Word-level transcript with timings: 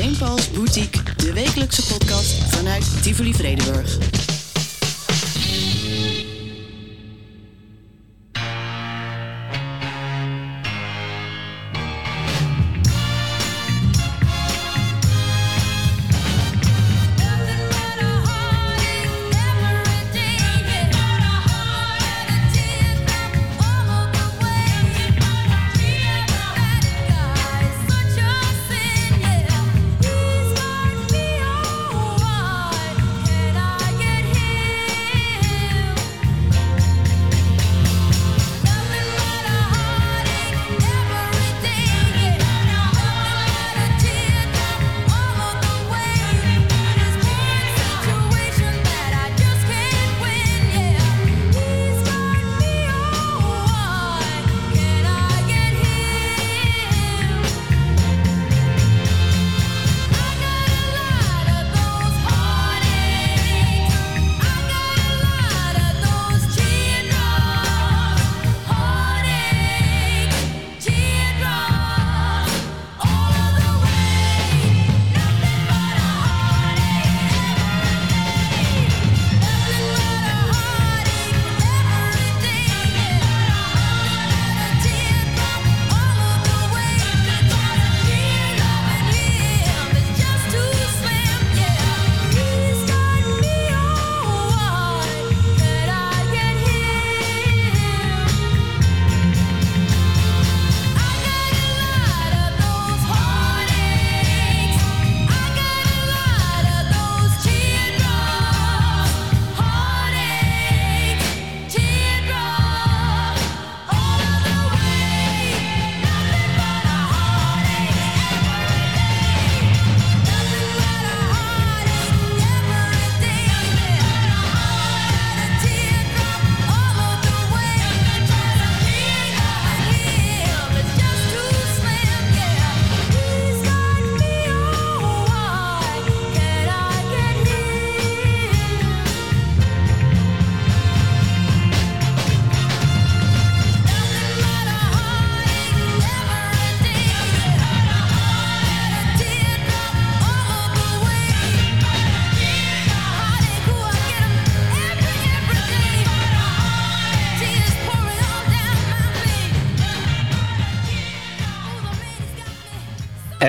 St. 0.00 0.18
Paul's 0.18 0.50
Boutique, 0.50 1.14
de 1.16 1.32
wekelijkse 1.32 1.86
podcast 1.86 2.54
vanuit 2.54 3.02
Tivoli 3.02 3.34
Vredenburg. 3.34 4.29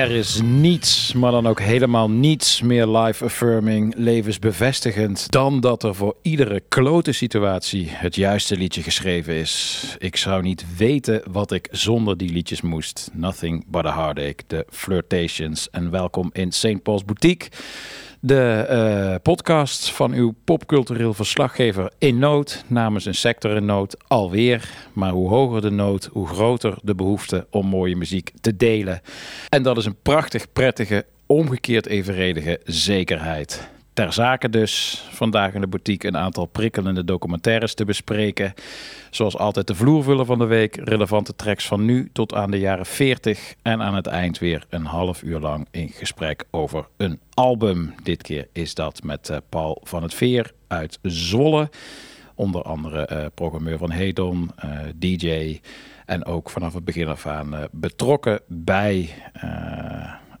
Er 0.02 0.10
is 0.10 0.40
niets, 0.40 1.12
maar 1.12 1.30
dan 1.30 1.46
ook 1.46 1.60
helemaal 1.60 2.10
niets 2.10 2.60
meer 2.60 2.86
life-affirming, 2.86 3.94
levensbevestigend 3.96 5.30
dan 5.30 5.60
dat 5.60 5.82
er 5.82 5.94
voor 5.94 6.16
iedere 6.22 6.62
klote 6.68 7.12
situatie 7.12 7.88
het 7.90 8.14
juiste 8.14 8.56
liedje 8.56 8.82
geschreven 8.82 9.34
is. 9.34 9.84
Ik 9.98 10.16
zou 10.16 10.42
niet 10.42 10.76
weten 10.76 11.22
wat 11.30 11.52
ik 11.52 11.68
zonder 11.70 12.16
die 12.16 12.32
liedjes 12.32 12.60
moest. 12.60 13.10
Nothing 13.12 13.64
but 13.66 13.86
a 13.86 13.94
heartache, 13.94 14.36
de 14.46 14.66
Flirtations 14.70 15.70
en 15.70 15.90
welkom 15.90 16.30
in 16.32 16.52
St. 16.52 16.82
Paul's 16.82 17.04
Boutique. 17.04 17.48
De 18.24 18.66
uh, 18.70 19.14
podcast 19.22 19.90
van 19.90 20.12
uw 20.12 20.34
popcultureel 20.44 21.14
verslaggever 21.14 21.92
in 21.98 22.18
nood, 22.18 22.64
namens 22.66 23.04
een 23.04 23.14
sector 23.14 23.56
in 23.56 23.64
nood, 23.64 23.96
alweer. 24.06 24.68
Maar 24.92 25.10
hoe 25.10 25.28
hoger 25.28 25.60
de 25.60 25.70
nood, 25.70 26.08
hoe 26.12 26.26
groter 26.26 26.78
de 26.82 26.94
behoefte 26.94 27.46
om 27.50 27.66
mooie 27.66 27.96
muziek 27.96 28.32
te 28.40 28.56
delen. 28.56 29.00
En 29.48 29.62
dat 29.62 29.76
is 29.76 29.84
een 29.84 29.96
prachtig, 30.02 30.52
prettige, 30.52 31.04
omgekeerd 31.26 31.86
evenredige 31.86 32.60
zekerheid. 32.64 33.70
Ter 33.92 34.12
zake 34.12 34.48
dus 34.48 35.04
vandaag 35.10 35.54
in 35.54 35.60
de 35.60 35.66
boutique 35.66 36.08
een 36.08 36.16
aantal 36.16 36.46
prikkelende 36.46 37.04
documentaires 37.04 37.74
te 37.74 37.84
bespreken. 37.84 38.54
Zoals 39.10 39.36
altijd 39.36 39.66
de 39.66 39.74
vloervuller 39.74 40.24
van 40.24 40.38
de 40.38 40.44
week, 40.44 40.76
relevante 40.76 41.36
tracks 41.36 41.66
van 41.66 41.84
nu 41.84 42.10
tot 42.12 42.34
aan 42.34 42.50
de 42.50 42.58
jaren 42.58 42.86
40 42.86 43.54
en 43.62 43.82
aan 43.82 43.94
het 43.94 44.06
eind 44.06 44.38
weer 44.38 44.64
een 44.68 44.84
half 44.84 45.22
uur 45.22 45.38
lang 45.40 45.66
in 45.70 45.88
gesprek 45.88 46.44
over 46.50 46.88
een 46.96 47.20
album. 47.34 47.94
Dit 48.02 48.22
keer 48.22 48.48
is 48.52 48.74
dat 48.74 49.02
met 49.02 49.28
uh, 49.28 49.36
Paul 49.48 49.80
van 49.84 50.02
het 50.02 50.14
Veer 50.14 50.52
uit 50.66 50.98
Zwolle. 51.02 51.70
Onder 52.34 52.62
andere 52.62 53.08
uh, 53.12 53.26
programmeur 53.34 53.78
van 53.78 53.90
Hedon, 53.90 54.50
uh, 54.64 54.70
DJ 54.96 55.60
en 56.06 56.24
ook 56.24 56.50
vanaf 56.50 56.74
het 56.74 56.84
begin 56.84 57.08
af 57.08 57.26
aan 57.26 57.68
betrokken 57.70 58.40
bij 58.46 59.10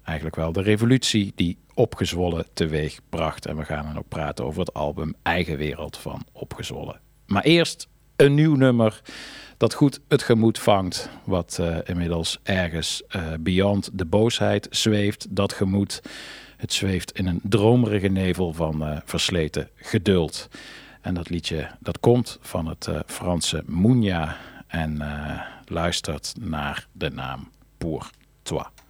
eigenlijk 0.04 0.36
wel 0.36 0.52
de 0.52 0.62
revolutie 0.62 1.32
die 1.34 1.58
Opgezwollen 1.74 2.46
teweeg 2.52 3.00
bracht. 3.08 3.46
En 3.46 3.56
we 3.56 3.64
gaan 3.64 3.84
dan 3.84 3.98
ook 3.98 4.08
praten 4.08 4.44
over 4.44 4.60
het 4.60 4.74
album 4.74 5.14
Eigen 5.22 5.56
Wereld 5.56 5.96
van 5.96 6.26
Opgezwollen. 6.32 7.00
Maar 7.26 7.42
eerst 7.42 7.88
een 8.16 8.34
nieuw 8.34 8.54
nummer 8.54 9.02
dat 9.56 9.74
goed 9.74 10.00
het 10.08 10.22
gemoed 10.22 10.58
vangt. 10.58 11.08
Wat 11.24 11.58
uh, 11.60 11.76
inmiddels 11.84 12.38
ergens 12.42 13.02
uh, 13.16 13.22
beyond 13.40 13.90
de 13.92 14.04
boosheid 14.04 14.66
zweeft. 14.70 15.26
Dat 15.30 15.52
gemoed, 15.52 16.02
het 16.56 16.72
zweeft 16.72 17.12
in 17.12 17.26
een 17.26 17.40
dromerige 17.42 18.08
nevel 18.08 18.52
van 18.52 18.82
uh, 18.82 18.96
versleten 19.04 19.68
geduld. 19.74 20.48
En 21.00 21.14
dat 21.14 21.30
liedje 21.30 21.70
dat 21.80 22.00
komt 22.00 22.38
van 22.40 22.66
het 22.66 22.88
Franse 23.06 23.62
Mounia 23.66 24.36
en 24.66 25.02
luistert 25.64 26.34
naar 26.40 26.86
de 26.92 27.10
naam 27.10 27.50
Pour 27.78 28.10
Toi. 28.42 28.81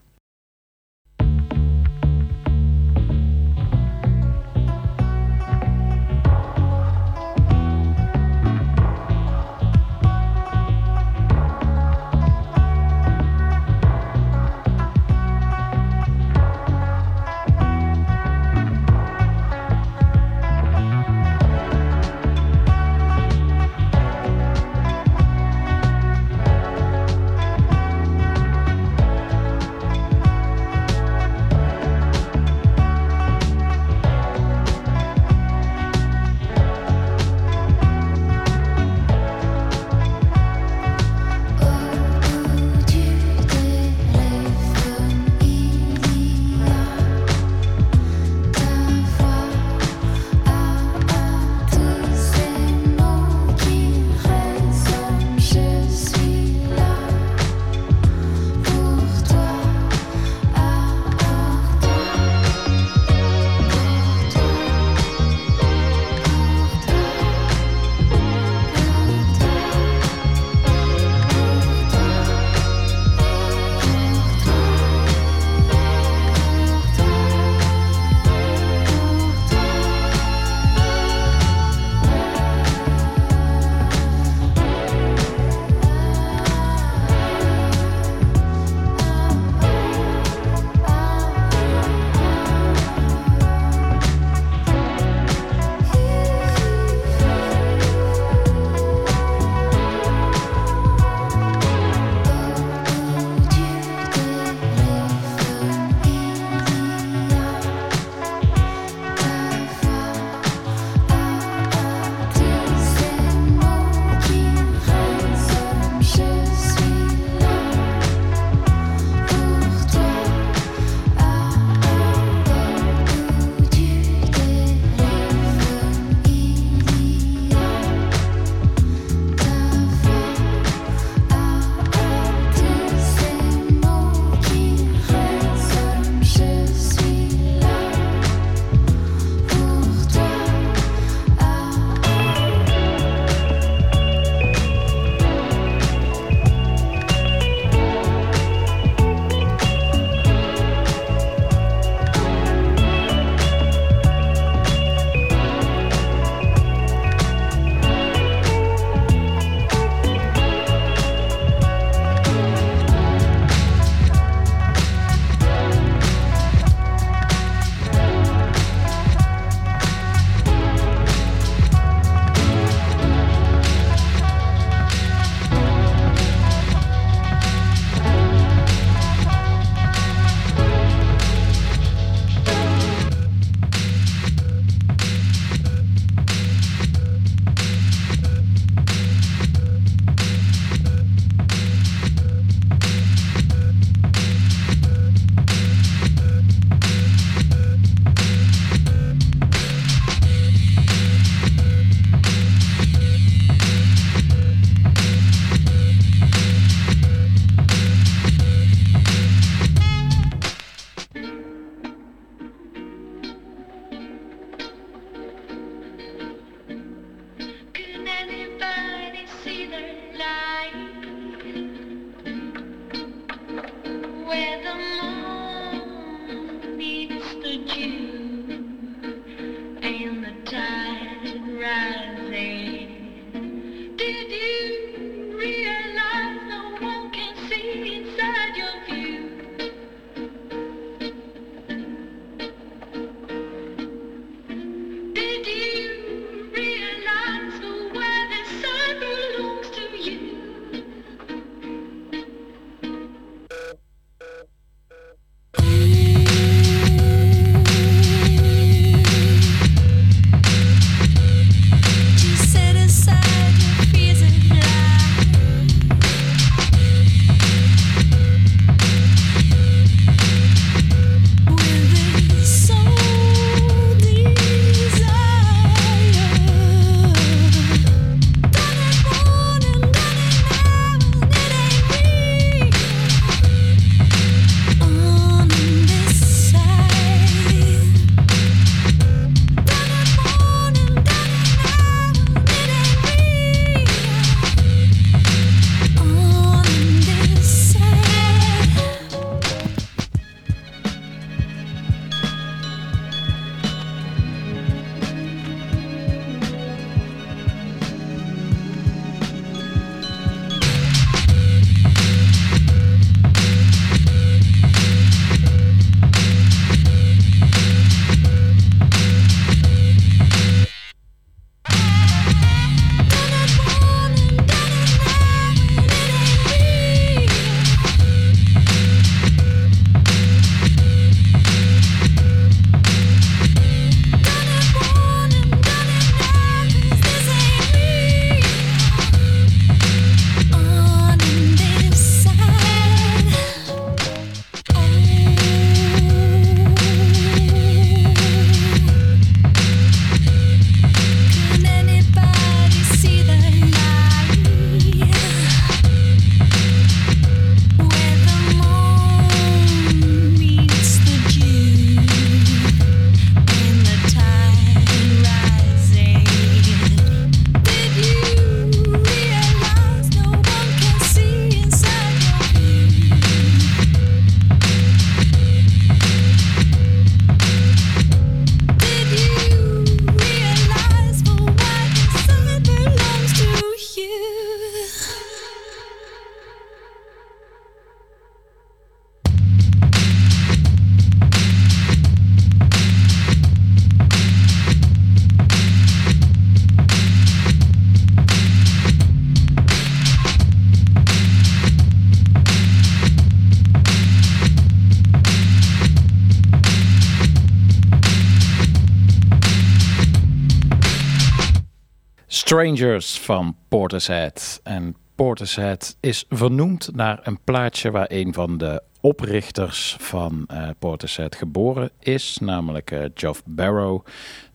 Strangers 412.63 413.21
van 413.21 413.57
Portishead. 413.69 414.61
En 414.63 414.97
Portishead 415.15 415.97
is 416.01 416.25
vernoemd 416.29 416.95
naar 416.95 417.21
een 417.23 417.39
plaatje 417.45 417.91
waar 417.91 418.07
een 418.09 418.35
van 418.35 418.59
de 418.59 418.83
oprichters 419.01 419.97
van 419.99 420.49
uh, 420.53 420.69
Portishead 420.79 421.37
geboren 421.37 421.91
is, 421.99 422.39
namelijk 422.41 422.91
uh, 422.91 423.05
Geoff 423.15 423.43
Barrow. 423.45 424.07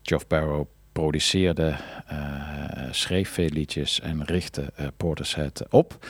Geoff 0.02 0.28
Barrow 0.28 0.66
produceerde, 0.92 1.76
uh, 2.12 2.92
schreef 2.92 3.30
veel 3.30 3.50
liedjes 3.50 4.00
en 4.00 4.24
richtte 4.26 4.74
Portishead 4.98 5.66
op. 5.70 6.06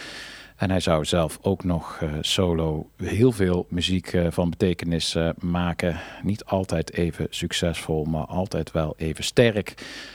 En 0.58 0.70
hij 0.70 0.80
zou 0.80 1.06
zelf 1.06 1.40
ook 1.42 1.64
nog 1.64 2.00
uh, 2.04 2.10
solo 2.22 2.90
heel 2.96 3.32
veel 3.32 3.66
muziek 3.70 4.14
uh, 4.14 4.28
van 4.30 4.50
betekenis 4.50 5.16
uh, 5.16 5.30
maken. 5.40 6.00
Niet 6.24 6.46
altijd 6.46 6.94
even 6.94 7.28
succesvol, 7.30 8.06
maar 8.06 8.26
altijd 8.26 8.72
wel 8.72 8.94
even 8.98 9.24
sterk. 9.24 9.74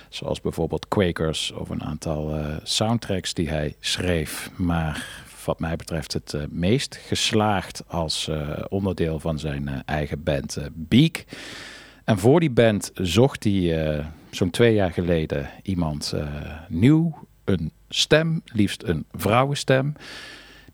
Zoals 0.09 0.41
bijvoorbeeld 0.41 0.89
Quakers 0.89 1.53
of 1.53 1.69
een 1.69 1.83
aantal 1.83 2.35
soundtracks 2.63 3.35
die 3.35 3.49
hij 3.49 3.75
schreef. 3.81 4.51
Maar 4.57 5.07
wat 5.45 5.61
mij 5.61 5.77
betreft 5.77 6.13
het 6.13 6.37
meest 6.51 6.97
geslaagd 6.97 7.83
als 7.89 8.31
onderdeel 8.69 9.19
van 9.19 9.39
zijn 9.39 9.83
eigen 9.85 10.23
band 10.23 10.59
Beak. 10.73 11.25
En 12.05 12.19
voor 12.19 12.41
die 12.41 12.51
band 12.51 12.91
zocht 12.95 13.45
hij 13.45 14.05
zo'n 14.31 14.51
twee 14.51 14.75
jaar 14.75 14.93
geleden 14.93 15.51
iemand 15.63 16.15
nieuw 16.69 17.19
een 17.45 17.73
stem, 17.95 18.43
liefst 18.45 18.83
een 18.83 19.05
vrouwenstem. 19.13 19.95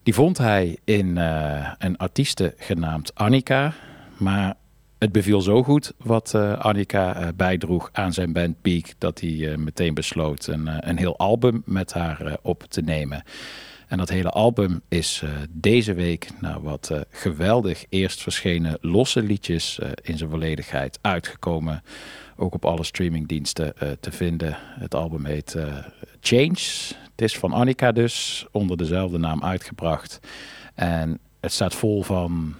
Die 0.02 0.14
vond 0.14 0.38
hij 0.38 0.78
in 0.84 1.16
uh, 1.16 1.72
een 1.78 1.96
artieste 1.96 2.54
genaamd 2.56 3.14
Annika. 3.14 3.74
Maar 4.16 4.54
het 4.98 5.12
beviel 5.12 5.40
zo 5.40 5.62
goed 5.62 5.92
wat 5.96 6.32
uh, 6.36 6.58
Annika 6.58 7.20
uh, 7.20 7.28
bijdroeg 7.36 7.88
aan 7.92 8.12
zijn 8.12 8.32
band 8.32 8.60
Peak... 8.62 8.94
dat 8.98 9.20
hij 9.20 9.56
meteen 9.56 9.94
besloot 9.94 10.46
een, 10.46 10.88
een 10.88 10.96
heel 10.96 11.18
album 11.18 11.62
met 11.64 11.92
haar 11.92 12.36
op 12.42 12.64
te 12.68 12.80
nemen. 12.80 13.22
En 13.86 13.98
dat 13.98 14.08
hele 14.08 14.30
album 14.30 14.80
is 14.88 15.22
deze 15.50 15.94
week, 15.94 16.28
naar 16.40 16.62
wat 16.62 16.92
geweldig 17.10 17.84
eerst 17.88 18.22
verschenen 18.22 18.78
losse 18.80 19.22
liedjes... 19.22 19.78
in 20.02 20.18
zijn 20.18 20.30
volledigheid 20.30 20.98
uitgekomen 21.02 21.82
ook 22.36 22.54
op 22.54 22.64
alle 22.64 22.84
streamingdiensten 22.84 23.74
te 24.00 24.12
vinden. 24.12 24.56
Het 24.78 24.94
album 24.94 25.24
heet 25.24 25.56
Change. 26.20 26.96
Het 27.18 27.30
is 27.30 27.38
van 27.38 27.52
Annika 27.52 27.92
dus, 27.92 28.46
onder 28.50 28.76
dezelfde 28.76 29.18
naam 29.18 29.44
uitgebracht. 29.44 30.20
En 30.74 31.18
het 31.40 31.52
staat 31.52 31.74
vol 31.74 32.02
van 32.02 32.54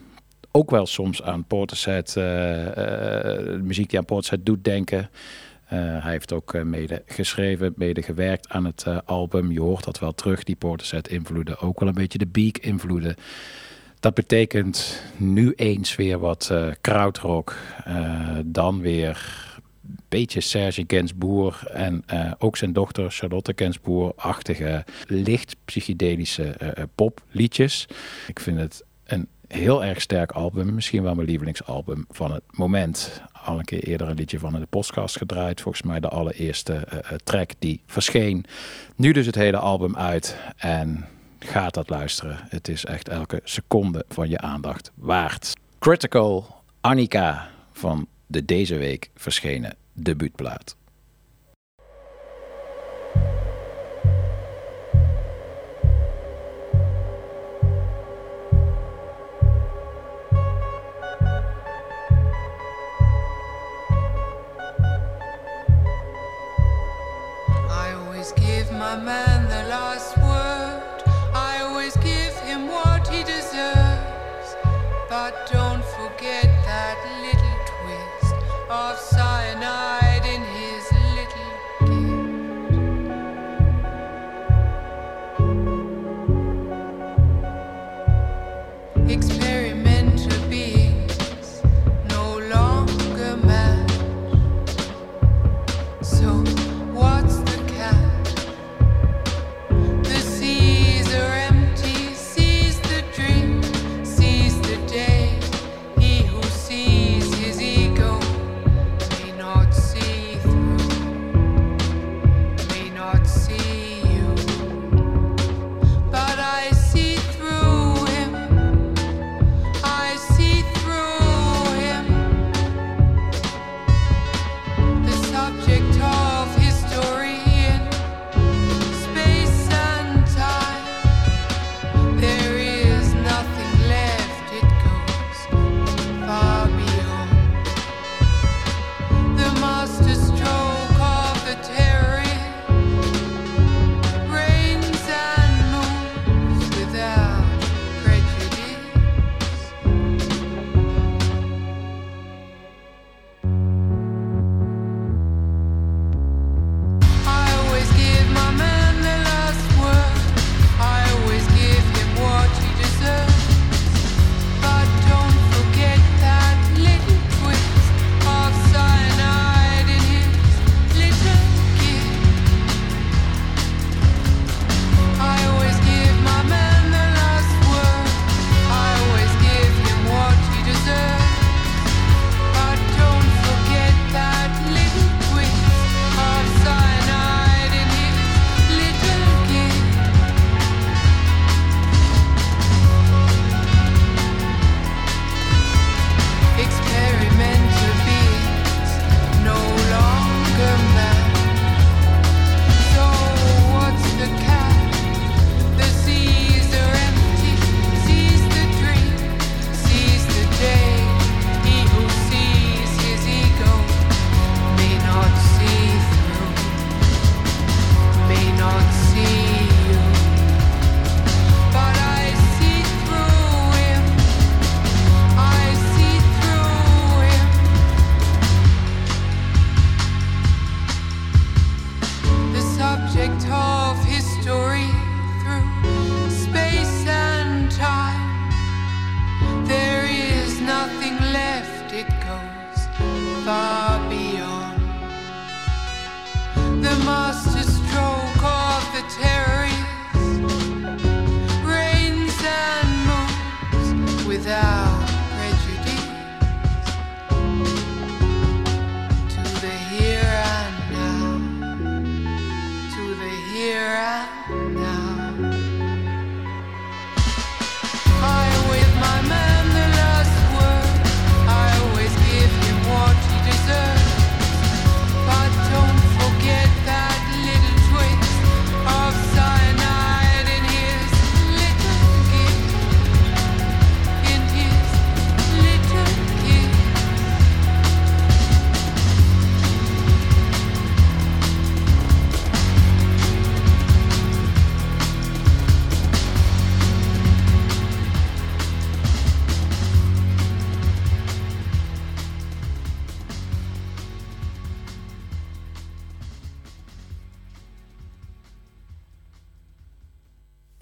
ook 0.50 0.71
wel 0.71 0.87
soms 0.87 1.23
aan 1.23 1.45
Portishead, 1.45 2.15
uh, 2.19 3.61
muziek 3.61 3.91
die 3.91 3.99
aan 3.99 4.05
Portishead 4.05 4.47
doet 4.47 4.65
denken. 4.65 5.11
hij 5.67 6.11
heeft 6.11 6.33
ook 6.33 6.65
mede 6.65 7.03
geschreven, 7.07 7.73
mede 7.77 8.03
gewerkt 8.03 8.49
aan 8.49 8.65
het 8.65 8.85
album. 9.05 9.53
Je 9.53 9.61
hoort 9.61 9.85
dat 9.85 9.99
wel 9.99 10.15
terug, 10.15 10.45
die 10.45 10.57
Portishead 10.57 11.09
invloeden. 11.09 11.61
Ook 11.61 11.81
wel 11.81 11.88
een 11.88 11.95
beetje 11.95 12.19
de 12.19 12.27
Beak 12.27 12.59
invloeden. 12.59 13.15
Dat 14.00 14.15
betekent 14.15 15.03
nu 15.17 15.53
eens 15.57 15.97
weer 15.97 16.19
wat 16.19 16.53
krautrock. 16.81 17.57
dan 18.45 18.81
weer 18.81 19.47
beetje 20.09 20.41
Serge 20.41 20.85
Gainsbourg 20.87 21.65
en 21.67 22.05
uh, 22.12 22.33
ook 22.38 22.57
zijn 22.57 22.73
dochter 22.73 23.11
Charlotte 23.11 23.53
Gainsbourg-achtige 23.57 24.85
licht 25.07 25.57
psychedelische 25.65 26.57
uh, 26.62 26.85
popliedjes. 26.95 27.87
Ik 28.27 28.41
vind 28.41 28.59
het 28.59 28.85
een 29.05 29.29
heel 29.47 29.85
erg 29.85 30.00
sterk 30.00 30.33
album, 30.33 30.75
misschien 30.75 31.03
wel 31.03 31.15
mijn 31.15 31.29
lievelingsalbum 31.29 32.05
van 32.11 32.33
het 32.33 32.43
moment. 32.50 33.23
Al 33.45 33.59
een 33.59 33.65
keer 33.65 33.83
eerder 33.83 34.09
een 34.09 34.17
liedje 34.17 34.38
van 34.38 34.55
in 34.55 34.61
de 34.61 34.67
podcast 34.67 35.17
gedraaid, 35.17 35.61
volgens 35.61 35.85
mij 35.85 36.00
de 36.00 36.09
allereerste 36.09 36.88
track 37.25 37.50
die 37.59 37.81
verscheen. 37.87 38.45
Nu 38.97 39.12
dus 39.12 39.27
het 39.27 39.35
hele 39.35 39.59
album 39.59 39.97
uit 39.97 40.37
en 40.57 41.07
gaat 41.38 41.75
dat 41.75 41.88
luisteren. 41.88 42.38
Het 42.49 42.69
is 42.69 42.85
echt 42.85 43.09
elke 43.09 43.41
seconde 43.45 44.05
van 44.09 44.29
je 44.29 44.38
aandacht 44.38 44.93
waard. 44.95 45.53
Critical 45.79 46.57
Annika 46.81 47.49
van 47.73 48.07
de 48.27 48.45
deze 48.45 48.77
week 48.77 49.11
verschenen 49.15 49.75
debuutplaat. 49.99 50.75
I 67.71 67.93
always 67.93 68.33
give 68.33 68.71
my 68.73 68.97
man 68.97 69.48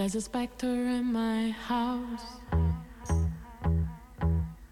There's 0.07 0.15
a 0.15 0.21
specter 0.21 0.69
in 0.69 1.13
my 1.13 1.51
house. 1.51 2.39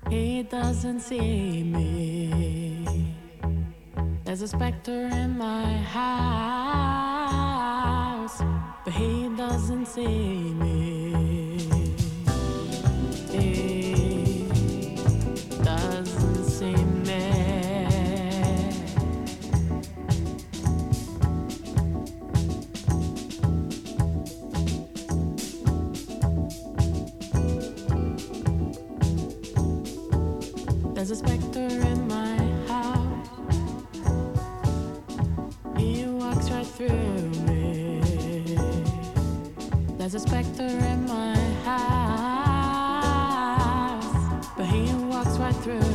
He 0.09 0.45
doesn't 0.45 1.01
see 1.01 1.65
me. 1.65 3.17
There's 4.23 4.43
a 4.43 4.47
specter 4.47 5.09
in 5.09 5.37
my 5.37 5.73
house, 5.99 7.21
but 8.85 8.95
he 8.95 9.29
doesn't 9.37 9.87
see 9.87 10.55
me. 10.55 11.24
through 36.89 37.31
me. 37.47 38.01
There's 39.99 40.15
a 40.15 40.21
specter 40.21 40.63
in 40.63 41.07
my 41.07 41.37
house, 41.65 42.05
but 44.57 44.67
he 44.67 44.93
walks 45.07 45.39
right 45.39 45.57
through. 45.57 45.94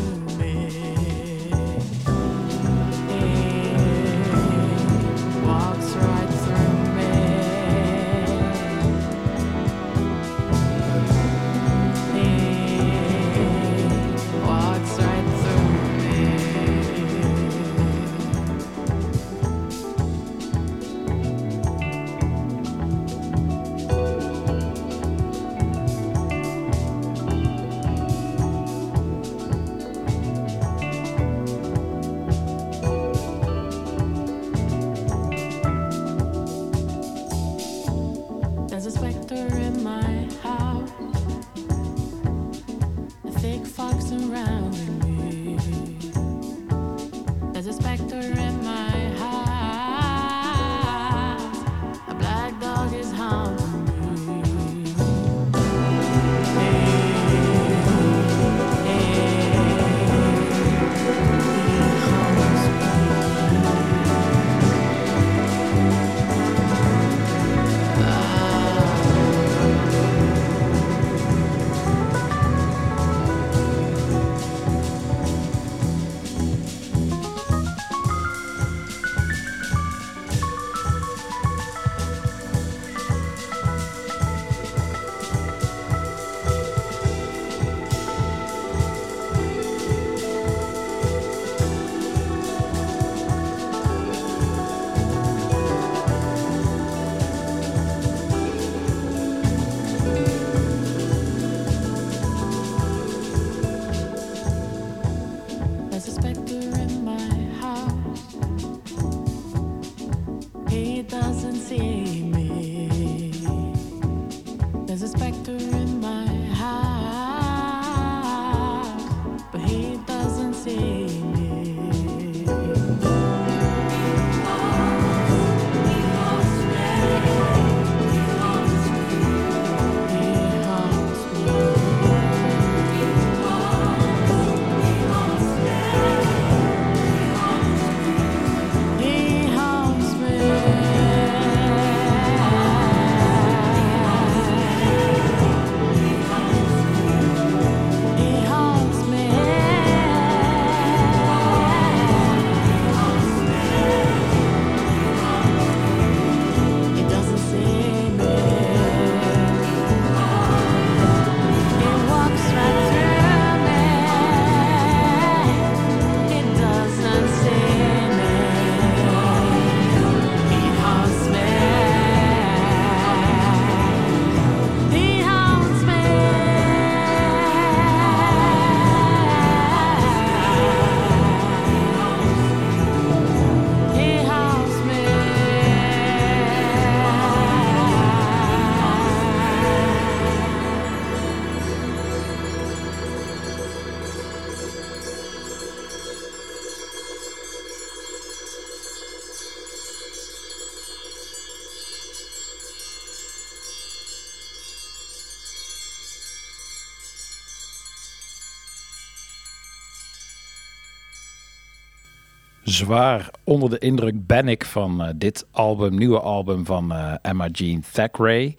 Zwaar 212.90 213.30
onder 213.44 213.70
de 213.70 213.78
indruk 213.78 214.28
ben 214.28 214.48
ik 214.48 214.66
van 214.66 215.04
eh, 215.04 215.10
dit 215.16 215.46
album, 215.52 215.98
nieuwe 215.98 216.20
album 216.20 216.66
van 216.66 216.92
eh, 216.92 217.14
Emma 217.22 217.48
Jean 217.48 217.84
Thackeray. 217.92 218.56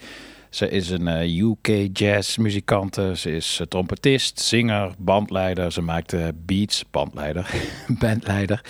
Ze 0.50 0.70
is 0.70 0.90
een 0.90 1.08
eh, 1.08 1.42
UK 1.42 1.88
jazz 1.92 2.36
muzikante. 2.36 3.12
Ze 3.16 3.36
is 3.36 3.60
trompetist, 3.68 4.40
zinger, 4.40 4.92
bandleider. 4.98 5.72
Ze 5.72 5.80
maakt 5.80 6.14
beats, 6.46 6.84
bandleider, 6.90 7.50
bandleider. 8.00 8.60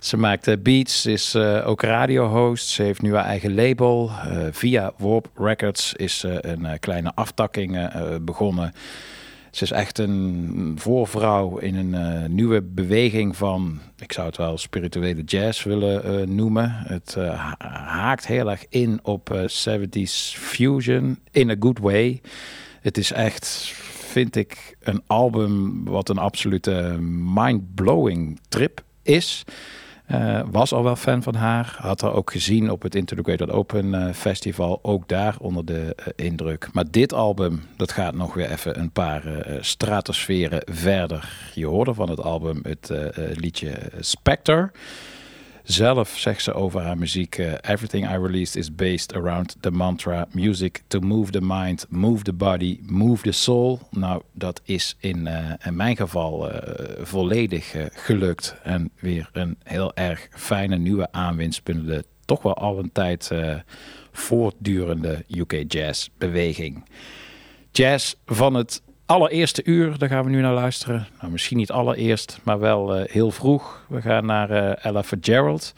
Ze 0.00 0.16
maakt 0.16 0.62
beats, 0.62 1.06
is 1.06 1.36
ook 1.64 1.82
radiohost. 1.82 2.68
Ze 2.68 2.82
heeft 2.82 3.02
nu 3.02 3.14
haar 3.14 3.24
eigen 3.24 3.54
label. 3.54 4.10
via 4.50 4.92
Warp 4.96 5.30
Records 5.34 5.94
is 5.94 6.18
ze 6.18 6.46
een 6.46 6.78
kleine 6.78 7.12
aftakking 7.14 7.90
begonnen. 8.24 8.72
Ze 9.58 9.64
is 9.64 9.70
echt 9.70 9.98
een 9.98 10.76
voorvrouw 10.80 11.56
in 11.56 11.76
een 11.76 12.22
uh, 12.22 12.28
nieuwe 12.28 12.62
beweging 12.62 13.36
van, 13.36 13.80
ik 13.96 14.12
zou 14.12 14.26
het 14.26 14.36
wel 14.36 14.58
spirituele 14.58 15.22
jazz 15.22 15.62
willen 15.62 16.20
uh, 16.20 16.26
noemen. 16.26 16.70
Het 16.72 17.14
uh, 17.18 17.52
haakt 17.86 18.26
heel 18.26 18.50
erg 18.50 18.64
in 18.68 19.00
op 19.02 19.30
70s 19.40 20.38
fusion 20.38 21.18
in 21.30 21.50
a 21.50 21.56
good 21.60 21.78
way. 21.78 22.20
Het 22.80 22.98
is 22.98 23.12
echt, 23.12 23.72
vind 24.10 24.36
ik, 24.36 24.76
een 24.80 25.02
album 25.06 25.84
wat 25.84 26.08
een 26.08 26.18
absolute 26.18 26.96
mind-blowing 27.34 28.40
trip 28.48 28.82
is. 29.02 29.44
Uh, 30.12 30.40
was 30.50 30.72
al 30.72 30.84
wel 30.84 30.96
fan 30.96 31.22
van 31.22 31.34
haar. 31.34 31.76
Had 31.78 32.00
haar 32.00 32.12
ook 32.12 32.30
gezien 32.30 32.70
op 32.70 32.82
het 32.82 32.94
Integrated 32.94 33.50
Open 33.50 33.86
uh, 33.86 34.12
Festival. 34.12 34.78
Ook 34.82 35.08
daar 35.08 35.36
onder 35.38 35.64
de 35.64 35.96
uh, 36.00 36.06
indruk. 36.26 36.68
Maar 36.72 36.84
dit 36.90 37.12
album, 37.12 37.62
dat 37.76 37.92
gaat 37.92 38.14
nog 38.14 38.34
weer 38.34 38.50
even 38.50 38.78
een 38.78 38.90
paar 38.90 39.22
stratosferen 39.60 40.62
verder. 40.64 41.50
Je 41.54 41.66
hoorde 41.66 41.94
van 41.94 42.10
het 42.10 42.20
album 42.20 42.60
het 42.62 42.92
liedje 43.34 43.72
Spectre. 44.00 44.70
Zelf 45.68 46.18
zegt 46.18 46.42
ze 46.42 46.52
over 46.52 46.80
haar 46.80 46.98
muziek: 46.98 47.38
uh, 47.38 47.52
Everything 47.60 48.10
I 48.10 48.16
released 48.16 48.56
is 48.56 48.74
based 48.74 49.14
around 49.14 49.56
the 49.60 49.70
mantra 49.70 50.28
music 50.30 50.82
to 50.86 51.00
move 51.00 51.30
the 51.30 51.40
mind, 51.40 51.86
move 51.88 52.22
the 52.22 52.32
body, 52.32 52.80
move 52.82 53.22
the 53.22 53.32
soul. 53.32 53.80
Nou, 53.90 54.22
dat 54.32 54.60
is 54.64 54.96
in, 54.98 55.26
uh, 55.26 55.52
in 55.64 55.76
mijn 55.76 55.96
geval 55.96 56.50
uh, 56.50 56.58
volledig 57.00 57.74
gelukt. 57.92 58.56
En 58.62 58.90
weer 59.00 59.30
een 59.32 59.56
heel 59.62 59.94
erg 59.94 60.28
fijne 60.30 60.76
nieuwe 60.76 61.12
aanwinst 61.12 61.64
binnen 61.64 61.86
de 61.86 62.04
toch 62.24 62.42
wel 62.42 62.56
al 62.56 62.78
een 62.78 62.92
tijd 62.92 63.30
voortdurende 64.12 65.24
UK 65.28 65.64
jazz 65.66 66.08
beweging. 66.18 66.84
Jazz 67.70 68.14
van 68.26 68.54
het 68.54 68.82
allereerste 69.08 69.62
uur, 69.64 69.98
daar 69.98 70.08
gaan 70.08 70.24
we 70.24 70.30
nu 70.30 70.40
naar 70.40 70.54
luisteren. 70.54 71.06
Nou, 71.20 71.32
misschien 71.32 71.56
niet 71.56 71.70
allereerst, 71.70 72.38
maar 72.42 72.58
wel 72.58 73.00
uh, 73.00 73.04
heel 73.06 73.30
vroeg. 73.30 73.84
We 73.88 74.02
gaan 74.02 74.26
naar 74.26 74.50
uh, 74.50 74.84
Ella 74.84 75.02
Fitzgerald. 75.02 75.74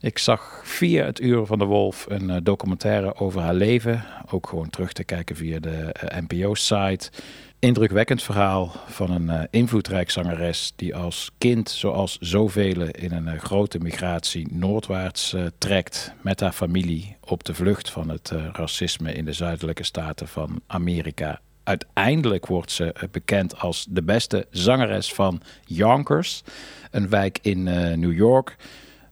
Ik 0.00 0.18
zag 0.18 0.60
via 0.64 1.04
het 1.04 1.20
Uur 1.20 1.46
van 1.46 1.58
de 1.58 1.64
Wolf 1.64 2.06
een 2.08 2.28
uh, 2.28 2.36
documentaire 2.42 3.16
over 3.16 3.40
haar 3.40 3.54
leven. 3.54 4.04
Ook 4.30 4.48
gewoon 4.48 4.70
terug 4.70 4.92
te 4.92 5.04
kijken 5.04 5.36
via 5.36 5.58
de 5.58 5.94
NPO-site. 6.28 7.10
Indrukwekkend 7.58 8.22
verhaal 8.22 8.72
van 8.86 9.10
een 9.10 9.48
invloedrijk 9.50 10.10
zangeres 10.10 10.72
die 10.76 10.96
als 10.96 11.30
kind, 11.38 11.70
zoals 11.70 12.18
zoveel, 12.20 12.82
in 12.82 13.12
een 13.12 13.40
grote 13.40 13.78
migratie 13.78 14.48
noordwaarts 14.50 15.36
trekt 15.58 16.12
met 16.22 16.40
haar 16.40 16.52
familie 16.52 17.16
op 17.20 17.44
de 17.44 17.54
vlucht 17.54 17.90
van 17.90 18.08
het 18.08 18.32
racisme 18.52 19.12
in 19.12 19.24
de 19.24 19.32
zuidelijke 19.32 19.84
staten 19.84 20.28
van 20.28 20.60
Amerika 20.66 21.40
uiteindelijk 21.66 22.46
wordt 22.46 22.72
ze 22.72 22.92
eh, 22.92 23.02
bekend 23.10 23.58
als 23.60 23.86
de 23.88 24.02
beste 24.02 24.46
zangeres 24.50 25.14
van 25.14 25.40
Yonkers, 25.64 26.42
een 26.90 27.08
wijk 27.08 27.38
in 27.42 27.66
uh, 27.66 27.92
New 27.92 28.12
York. 28.12 28.56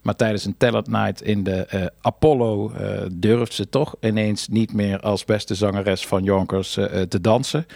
Maar 0.02 0.16
tijdens 0.16 0.44
een 0.44 0.56
talent 0.56 0.86
night 0.86 1.22
in 1.22 1.44
de 1.44 1.66
uh, 1.74 1.86
Apollo 2.00 2.72
durft 3.12 3.52
ze 3.52 3.68
toch 3.68 3.94
ineens 4.00 4.48
niet 4.48 4.72
meer 4.72 5.00
als 5.00 5.24
beste 5.24 5.54
zangeres 5.54 6.06
van 6.06 6.22
Yonkers 6.22 6.72
te 7.08 7.20
dansen. 7.20 7.66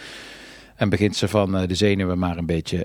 En 0.75 0.89
begint 0.89 1.15
ze 1.15 1.27
van 1.27 1.67
de 1.67 1.75
zenuwen 1.75 2.19
maar 2.19 2.37
een 2.37 2.45
beetje 2.45 2.83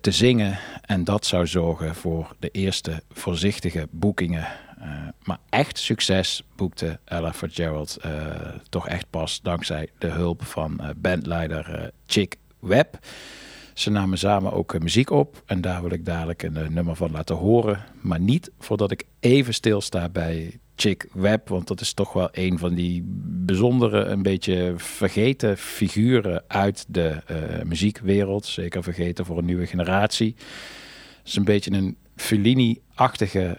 te 0.00 0.10
zingen. 0.10 0.58
En 0.84 1.04
dat 1.04 1.26
zou 1.26 1.46
zorgen 1.46 1.94
voor 1.94 2.34
de 2.38 2.48
eerste 2.48 3.02
voorzichtige 3.12 3.88
boekingen 3.90 4.46
maar 5.22 5.38
echt 5.48 5.78
succes 5.78 6.42
boekte 6.56 6.98
Ella 7.04 7.32
Fitzgerald 7.32 7.98
uh, 8.06 8.12
toch 8.68 8.88
echt 8.88 9.06
pas 9.10 9.40
dankzij 9.42 9.88
de 9.98 10.06
hulp 10.06 10.44
van 10.44 10.78
uh, 10.80 10.88
bandleider 10.96 11.90
Chick 12.06 12.36
Webb. 12.58 12.98
Ze 13.74 13.90
namen 13.90 14.18
samen 14.18 14.52
ook 14.52 14.78
muziek 14.78 15.10
op 15.10 15.42
en 15.46 15.60
daar 15.60 15.82
wil 15.82 15.90
ik 15.90 16.04
dadelijk 16.04 16.42
een 16.42 16.72
nummer 16.72 16.96
van 16.96 17.10
laten 17.10 17.36
horen. 17.36 17.84
Maar 18.00 18.20
niet 18.20 18.50
voordat 18.58 18.90
ik 18.90 19.04
even 19.20 19.54
stilsta 19.54 20.08
bij 20.08 20.58
Chick 20.76 21.08
Webb, 21.12 21.48
want 21.48 21.66
dat 21.66 21.80
is 21.80 21.92
toch 21.92 22.12
wel 22.12 22.28
een 22.32 22.58
van 22.58 22.74
die 22.74 23.02
bijzondere, 23.44 24.04
een 24.04 24.22
beetje 24.22 24.74
vergeten 24.76 25.58
figuren 25.58 26.44
uit 26.46 26.84
de 26.88 27.16
muziekwereld. 27.64 28.46
Zeker 28.46 28.82
vergeten 28.82 29.24
voor 29.24 29.38
een 29.38 29.44
nieuwe 29.44 29.66
generatie. 29.66 30.34
Het 31.18 31.28
is 31.28 31.36
een 31.36 31.44
beetje 31.44 31.72
een 31.72 31.96
Fellini-achtige 32.20 32.89
uh, 33.00 33.52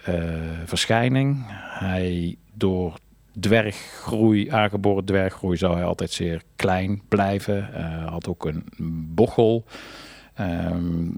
verschijning. 0.65 1.43
Hij 1.79 2.35
door 2.53 2.99
dwerggroei, 3.39 4.49
aangeboren 4.49 5.05
dwerggroei, 5.05 5.57
zou 5.57 5.75
hij 5.75 5.83
altijd 5.83 6.11
zeer 6.11 6.41
klein 6.55 7.01
blijven. 7.07 7.69
Uh, 7.77 8.07
had 8.07 8.27
ook 8.27 8.45
een 8.45 8.63
bochel. 9.15 9.65
Um, 10.39 11.13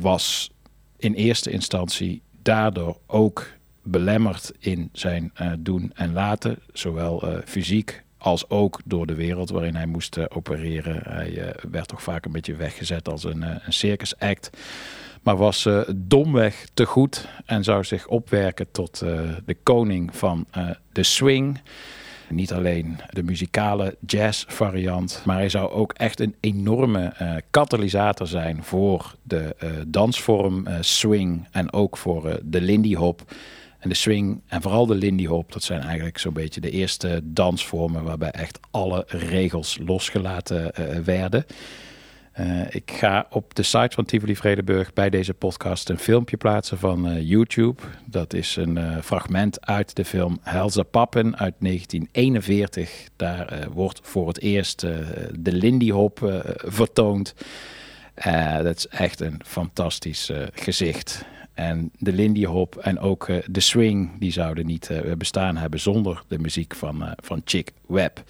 was 0.00 0.50
in 0.96 1.14
eerste 1.14 1.50
instantie 1.50 2.22
daardoor 2.42 2.98
ook 3.06 3.46
belemmerd 3.82 4.52
in 4.58 4.88
zijn 4.92 5.32
uh, 5.40 5.52
doen 5.58 5.92
en 5.94 6.12
laten. 6.12 6.58
Zowel 6.72 7.40
fysiek 7.44 8.04
als 8.20 8.48
ook 8.50 8.80
door 8.84 9.06
de 9.06 9.14
wereld 9.14 9.50
waarin 9.50 9.74
hij 9.74 9.86
moest 9.86 10.30
opereren. 10.30 11.00
Hij 11.04 11.54
werd 11.70 11.88
toch 11.88 12.02
vaak 12.02 12.24
een 12.24 12.32
beetje 12.32 12.56
weggezet 12.56 13.08
als 13.08 13.24
een, 13.24 13.42
een 13.42 13.72
circus 13.72 14.18
act. 14.18 14.50
Maar 15.22 15.36
was 15.36 15.64
uh, 15.64 15.80
domweg 15.96 16.66
te 16.74 16.86
goed 16.86 17.28
en 17.46 17.64
zou 17.64 17.84
zich 17.84 18.06
opwerken 18.06 18.70
tot 18.70 19.02
uh, 19.04 19.20
de 19.44 19.56
koning 19.62 20.16
van 20.16 20.46
uh, 20.56 20.70
de 20.92 21.02
swing. 21.02 21.60
Niet 22.28 22.52
alleen 22.52 23.00
de 23.10 23.22
muzikale 23.22 23.96
jazz 24.06 24.44
variant, 24.48 25.22
maar 25.24 25.36
hij 25.36 25.48
zou 25.48 25.70
ook 25.70 25.92
echt 25.92 26.20
een 26.20 26.34
enorme 26.40 27.12
katalysator 27.50 28.26
zijn 28.26 28.62
voor 28.62 29.14
de 29.22 29.56
dansvorm 29.86 30.66
swing 30.80 31.48
en 31.50 31.72
ook 31.72 31.96
voor 31.96 32.40
de 32.42 32.60
lindy 32.60 32.94
hop. 32.94 33.22
En 33.80 33.88
de 33.88 33.94
swing 33.94 34.40
en 34.46 34.62
vooral 34.62 34.86
de 34.86 34.94
lindy 34.94 35.26
hop, 35.26 35.52
dat 35.52 35.62
zijn 35.62 35.80
eigenlijk 35.80 36.18
zo'n 36.18 36.32
beetje 36.32 36.60
de 36.60 36.70
eerste 36.70 37.20
dansvormen 37.24 38.04
waarbij 38.04 38.30
echt 38.30 38.58
alle 38.70 39.04
regels 39.06 39.78
losgelaten 39.84 40.72
werden. 41.04 41.46
Uh, 42.40 42.60
ik 42.70 42.90
ga 42.90 43.26
op 43.30 43.54
de 43.54 43.62
site 43.62 43.94
van 43.94 44.04
Tivoli 44.04 44.36
Vredenburg 44.36 44.92
bij 44.92 45.10
deze 45.10 45.34
podcast 45.34 45.88
een 45.88 45.98
filmpje 45.98 46.36
plaatsen 46.36 46.78
van 46.78 47.24
YouTube. 47.24 47.82
Dat 48.04 48.34
is 48.34 48.56
een 48.56 49.02
fragment 49.02 49.66
uit 49.66 49.96
de 49.96 50.04
film 50.04 50.38
Helza 50.42 50.82
Pappen 50.82 51.36
uit 51.38 51.54
1941. 51.58 53.08
Daar 53.16 53.68
wordt 53.72 54.00
voor 54.02 54.28
het 54.28 54.40
eerst 54.40 54.80
de 54.80 55.52
Lindy 55.52 55.90
Hop 55.90 56.42
vertoond. 56.64 57.34
dat 58.62 58.76
is 58.76 58.88
echt 58.88 59.20
een 59.20 59.40
fantastisch 59.44 60.30
gezicht. 60.52 61.24
En 61.60 61.90
de 61.98 62.12
Lindy 62.12 62.44
Hop 62.44 62.76
en 62.76 62.98
ook 62.98 63.26
de 63.46 63.60
swing, 63.60 64.18
die 64.18 64.32
zouden 64.32 64.66
niet 64.66 64.90
bestaan 65.18 65.56
hebben 65.56 65.80
zonder 65.80 66.22
de 66.28 66.38
muziek 66.38 66.74
van, 66.74 67.14
van 67.16 67.42
Chick 67.44 67.72
Webb. 67.86 68.22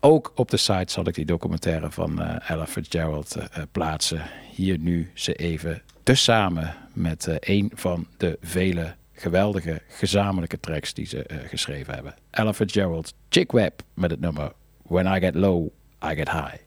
Ook 0.00 0.32
op 0.34 0.50
de 0.50 0.56
site 0.56 0.92
zal 0.92 1.06
ik 1.06 1.14
die 1.14 1.24
documentaire 1.24 1.90
van 1.90 2.20
Ella 2.22 2.66
Fitzgerald 2.66 3.36
plaatsen. 3.72 4.22
Hier 4.54 4.78
nu 4.78 5.10
ze 5.14 5.34
even 5.34 5.82
tezamen 6.02 6.74
met 6.92 7.28
een 7.40 7.70
van 7.74 8.06
de 8.16 8.38
vele 8.40 8.94
geweldige 9.12 9.82
gezamenlijke 9.88 10.60
tracks 10.60 10.94
die 10.94 11.06
ze 11.06 11.24
geschreven 11.46 11.94
hebben. 11.94 12.14
Ella 12.30 12.52
Fitzgerald, 12.52 13.14
Chick 13.28 13.52
Webb 13.52 13.80
met 13.94 14.10
het 14.10 14.20
nummer 14.20 14.52
When 14.82 15.16
I 15.16 15.20
Get 15.20 15.34
Low, 15.34 15.66
I 16.04 16.14
Get 16.14 16.30
High. 16.30 16.58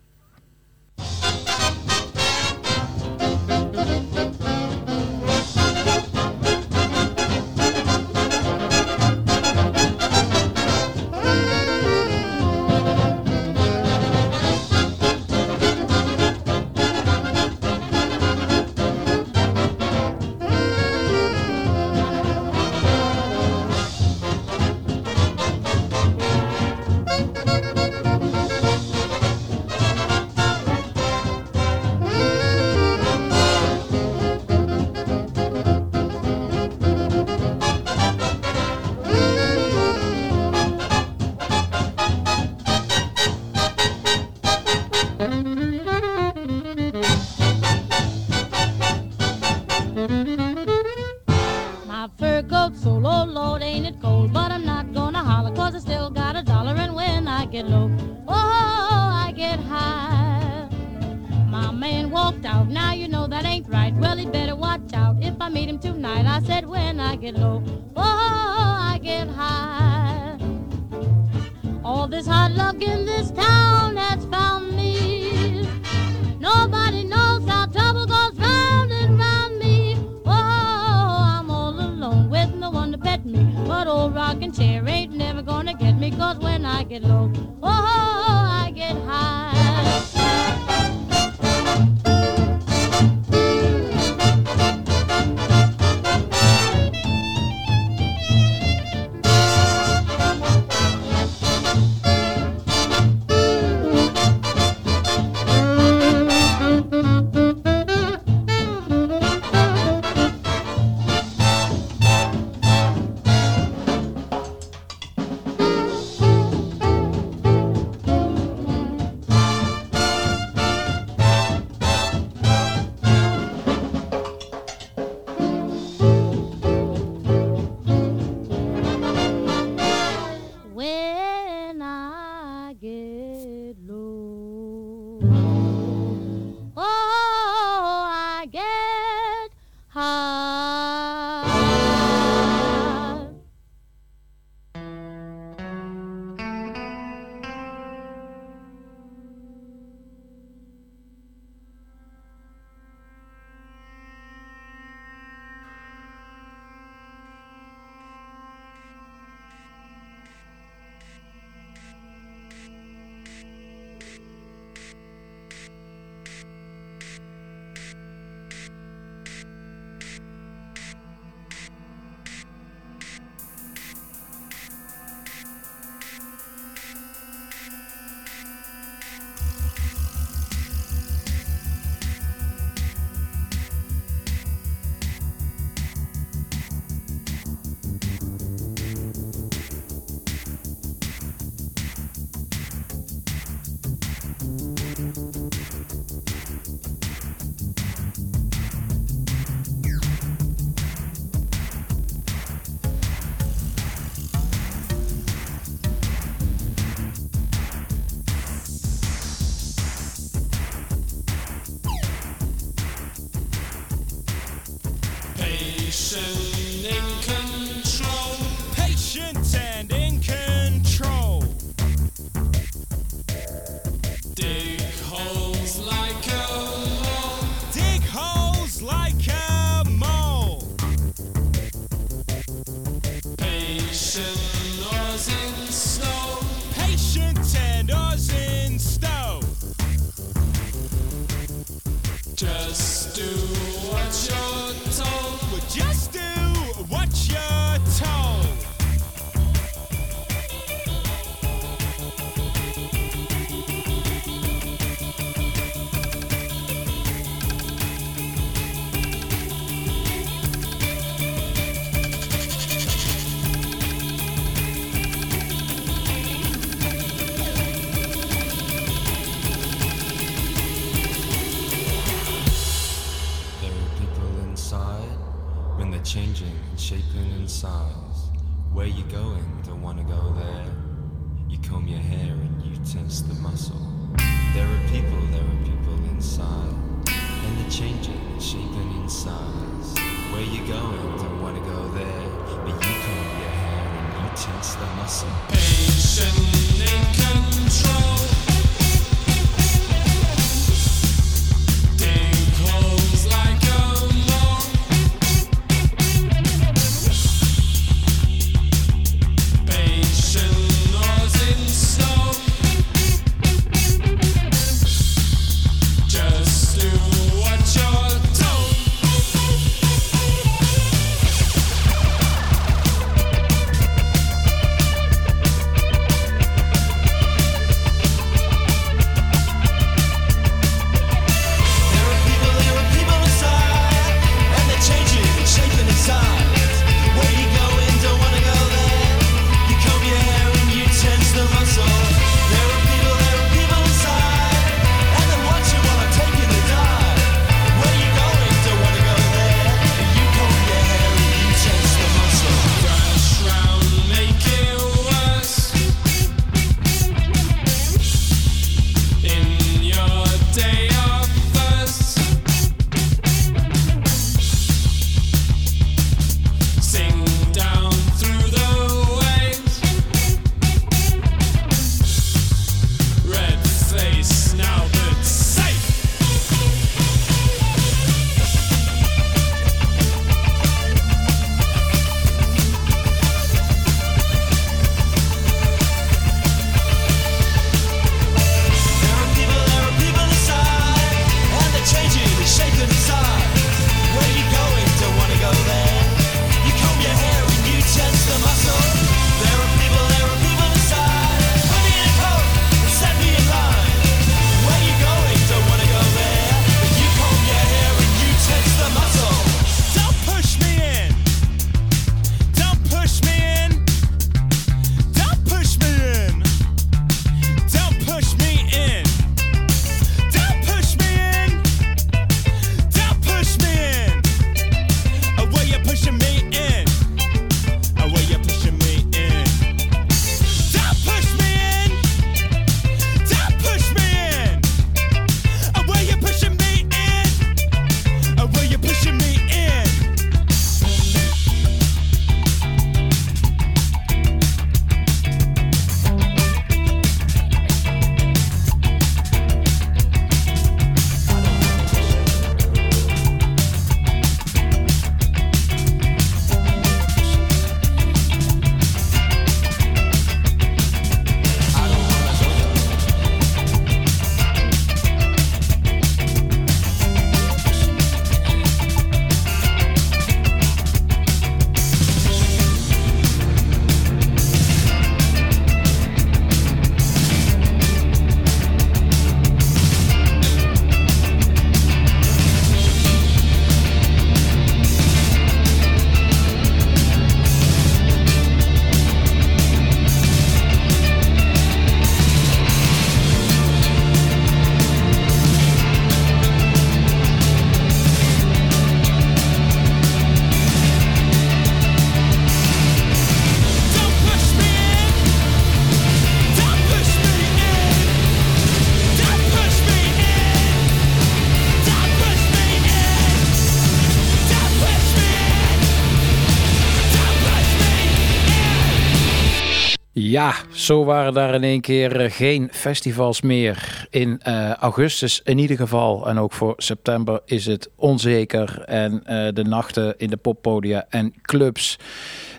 Ja, 520.34 520.54
zo 520.71 521.04
waren 521.04 521.34
daar 521.34 521.54
in 521.54 521.63
één 521.63 521.81
keer 521.81 522.19
eh, 522.19 522.31
geen 522.31 522.69
festivals 522.71 523.42
meer. 523.42 524.08
In 524.10 524.40
eh, 524.42 524.73
augustus 524.73 525.42
in 525.44 525.58
ieder 525.58 525.77
geval. 525.77 526.27
En 526.27 526.38
ook 526.38 526.54
voor 526.54 526.73
september 526.77 527.42
is 527.46 527.65
het 527.65 527.90
onzeker. 527.96 528.81
En 528.81 529.25
eh, 529.25 529.54
de 529.54 529.63
nachten 529.63 530.13
in 530.17 530.29
de 530.29 530.38
poppodia 530.38 531.06
en 531.10 531.34
clubs... 531.42 532.00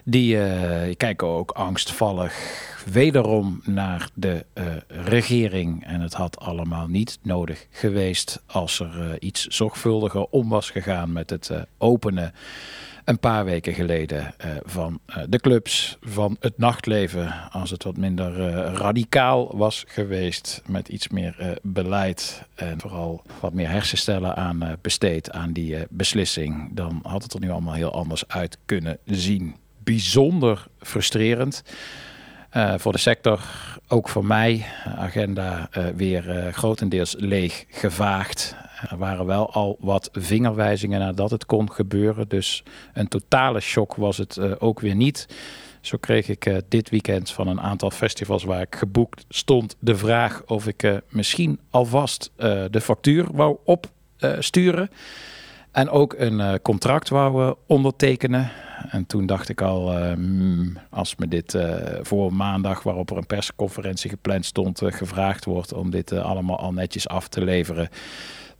die 0.04 0.36
kijken 0.96 1.26
ook 1.26 1.50
angstvallig 1.50 2.34
wederom 2.92 3.60
naar 3.64 4.08
de 4.14 4.44
regering. 4.88 5.86
En 5.86 6.00
het 6.00 6.14
had 6.14 6.40
allemaal 6.40 6.86
niet 6.86 7.18
nodig 7.22 7.66
geweest... 7.70 8.42
als 8.46 8.80
er 8.80 9.22
iets 9.22 9.46
zorgvuldiger 9.46 10.26
om 10.30 10.48
was 10.48 10.70
gegaan 10.70 11.12
met 11.12 11.30
het 11.30 11.50
openen 11.78 12.32
een 13.04 13.18
paar 13.18 13.44
weken 13.44 13.74
geleden 13.74 14.34
eh, 14.38 14.50
van 14.64 15.00
eh, 15.06 15.22
de 15.28 15.38
clubs, 15.38 15.98
van 16.00 16.36
het 16.40 16.58
nachtleven. 16.58 17.50
Als 17.50 17.70
het 17.70 17.84
wat 17.84 17.96
minder 17.96 18.40
eh, 18.40 18.74
radicaal 18.74 19.56
was 19.56 19.84
geweest 19.86 20.62
met 20.66 20.88
iets 20.88 21.08
meer 21.08 21.58
beleid 21.62 22.42
en 22.54 22.80
vooral 22.80 23.22
wat 23.40 23.52
meer 23.52 23.68
hersenstellen 23.68 24.36
aan 24.36 24.78
besteed 24.80 25.30
aan 25.30 25.52
die 25.52 25.76
beslissing, 25.90 26.68
dan 26.72 27.00
had 27.02 27.22
het 27.22 27.32
er 27.32 27.40
nu 27.40 27.50
allemaal 27.50 27.74
heel 27.74 27.92
anders 27.92 28.28
uit 28.28 28.58
kunnen 28.64 28.98
zien. 29.04 29.54
Bijzonder 29.78 30.66
frustrerend. 30.78 31.62
Voor 32.76 32.92
de 32.92 32.98
sector, 32.98 33.40
ook 33.88 34.08
voor 34.08 34.24
mij, 34.24 34.66
agenda 34.84 35.68
weer 35.96 36.52
grotendeels 36.52 37.14
leeg 37.18 37.64
gevaagd. 37.68 38.56
Er 38.80 38.98
waren 38.98 39.26
wel 39.26 39.52
al 39.52 39.76
wat 39.80 40.08
vingerwijzingen 40.12 41.00
nadat 41.00 41.30
het 41.30 41.46
kon 41.46 41.72
gebeuren. 41.72 42.28
Dus 42.28 42.62
een 42.92 43.08
totale 43.08 43.60
shock 43.60 43.94
was 43.94 44.16
het 44.16 44.36
eh, 44.36 44.52
ook 44.58 44.80
weer 44.80 44.94
niet. 44.94 45.28
Zo 45.80 45.96
kreeg 45.98 46.28
ik 46.28 46.46
eh, 46.46 46.56
dit 46.68 46.90
weekend 46.90 47.30
van 47.30 47.48
een 47.48 47.60
aantal 47.60 47.90
festivals 47.90 48.44
waar 48.44 48.60
ik 48.60 48.74
geboekt 48.74 49.24
stond 49.28 49.76
de 49.78 49.96
vraag 49.96 50.42
of 50.46 50.66
ik 50.66 50.82
eh, 50.82 50.96
misschien 51.08 51.60
alvast 51.70 52.32
de 52.70 52.80
factuur 52.80 53.26
wou 53.32 53.56
opsturen. 53.64 54.90
En 55.70 55.90
ook 55.90 56.14
een 56.18 56.62
contract 56.62 57.08
wou 57.08 57.56
ondertekenen. 57.66 58.50
En 58.90 59.06
toen 59.06 59.26
dacht 59.26 59.48
ik 59.48 59.60
al, 59.60 59.96
hmm, 59.96 60.78
als 60.90 61.16
me 61.16 61.28
dit 61.28 61.58
voor 62.02 62.32
maandag, 62.32 62.82
waarop 62.82 63.10
er 63.10 63.16
een 63.16 63.26
persconferentie 63.26 64.10
gepland 64.10 64.44
stond, 64.44 64.80
gevraagd 64.84 65.44
wordt 65.44 65.72
om 65.72 65.90
dit 65.90 66.12
allemaal 66.12 66.58
al 66.58 66.72
netjes 66.72 67.08
af 67.08 67.28
te 67.28 67.44
leveren, 67.44 67.88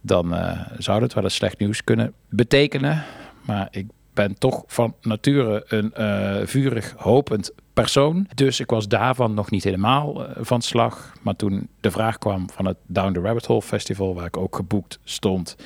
dan 0.05 0.35
eh, 0.35 0.61
zou 0.79 1.01
dat 1.01 1.13
wel 1.15 1.25
eens 1.25 1.35
slecht 1.35 1.59
nieuws 1.59 1.85
kunnen 1.85 2.13
betekenen. 2.29 3.05
Maar 3.41 3.69
ik 3.71 3.87
ben 4.15 4.39
toch 4.39 4.65
van 4.67 4.95
nature 5.03 5.65
een 5.69 5.95
eh, 5.95 6.47
vurig 6.47 6.95
hopend 6.97 7.53
persoon. 7.73 8.27
Dus 8.35 8.61
ik 8.61 8.71
was 8.71 8.89
daarvan 8.89 9.35
nog 9.35 9.51
niet 9.51 9.65
helemaal 9.65 10.27
eh, 10.27 10.37
van 10.41 10.63
slag. 10.63 11.13
Maar 11.23 11.37
toen 11.37 11.69
de 11.81 11.91
vraag 11.91 12.19
kwam 12.19 12.51
van 12.51 12.67
het 12.67 12.77
Down 12.87 13.13
the 13.13 13.21
Rabbit 13.21 13.47
Hole 13.47 13.63
Festival, 13.63 14.15
waar 14.15 14.27
ik 14.27 14.37
ook 14.37 14.57
geboekt 14.57 14.99
stond, 15.05 15.57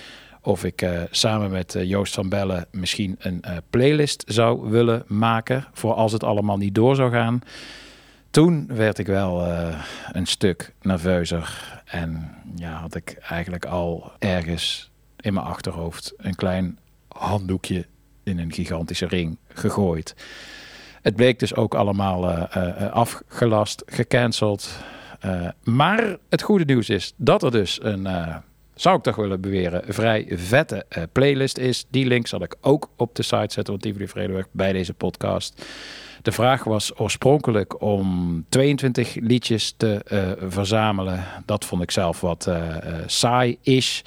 of 0.42 0.64
ik 0.64 0.88
samen 1.10 1.50
met 1.50 1.76
Joost 1.82 2.14
van 2.14 2.28
Bellen 2.28 2.66
misschien 2.70 3.16
een 3.18 3.42
playlist 3.70 4.24
zou 4.26 4.70
willen 4.70 5.02
maken 5.06 5.64
voor 5.72 5.94
als 5.94 6.12
het 6.12 6.24
allemaal 6.24 6.56
niet 6.56 6.74
door 6.74 6.96
zou 6.96 7.10
gaan. 7.10 7.40
Toen 8.30 8.66
werd 8.66 8.98
ik 8.98 9.06
wel 9.06 9.46
een 10.12 10.26
stuk 10.26 10.74
nerveuzer 10.82 11.77
en 11.88 12.34
ja, 12.56 12.72
had 12.72 12.94
ik 12.94 13.16
eigenlijk 13.28 13.64
al 13.64 14.12
ergens 14.18 14.90
in 15.20 15.34
mijn 15.34 15.46
achterhoofd 15.46 16.14
een 16.16 16.34
klein 16.34 16.78
handdoekje 17.08 17.86
in 18.22 18.38
een 18.38 18.52
gigantische 18.52 19.06
ring 19.06 19.38
gegooid. 19.48 20.14
Het 21.02 21.16
bleek 21.16 21.38
dus 21.38 21.54
ook 21.54 21.74
allemaal 21.74 22.30
eh, 22.30 22.42
eh, 22.50 22.82
eh, 22.82 22.92
afgelast, 22.92 23.82
gecanceld. 23.86 24.78
Maar 25.62 26.16
het 26.28 26.42
goede 26.42 26.64
nieuws 26.64 26.88
is 26.88 27.12
dat 27.16 27.42
er 27.42 27.50
dus 27.50 27.78
een, 27.82 28.08
zou 28.74 28.96
ik 28.96 29.02
toch 29.02 29.16
willen 29.16 29.40
beweren, 29.40 29.94
vrij 29.94 30.26
vette 30.30 30.86
playlist 31.12 31.58
is. 31.58 31.86
Die 31.90 32.06
link 32.06 32.26
zal 32.26 32.42
ik 32.42 32.56
ook 32.60 32.90
op 32.96 33.14
de 33.14 33.22
site 33.22 33.52
zetten 33.52 33.64
van 33.64 33.78
Tivoli 33.78 34.08
Vredenweg 34.08 34.46
bij 34.50 34.72
deze 34.72 34.94
podcast. 34.94 35.64
De 36.22 36.32
vraag 36.32 36.64
was 36.64 36.98
oorspronkelijk 36.98 37.82
om 37.82 38.44
22 38.48 39.14
liedjes 39.14 39.74
te 39.76 40.02
eh, 40.04 40.30
verzamelen. 40.48 41.24
Dat 41.46 41.64
vond 41.64 41.82
ik 41.82 41.90
zelf 41.90 42.20
wat 42.20 42.46
eh, 42.46 42.76
saai 43.06 43.58
is. 43.62 44.02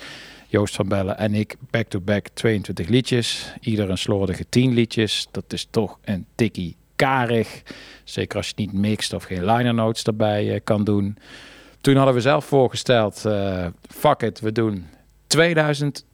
Joost 0.48 0.76
van 0.76 0.88
Bellen 0.88 1.18
en 1.18 1.34
ik 1.34 1.56
back-to-back 1.70 2.28
22 2.34 2.88
liedjes. 2.88 3.54
Ieder 3.60 3.90
een 3.90 3.98
slordige 3.98 4.46
10 4.50 4.74
liedjes. 4.74 5.28
Dat 5.32 5.54
is 5.54 5.68
toch 5.70 5.98
een 6.04 6.26
tikkie 6.36 6.76
karig. 6.96 7.62
Zeker 8.04 8.38
als 8.38 8.48
je 8.48 8.54
niet 8.56 8.74
mixt 8.74 9.14
of 9.14 9.24
geen 9.24 9.46
liner 9.46 9.74
notes 9.74 10.04
erbij 10.04 10.62
kan 10.64 10.84
doen. 10.84 11.18
Toen 11.82 11.96
hadden 11.96 12.14
we 12.14 12.22
zelf 12.22 12.46
voorgesteld, 12.46 13.26
fuck 13.90 14.22
it, 14.22 14.40
we 14.40 14.52
doen 14.52 14.88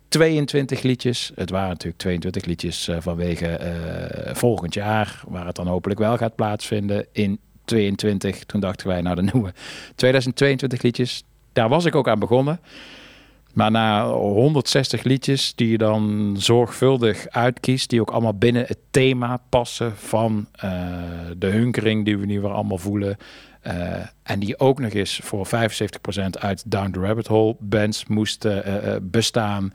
2022 0.07 0.81
liedjes. 0.81 1.31
Het 1.35 1.49
waren 1.49 1.69
natuurlijk 1.69 1.97
22 1.97 2.45
liedjes 2.45 2.87
eh, 2.87 2.97
vanwege 2.99 3.47
eh, 3.47 4.35
volgend 4.35 4.73
jaar, 4.73 5.21
waar 5.27 5.45
het 5.45 5.55
dan 5.55 5.67
hopelijk 5.67 5.99
wel 5.99 6.17
gaat 6.17 6.35
plaatsvinden 6.35 7.05
in 7.11 7.39
22. 7.65 8.43
Toen 8.43 8.59
dachten 8.59 8.87
wij, 8.87 9.01
nou 9.01 9.15
de 9.15 9.21
nieuwe 9.33 9.53
2022 9.95 10.81
liedjes. 10.81 11.23
Daar 11.53 11.69
was 11.69 11.85
ik 11.85 11.95
ook 11.95 12.07
aan 12.07 12.19
begonnen. 12.19 12.59
Maar 13.53 13.71
na 13.71 14.07
160 14.09 15.03
liedjes 15.03 15.55
die 15.55 15.69
je 15.69 15.77
dan 15.77 16.35
zorgvuldig 16.39 17.27
uitkiest, 17.29 17.89
die 17.89 18.01
ook 18.01 18.11
allemaal 18.11 18.37
binnen 18.37 18.65
het 18.67 18.77
thema 18.91 19.41
passen 19.49 19.95
van 19.95 20.47
eh, 20.51 20.71
de 21.37 21.47
hunkering 21.47 22.05
die 22.05 22.17
we 22.17 22.25
nu 22.25 22.41
weer 22.41 22.51
allemaal 22.51 22.77
voelen. 22.77 23.17
Eh, 23.67 24.05
en 24.23 24.39
die 24.39 24.59
ook 24.59 24.79
nog 24.79 24.91
eens 24.91 25.19
voor 25.23 25.47
75% 25.47 25.49
uit 26.39 26.71
Down 26.71 26.91
the 26.91 26.99
Rabbit 26.99 27.27
Hole 27.27 27.55
bands 27.59 28.05
moest 28.05 28.45
eh, 28.45 28.95
eh, 28.95 29.01
bestaan. 29.01 29.73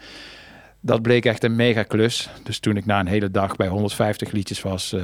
Dat 0.81 1.03
bleek 1.03 1.25
echt 1.25 1.45
een 1.45 1.57
mega 1.57 1.83
klus. 1.83 2.29
Dus 2.43 2.59
toen 2.59 2.77
ik 2.77 2.87
na 2.87 3.01
een 3.01 3.07
hele 3.07 3.31
dag 3.31 3.57
bij 3.57 3.69
150 3.69 4.31
liedjes 4.31 4.63
was, 4.63 4.97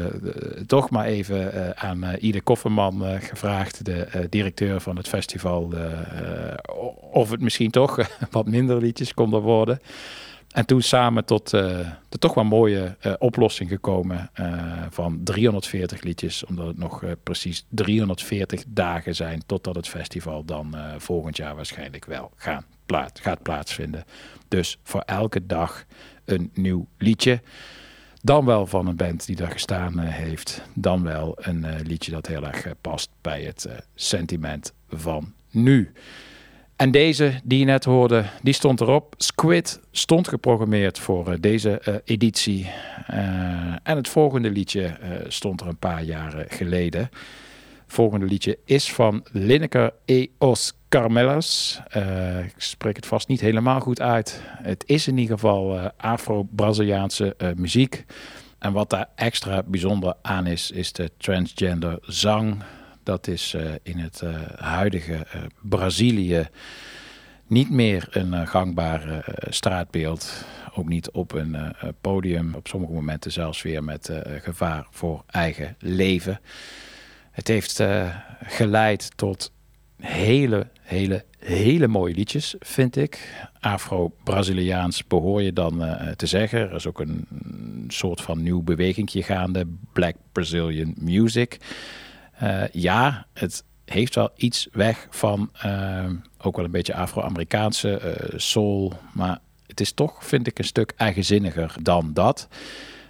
toch 0.66 0.91
maar 0.91 1.05
even 1.05 1.76
aan 1.76 2.05
eh, 2.05 2.22
Ide 2.22 2.41
Kofferman 2.41 3.20
gevraagd, 3.20 3.84
de 3.84 4.26
directeur 4.30 4.80
van 4.80 4.97
het 4.97 5.09
festival, 5.09 5.72
of 7.11 7.30
het 7.30 7.41
misschien 7.41 7.70
toch 7.70 7.99
wat 8.30 8.47
minder 8.47 8.80
liedjes 8.80 9.14
konden 9.14 9.41
worden. 9.41 9.80
En 10.59 10.66
toen 10.66 10.82
samen 10.82 11.24
tot 11.24 11.52
eh, 11.52 11.78
de 12.09 12.18
toch 12.18 12.34
wel 12.34 12.44
mooie 12.44 12.96
eh, 13.00 13.12
oplossing 13.18 13.70
gekomen 13.70 14.30
eh, 14.32 14.62
van 14.90 15.20
340 15.24 16.02
liedjes. 16.02 16.44
Omdat 16.44 16.66
het 16.66 16.78
nog 16.78 17.02
eh, 17.02 17.11
precies 17.22 17.64
340 17.68 18.64
dagen 18.68 19.14
zijn 19.14 19.42
totdat 19.46 19.74
het 19.74 19.88
festival 19.88 20.44
dan 20.44 20.76
eh, 20.76 20.94
volgend 20.96 21.36
jaar 21.36 21.56
waarschijnlijk 21.56 22.04
wel 22.04 22.30
gaat 22.36 23.42
plaatsvinden. 23.42 24.04
Dus 24.48 24.78
voor 24.82 25.00
elke 25.00 25.46
dag 25.46 25.84
een 26.24 26.50
nieuw 26.54 26.86
liedje. 26.96 27.40
Dan 28.22 28.44
wel 28.44 28.66
van 28.66 28.86
een 28.86 28.96
band 28.96 29.26
die 29.26 29.36
daar 29.36 29.50
gestaan 29.50 30.00
eh, 30.00 30.14
heeft. 30.14 30.62
Dan 30.74 31.02
wel 31.02 31.34
een 31.36 31.64
eh, 31.64 31.80
liedje 31.86 32.11
dat 32.11 32.26
heel 32.26 32.46
erg 32.46 32.64
eh, 32.64 32.72
past 32.80 33.11
bij 33.20 33.42
het 33.42 33.64
eh, 33.64 33.76
sentiment 33.94 34.72
van 34.88 35.32
nu. 35.50 35.92
En 36.78 36.90
deze 36.90 37.40
die 37.44 37.58
je 37.58 37.64
net 37.64 37.84
hoorde, 37.84 38.24
die 38.42 38.52
stond 38.52 38.80
erop. 38.80 39.14
Squid 39.16 39.80
stond 39.90 40.28
geprogrammeerd 40.28 40.98
voor 40.98 41.28
eh, 41.28 41.34
deze 41.40 41.78
eh, 41.78 41.94
editie. 42.04 42.70
Eh, 43.06 43.18
en 43.82 43.96
het 43.96 44.08
volgende 44.08 44.50
liedje 44.50 44.98
stond 45.28 45.60
er 45.60 45.66
een 45.66 45.76
paar 45.76 46.02
jaren 46.02 46.46
geleden. 46.48 47.00
Het 47.00 47.96
volgende 47.96 48.26
liedje 48.26 48.58
is 48.64 48.92
van 48.92 49.24
Lineker 49.32 49.92
E. 50.04 50.26
Os 50.38 50.72
Carmelas. 50.88 51.80
Ik 52.44 52.54
spreek 52.56 52.96
het 52.96 53.06
vast 53.06 53.28
niet 53.28 53.40
helemaal 53.40 53.80
goed 53.80 54.00
uit. 54.00 54.42
Het 54.62 54.84
is 54.86 55.08
in 55.08 55.18
ieder 55.18 55.34
geval 55.34 55.78
Afro-Braziliaanse 55.96 57.36
muziek. 57.56 58.04
En 58.58 58.72
wat 58.72 58.90
daar 58.90 59.08
extra 59.14 59.62
bijzonder 59.62 60.14
aan 60.22 60.46
is, 60.46 60.70
is 60.70 60.92
de 60.92 61.10
transgender 61.16 61.98
zang. 62.02 62.62
Dat 63.09 63.26
is 63.26 63.54
eh, 63.54 63.72
in 63.82 63.98
het 63.98 64.22
eh, 64.22 64.34
huidige 64.56 65.14
eh, 65.14 65.40
Brazilië 65.61 66.48
niet 67.46 67.70
meer 67.70 68.09
een 68.11 68.46
gangbaar 68.46 69.09
eh, 69.09 69.34
straatbeeld. 69.50 70.44
Ook 70.74 70.88
niet 70.88 71.11
op 71.11 71.32
een 71.32 71.56
podium. 72.00 72.54
Op 72.54 72.68
sommige 72.68 72.92
momenten 72.92 73.32
zelfs 73.32 73.62
weer 73.62 73.84
met 73.84 74.11
gevaar 74.24 74.86
voor 74.90 75.22
eigen 75.26 75.76
leven. 75.78 76.40
Het 77.30 77.48
heeft 77.48 77.82
geleid 78.46 79.16
tot 79.16 79.52
hele, 79.96 80.66
hele, 80.80 81.24
hele 81.38 81.86
mooie 81.86 82.14
liedjes, 82.14 82.54
vind 82.59 82.96
ik. 82.96 83.46
Afro-Braziliaans 83.61 85.06
behoor 85.06 85.42
je 85.42 85.52
dan 85.52 85.96
te 86.16 86.26
zeggen. 86.26 86.61
Er 86.61 86.74
is 86.74 86.86
ook 86.86 87.00
een 87.00 87.26
soort 87.88 88.20
van 88.20 88.42
nieuw 88.42 88.62
bewegingje 88.62 89.22
gaande. 89.22 89.66
Black 89.92 90.14
Brazilian 90.32 90.94
Music. 90.98 91.59
Eh, 92.39 92.62
ja, 92.72 93.26
het 93.32 93.64
heeft 93.84 94.14
wel 94.14 94.30
iets 94.36 94.68
weg 94.72 95.07
van 95.11 95.51
eh, 95.53 96.11
ook 96.39 96.57
wel 96.57 96.64
een 96.64 96.70
beetje 96.70 96.95
Afro-Amerikaanse 96.95 97.99
eh, 97.99 98.39
soul. 98.39 98.93
Maar 99.14 99.39
het 99.66 99.80
is 99.80 99.93
toch, 99.93 100.24
vind 100.24 100.47
ik, 100.47 100.59
een 100.59 100.64
stuk 100.64 100.93
eigenzinniger 100.97 101.74
dan 101.82 102.12
dat. 102.12 102.49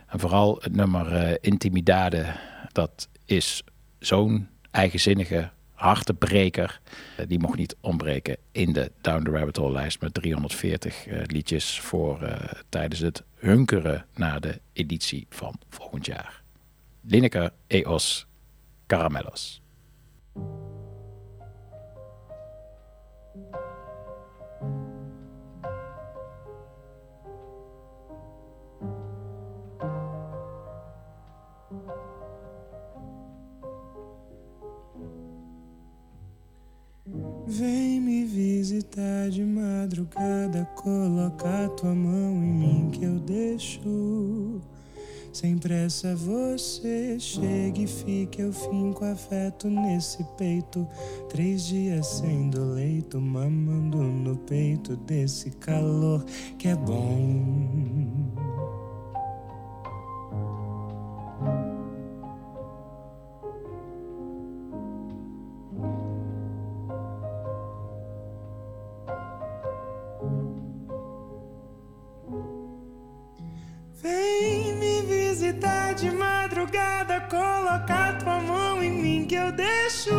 En 0.06 0.18
vooral 0.18 0.58
het 0.60 0.76
nummer 0.76 1.38
Intimidade, 1.44 2.26
dat 2.72 3.08
is 3.24 3.62
zo'n 3.98 4.48
eigenzinnige 4.70 5.50
hartebreker. 5.72 6.80
Die 7.26 7.38
mocht 7.38 7.58
niet 7.58 7.76
ontbreken 7.80 8.36
in 8.52 8.72
de 8.72 8.92
Down 9.00 9.24
the 9.24 9.30
Rabbit 9.30 9.56
Hole 9.56 9.72
lijst 9.72 10.00
met 10.00 10.14
340 10.14 11.06
eh, 11.06 11.20
liedjes 11.26 11.80
voor 11.80 12.38
tijdens 12.68 13.00
het 13.00 13.22
hunkeren 13.34 14.06
naar 14.14 14.40
de 14.40 14.60
editie 14.72 15.26
van 15.30 15.54
volgend 15.68 16.06
jaar. 16.06 16.42
Lineker 17.00 17.50
Eos 17.66 18.27
Caramelos. 18.88 19.62
Vem 37.46 38.00
me 38.00 38.24
visitar 38.24 39.28
de 39.30 39.44
madrugada, 39.44 40.64
coloca 40.74 41.68
tua 41.76 41.94
mão 41.94 42.32
em 42.36 42.52
mim 42.54 42.90
que 42.90 43.04
eu 43.04 43.18
deixo. 43.20 44.60
Sem 45.32 45.56
pressa 45.56 46.16
você 46.16 47.18
chega 47.20 47.80
e 47.80 47.86
fica, 47.86 48.42
eu 48.42 48.52
finco 48.52 49.04
afeto 49.04 49.68
nesse 49.68 50.24
peito. 50.36 50.86
Três 51.28 51.66
dias 51.66 52.06
sendo 52.06 52.72
leito, 52.74 53.20
mamando 53.20 53.98
no 53.98 54.36
peito 54.36 54.96
desse 54.96 55.50
calor 55.52 56.24
que 56.58 56.68
é 56.68 56.74
bom. 56.74 57.78
Vem 74.00 74.57
visitar 75.38 75.94
de 75.94 76.10
madrugada, 76.10 77.20
coloca 77.20 78.14
tua 78.14 78.40
mão 78.40 78.82
em 78.82 78.90
mim 78.90 79.24
que 79.24 79.36
eu 79.36 79.52
deixo. 79.52 80.10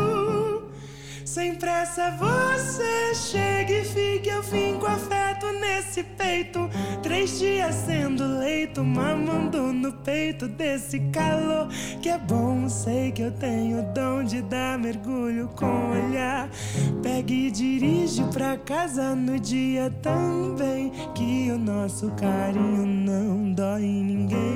Sem 1.25 1.55
pressa 1.55 2.11
você 2.11 3.13
chega 3.13 3.73
e 3.73 3.83
fica, 3.83 4.29
eu 4.29 4.41
finco 4.41 4.85
afeto 4.87 5.45
nesse 5.59 6.03
peito. 6.03 6.69
Três 7.03 7.37
dias 7.37 7.75
sendo 7.75 8.39
leito, 8.39 8.81
mamando 8.81 9.73
no 9.73 9.91
peito 9.91 10.47
desse 10.47 10.99
calor 11.11 11.67
que 12.01 12.07
é 12.07 12.17
bom. 12.17 12.69
Sei 12.69 13.11
que 13.11 13.21
eu 13.21 13.31
tenho 13.31 13.83
dom 13.93 14.23
de 14.23 14.41
dar 14.41 14.79
mergulho 14.79 15.49
com 15.49 15.91
olhar. 15.91 16.49
Pega 17.03 17.33
e 17.33 17.51
dirige 17.51 18.23
pra 18.33 18.57
casa 18.57 19.13
no 19.13 19.37
dia 19.37 19.91
também. 20.01 20.91
Que 21.13 21.51
o 21.51 21.59
nosso 21.59 22.09
carinho 22.11 22.85
não 22.85 23.53
dói 23.53 23.83
em 23.83 24.03
ninguém. 24.03 24.48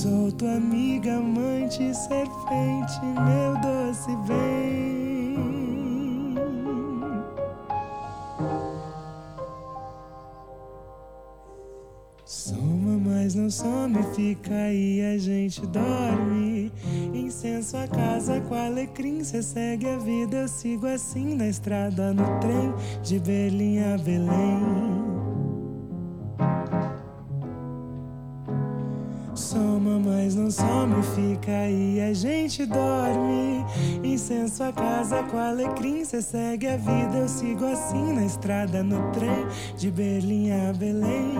Sou 0.00 0.30
tua 0.30 0.52
amiga, 0.52 1.16
amante, 1.16 1.92
serpente, 1.92 3.00
meu 3.02 3.60
doce 3.60 4.14
bem. 4.28 5.34
Soma, 12.24 12.96
mas 13.04 13.34
não 13.34 13.50
some, 13.50 14.00
fica 14.14 14.54
aí, 14.54 15.00
a 15.16 15.18
gente 15.18 15.66
dorme. 15.66 16.70
Incenso 17.12 17.76
a 17.76 17.88
casa 17.88 18.40
com 18.42 18.54
alecrim, 18.54 19.24
cê 19.24 19.42
segue 19.42 19.88
a 19.88 19.98
vida, 19.98 20.36
eu 20.36 20.48
sigo 20.48 20.86
assim 20.86 21.34
na 21.34 21.48
estrada, 21.48 22.14
no 22.14 22.38
trem, 22.38 22.72
de 23.02 23.18
Berlim 23.18 23.80
a 23.80 23.98
Belém. 23.98 25.07
Não 30.38 30.50
some, 30.50 31.02
fica 31.14 31.50
aí, 31.50 32.00
a 32.00 32.12
gente 32.14 32.64
dorme. 32.64 33.64
Incenso 34.04 34.62
a 34.62 34.72
casa 34.72 35.22
com 35.24 35.36
alecrim, 35.36 36.04
cê 36.04 36.22
segue 36.22 36.66
a 36.66 36.76
vida, 36.76 37.18
eu 37.18 37.28
sigo 37.28 37.64
assim 37.64 38.12
na 38.12 38.24
estrada, 38.24 38.82
no 38.82 39.10
trem, 39.12 39.46
de 39.76 39.90
Berlim 39.90 40.50
a 40.52 40.72
Belém. 40.72 41.34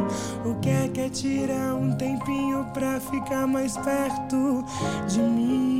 O 0.44 0.54
que 0.60 0.68
é 0.68 0.88
que 0.88 1.00
é 1.00 1.08
tirar 1.08 1.74
um 1.74 1.94
tempinho 1.96 2.64
pra 2.74 3.00
ficar 3.00 3.46
mais 3.46 3.76
perto 3.76 4.64
de 5.08 5.20
mim? 5.20 5.77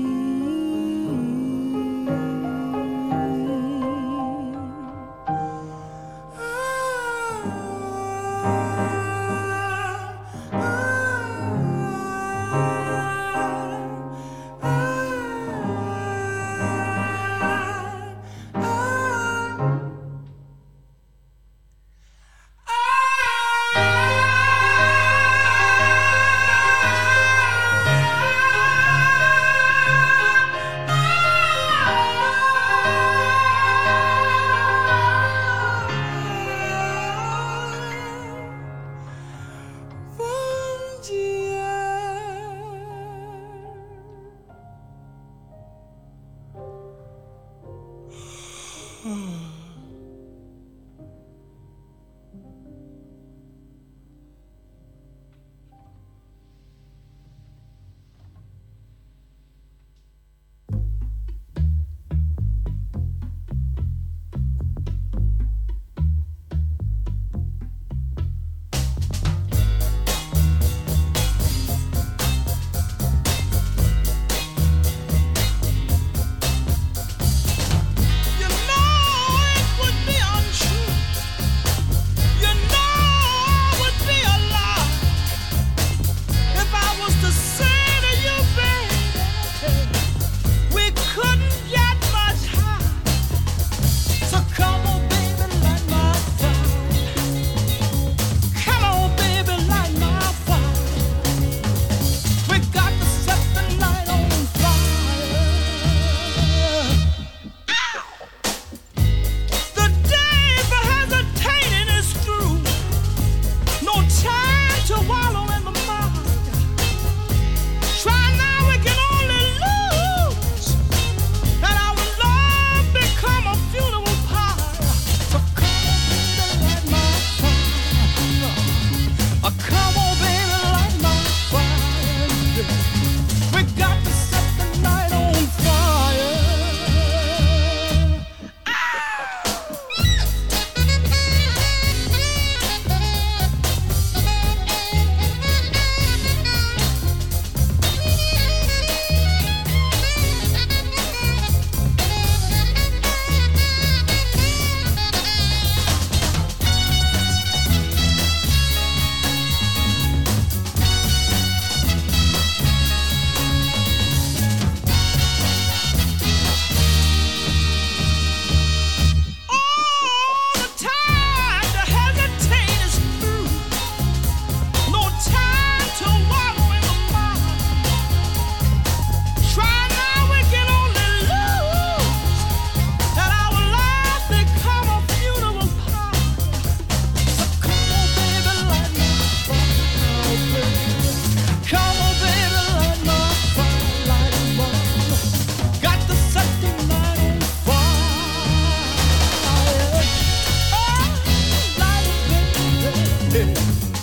It, 203.35 203.98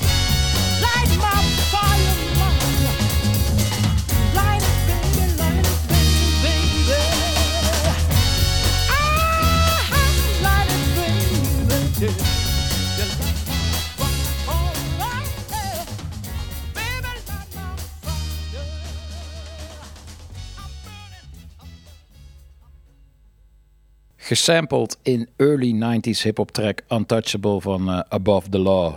Gesampled 24.26 24.98
in 25.04 25.28
early 25.38 25.72
90s 25.72 26.24
hip-hop 26.24 26.52
track 26.52 26.82
Untouchable 26.90 27.62
van 27.62 27.90
eh, 27.90 28.00
Above 28.10 28.50
the 28.50 28.60
Law. 28.60 28.96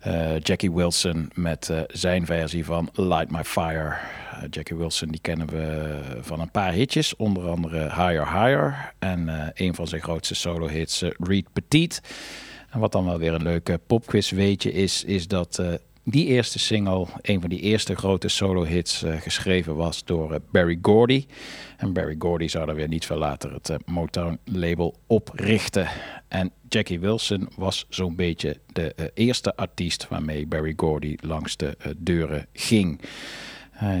Eh, 0.00 0.38
Jackie 0.38 0.72
Wilson 0.72 1.30
met 1.34 1.68
eh, 1.68 1.80
zijn 1.86 2.26
versie 2.26 2.64
van 2.64 2.88
Light 2.94 3.30
My 3.30 3.44
Fire. 3.44 3.96
Jackie 4.50 4.76
Wilson 4.76 5.08
die 5.08 5.20
kennen 5.20 5.46
we 5.46 5.98
van 6.20 6.40
een 6.40 6.50
paar 6.50 6.72
hitjes, 6.72 7.16
onder 7.16 7.48
andere 7.48 7.78
Higher 7.78 8.32
Higher 8.32 8.92
en 8.98 9.52
een 9.54 9.74
van 9.74 9.86
zijn 9.86 10.02
grootste 10.02 10.34
solo-hits 10.34 11.02
eh, 11.02 11.10
Read 11.18 11.44
Petite. 11.52 12.00
En 12.70 12.80
wat 12.80 12.92
dan 12.92 13.04
wel 13.04 13.18
weer 13.18 13.34
een 13.34 13.42
leuke 13.42 13.80
popquiz 13.86 14.30
weetje 14.30 14.72
is, 14.72 15.04
is 15.04 15.28
dat 15.28 15.62
die 16.10 16.26
eerste 16.26 16.58
single, 16.58 17.06
een 17.22 17.40
van 17.40 17.50
die 17.50 17.60
eerste 17.60 17.94
grote 17.94 18.28
solo-hits, 18.28 19.02
eh, 19.02 19.20
geschreven 19.20 19.76
was 19.76 20.04
door 20.04 20.32
eh, 20.32 20.40
Barry 20.52 20.78
Gordy. 20.82 21.26
En 21.76 21.92
Barry 21.92 22.14
Gordy 22.18 22.48
zou 22.48 22.68
er 22.68 22.74
weer 22.74 22.88
niet 22.88 23.06
veel 23.06 23.18
later 23.18 23.52
het 23.52 23.68
eh, 23.68 23.76
Motown-label 23.84 24.94
oprichten. 25.06 25.88
En 26.28 26.52
Jackie 26.68 27.00
Wilson 27.00 27.48
was 27.56 27.86
zo'n 27.88 28.16
beetje 28.16 28.56
de 28.72 29.10
eerste 29.14 29.56
artiest 29.56 30.08
waarmee 30.08 30.46
Barry 30.46 30.72
Gordy 30.76 31.16
langs 31.20 31.56
de 31.56 31.76
deuren 31.96 32.46
ging. 32.52 33.00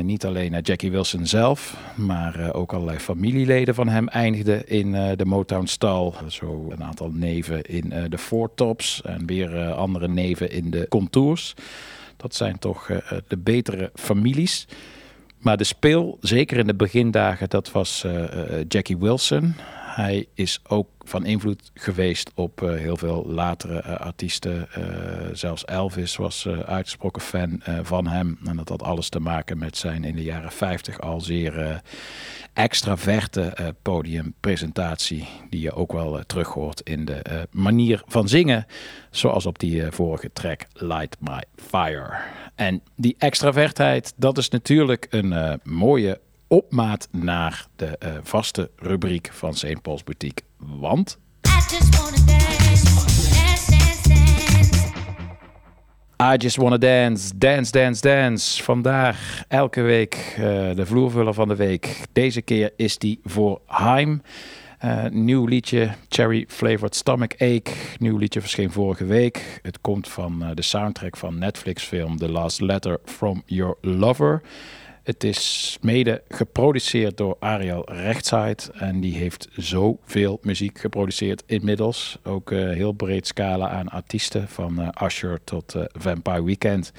Niet 0.02 0.24
alleen 0.24 0.54
eh, 0.54 0.62
Jackie 0.62 0.90
Wilson 0.90 1.26
zelf, 1.26 1.76
maar 1.96 2.54
ook 2.54 2.72
allerlei 2.72 2.98
familieleden 2.98 3.74
van 3.74 3.88
hem 3.88 4.08
eindigden 4.08 4.68
in 4.68 4.92
de 4.92 5.24
Motown-stal. 5.24 6.14
Zo 6.28 6.66
een 6.70 6.84
aantal 6.84 7.10
neven 7.10 7.62
in 7.62 7.92
de 8.08 8.18
Four 8.18 8.54
Tops 8.54 9.02
en 9.02 9.26
weer 9.26 9.72
andere 9.72 10.08
neven 10.08 10.50
in 10.50 10.70
de 10.70 10.86
Contours. 10.88 11.54
Dat 12.20 12.34
zijn 12.34 12.58
toch 12.58 12.88
eh, 12.90 13.18
de 13.28 13.36
betere 13.36 13.90
families. 13.94 14.66
Maar 15.38 15.56
de 15.56 15.64
speel, 15.64 16.18
zeker 16.20 16.58
in 16.58 16.66
de 16.66 16.74
begindagen, 16.74 17.48
dat 17.48 17.70
was 17.70 18.04
eh, 18.04 18.24
eh, 18.24 18.64
Jackie 18.68 18.98
Wilson. 18.98 19.54
Hij 19.94 20.26
is 20.34 20.60
ook 20.68 20.88
van 21.10 21.24
invloed 21.24 21.70
geweest 21.74 22.30
op 22.34 22.62
eh, 22.62 22.74
heel 22.74 22.96
veel 22.96 23.24
latere 23.26 23.80
eh, 23.80 23.96
artiesten. 23.96 24.72
Eh, 24.72 24.82
zelfs 25.32 25.64
Elvis 25.64 26.16
was 26.16 26.48
uitgesproken 26.66 27.22
fan 27.22 27.62
van 27.82 28.06
hem. 28.06 28.38
En 28.44 28.56
dat 28.56 28.68
had 28.68 28.82
alles 28.82 29.08
te 29.08 29.20
maken 29.20 29.58
met 29.58 29.76
zijn 29.76 30.04
in 30.04 30.14
de 30.14 30.22
jaren 30.22 30.52
50 30.52 31.00
al 31.00 31.20
zeer 31.20 31.82
extraverte 32.52 33.74
podiumpresentatie. 33.82 35.28
Die 35.50 35.60
je 35.60 35.72
ook 35.72 35.92
wel 35.92 36.20
terug 36.26 36.48
hoort 36.48 36.80
in 36.80 37.04
de 37.04 37.48
manier 37.50 38.02
van 38.06 38.28
zingen. 38.28 38.66
Zoals 39.10 39.46
op 39.46 39.58
die 39.58 39.90
vorige 39.90 40.30
track 40.32 40.66
Light 40.72 41.16
My 41.20 41.42
Fire. 41.56 42.18
En 42.54 42.82
die 42.96 43.14
extravertheid, 43.18 44.12
dat 44.16 44.38
is 44.38 44.48
natuurlijk 44.48 45.06
een 45.10 45.60
mooie 45.62 46.20
opmaat 46.48 47.08
naar 47.10 47.66
de 47.76 47.98
vaste 48.22 48.70
rubriek 48.76 49.28
van 49.32 49.54
St. 49.54 49.82
Paul's 49.82 50.04
Boutique. 50.04 50.48
Want 50.60 51.18
I 56.22 56.36
just 56.36 56.58
wanna 56.58 56.78
dance, 56.78 57.32
dance, 57.34 57.70
dance, 57.70 58.00
dance. 58.00 58.62
Vandaag 58.62 59.44
elke 59.48 59.80
week 59.80 60.34
eh, 60.36 60.40
de 60.74 60.86
vloervuller 60.86 61.34
van 61.34 61.48
de 61.48 61.56
week. 61.56 61.96
Deze 62.12 62.42
keer 62.42 62.72
is 62.76 62.98
die 62.98 63.20
voor 63.24 63.60
Haim. 63.66 64.22
Eh, 64.78 65.04
nieuw 65.10 65.46
liedje, 65.46 65.90
Cherry 66.08 66.44
Flavored 66.48 66.94
Stomach 66.94 67.32
Ache. 67.38 67.96
Nieuw 67.98 68.16
liedje 68.16 68.40
verscheen 68.40 68.70
vorige 68.70 69.04
week. 69.04 69.60
Het 69.62 69.80
komt 69.80 70.08
van 70.08 70.42
eh, 70.42 70.50
de 70.54 70.62
soundtrack 70.62 71.16
van 71.16 71.38
Netflix 71.38 71.82
film 71.82 72.16
The 72.16 72.28
Last 72.28 72.60
Letter 72.60 72.98
From 73.04 73.42
Your 73.46 73.76
Lover. 73.80 74.42
Het 75.10 75.24
is 75.24 75.78
mede 75.80 76.22
geproduceerd 76.28 77.16
door 77.16 77.36
Ariel 77.38 77.92
Rechtsheid. 77.92 78.70
En 78.74 79.00
die 79.00 79.14
heeft 79.16 79.48
zoveel 79.52 80.38
muziek 80.42 80.78
geproduceerd 80.78 81.42
inmiddels. 81.46 82.18
Ook 82.22 82.50
een 82.50 82.72
heel 82.72 82.92
breed 82.92 83.26
scala 83.26 83.68
aan 83.68 83.88
artiesten. 83.88 84.48
Van 84.48 84.80
eh, 84.80 85.06
Usher 85.06 85.44
tot 85.44 85.74
eh, 85.74 85.82
Vampire 85.92 86.44
Weekend. 86.44 86.92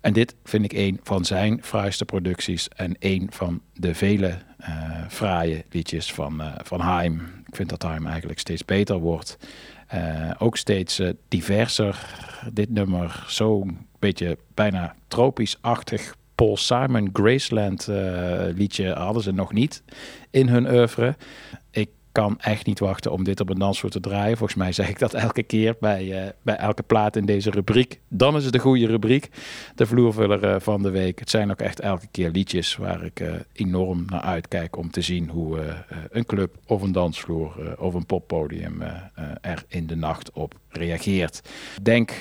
En 0.00 0.12
dit 0.12 0.34
vind 0.44 0.64
ik 0.64 0.72
een 0.72 1.00
van 1.02 1.24
zijn 1.24 1.62
fraaiste 1.62 2.04
producties. 2.04 2.68
En 2.68 2.96
een 2.98 3.26
van 3.30 3.60
de 3.74 3.94
vele 3.94 4.38
eh 4.56 5.08
fraaie 5.08 5.64
liedjes 5.70 6.12
van, 6.12 6.40
eh 6.40 6.52
van 6.62 6.80
Haim. 6.80 7.20
Ik 7.46 7.56
vind 7.56 7.68
dat 7.68 7.82
Haim 7.82 8.06
eigenlijk 8.06 8.38
steeds 8.38 8.64
beter 8.64 8.98
wordt. 8.98 9.38
Eh, 9.86 10.30
ook 10.38 10.56
steeds 10.56 10.98
eh, 10.98 11.10
diverser. 11.28 12.14
Dit 12.52 12.70
nummer 12.70 13.24
zo'n 13.26 13.86
beetje 13.98 14.38
bijna 14.54 14.94
tropisch-achtig 15.08 16.14
Paul 16.34 16.56
Simon 16.56 17.10
Graceland 17.12 17.88
eh, 17.88 17.96
liedje 18.54 18.92
hadden 18.92 19.22
ze 19.22 19.32
nog 19.32 19.52
niet 19.52 19.82
in 20.30 20.48
hun 20.48 20.70
oeuvre. 20.70 21.16
Ik 21.70 21.90
kan 22.12 22.40
echt 22.40 22.66
niet 22.66 22.78
wachten 22.78 23.12
om 23.12 23.24
dit 23.24 23.40
op 23.40 23.50
een 23.50 23.58
dansvloer 23.58 23.90
te 23.90 24.00
draaien. 24.00 24.36
Volgens 24.36 24.58
mij 24.58 24.72
zeg 24.72 24.88
ik 24.88 24.98
dat 24.98 25.14
elke 25.14 25.42
keer 25.42 25.76
bij, 25.80 26.22
eh, 26.22 26.30
bij 26.42 26.56
elke 26.56 26.82
plaat 26.82 27.16
in 27.16 27.26
deze 27.26 27.50
rubriek. 27.50 28.00
Dan 28.08 28.36
is 28.36 28.44
het 28.44 28.52
de 28.52 28.58
goede 28.58 28.86
rubriek, 28.86 29.28
de 29.74 29.86
vloervuller 29.86 30.44
eh, 30.44 30.60
van 30.60 30.82
de 30.82 30.90
week. 30.90 31.18
Het 31.18 31.30
zijn 31.30 31.50
ook 31.50 31.60
echt 31.60 31.80
elke 31.80 32.06
keer 32.10 32.30
liedjes 32.30 32.76
waar 32.76 33.04
ik 33.04 33.22
enorm 33.52 34.04
naar 34.08 34.20
uitkijk 34.20 34.76
om 34.76 34.90
te 34.90 35.02
zien 35.02 35.28
hoe 35.28 35.58
een 36.10 36.26
club 36.26 36.56
of 36.66 36.82
een 36.82 36.92
dansvloer 36.92 37.76
of 37.78 37.94
een 37.94 38.06
poppodium 38.06 38.82
er 39.40 39.64
in 39.68 39.86
de 39.86 39.96
nacht 39.96 40.32
op 40.32 40.54
reageert. 40.68 41.42
Denk 41.82 42.12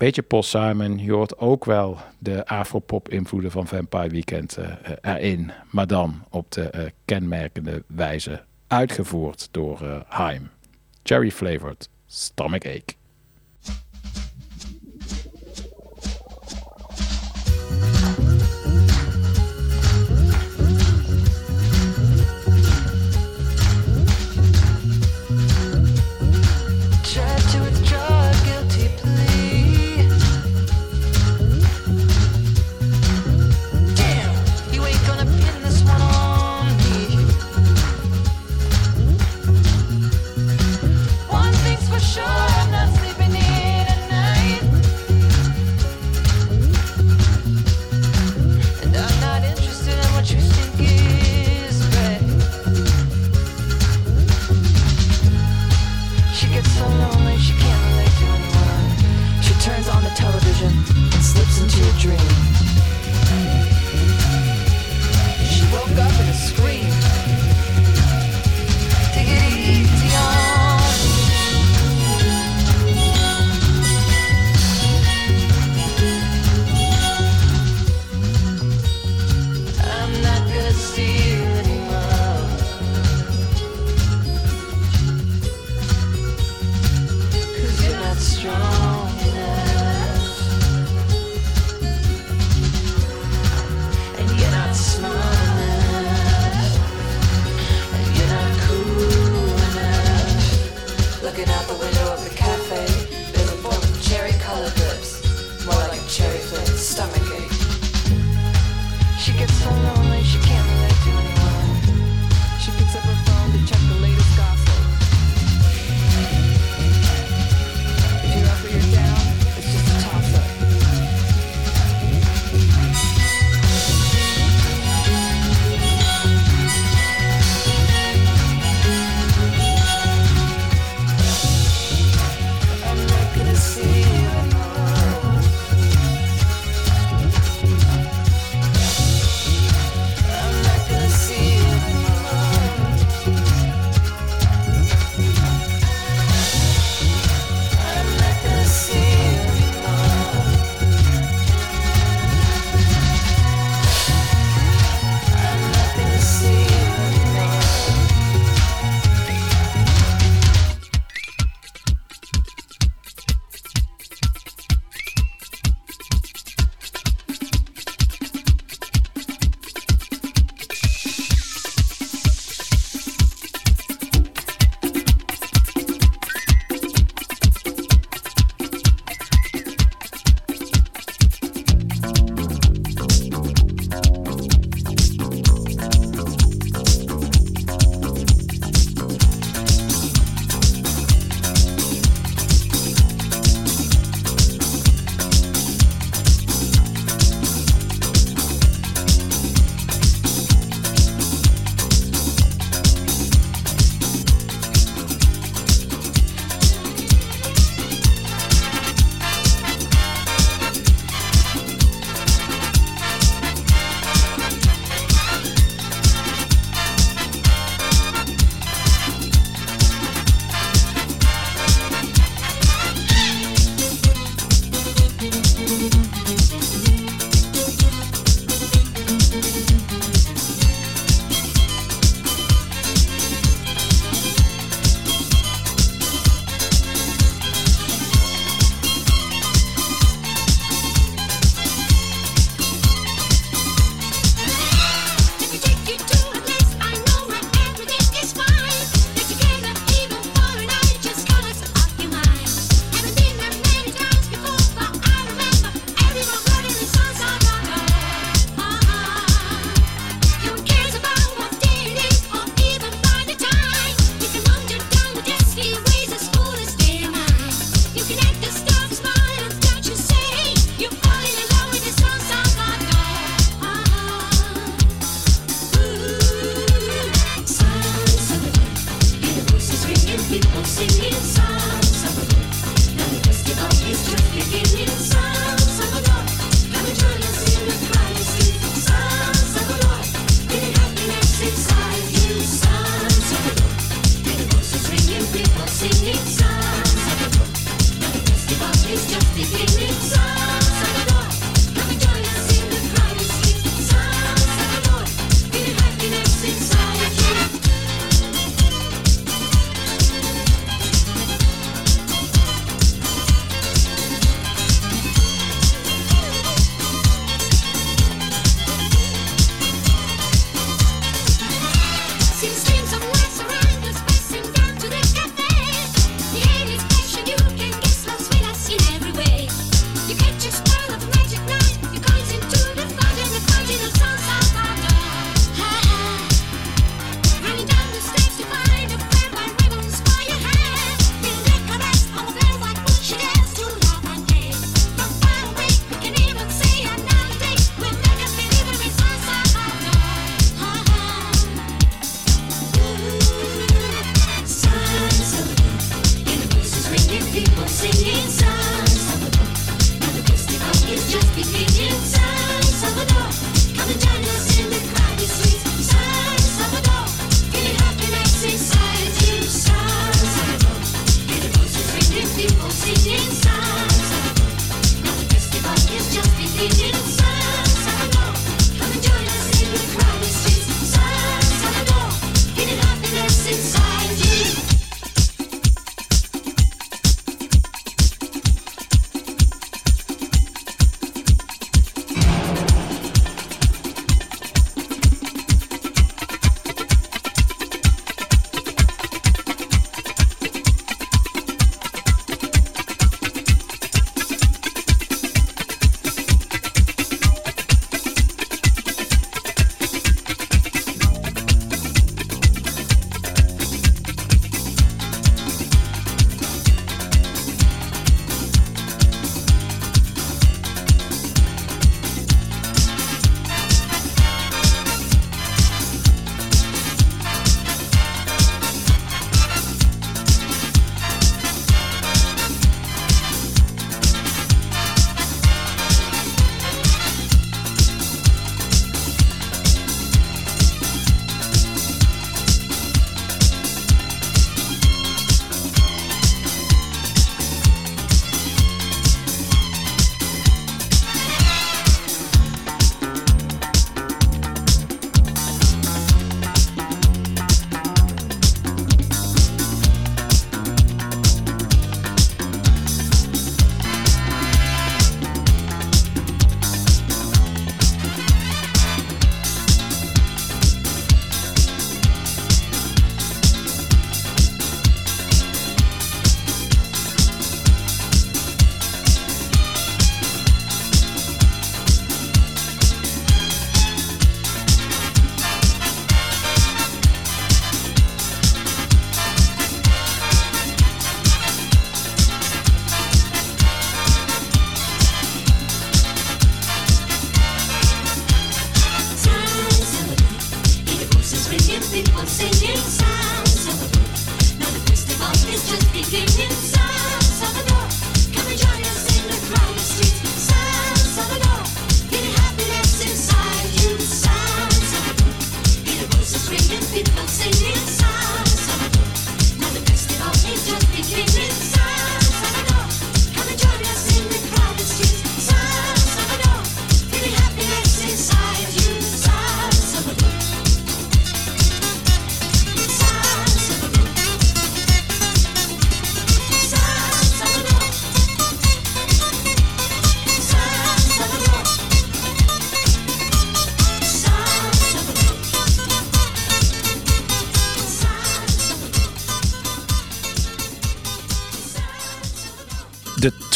beetje 0.00 0.22
Paul 0.22 0.42
Simon. 0.42 0.98
Je 0.98 1.12
hoort 1.12 1.38
ook 1.38 1.64
wel 1.64 1.98
de 2.18 2.46
afropop-invloeden 2.46 3.50
van 3.50 3.66
Vampire 3.66 4.08
Weekend 4.08 4.56
eh, 4.56 4.70
eh, 4.82 5.14
erin. 5.14 5.52
Maar 5.70 5.86
dan 5.86 6.24
op 6.30 6.52
de 6.52 6.62
eh, 6.70 6.90
kenmerkende 7.04 7.82
wijze 7.86 8.42
uitgevoerd 8.66 9.48
door 9.50 10.04
Haim. 10.06 10.50
Cherry 11.02 11.30
flavored 11.30 11.88
stomach 12.06 12.64
ache. 12.64 12.99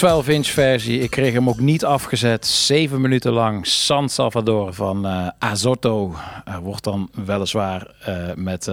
12 0.05 0.29
inch 0.29 0.47
versie. 0.47 1.01
Ik 1.01 1.11
kreeg 1.11 1.33
hem 1.33 1.49
ook 1.49 1.61
niet 1.61 1.85
afgezet. 1.85 2.47
7 2.47 3.01
minuten 3.01 3.33
lang 3.33 3.67
San 3.67 4.09
Salvador 4.09 4.73
van 4.73 5.07
uh, 5.07 5.29
Azotto. 5.39 6.15
Er 6.45 6.61
wordt 6.61 6.85
dan 6.85 7.11
weliswaar 7.25 7.95
uh, 8.09 8.35
met 8.35 8.71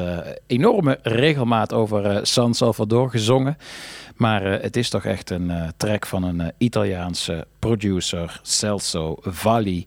enorme 0.47 0.99
regelmaat 1.01 1.73
over 1.73 2.27
San 2.27 2.53
Salvador 2.53 3.09
gezongen. 3.09 3.57
Maar 4.15 4.43
het 4.43 4.75
is 4.75 4.89
toch 4.89 5.05
echt 5.05 5.29
een 5.29 5.51
track 5.77 6.05
van 6.05 6.23
een 6.23 6.51
Italiaanse 6.57 7.47
producer, 7.59 8.39
Celso 8.43 9.17
Valli. 9.21 9.85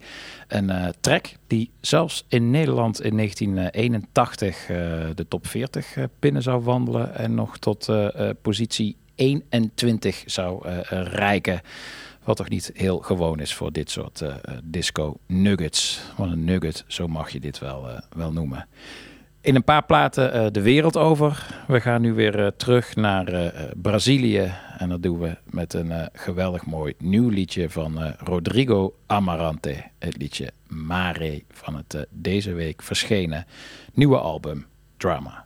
Een 0.48 0.94
track 1.00 1.26
die 1.46 1.70
zelfs 1.80 2.24
in 2.28 2.50
Nederland 2.50 3.02
in 3.02 3.16
1981 3.16 4.66
de 5.14 5.26
top 5.28 5.46
40 5.46 5.94
binnen 6.18 6.42
zou 6.42 6.62
wandelen. 6.62 7.14
En 7.14 7.34
nog 7.34 7.58
tot 7.58 7.88
positie 8.42 8.96
21 9.14 10.22
zou 10.26 10.68
eh, 10.68 10.78
rijken. 11.02 11.60
Wat 12.24 12.36
toch 12.36 12.48
niet 12.48 12.70
heel 12.74 12.98
gewoon 12.98 13.40
is 13.40 13.54
voor 13.54 13.72
dit 13.72 13.90
soort 13.90 14.20
eh, 14.20 14.28
eh, 14.28 14.34
disco 14.64 15.16
nuggets. 15.26 16.00
Want 16.16 16.32
een 16.32 16.44
nugget, 16.44 16.84
zo 16.86 17.08
mag 17.08 17.30
je 17.30 17.40
dit 17.40 17.58
wel, 17.58 17.88
wel 18.16 18.32
noemen. 18.32 18.68
In 19.40 19.54
een 19.54 19.64
paar 19.64 19.84
platen 19.84 20.52
de 20.52 20.62
wereld 20.62 20.96
over. 20.96 21.46
We 21.66 21.80
gaan 21.80 22.00
nu 22.00 22.12
weer 22.12 22.52
terug 22.56 22.96
naar 22.96 23.52
Brazilië. 23.76 24.52
En 24.78 24.88
dat 24.88 25.02
doen 25.02 25.18
we 25.18 25.36
met 25.44 25.72
een 25.72 26.08
geweldig 26.12 26.66
mooi 26.66 26.94
nieuw 26.98 27.28
liedje 27.28 27.70
van 27.70 28.14
Rodrigo 28.18 28.94
Amarante. 29.06 29.84
Het 29.98 30.16
liedje 30.16 30.50
Mare 30.68 31.42
van 31.50 31.76
het 31.76 32.06
deze 32.10 32.52
week 32.52 32.82
verschenen 32.82 33.46
nieuwe 33.92 34.18
album 34.18 34.66
Drama. 34.96 35.43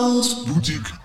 Paul's 0.00 0.34
Boutique. 0.46 0.99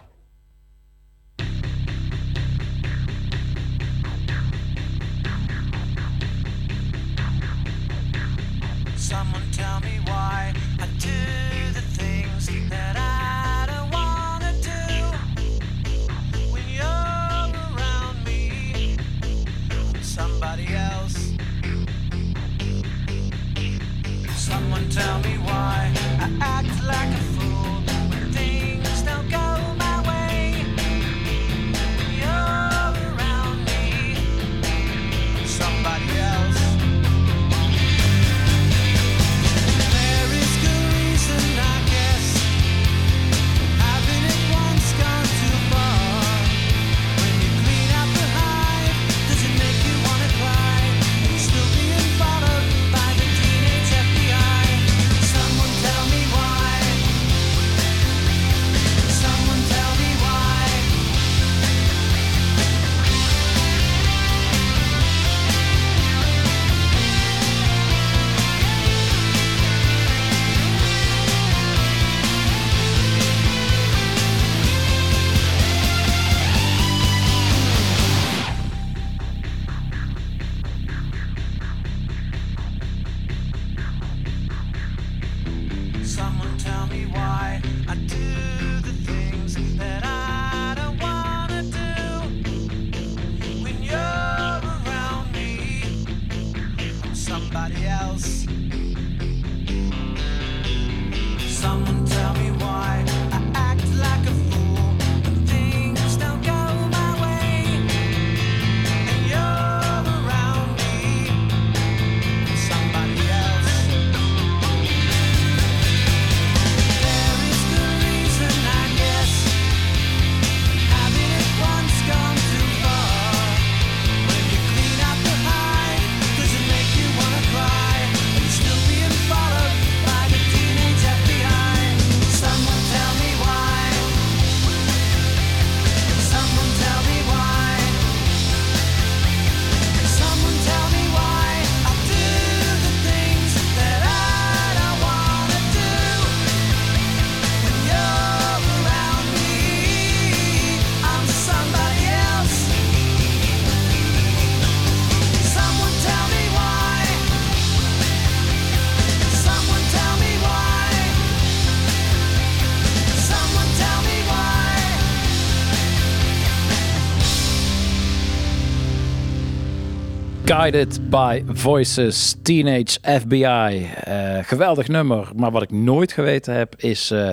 Guided 170.66 171.10
by 171.10 171.44
Voices, 171.48 172.36
Teenage 172.42 172.98
FBI. 173.02 173.90
Eh, 174.04 174.38
geweldig 174.42 174.88
nummer, 174.88 175.28
maar 175.36 175.52
wat 175.52 175.62
ik 175.62 175.72
nooit 175.72 176.12
geweten 176.12 176.54
heb 176.54 176.76
is 176.78 177.12
eh, 177.12 177.30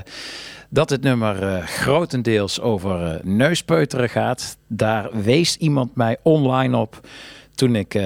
dat 0.68 0.89
dit 0.89 1.03
nummer 1.03 1.43
eh, 1.43 1.66
grotendeels 1.66 2.61
over 2.61 3.20
neuspeuteren 3.22 4.09
gaat. 4.09 4.57
Daar 4.66 5.09
wees 5.22 5.57
iemand 5.57 5.97
mij 5.97 6.16
online 6.22 6.76
op 6.76 7.01
toen 7.55 7.76
ik 7.76 8.01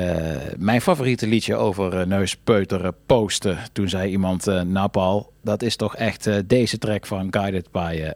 mijn 0.57 0.81
favoriete 0.81 1.27
liedje 1.27 1.57
over 1.57 2.07
neuspeuteren 2.07 2.95
postte. 3.07 3.57
Toen 3.73 3.89
zei 3.89 4.11
iemand, 4.11 4.47
eh 4.47 4.61
nou 4.61 4.89
Paul, 4.89 5.33
dat 5.43 5.63
is 5.63 5.77
toch 5.77 5.97
echt 5.97 6.49
deze 6.49 6.79
track 6.79 7.07
van 7.07 7.27
Guided 7.31 7.71
by 7.71 8.11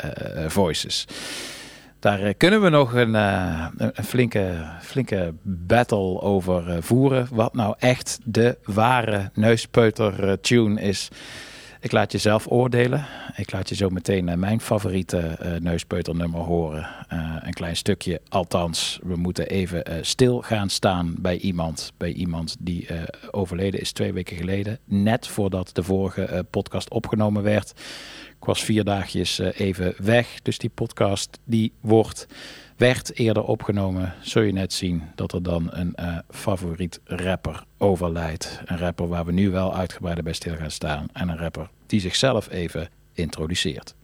Voices. 0.46 1.06
Daar 2.00 2.22
eh, 2.22 2.34
kunnen 2.36 2.62
we 2.62 2.68
nog 2.68 2.94
een, 2.94 3.14
eh, 3.14 3.66
een 3.76 3.90
een 3.94 4.04
flinke, 4.04 4.64
flinke 4.80 5.34
battle 5.42 6.20
over 6.20 6.68
eh, 6.68 6.76
voeren. 6.80 7.28
Wat 7.30 7.54
nou 7.54 7.74
echt 7.78 8.18
de 8.24 8.58
ware 8.64 9.30
neuspeuter 9.34 10.28
eh, 10.28 10.32
tune 10.40 10.80
is. 10.80 11.08
Ik 11.80 11.92
laat 11.92 12.12
je 12.12 12.18
zelf 12.18 12.46
oordelen. 12.50 13.06
Ik 13.36 13.52
laat 13.52 13.68
je 13.68 13.74
zo 13.74 13.88
meteen 13.88 14.38
mijn 14.38 14.60
favoriete 14.60 15.18
eh 15.18 15.52
neuspeuternummer 15.60 16.40
horen. 16.40 16.86
Een 17.42 17.52
klein 17.52 17.76
stukje. 17.76 18.20
Althans, 18.28 18.98
we 19.02 19.16
moeten 19.16 19.46
even 19.48 19.84
stil 20.00 20.40
gaan 20.40 20.68
staan 20.68 21.14
bij 21.18 21.38
iemand. 21.38 21.92
Bij 21.96 22.12
iemand 22.12 22.56
die 22.58 22.86
overleden 23.30 23.80
is 23.80 23.92
twee 23.92 24.12
weken 24.12 24.36
geleden. 24.36 24.78
Net 24.84 25.26
voordat 25.26 25.70
de 25.72 25.82
vorige 25.82 26.46
podcast 26.50 26.90
opgenomen 26.90 27.42
werd. 27.42 27.72
Ik 28.40 28.46
was 28.46 28.64
vier 28.64 28.84
dagjes 28.84 29.38
eh, 29.38 29.60
even 29.60 29.94
weg. 29.98 30.42
Dus 30.42 30.58
die 30.58 30.70
podcast 30.70 31.38
die 31.44 31.72
wordt, 31.80 32.26
werd 32.76 33.18
eerder 33.18 33.42
opgenomen. 33.42 34.14
Zul 34.20 34.42
je 34.42 34.52
net 34.52 34.72
zien 34.72 35.02
dat 35.14 35.32
er 35.32 35.42
dan 35.42 35.68
een 35.70 35.94
eh, 35.94 36.18
favoriet 36.30 37.00
rapper 37.04 37.64
overlijdt. 37.78 38.60
Een 38.64 38.78
rapper 38.78 39.08
waar 39.08 39.24
we 39.24 39.32
nu 39.32 39.50
wel 39.50 39.74
uitgebreider 39.74 40.24
bij 40.24 40.32
stil 40.32 40.56
gaan 40.56 40.70
staan. 40.70 41.06
En 41.12 41.28
een 41.28 41.36
rapper 41.36 41.70
die 41.86 42.00
zichzelf 42.00 42.50
even 42.50 42.88
introduceert. 43.12 43.94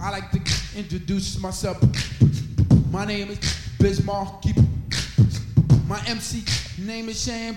I 0.00 0.10
like 0.10 0.30
to 0.32 0.38
introduce 0.78 1.40
myself. 1.40 1.80
My 2.90 3.04
name 3.04 3.30
is 3.30 3.38
Bismarck. 3.78 4.63
My 5.94 6.02
MC 6.08 6.42
name 6.76 7.08
is 7.08 7.22
Sham. 7.22 7.54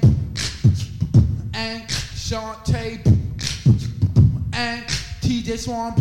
And 1.55 1.88
Shantae. 1.89 3.03
And 4.53 4.85
TJ 5.23 5.57
Swamp. 5.57 5.97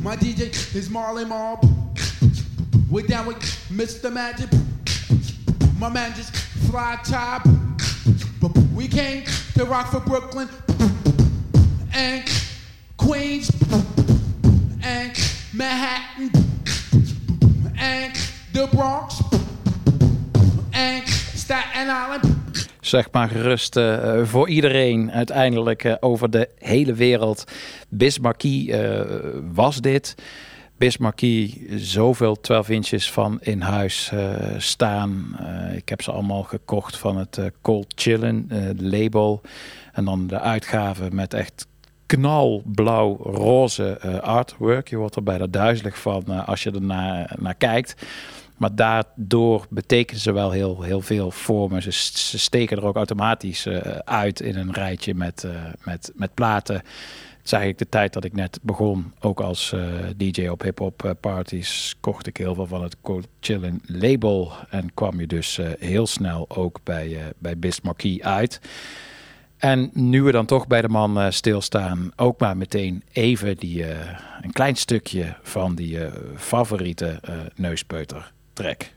My 0.00 0.16
DJ 0.16 0.74
is 0.74 0.88
Marley 0.88 1.26
Mob. 1.26 1.66
We're 2.90 3.06
down 3.06 3.26
with 3.26 3.40
Mr. 3.70 4.10
Magic. 4.10 4.48
My 5.78 5.90
man 5.90 6.14
just 6.14 6.34
fly 6.70 6.98
top. 7.04 7.46
We 8.74 8.88
came 8.88 9.24
to 9.56 9.66
rock 9.66 9.92
for 9.92 10.00
Brooklyn 10.00 10.48
and 11.92 12.24
Queens 12.96 13.50
and 14.82 15.12
Manhattan 15.52 16.30
and 17.76 18.16
the 18.54 18.66
Bronx. 18.72 19.21
Zeg 22.80 23.10
maar 23.10 23.28
gerust 23.28 23.76
eh, 23.76 24.24
voor 24.24 24.48
iedereen 24.48 25.12
uiteindelijk 25.12 25.84
eh, 25.84 25.94
over 26.00 26.30
de 26.30 26.48
hele 26.58 26.94
wereld. 26.94 27.44
Bismarcky 27.88 28.70
eh, 28.70 29.00
was 29.52 29.80
dit. 29.80 30.14
Bismarcky 30.76 31.66
zoveel 31.76 32.40
12 32.40 32.68
inches 32.68 33.10
van 33.10 33.38
in 33.40 33.60
huis 33.60 34.12
staan. 34.56 35.38
Ik 35.74 35.88
heb 35.88 36.02
ze 36.02 36.12
allemaal 36.12 36.42
gekocht 36.42 36.96
van 36.96 37.16
het 37.16 37.38
Cold 37.60 37.92
Chillin 37.94 38.50
label. 38.78 39.40
En 39.92 40.04
dan 40.04 40.26
de 40.26 40.40
uitgave 40.40 41.08
met 41.12 41.34
echt 41.34 41.66
knalblauw 42.06 43.16
roze 43.16 44.20
artwork. 44.20 44.88
Je 44.88 44.96
wordt 44.96 45.16
er 45.16 45.22
bijna 45.22 45.46
duizelig 45.46 45.98
van 45.98 46.46
als 46.46 46.62
je 46.62 46.70
er 46.70 46.82
naar, 46.82 47.34
naar 47.38 47.54
kijkt. 47.54 47.94
Maar 48.62 48.74
daardoor 48.74 49.66
betekenen 49.70 50.20
ze 50.20 50.32
wel 50.32 50.50
heel, 50.50 50.82
heel 50.82 51.00
veel 51.00 51.30
voor 51.30 51.70
me. 51.70 51.80
Ze, 51.80 51.90
steken 52.38 52.76
er 52.76 52.84
ook 52.84 52.96
automatisch 52.96 53.66
eh, 53.66 53.76
uit 54.04 54.40
in 54.40 54.56
een 54.56 54.72
rijtje 54.72 55.14
met, 55.14 55.44
eh, 55.44 55.50
met, 55.84 56.12
met 56.14 56.34
platen. 56.34 56.74
Het 56.74 57.44
is 57.44 57.52
eigenlijk 57.52 57.82
de 57.82 57.88
tijd 57.88 58.12
dat 58.12 58.24
ik 58.24 58.32
net 58.32 58.58
begon. 58.62 59.12
Ook 59.20 59.40
als 59.40 59.72
eh, 59.72 59.82
DJ 60.16 60.46
op 60.46 60.62
hip-hop 60.62 61.16
parties 61.20 61.96
kocht 62.00 62.26
ik 62.26 62.36
heel 62.36 62.54
veel 62.54 62.66
van 62.66 62.82
het 62.82 62.96
Chillin 63.40 63.82
label. 63.86 64.52
En 64.70 64.94
kwam 64.94 65.20
je 65.20 65.26
dus 65.26 65.60
heel 65.78 66.06
snel 66.06 66.44
ook 66.48 66.80
bij, 66.82 67.32
bij 67.38 67.58
Bismarcky 67.58 68.18
uit. 68.22 68.60
En 69.56 69.90
nu 69.92 70.22
we 70.22 70.32
dan 70.32 70.46
toch 70.46 70.66
bij 70.66 70.82
de 70.82 70.88
man 70.88 71.32
stilstaan, 71.32 72.12
ook 72.16 72.40
maar 72.40 72.56
meteen 72.56 73.02
even 73.12 73.56
die, 73.56 73.84
een 74.40 74.52
klein 74.52 74.76
stukje 74.76 75.36
van 75.42 75.74
die 75.74 75.98
favoriete 76.36 77.20
neuspeuter 77.54 78.32
track. 78.62 78.92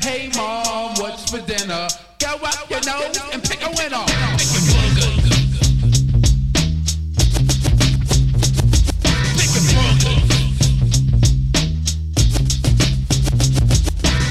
Hey 0.00 0.30
mom, 0.36 0.94
what's 1.00 1.30
for 1.30 1.40
dinner? 1.44 1.88
Go 2.18 2.32
up 2.42 2.70
your 2.70 2.80
nose 2.86 3.18
and 3.32 3.42
pick 3.42 3.60
a 3.62 3.70
winner. 3.78 4.04
Pick 4.38 4.50
a 4.54 4.60
burger. 4.70 5.10
Pick 9.38 9.52
a 9.58 9.62
burger. 9.70 10.16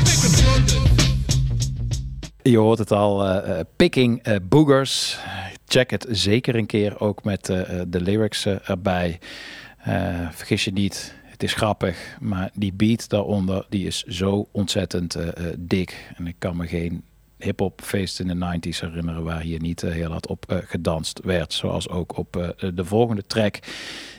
Pick 0.08 0.24
a 0.24 0.32
burger. 0.38 0.84
Je 2.42 2.58
hoort 2.58 2.80
het 2.80 2.92
al, 2.92 3.26
eh, 3.26 3.60
Picking 3.76 4.24
eh, 4.24 4.36
Boogers. 4.44 5.18
Check 5.68 5.90
het 5.90 6.06
zeker 6.10 6.56
een 6.56 6.66
keer, 6.66 7.00
ook 7.00 7.24
met 7.24 7.50
eh, 7.50 7.82
de 7.88 8.02
lyrics 8.02 8.46
erbij. 8.46 9.20
Eh, 9.80 10.30
vergis 10.32 10.64
je 10.64 10.72
niet, 10.72 11.14
het 11.40 11.50
is 11.50 11.56
grappig, 11.56 12.18
maar 12.20 12.52
die 12.54 12.74
beat 12.74 13.10
daaronder 13.10 13.66
die 13.70 13.88
is 13.88 14.04
zo 14.04 14.48
ontzettend 14.52 15.16
eh, 15.16 15.28
eh, 15.28 15.54
dik. 15.58 16.12
En 16.16 16.28
ik 16.28 16.36
kan 16.40 16.58
me 16.58 16.68
geen 16.68 17.04
hip-hop 17.38 17.82
feest 17.84 18.20
in 18.20 18.28
de 18.28 18.58
90s 18.58 18.80
herinneren 18.80 19.24
waar 19.24 19.42
hier 19.42 19.60
niet 19.60 19.84
eh, 19.84 19.92
heel 19.92 20.12
hard 20.12 20.28
op 20.28 20.64
gedanst 20.66 21.20
werd. 21.24 21.54
Zoals 21.54 21.90
ook 21.90 22.18
op 22.18 22.54
de 22.74 22.86
volgende 22.86 23.26
track, 23.28 23.60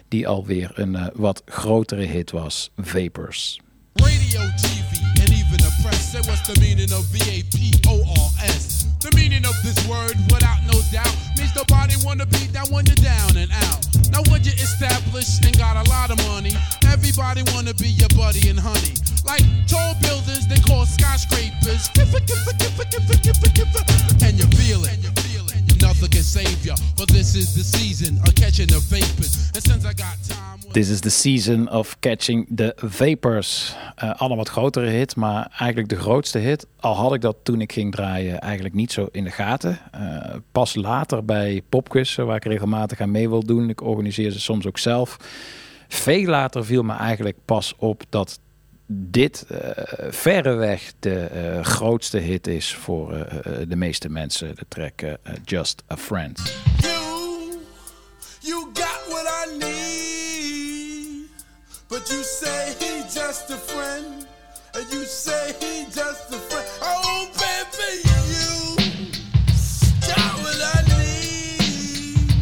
die 0.09 0.29
alweer 0.29 0.71
een 0.75 1.11
wat 1.15 1.43
grotere 1.45 2.05
hit 2.05 2.31
was, 2.31 2.71
Vapors. 2.77 3.61
Radio, 3.93 4.41
TV, 4.57 5.20
even 5.51 5.67
the 5.67 5.75
press 5.83 6.15
say 6.15 6.23
what's 6.31 6.47
the 6.47 6.55
meaning 6.63 6.93
of 6.95 7.03
V-A-P-O-R-S. 7.11 8.87
The 9.03 9.11
meaning 9.19 9.43
of 9.43 9.57
this 9.67 9.75
word, 9.91 10.15
without 10.31 10.63
no 10.63 10.79
doubt, 10.95 11.11
means 11.35 11.51
nobody 11.57 11.99
wanna 12.07 12.27
be 12.27 12.47
down 12.55 12.71
when 12.71 12.87
you're 12.87 13.03
down 13.03 13.35
and 13.35 13.51
out. 13.67 13.83
Now 14.15 14.23
when 14.31 14.47
you're 14.47 14.55
established 14.55 15.43
and 15.43 15.57
got 15.59 15.75
a 15.75 15.83
lot 15.91 16.15
of 16.15 16.23
money, 16.31 16.55
everybody 16.87 17.43
wanna 17.51 17.75
be 17.75 17.89
your 17.89 18.09
buddy 18.15 18.47
and 18.49 18.61
honey. 18.61 18.95
Like 19.27 19.43
tall 19.67 19.99
buildings, 19.99 20.47
they 20.47 20.61
call 20.63 20.87
skyscrapers. 20.87 21.91
And 24.23 24.39
you 24.39 24.47
feel 24.55 24.87
it. 24.87 25.03
Nothing 25.83 26.11
can 26.15 26.23
save 26.23 26.65
ya, 26.65 26.77
but 26.97 27.09
this 27.09 27.35
is 27.35 27.55
the 27.59 27.65
season 27.65 28.23
of 28.23 28.35
catching 28.37 28.69
the 28.69 28.79
vapors. 28.87 29.51
And 29.55 29.63
since 29.65 29.85
I 29.85 29.95
got 29.95 30.15
time. 30.29 30.60
This 30.73 30.89
is 30.89 31.01
the 31.01 31.11
season 31.11 31.71
of 31.71 31.99
catching 31.99 32.47
the 32.55 32.73
vapors. 32.77 33.77
Eh 33.95 34.21
al 34.21 34.31
een 34.31 34.37
wat 34.37 34.49
grotere 34.49 34.87
hit, 34.87 35.17
maar 35.17 35.53
eigenlijk 35.59 35.89
de 35.89 35.97
grootste 35.97 36.39
hit. 36.39 36.67
Al 36.81 36.95
had 36.95 37.15
ik 37.15 37.21
dat 37.21 37.37
toen 37.43 37.61
ik 37.61 37.73
ging 37.73 37.93
draaien 37.93 38.41
eigenlijk 38.41 38.75
niet 38.75 38.93
zo 38.93 39.09
in 39.13 39.25
de 39.25 39.31
gaten. 39.31 39.79
Eh, 39.93 40.35
pas 40.53 40.75
later 40.75 41.25
bij 41.25 41.63
popquizzen, 41.69 42.27
waar 42.27 42.37
ik 42.37 42.45
regelmatig 42.45 43.01
aan 43.01 43.11
mee 43.11 43.29
wil 43.29 43.45
doen. 43.45 43.69
Ik 43.69 43.83
organiseer 43.83 44.31
ze 44.31 44.41
soms 44.41 44.67
ook 44.67 44.79
zelf. 44.79 45.17
Veel 45.89 46.27
later 46.27 46.65
viel 46.65 46.83
me 46.83 46.95
eigenlijk 46.95 47.37
pas 47.45 47.75
op 47.77 48.03
dat 48.09 48.39
dit 48.87 49.47
eh, 49.49 49.85
verreweg 50.11 50.93
de 50.99 51.59
grootste 51.63 52.19
hit 52.19 52.47
is 52.47 52.75
voor 52.75 53.27
de 53.69 53.77
meeste 53.77 54.09
mensen. 54.09 54.55
De 54.55 54.65
track 54.69 55.03
Just 55.45 55.83
a 55.93 55.97
Friend. 55.97 56.43
You 58.43 58.71
got 58.73 58.80
but 61.91 62.09
you 62.11 62.23
say 62.23 62.75
he 62.79 63.03
just 63.03 63.51
a 63.51 63.57
friend, 63.57 64.27
and 64.75 64.93
you 64.93 65.05
say 65.05 65.55
he 65.61 65.85
just 65.87 66.31
a 66.31 66.39
friend. 66.49 66.67
Oh, 66.83 67.29
baby, 67.45 67.93
you 68.35 68.77
got 70.07 70.35
what 70.43 70.61
I 70.77 70.83
need, 70.99 72.33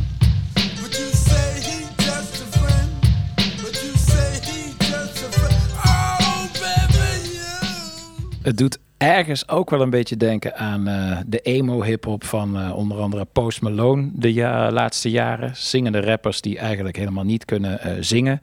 but 0.82 0.92
you 0.98 1.10
say 1.12 1.60
he 1.60 1.78
just 1.96 2.42
a 2.42 2.58
friend, 2.58 2.90
but 3.62 3.74
you 3.82 3.92
say 3.96 4.40
he 4.48 4.74
just 4.78 5.24
a 5.26 5.30
friend. 5.38 5.56
Oh, 5.86 6.48
baby, 6.52 7.28
you. 7.32 8.38
Het 8.42 8.56
doet 8.58 8.78
ergens 8.98 9.48
ook 9.48 9.70
wel 9.70 9.80
een 9.80 9.90
beetje 9.90 10.16
denken 10.16 10.56
aan 10.56 10.86
eh, 10.88 11.18
de 11.26 11.40
emo-hip-hop 11.40 12.24
van 12.24 12.56
eh, 12.58 12.76
onder 12.76 12.98
andere 12.98 13.24
Post 13.24 13.60
Malone 13.60 14.10
de 14.12 14.32
ja- 14.32 14.70
laatste 14.72 15.10
jaren. 15.10 15.56
Zingende 15.56 16.00
rappers 16.00 16.40
die 16.40 16.58
eigenlijk 16.58 16.96
helemaal 16.96 17.24
niet 17.24 17.44
kunnen 17.44 17.80
eh, 17.80 17.92
zingen. 18.00 18.40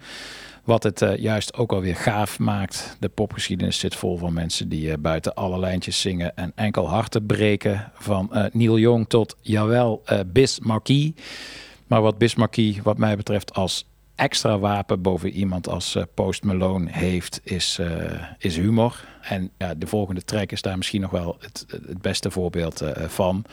Wat 0.65 0.83
het 0.83 1.01
eh, 1.01 1.17
juist 1.17 1.53
ook 1.53 1.71
alweer 1.71 1.95
gaaf 1.95 2.39
maakt. 2.39 2.97
De 2.99 3.09
popgeschiedenis 3.09 3.79
zit 3.79 3.95
vol 3.95 4.17
van 4.17 4.33
mensen 4.33 4.69
die 4.69 4.91
eh, 4.91 4.97
buiten 4.99 5.33
alle 5.33 5.59
lijntjes 5.59 6.01
zingen 6.01 6.35
en 6.35 6.51
enkel 6.55 6.89
harten 6.89 7.25
breken. 7.25 7.91
Van 7.93 8.33
eh, 8.33 8.45
Neil 8.51 8.79
Young 8.79 9.09
tot, 9.09 9.35
jawel, 9.41 10.03
Bis. 10.25 10.59
Maar 11.87 12.01
wat 12.01 12.17
Bis 12.17 12.35
wat 12.83 12.97
mij 12.97 13.15
betreft, 13.15 13.53
als 13.53 13.87
extra 14.15 14.59
wapen 14.59 15.01
boven 15.01 15.29
iemand 15.29 15.69
als 15.69 15.97
Post 16.13 16.43
Malone 16.43 16.91
heeft, 16.91 17.41
is, 17.43 17.79
is 18.37 18.57
humor. 18.57 19.05
En 19.21 19.51
ja, 19.57 19.73
de 19.73 19.87
volgende 19.87 20.23
track 20.23 20.51
is 20.51 20.61
daar 20.61 20.77
misschien 20.77 21.01
nog 21.01 21.11
wel 21.11 21.37
het, 21.39 21.65
het 21.67 22.01
beste 22.01 22.31
voorbeeld 22.31 22.83
van. 23.07 23.45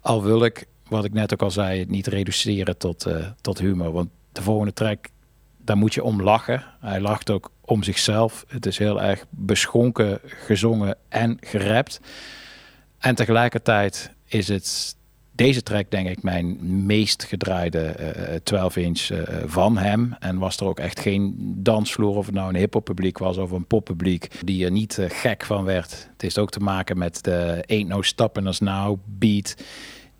Al 0.00 0.22
wil 0.22 0.44
ik, 0.44 0.66
wat 0.88 1.04
ik 1.04 1.12
net 1.12 1.32
ook 1.32 1.42
al 1.42 1.50
zei, 1.50 1.78
het 1.78 1.90
niet 1.90 2.06
reduceren 2.06 2.76
tot, 2.76 3.06
tot 3.40 3.58
humor. 3.58 3.92
Want 3.92 4.08
de 4.32 4.42
volgende 4.42 4.72
track, 4.72 5.08
daar 5.66 5.76
moet 5.76 5.94
je 5.94 6.02
om 6.02 6.22
lachen. 6.22 6.64
Hij 6.80 7.00
lacht 7.00 7.30
ook 7.30 7.50
om 7.64 7.82
zichzelf. 7.82 8.44
Het 8.48 8.66
is 8.66 8.78
heel 8.78 9.02
erg 9.02 9.24
beschonken 9.30 10.20
gezongen 10.24 10.96
en 11.08 11.36
gerapt. 11.40 12.00
En 12.98 13.14
tegelijkertijd 13.14 14.10
is 14.26 14.48
het 14.48 14.96
deze 15.36 15.62
track 15.62 15.90
denk 15.90 16.08
ik 16.08 16.22
mijn 16.22 16.58
meest 16.86 17.24
gedraaide 17.24 17.80
eh, 17.80 18.34
12 18.42 18.76
inch 18.76 19.10
eh, 19.10 19.36
van 19.46 19.76
hem. 19.76 20.16
En 20.18 20.38
was 20.38 20.56
er 20.56 20.66
ook 20.66 20.78
echt 20.78 21.00
geen 21.00 21.34
dansvloer 21.56 22.16
of 22.16 22.26
het 22.26 22.34
nou 22.34 22.48
een 22.48 22.56
hip-hop 22.56 22.84
publiek 22.84 23.18
was 23.18 23.36
of 23.36 23.50
een 23.50 23.66
poppubliek 23.66 24.30
die 24.44 24.64
er 24.64 24.70
niet 24.70 24.98
eh, 24.98 25.10
gek 25.10 25.44
van 25.44 25.64
werd. 25.64 25.90
Het 26.12 26.22
heeft 26.22 26.38
ook 26.38 26.50
te 26.50 26.60
maken 26.60 26.98
met 26.98 27.24
de 27.24 27.64
Ain't 27.66 27.88
No 27.88 28.02
Stopping 28.02 28.46
Us 28.46 28.60
Now 28.60 28.98
beat. 29.04 29.54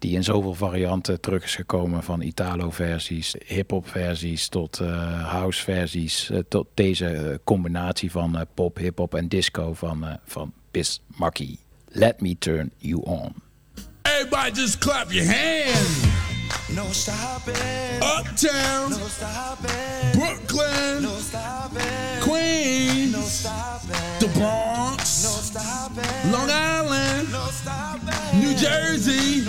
Die 0.07 0.15
in 0.15 0.25
zoveel 0.25 0.55
varianten 0.55 1.21
terug 1.21 1.45
is 1.45 1.55
gekomen. 1.55 2.03
Van 2.03 2.21
Italo-versies, 2.21 3.35
hip-hop 3.47 3.89
versies 3.89 4.49
tot 4.49 4.81
eh, 4.81 5.29
house-versies. 5.29 6.31
eh, 6.31 6.39
tot 6.49 6.67
deze 6.75 7.07
eh, 7.07 7.35
combinatie 7.45 8.11
van 8.11 8.47
pop, 8.55 8.77
hip-hop 8.77 9.15
en 9.15 9.29
disco 9.29 9.75
van, 9.75 10.19
van 10.25 10.53
Markie. 11.17 11.59
Let 11.89 12.21
me 12.21 12.39
turn 12.39 12.71
you 12.77 13.03
on. 13.03 13.35
Everybody 14.03 14.61
just 14.61 14.79
clap 14.79 15.11
your 15.11 15.27
hands. 15.27 16.05
No 16.75 16.85
stopping. 16.91 17.57
Uptown. 18.19 18.91
No 18.91 19.07
stopping. 19.09 20.11
Brooklyn. 20.13 21.03
No 21.03 21.19
stopping. 21.19 22.21
Queens. 22.21 23.13
No 23.13 23.23
stopping. 23.23 24.19
The 24.19 24.29
Bronx. 24.39 25.23
No 25.23 25.31
stopping. 25.43 26.31
Long 26.31 26.51
Island. 26.51 27.33
No 27.33 27.51
stopping. 27.51 27.96
Jersey. 28.57 29.45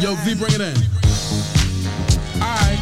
Yo, 0.00 0.14
V, 0.24 0.34
bring 0.34 0.54
it 0.56 0.60
in. 0.60 0.76
Alright. 2.40 2.80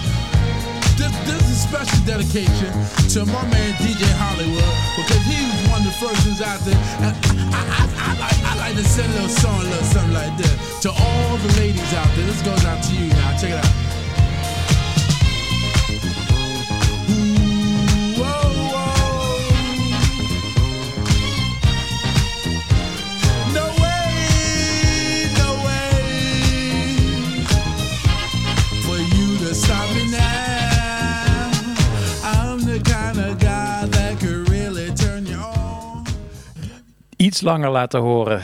This, 0.95 1.11
this 1.27 1.43
is 1.43 1.51
a 1.51 1.69
special 1.69 1.99
dedication 2.07 2.71
to 3.11 3.27
my 3.27 3.43
man 3.51 3.75
DJ 3.83 4.07
Hollywood 4.15 4.75
because 4.95 5.23
he 5.27 5.43
was 5.43 5.61
one 5.75 5.81
of 5.83 5.91
the 5.91 5.97
first 5.99 6.23
ones 6.23 6.41
out 6.41 6.61
there. 6.62 6.79
And 7.03 7.17
I, 7.51 7.62
I, 7.67 7.83
I, 7.99 8.12
like, 8.21 8.39
I 8.47 8.57
like 8.59 8.77
to 8.77 8.85
send 8.85 9.11
a 9.11 9.15
little 9.15 9.29
song, 9.29 9.59
a 9.61 9.65
little 9.65 9.83
something 9.91 10.15
like 10.15 10.37
that 10.39 10.57
to 10.83 10.91
all 10.91 11.37
the 11.39 11.53
ladies 11.59 11.93
out 11.95 12.07
there. 12.15 12.27
This 12.27 12.43
goes 12.43 12.65
out 12.65 12.83
to 12.85 12.95
you 12.95 13.09
now. 13.09 13.37
Check 13.39 13.51
it 13.51 13.65
out. 13.65 13.90
Iets 37.21 37.41
langer 37.41 37.71
laten 37.71 38.01
horen. 38.01 38.43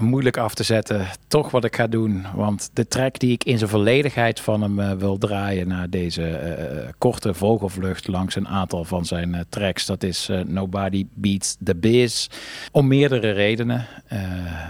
Moeilijk 0.00 0.36
af 0.36 0.54
te 0.54 0.62
zetten. 0.62 1.06
Toch 1.26 1.50
wat 1.50 1.64
ik 1.64 1.76
ga 1.76 1.86
doen. 1.86 2.26
Want 2.34 2.70
de 2.72 2.88
track 2.88 3.18
die 3.18 3.32
ik 3.32 3.44
in 3.44 3.58
zijn 3.58 3.70
volledigheid 3.70 4.40
van 4.40 4.62
hem 4.62 4.80
eh, 4.80 4.92
wil 4.92 5.18
draaien... 5.18 5.68
na 5.68 5.86
deze 5.86 6.26
eh, 6.28 6.88
korte 6.98 7.34
vogelvlucht 7.34 8.08
langs 8.08 8.36
een 8.36 8.48
aantal 8.48 8.84
van 8.84 9.04
zijn 9.04 9.34
eh, 9.34 9.40
tracks... 9.48 9.86
dat 9.86 10.02
is 10.02 10.28
eh, 10.28 10.40
Nobody 10.40 11.06
Beats 11.14 11.56
the 11.64 11.76
Biz. 11.76 12.28
Om 12.72 12.86
meerdere 12.86 13.30
redenen. 13.30 13.86
Eh, 14.06 14.18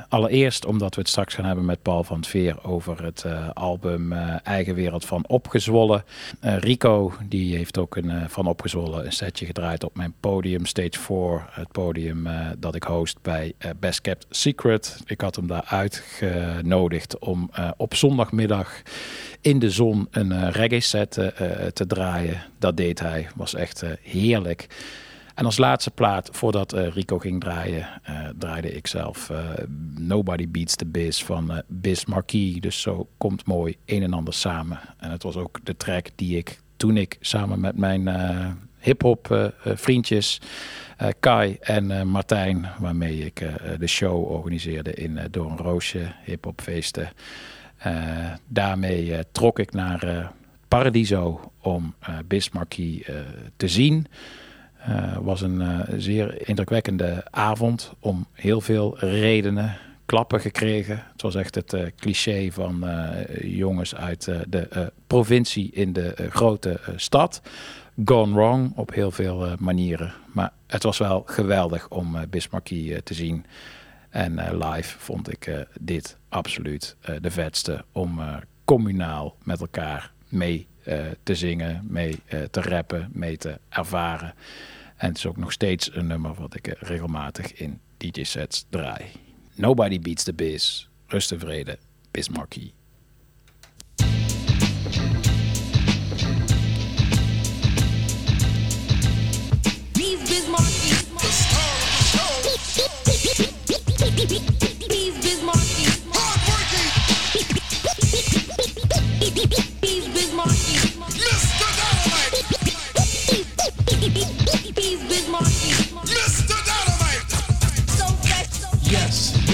allereerst 0.08 0.64
omdat 0.66 0.94
we 0.94 1.00
het 1.00 1.10
straks 1.10 1.34
gaan 1.34 1.44
hebben 1.44 1.64
met 1.64 1.82
Paul 1.82 2.04
van 2.04 2.24
Veer... 2.24 2.64
over 2.64 3.04
het 3.04 3.24
eh, 3.24 3.48
album 3.52 4.12
eh, 4.12 4.34
Eigen 4.42 4.74
Wereld 4.74 5.04
van 5.04 5.24
Opgezwollen. 5.26 6.04
Eh, 6.40 6.58
Rico 6.58 7.12
die 7.28 7.56
heeft 7.56 7.78
ook 7.78 7.96
een, 7.96 8.10
eh, 8.10 8.22
van 8.28 8.46
Opgezwollen 8.46 9.04
een 9.04 9.12
setje 9.12 9.46
gedraaid 9.46 9.84
op 9.84 9.96
mijn 9.96 10.14
podium. 10.20 10.66
Stage 10.66 10.98
4, 10.98 11.46
het 11.50 11.72
podium 11.72 12.26
eh, 12.26 12.46
dat 12.58 12.74
ik 12.74 12.82
host 12.82 13.18
bij 13.22 13.52
eh, 13.58 13.70
Best 13.80 14.00
Kept 14.00 14.26
Secret. 14.30 14.96
Ik 15.06 15.17
had 15.20 15.36
hem 15.36 15.46
daar 15.46 15.64
uitgenodigd 15.64 17.18
om 17.18 17.50
eh, 17.52 17.70
op 17.76 17.94
zondagmiddag 17.94 18.82
in 19.40 19.58
de 19.58 19.70
zon 19.70 20.08
een 20.10 20.32
eh, 20.32 20.50
reggae 20.50 20.80
set 20.80 21.16
eh, 21.16 21.66
te 21.66 21.86
draaien. 21.86 22.42
Dat 22.58 22.76
deed 22.76 23.00
hij, 23.00 23.28
was 23.34 23.54
echt 23.54 23.84
heerlijk. 24.02 24.66
En 25.34 25.44
als 25.44 25.58
laatste 25.58 25.90
plaat, 25.90 26.28
voordat 26.32 26.72
Rico 26.72 27.18
ging 27.18 27.40
draaien, 27.40 27.88
draaide 28.38 28.72
ik 28.72 28.86
zelf 28.86 29.32
Nobody 29.94 30.48
Beats 30.48 30.76
the 30.76 30.86
Biz 30.86 31.22
van 31.22 31.62
Biz 31.66 32.04
Marquis. 32.04 32.60
Dus 32.60 32.80
zo 32.80 33.08
komt 33.18 33.46
mooi 33.46 33.76
een 33.84 34.02
en 34.02 34.12
ander 34.12 34.34
samen. 34.34 34.80
En 34.96 35.10
het 35.10 35.22
was 35.22 35.36
ook 35.36 35.58
de 35.62 35.76
track 35.76 36.06
die 36.14 36.36
ik 36.36 36.60
toen 36.76 36.96
ik 36.96 37.16
samen 37.20 37.60
met 37.60 37.76
mijn 37.76 38.08
hip-hop 38.78 39.52
vriendjes, 39.64 40.40
Kai 41.20 41.56
en 41.60 41.90
eh, 41.90 42.02
Martijn, 42.02 42.66
waarmee 42.78 43.18
ik 43.18 43.40
eh, 43.40 43.52
de 43.78 43.86
show 43.86 44.30
organiseerde 44.30 44.94
in 44.94 45.18
eh, 45.18 45.24
Door 45.30 45.50
een 45.50 45.56
Roosje, 45.56 46.12
hip-hop 46.24 46.60
feesten. 46.60 47.10
Eh, 47.76 47.92
daarmee 48.46 49.14
eh, 49.14 49.20
trok 49.32 49.58
ik 49.58 49.72
naar 49.72 50.02
eh, 50.02 50.28
Paradiso 50.68 51.52
om 51.60 51.94
eh 52.00 52.14
eh, 53.06 53.14
te 53.56 53.68
zien. 53.68 54.06
Het 54.76 55.22
was 55.22 55.40
een 55.40 55.60
eh, 55.60 55.80
zeer 55.96 56.48
indrukwekkende 56.48 57.24
avond 57.30 57.92
om 58.00 58.26
heel 58.32 58.60
veel 58.60 58.98
redenen. 58.98 59.76
Klappen 60.06 60.40
gekregen. 60.40 61.02
Het 61.12 61.22
was 61.22 61.34
echt 61.34 61.54
het 61.54 61.72
eh, 61.72 61.86
cliché 61.96 62.48
van 62.52 62.88
eh, 62.88 63.56
jongens 63.56 63.94
uit 63.94 64.28
eh, 64.28 64.36
de 64.48 64.68
eh, 64.68 64.86
provincie 65.06 65.70
in 65.72 65.92
de 65.92 66.14
eh, 66.14 66.30
grote 66.30 66.80
eh, 66.80 66.94
stad. 66.96 67.42
Gone 68.04 68.34
wrong 68.34 68.72
op 68.76 68.94
heel 68.94 69.10
veel 69.10 69.46
eh, 69.46 69.56
manieren. 69.56 70.12
Maar 70.32 70.52
het 70.66 70.82
was 70.82 70.98
wel 70.98 71.22
geweldig 71.26 71.88
om 71.88 72.16
uh, 72.16 72.22
Bismarcky 72.30 72.92
eh, 72.92 72.98
te 72.98 73.14
zien. 73.14 73.44
En 74.10 74.58
live 74.64 74.98
vond 74.98 75.32
ik 75.32 75.66
dit 75.80 76.16
absoluut 76.28 76.96
de 77.20 77.30
vetste 77.30 77.84
om 77.92 78.20
communaal 78.64 79.36
met 79.42 79.60
elkaar 79.60 80.12
mee 80.28 80.66
te 81.22 81.34
zingen, 81.34 81.86
mee 81.88 82.18
te 82.50 82.60
rappen, 82.60 83.08
mee 83.12 83.36
te 83.36 83.58
ervaren. 83.68 84.34
En 84.96 85.08
het 85.08 85.16
is 85.16 85.26
ook 85.26 85.36
nog 85.36 85.52
steeds 85.52 85.94
een 85.94 86.06
nummer 86.06 86.34
wat 86.34 86.54
ik 86.54 86.74
regelmatig 86.78 87.52
in 87.52 87.80
DJ-sets 87.96 88.66
draai. 88.70 89.04
Nobody 89.54 90.00
beats 90.00 90.24
the 90.24 90.34
biz. 90.34 90.88
Rust 91.06 91.32
en 91.32 91.38
vrede, 91.38 91.78
Bismarcky. 92.10 92.72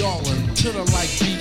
Yes, 0.05 0.27
y'all 0.27 0.33
are 0.33 0.55
to 0.55 0.71
the 0.71 0.83
like 0.91 1.09
beating. 1.19 1.31
You 1.31 1.34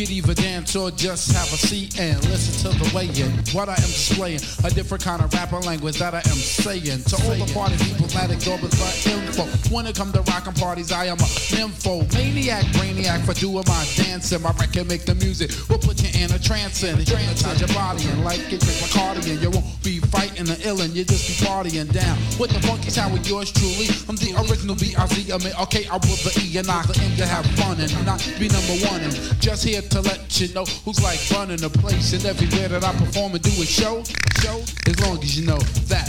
could 0.00 0.10
either 0.10 0.32
dance 0.34 0.74
or 0.76 0.90
just 0.90 1.30
have 1.32 1.52
a 1.52 1.60
seat 1.60 2.00
and 2.00 2.16
listen 2.30 2.72
to 2.72 2.78
the 2.78 2.88
way 2.96 3.04
in 3.20 3.28
what 3.52 3.68
I 3.68 3.74
am 3.74 3.92
displaying. 3.92 4.40
A 4.64 4.70
different 4.70 5.04
kind 5.04 5.20
of 5.20 5.30
rapper 5.34 5.58
language 5.58 5.98
that 5.98 6.14
I 6.14 6.24
am 6.24 6.40
saying. 6.40 7.04
To 7.04 7.16
all 7.28 7.36
the 7.36 7.52
party 7.52 7.76
people 7.84 8.06
that 8.16 8.30
exorbit 8.30 8.72
for 8.72 8.88
info. 9.12 9.44
When 9.68 9.84
it 9.84 9.96
come 9.96 10.10
to 10.12 10.22
rockin' 10.22 10.54
parties, 10.54 10.90
I 10.90 11.04
am 11.12 11.18
a 11.18 11.28
nympho. 11.52 12.08
Maniac, 12.14 12.64
brainiac 12.72 13.26
for 13.26 13.34
doing 13.34 13.64
my 13.68 13.84
dancing. 13.94 14.40
My 14.40 14.52
record 14.56 14.88
make 14.88 15.04
the 15.04 15.14
music. 15.16 15.52
We'll 15.68 15.78
put 15.78 16.00
you 16.00 16.08
in 16.16 16.32
a 16.32 16.38
trance 16.38 16.82
and 16.82 16.96
hypnotize 16.96 17.60
your 17.60 17.68
body 17.76 18.08
and 18.08 18.24
like 18.24 18.40
it 18.48 18.64
drink 18.64 18.80
Bacardi 18.80 19.36
and 19.36 19.42
you 19.42 19.50
won't 19.50 19.68
be 19.84 20.00
fighting 20.00 20.46
the 20.46 20.56
ill 20.64 20.80
and 20.80 20.96
you 20.96 21.04
just 21.04 21.28
be 21.28 21.44
partying 21.44 21.92
down. 21.92 22.16
With 22.40 22.56
the 22.56 22.60
funky 22.64 22.88
sound 22.88 23.12
with 23.12 23.28
yours 23.28 23.52
truly. 23.52 23.92
I'm 24.08 24.16
the 24.16 24.32
original 24.48 24.76
B-I-Z. 24.76 25.28
I 25.28 25.36
mean, 25.44 25.52
okay, 25.68 25.84
I 25.92 26.00
will 26.00 26.16
the 26.24 26.32
E 26.40 26.56
and 26.56 26.70
I 26.70 26.88
aim 27.04 27.16
to 27.20 27.26
have 27.26 27.44
fun 27.60 27.76
and 27.76 27.92
not 28.06 28.24
be 28.40 28.48
number 28.48 28.80
one. 28.88 29.04
And 29.04 29.12
just 29.44 29.68
here 29.68 29.82
to 29.90 30.00
let 30.02 30.40
you 30.40 30.52
know 30.54 30.64
who's 30.84 31.02
like 31.02 31.18
running 31.32 31.56
the 31.56 31.68
place 31.68 32.12
and 32.12 32.24
everywhere 32.24 32.68
that 32.68 32.84
I 32.84 32.92
perform 32.92 33.34
and 33.34 33.42
do 33.42 33.50
a 33.62 33.66
show. 33.66 34.02
Show 34.40 34.62
as 34.86 35.00
long 35.00 35.18
as 35.22 35.38
you 35.38 35.46
know 35.46 35.58
that. 35.90 36.08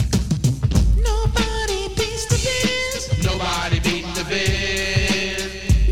Nobody 0.96 1.88
beats 1.96 2.26
the 2.30 2.38
biz. 2.38 3.24
Nobody 3.24 3.80
beating 3.80 4.14
the 4.14 4.24
biz. 4.30 5.42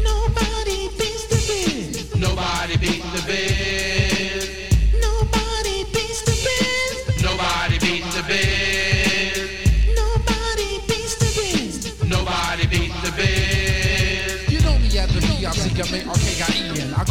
Nobody 0.05 0.89
beats 0.99 1.27
the 1.27 1.41
biz. 1.51 2.15
Nobody 2.17 2.77
beating 2.79 3.11
the 3.11 3.23
biz. 3.27 4.47
Nobody 5.03 5.85
beats 5.93 6.23
the 6.23 6.37
biz. 6.47 7.23
Nobody 7.23 7.79
beating 7.79 8.13
the 8.15 8.23
biz. 8.31 9.51
Nobody 9.99 10.79
beats 10.87 11.15
the 11.19 11.31
biz. 11.35 12.05
Nobody 12.09 12.67
beating 12.69 13.03
the 13.03 13.13
biz. 13.19 14.49
You 14.49 14.61
know 14.63 14.79
me 14.79 14.99
at 14.99 15.09
the 15.11 15.21
VIC, 15.21 15.43
I 15.43 15.91
make 15.91 16.07
RKIEN. 16.07 16.11
I 16.11 16.15
go 16.15 16.30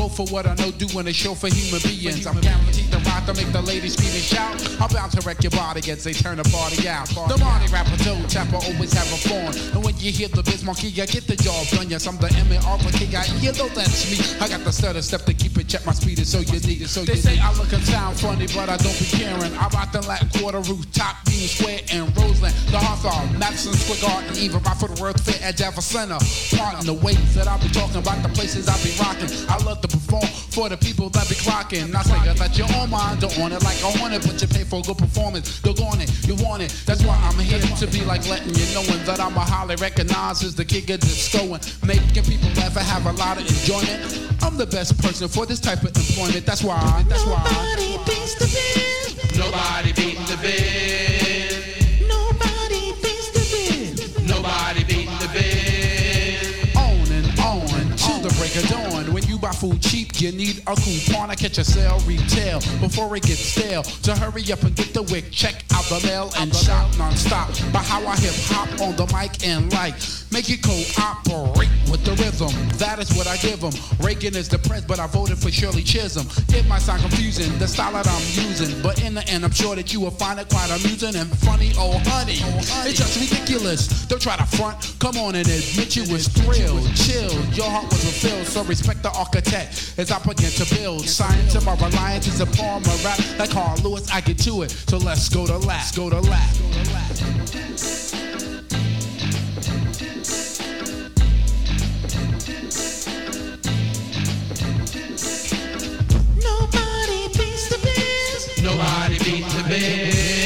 for 0.09 0.25
what 0.27 0.45
I 0.45 0.55
know, 0.55 0.71
doing 0.71 1.07
a 1.07 1.13
show 1.13 1.33
for 1.35 1.47
human 1.47 1.81
beings. 1.81 2.25
I'm 2.25 2.39
guaranteed 2.41 2.91
to 2.91 2.99
rock 3.09 3.25
to 3.25 3.33
make 3.33 3.51
the 3.51 3.61
ladies 3.61 3.93
scream 3.93 4.11
and 4.11 4.23
shout. 4.23 4.55
I'm 4.81 4.89
bound 4.89 5.11
to 5.13 5.21
wreck 5.21 5.43
your 5.43 5.51
body 5.51 5.79
as 5.91 6.03
they 6.03 6.13
turn 6.13 6.37
the 6.37 6.47
party 6.49 6.87
out. 6.87 7.07
The 7.09 7.37
Monty 7.37 7.71
rapper, 7.71 7.97
toe 8.03 8.19
tapper, 8.27 8.57
always 8.57 8.93
have 8.93 9.07
a 9.11 9.19
fun. 9.29 9.55
And 9.75 9.83
when 9.83 9.95
you 9.97 10.11
hear 10.11 10.27
the 10.27 10.43
biz 10.43 10.63
monkey, 10.63 10.89
I 11.01 11.05
get 11.05 11.27
the 11.27 11.35
job 11.35 11.67
done. 11.67 11.89
Yes, 11.89 12.07
I'm 12.07 12.17
the 12.17 12.31
M.A.R. 12.33 12.79
for 12.79 12.91
KIE, 12.91 13.39
you 13.39 13.51
know 13.53 13.69
that's 13.69 14.09
me. 14.09 14.17
I 14.41 14.49
got 14.49 14.63
the 14.63 14.71
stutter 14.71 15.01
step 15.01 15.23
to 15.25 15.33
keep 15.33 15.57
it, 15.57 15.67
check 15.67 15.85
my 15.85 15.93
speed 15.93 16.19
is 16.19 16.31
so 16.31 16.39
you 16.39 16.59
need 16.61 16.81
it. 16.81 16.89
So 16.89 17.03
they 17.03 17.15
say 17.15 17.39
I 17.39 17.53
look 17.53 17.71
and 17.73 17.83
sound 17.83 18.19
funny, 18.19 18.47
but 18.47 18.69
I 18.69 18.77
don't 18.77 18.97
be 18.99 19.05
caring. 19.05 19.53
I 19.57 19.67
rock 19.69 19.91
the 19.91 20.01
Latin 20.07 20.29
quarter 20.39 20.59
rooftop, 20.59 21.15
Bean 21.25 21.47
Square, 21.47 21.81
and 21.91 22.15
Roseland. 22.17 22.55
The 22.71 22.79
Hawthorne, 22.79 23.37
Madison 23.39 23.73
Square 23.73 24.01
Garden, 24.01 24.37
even 24.37 24.61
my 24.63 24.73
the 24.75 25.01
World 25.01 25.19
Fair 25.21 25.37
at 25.43 25.57
Java 25.57 25.81
Center. 25.81 26.17
Pardon 26.55 26.85
the 26.85 26.93
ways 26.93 27.35
that 27.35 27.47
I 27.47 27.57
be 27.57 27.69
talking 27.69 27.97
about 27.97 28.21
the 28.23 28.29
places 28.29 28.67
I 28.67 28.75
be 28.83 28.91
rocking. 28.97 29.29
I 29.49 29.57
love 29.63 29.81
to 29.81 29.87
perform 30.09 30.27
for 30.49 30.69
the 30.69 30.77
people 30.77 31.09
that 31.09 31.29
be 31.29 31.35
clocking. 31.35 31.93
I 31.95 32.01
say 32.01 32.33
that 32.33 32.57
your 32.57 32.67
own 32.75 32.89
mind 32.89 33.21
don't 33.21 33.37
want 33.37 33.53
it 33.53 33.63
like 33.63 33.77
I 33.83 33.93
want 34.01 34.13
it, 34.13 34.25
but 34.25 34.41
you 34.41 34.47
pay 34.47 34.63
for 34.63 34.79
a 34.79 34.81
good 34.81 34.97
performance. 34.97 35.61
You're 35.63 35.77
on 35.85 36.01
it, 36.01 36.09
you 36.27 36.35
want 36.43 36.63
it. 36.63 36.73
That's 36.85 37.03
why 37.03 37.15
I'm 37.21 37.37
here 37.39 37.59
to 37.59 37.87
be 37.87 38.03
like 38.05 38.27
letting 38.27 38.53
you 38.55 38.65
knowing 38.73 39.03
that 39.05 39.19
I'm 39.19 39.35
a 39.35 39.41
highly 39.41 39.75
recognized 39.75 40.43
as 40.43 40.55
the 40.55 40.65
king 40.65 40.89
of 40.91 40.99
discoing, 40.99 41.61
making 41.85 42.23
people 42.23 42.49
laugh 42.57 42.75
and 42.75 42.85
have 42.85 43.05
a 43.05 43.13
lot 43.13 43.37
of 43.37 43.45
enjoyment. 43.47 44.41
I'm 44.41 44.57
the 44.57 44.65
best 44.67 44.97
person 45.01 45.27
for 45.27 45.45
this 45.45 45.59
type 45.59 45.83
of 45.83 45.95
employment. 45.95 46.45
That's 46.45 46.63
why. 46.63 47.05
That's 47.07 47.25
why. 47.25 47.43
Nobody 47.43 47.97
beats 48.05 48.35
the 48.35 48.47
biz. 48.49 49.37
Nobody 49.37 49.93
beating 49.93 50.25
the 50.25 50.37
biz. 50.41 52.01
Nobody 52.07 52.93
beats 53.01 53.29
the 53.31 53.43
biz. 53.51 54.27
Nobody 54.27 54.83
beating 54.83 55.19
the 55.19 55.29
biz. 55.33 56.75
on 56.75 57.07
and 57.11 57.27
on 57.39 57.97
till 57.97 58.19
the 58.19 58.33
break 58.39 58.55
of 58.55 58.67
dawn. 58.69 58.98
Buy 59.39 59.51
food 59.53 59.81
cheap, 59.81 60.19
you 60.19 60.33
need 60.33 60.61
a 60.67 60.75
coupon. 60.75 61.29
I 61.29 61.35
catch 61.35 61.57
a 61.59 61.63
sale 61.63 61.99
retail 62.05 62.59
before 62.81 63.15
it 63.15 63.23
gets 63.23 63.39
stale. 63.39 63.83
So 63.83 64.13
hurry 64.13 64.43
up 64.51 64.63
and 64.63 64.75
get 64.75 64.93
the 64.93 65.03
wick, 65.03 65.31
check 65.31 65.63
out 65.73 65.85
the 65.85 66.05
mail 66.05 66.29
and 66.39 66.53
shout 66.53 66.97
non-stop. 66.97 67.47
By 67.71 67.79
how 67.79 68.05
I 68.05 68.17
hip 68.17 68.33
hop 68.51 68.67
on 68.81 68.97
the 68.97 69.07
mic 69.15 69.47
and 69.47 69.71
like 69.71 69.95
make 70.29 70.49
it 70.49 70.61
cooperate 70.61 71.69
with 71.89 72.03
the 72.03 72.11
rhythm. 72.19 72.51
That 72.79 72.99
is 72.99 73.15
what 73.15 73.27
I 73.27 73.37
give 73.37 73.61
them. 73.61 73.71
Reagan 74.05 74.35
is 74.35 74.49
the 74.49 74.59
press, 74.59 74.83
but 74.83 74.99
I 74.99 75.07
voted 75.07 75.37
for 75.37 75.49
Shirley 75.49 75.83
Chisholm. 75.83 76.27
It 76.49 76.67
might 76.67 76.81
sound 76.81 77.01
confusing, 77.01 77.57
the 77.59 77.67
style 77.67 77.93
that 77.93 78.07
I'm 78.07 78.21
using, 78.35 78.81
but 78.81 79.01
in 79.01 79.13
the 79.13 79.25
end, 79.29 79.45
I'm 79.45 79.51
sure 79.51 79.75
that 79.77 79.93
you 79.93 80.01
will 80.01 80.11
find 80.11 80.37
it 80.37 80.49
quite 80.49 80.69
amusing 80.69 81.15
and 81.15 81.29
funny. 81.39 81.71
Oh 81.77 81.97
honey, 82.11 82.39
it's 82.83 82.99
just 82.99 83.15
ridiculous. 83.15 83.87
Don't 84.07 84.21
try 84.21 84.35
to 84.35 84.45
front. 84.57 84.95
Come 84.99 85.15
on 85.17 85.35
and 85.35 85.47
admit 85.47 85.95
you 85.95 86.03
was 86.11 86.27
thrilled, 86.27 86.83
chilled. 86.95 87.55
Your 87.55 87.69
heart 87.69 87.87
was 87.87 88.03
fulfilled, 88.03 88.47
so 88.47 88.63
respect 88.65 89.01
the 89.01 89.09
architect 89.11 89.28
architect 89.29 89.93
as 89.97 90.11
I 90.11 90.19
begin 90.19 90.51
to 90.51 90.75
build. 90.75 91.07
Science 91.07 91.55
of 91.55 91.65
my 91.65 91.75
reliance 91.75 92.27
is 92.27 92.41
upon 92.41 92.81
my 92.83 92.95
rap. 93.03 93.19
Like 93.37 93.51
Carl 93.51 93.77
Lewis, 93.83 94.09
I 94.11 94.21
get 94.21 94.39
to 94.39 94.63
it. 94.63 94.71
So 94.71 94.97
let's 94.97 95.29
go 95.29 95.45
to 95.45 95.57
last, 95.57 95.95
go 95.95 96.09
to 96.09 96.19
lap. 96.19 96.49
Nobody 106.41 107.27
beats 107.37 107.69
the 107.69 107.79
biz. 107.83 108.63
Nobody 108.63 109.19
beats 109.19 109.53
the 109.53 109.63
biz. 109.67 110.38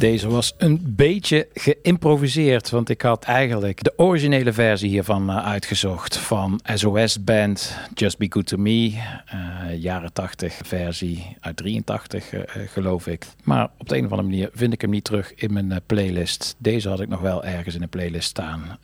Deze 0.00 0.28
was 0.28 0.54
een 0.58 0.80
beetje 0.96 1.48
geïmproviseerd, 1.54 2.70
want 2.70 2.88
ik 2.88 3.02
had 3.02 3.24
eigenlijk 3.24 3.82
de 3.82 3.92
originele 3.96 4.52
versie 4.52 4.88
hiervan 4.88 5.30
eh, 5.30 5.46
uitgezocht 5.46 6.16
van 6.16 6.60
SOS 6.74 7.24
Band, 7.24 7.76
Just 7.94 8.18
Be 8.18 8.26
Good 8.28 8.46
To 8.46 8.56
Me, 8.56 8.92
eh, 9.26 9.82
jaren 9.82 10.12
80 10.12 10.58
versie 10.64 11.36
uit 11.40 11.56
83 11.56 12.32
eh, 12.32 12.42
geloof 12.66 13.06
ik. 13.06 13.26
Maar 13.44 13.70
op 13.78 13.88
de 13.88 13.96
een 13.96 14.04
of 14.04 14.10
andere 14.10 14.28
manier 14.28 14.50
vind 14.52 14.72
ik 14.72 14.80
hem 14.80 14.90
niet 14.90 15.04
terug 15.04 15.34
in 15.34 15.52
mijn 15.52 15.80
playlist. 15.86 16.54
Deze 16.58 16.88
had 16.88 17.00
ik 17.00 17.08
nog 17.08 17.20
wel 17.20 17.44
ergens 17.44 17.74
in 17.74 17.80
de 17.80 17.86
playlist 17.86 18.28
staan. 18.28 18.78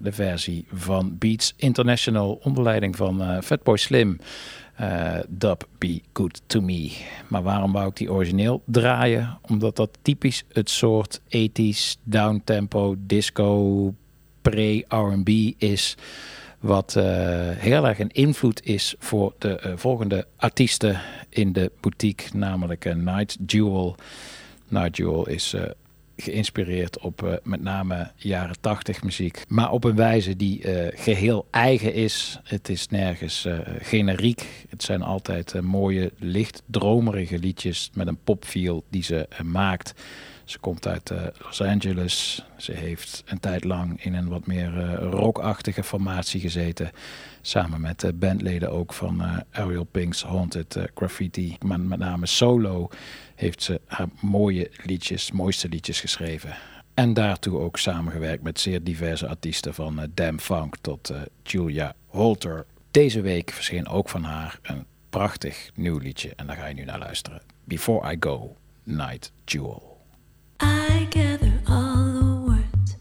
De 0.00 0.12
versie 0.12 0.66
van 0.72 1.16
Beats 1.18 1.54
International 1.56 2.40
onder 2.42 2.62
leiding 2.62 2.96
van 2.96 3.42
Fatboy 3.42 3.76
Slim. 3.76 4.18
Eh, 4.78 5.18
Dub 5.28 5.66
Be 5.78 6.00
Good 6.12 6.40
To 6.46 6.60
Me. 6.60 6.92
Maar 7.28 7.42
waarom 7.42 7.72
wou 7.72 7.88
ik 7.88 7.96
die 7.96 8.12
origineel 8.12 8.62
draaien? 8.64 9.38
Omdat 9.48 9.76
dat 9.76 9.98
typisch 10.02 10.44
het 10.52 10.70
soort 10.70 11.20
80s, 11.20 12.00
downtempo, 12.02 12.94
disco, 12.98 13.94
pre-R&B 14.42 15.28
is... 15.56 15.96
wat 16.60 16.96
eh, 16.96 17.04
heel 17.56 17.86
erg 17.86 17.98
een 17.98 18.10
invloed 18.12 18.64
is 18.64 18.94
voor 18.98 19.34
de 19.38 19.58
eh, 19.58 19.72
volgende 19.76 20.26
artiesten 20.36 21.00
in 21.28 21.52
de 21.52 21.72
boutique. 21.80 22.36
Namelijk 22.36 22.84
eh, 22.84 22.94
Night 22.94 23.36
Jewel. 23.46 23.96
Night 24.68 24.96
Jewel 24.96 25.28
is... 25.28 25.54
geïnspireerd 26.22 26.98
op 26.98 27.22
eh, 27.22 27.32
met 27.42 27.62
name 27.62 28.10
jaren 28.16 28.60
80 28.60 29.02
muziek. 29.02 29.44
Maar 29.48 29.70
op 29.70 29.84
een 29.84 29.96
wijze 29.96 30.36
die 30.36 30.62
eh, 30.62 31.00
geheel 31.00 31.46
eigen 31.50 31.94
is. 31.94 32.40
Het 32.44 32.68
is 32.68 32.88
nergens 32.88 33.44
eh, 33.44 33.58
generiek. 33.78 34.66
Het 34.68 34.82
zijn 34.82 35.02
altijd 35.02 35.60
mooie, 35.60 36.12
licht 36.18 36.62
dromerige 36.66 37.38
liedjes 37.38 37.90
met 37.94 38.06
een 38.06 38.22
popfeel 38.24 38.84
die 38.90 39.02
ze 39.02 39.28
maakt. 39.44 39.94
Ze 40.44 40.58
komt 40.58 40.86
uit 40.86 41.12
Los 41.42 41.60
Angeles. 41.60 42.44
Ze 42.56 42.72
heeft 42.72 43.22
een 43.26 43.40
tijd 43.40 43.64
lang 43.64 44.04
in 44.04 44.14
een 44.14 44.28
wat 44.28 44.46
meer 44.46 44.94
rockachtige 44.94 45.82
formatie 45.82 46.40
gezeten. 46.40 46.90
Samen 47.40 47.80
met 47.80 48.10
bandleden 48.14 48.70
ook 48.70 48.92
van 48.92 49.44
Ariel 49.50 49.84
Pink's 49.84 50.22
Haunted 50.22 50.78
Graffiti. 50.94 51.56
Maar 51.64 51.80
met 51.80 51.98
name 51.98 52.26
solo 52.26 52.90
heeft 53.38 53.62
ze 53.62 53.80
haar 53.86 54.08
mooie 54.20 54.70
liedjes, 54.84 55.32
mooiste 55.32 55.68
liedjes 55.68 56.00
geschreven. 56.00 56.56
En 56.94 57.14
daartoe 57.14 57.58
ook 57.58 57.78
samengewerkt 57.78 58.42
met 58.42 58.60
zeer 58.60 58.82
diverse 58.82 59.28
artiesten 59.28 59.74
van 59.74 60.00
eh, 60.00 60.08
Dam 60.14 60.38
Funk 60.38 60.76
tot 60.80 61.10
eh, 61.10 61.20
Julia 61.42 61.94
Holter. 62.06 62.66
Deze 62.90 63.20
week 63.20 63.50
verscheen 63.50 63.88
ook 63.88 64.08
van 64.08 64.22
haar 64.22 64.58
een 64.62 64.84
prachtig 65.10 65.70
nieuw 65.74 65.98
liedje. 65.98 66.32
En 66.36 66.46
daar 66.46 66.56
ga 66.56 66.66
je 66.66 66.74
nu 66.74 66.84
naar 66.84 66.98
luisteren. 66.98 67.42
Before 67.64 68.12
I 68.12 68.16
Go, 68.20 68.56
Night 68.82 69.32
Jewel. 69.44 69.96
I 70.62 71.06
gather 71.10 71.60
all 71.64 72.12
the 72.12 72.42
words 72.46 72.96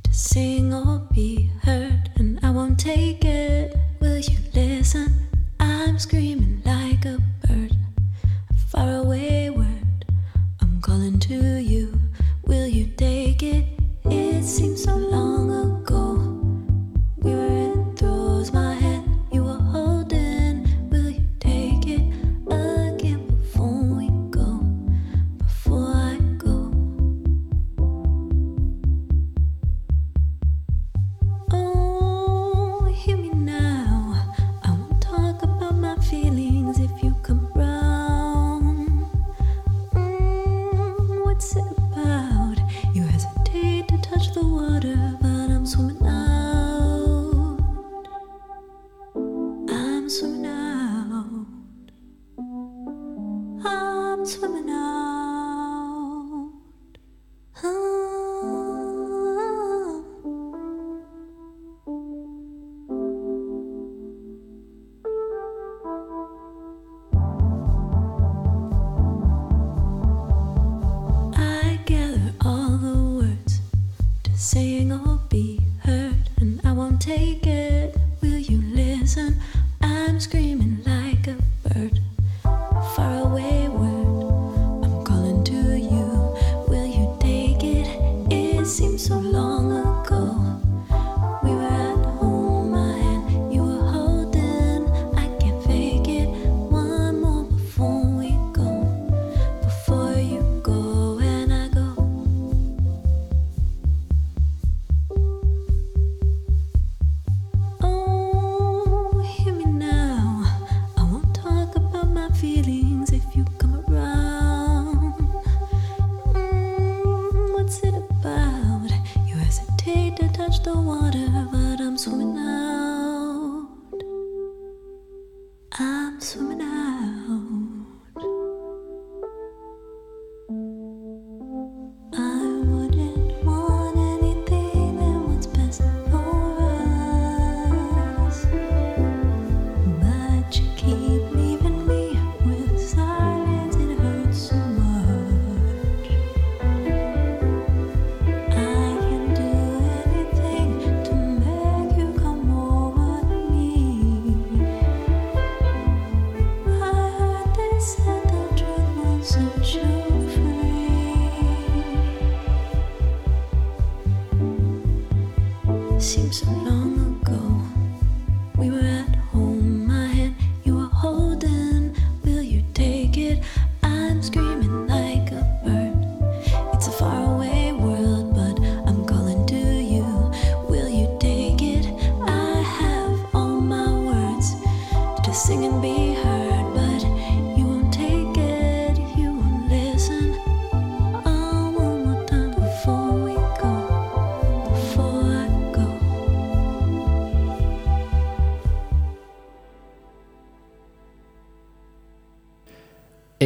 to 0.00 0.10
sing 0.10 0.74
or 0.74 1.06
be 1.12 1.50
heard, 1.60 2.10
and 2.18 2.44
I 2.44 2.52
won't 2.52 2.78
take 2.78 3.18
it. 3.18 3.76
Will 3.98 4.20
you 4.20 4.38
listen? 4.52 5.28
I'm 5.60 5.98
screaming 5.98 6.39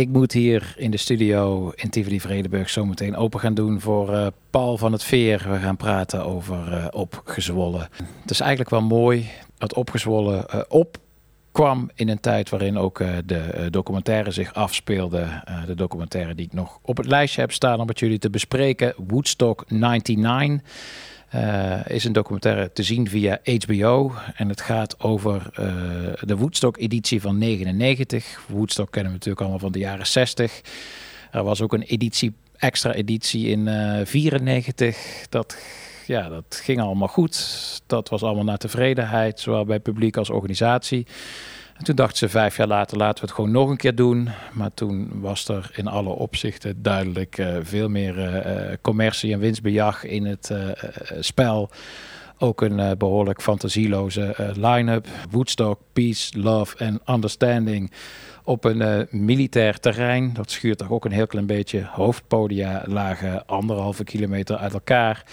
Ik 0.04 0.10
moet 0.10 0.32
hier 0.32 0.74
in 0.76 0.90
de 0.90 0.96
studio 0.96 1.72
in 1.74 1.90
Tivoli 1.90 2.20
Vredenburg 2.20 2.70
zometeen 2.70 3.16
open 3.16 3.40
gaan 3.40 3.54
doen 3.54 3.80
voor 3.80 4.14
eh, 4.14 4.26
Paul 4.50 4.78
van 4.78 4.92
het 4.92 5.04
Veer. 5.04 5.46
We 5.50 5.58
gaan 5.58 5.76
praten 5.76 6.24
over 6.24 6.72
eh, 6.72 6.86
opgezwollen. 6.90 7.88
Het 8.20 8.30
is 8.30 8.40
eigenlijk 8.40 8.70
wel 8.70 8.82
mooi 8.82 9.30
dat 9.58 9.74
opgezwollen 9.74 10.48
eh, 10.48 10.60
opkwam 10.68 11.90
in 11.94 12.08
een 12.08 12.20
tijd 12.20 12.50
waarin 12.50 12.78
ook 12.78 12.98
de 13.24 13.66
documentaire 13.70 14.30
zich 14.30 14.54
afspeelde. 14.54 15.42
De 15.66 15.74
documentaire 15.74 16.34
die 16.34 16.46
ik 16.46 16.52
nog 16.52 16.78
op 16.82 16.96
het 16.96 17.06
lijstje 17.06 17.40
heb 17.40 17.52
staan 17.52 17.80
om 17.80 17.86
met 17.86 17.98
jullie 17.98 18.18
te 18.18 18.30
bespreken. 18.30 18.94
Woodstock 19.06 19.64
99. 19.68 20.70
Eh, 21.28 21.86
is 21.86 22.04
een 22.04 22.12
documentaire 22.12 22.72
te 22.72 22.82
zien 22.82 23.08
via 23.08 23.40
HBO. 23.64 24.12
En 24.34 24.48
het 24.48 24.60
gaat 24.60 25.00
over 25.00 25.50
eh, 25.52 25.66
de 26.20 26.36
Woodstock-editie 26.36 27.20
van 27.20 27.38
99. 27.38 28.40
Woodstock 28.46 28.90
kennen 28.90 29.12
we 29.12 29.18
natuurlijk 29.18 29.40
allemaal 29.40 29.58
van 29.58 29.72
de 29.72 29.78
jaren 29.78 30.06
60. 30.06 30.60
Er 31.30 31.42
was 31.42 31.60
ook 31.60 31.72
een 31.72 31.82
editie, 31.82 32.34
extra 32.56 32.92
editie 32.92 33.46
in 33.46 33.68
eh 33.68 34.06
94. 34.06 34.96
Dat, 35.28 35.56
ja, 36.06 36.28
dat 36.28 36.60
ging 36.62 36.80
allemaal 36.80 37.08
goed. 37.08 37.82
Dat 37.86 38.08
was 38.08 38.22
allemaal 38.22 38.44
naar 38.44 38.58
tevredenheid, 38.58 39.40
zowel 39.40 39.64
bij 39.64 39.80
publiek 39.80 40.16
als 40.16 40.30
organisatie. 40.30 41.06
En 41.74 41.84
toen 41.84 41.94
dachten 41.94 42.18
ze 42.18 42.28
vijf 42.28 42.56
jaar 42.56 42.66
later, 42.66 42.96
laten 42.96 43.20
we 43.20 43.26
het 43.26 43.34
gewoon 43.34 43.50
nog 43.50 43.68
een 43.68 43.76
keer 43.76 43.94
doen. 43.94 44.28
Maar 44.52 44.74
toen 44.74 45.10
was 45.20 45.48
er 45.48 45.70
in 45.74 45.86
alle 45.86 46.08
opzichten 46.08 46.82
duidelijk 46.82 47.38
eh, 47.38 47.56
veel 47.62 47.88
meer 47.88 48.18
eh, 48.18 48.70
eh, 48.72 48.78
commercie 48.82 49.32
en 49.32 49.38
winstbejag 49.38 50.04
in 50.04 50.24
het 50.26 50.50
spel. 51.20 51.70
Ook 52.38 52.60
een 52.60 52.80
eh, 52.80 52.90
behoorlijk 52.98 53.42
fantasieloze 53.42 54.52
line-up. 54.56 55.06
Woodstock, 55.30 55.80
Peace, 55.92 56.38
Love 56.38 56.76
en 56.76 57.00
Understanding 57.06 57.92
op 58.44 58.64
een 58.64 59.06
militair 59.10 59.80
terrein. 59.80 60.32
Dat 60.32 60.50
schuurt 60.50 60.78
toch 60.78 60.90
ook 60.90 61.04
een 61.04 61.12
heel 61.12 61.26
klein 61.26 61.46
beetje. 61.46 61.86
Hoofdpodia 61.90 62.82
lagen 62.86 63.46
anderhalve 63.46 64.04
kilometer 64.04 64.56
uit 64.56 64.72
elkaar. 64.72 65.24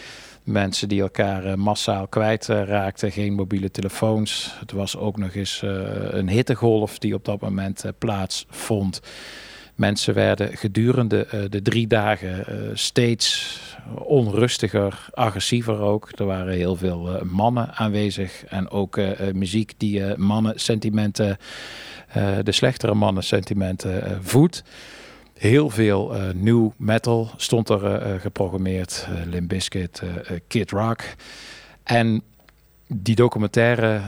Mensen 0.43 0.89
die 0.89 1.01
elkaar 1.01 1.45
eh, 1.45 1.53
massaal 1.53 2.07
kwijt 2.07 2.49
eh, 2.49 2.63
raakten, 2.63 3.11
geen 3.11 3.33
mobiele 3.33 3.71
telefoons. 3.71 4.55
Het 4.59 4.71
was 4.71 4.97
ook 4.97 5.17
nog 5.17 5.33
eens 5.33 5.61
eh, 5.63 5.71
een 6.09 6.29
hittegolf 6.29 6.99
die 6.99 7.13
op 7.13 7.25
dat 7.25 7.41
moment 7.41 7.83
eh, 7.83 7.91
plaatsvond. 7.97 9.01
Mensen 9.75 10.13
werden 10.13 10.57
gedurende 10.57 11.47
de 11.49 11.61
drie 11.61 11.87
dagen 11.87 12.45
steeds 12.73 13.57
onrustiger, 13.95 15.09
agressiever 15.13 15.79
ook. 15.79 16.09
Er 16.15 16.25
waren 16.25 16.53
heel 16.53 16.75
veel 16.75 17.19
mannen 17.23 17.73
aanwezig 17.73 18.45
en 18.45 18.69
ook 18.69 18.99
muziek 19.33 19.73
die 19.77 20.17
mannen-sentimenten, 20.17 21.37
eh, 22.11 22.37
de 22.43 22.51
slechtere 22.51 22.93
mannen-sentimenten 22.93 24.03
eh, 24.03 24.11
voedt. 24.21 24.63
Heel 25.41 25.69
veel 25.69 26.15
eh, 26.15 26.33
new 26.33 26.69
metal 26.77 27.29
stond 27.37 27.69
er 27.69 27.85
eh, 27.85 28.13
eh, 28.13 28.21
geprogrammeerd. 28.21 29.07
Uh, 29.09 29.25
Limp 29.25 29.47
Bizkit, 29.47 30.01
Kid 30.47 30.71
Rock. 30.71 31.03
En 31.83 32.23
die 32.87 33.15
documentaire 33.15 34.01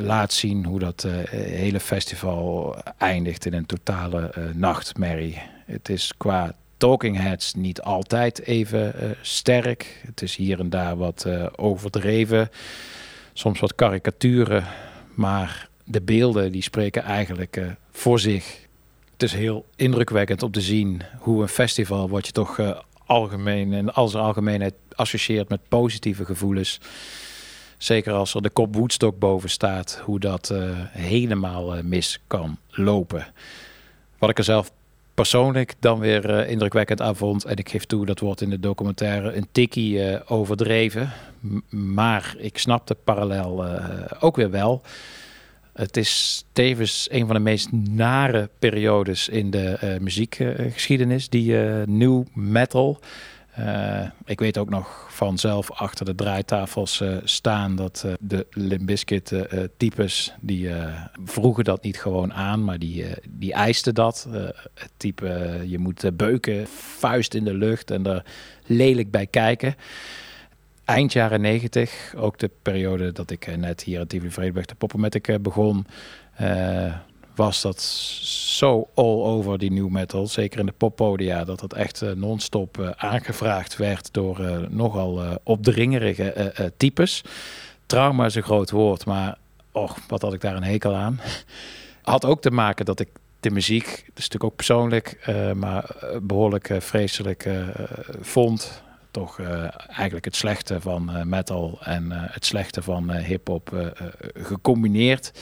laat 0.00 0.32
zien 0.32 0.64
hoe 0.64 0.78
dat 0.78 1.06
hele 1.30 1.80
festival 1.80 2.76
eindigt 2.98 3.46
in 3.46 3.52
een 3.54 3.66
totale 3.66 4.30
eh, 4.30 4.44
nachtmerrie. 4.54 5.38
Het 5.66 5.88
is 5.88 6.12
qua 6.16 6.54
Talking 6.76 7.16
Heads 7.16 7.54
niet 7.54 7.80
altijd 7.80 8.40
even 8.40 8.94
sterk. 9.22 10.02
Het 10.06 10.22
is 10.22 10.36
hier 10.36 10.60
en 10.60 10.70
daar 10.70 10.96
wat 10.96 11.26
overdreven. 11.56 12.48
Soms 13.32 13.60
wat 13.60 13.74
karikaturen. 13.74 14.64
Maar 15.14 15.68
de 15.84 16.02
beelden 16.02 16.52
die 16.52 16.62
spreken 16.62 17.02
eigenlijk 17.02 17.60
voor 17.90 18.20
zich. 18.20 18.68
Het 19.20 19.32
is 19.32 19.38
heel 19.38 19.64
indrukwekkend 19.76 20.42
om 20.42 20.50
te 20.50 20.60
zien 20.60 21.02
hoe 21.18 21.42
een 21.42 21.48
festival, 21.48 22.08
wat 22.08 22.26
je 22.26 22.32
toch 22.32 22.58
eh, 22.58 22.78
algemeen 23.06 23.72
en 23.72 23.94
als 23.94 24.14
algemeenheid 24.14 24.74
associeert 24.94 25.48
met 25.48 25.68
positieve 25.68 26.24
gevoelens. 26.24 26.80
Zeker 27.78 28.12
als 28.12 28.34
er 28.34 28.42
de 28.42 28.50
kop 28.50 28.74
Woodstock 28.74 29.18
boven 29.18 29.50
staat, 29.50 30.02
hoe 30.04 30.20
dat 30.20 30.50
eh, 30.50 30.62
helemaal 30.88 31.76
eh, 31.76 31.82
mis 31.82 32.20
kan 32.26 32.58
lopen. 32.70 33.26
Wat 34.18 34.30
ik 34.30 34.38
er 34.38 34.44
zelf 34.44 34.72
persoonlijk 35.14 35.74
dan 35.80 35.98
weer 35.98 36.46
indrukwekkend 36.46 37.00
aan 37.00 37.16
vond, 37.16 37.44
en 37.44 37.56
ik 37.56 37.68
geef 37.68 37.84
toe, 37.84 38.06
dat 38.06 38.20
wordt 38.20 38.40
in 38.40 38.50
de 38.50 38.60
documentaire 38.60 39.36
een 39.36 39.48
tikkie 39.52 40.28
overdreven. 40.28 41.12
Maar 41.70 42.34
ik 42.38 42.58
snap 42.58 42.86
de 42.86 42.96
parallel 43.04 43.64
ook 44.20 44.36
weer 44.36 44.50
wel. 44.50 44.82
Het 45.72 45.96
is 45.96 46.44
tevens 46.52 47.08
een 47.10 47.26
van 47.26 47.34
de 47.34 47.40
meest 47.40 47.72
nare 47.72 48.50
periodes 48.58 49.28
in 49.28 49.50
de 49.50 49.68
eh, 49.68 49.98
muziekgeschiedenis, 49.98 51.28
die 51.28 51.62
eh, 51.62 51.86
new 51.86 52.24
metal. 52.34 53.00
Eh, 53.50 54.04
ik 54.24 54.40
weet 54.40 54.58
ook 54.58 54.70
nog 54.70 55.06
vanzelf 55.10 55.70
achter 55.70 56.04
de 56.04 56.14
draaitafels 56.14 57.02
staan 57.24 57.76
dat 57.76 58.06
de 58.20 58.46
eh, 58.50 59.64
types, 59.76 60.34
die 60.40 60.70
vroegen 61.24 61.64
dat 61.64 61.82
niet 61.82 62.00
gewoon 62.00 62.32
aan, 62.32 62.64
maar 62.64 62.78
die, 62.78 63.04
die 63.28 63.52
eisten 63.52 63.94
dat. 63.94 64.28
Het 64.74 64.92
type, 64.96 65.60
je 65.66 65.78
moet 65.78 66.16
beuken, 66.16 66.66
vuist 66.98 67.34
in 67.34 67.44
de 67.44 67.54
lucht 67.54 67.90
en 67.90 68.06
er 68.06 68.24
lelijk 68.66 69.10
bij 69.10 69.26
kijken. 69.26 69.74
Eind 70.90 71.12
jaren 71.12 71.40
negentig, 71.40 72.14
ook 72.16 72.38
de 72.38 72.50
periode 72.62 73.12
dat 73.12 73.30
ik 73.30 73.46
eh, 73.46 73.56
net 73.56 73.82
hier 73.82 74.00
in 74.00 74.06
Tivoli 74.06 74.30
Vredenburg 74.30 74.66
de 74.66 74.74
Poppenmatic 74.74 75.28
eh, 75.28 75.38
begon, 75.40 75.86
eh, 76.34 76.94
was 77.34 77.60
dat 77.60 77.82
zo 77.82 78.88
all 78.94 79.22
over 79.22 79.58
die 79.58 79.72
new 79.72 79.88
metal. 79.88 80.26
Zeker 80.26 80.60
in 80.60 80.66
de 80.66 80.72
poppodia, 80.72 81.44
dat 81.44 81.60
het 81.60 81.72
echt 81.72 82.02
non-stop 82.14 82.94
aangevraagd 82.96 83.76
werd 83.76 84.12
door 84.12 84.66
nogal 84.68 85.38
opdringerige 85.42 86.52
types. 86.76 87.24
Trauma 87.86 88.24
is 88.24 88.34
een 88.34 88.42
groot 88.42 88.70
woord, 88.70 89.06
maar 89.06 89.38
och, 89.72 89.98
wat 90.08 90.22
had 90.22 90.34
ik 90.34 90.40
daar 90.40 90.56
een 90.56 90.62
hekel 90.62 90.94
aan. 90.94 91.20
Had 92.02 92.24
ook 92.24 92.40
te 92.40 92.50
maken 92.50 92.84
dat 92.84 93.00
ik 93.00 93.08
de 93.40 93.50
muziek, 93.50 93.84
dat 93.84 93.94
is 93.94 94.28
natuurlijk 94.28 94.44
ook 94.44 94.56
persoonlijk, 94.56 95.32
maar 95.54 95.84
eh, 95.84 96.16
behoorlijk 96.22 96.68
eh, 96.68 96.80
vreselijk 96.80 97.48
vond. 98.20 98.82
Toch 99.10 99.38
eh, 99.38 99.64
eigenlijk 99.86 100.24
het 100.24 100.36
slechte 100.36 100.80
van 100.80 101.10
eh, 101.10 101.22
metal 101.22 101.78
en 101.82 102.12
eh, 102.12 102.18
het 102.22 102.44
slechte 102.44 102.82
van 102.82 103.12
hip-hop 103.12 103.92
gecombineerd 104.34 105.32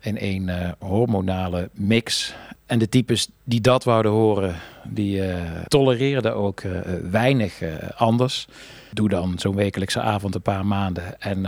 in 0.00 0.48
eh, 0.48 0.70
hormonale 0.78 1.70
mix. 1.72 2.34
En 2.66 2.78
de 2.78 2.88
types 2.88 3.28
die 3.44 3.60
dat 3.60 3.84
wouden 3.84 4.12
horen, 4.12 4.54
die 4.84 5.22
tolereerden 5.66 6.34
ook 6.34 6.62
weinig 7.10 7.60
anders. 7.96 8.46
Doe 8.92 9.08
dan 9.08 9.38
zo'n 9.38 9.54
wekelijkse 9.54 10.00
avond 10.00 10.34
een 10.34 10.42
paar 10.42 10.66
maanden 10.66 11.20
en 11.20 11.46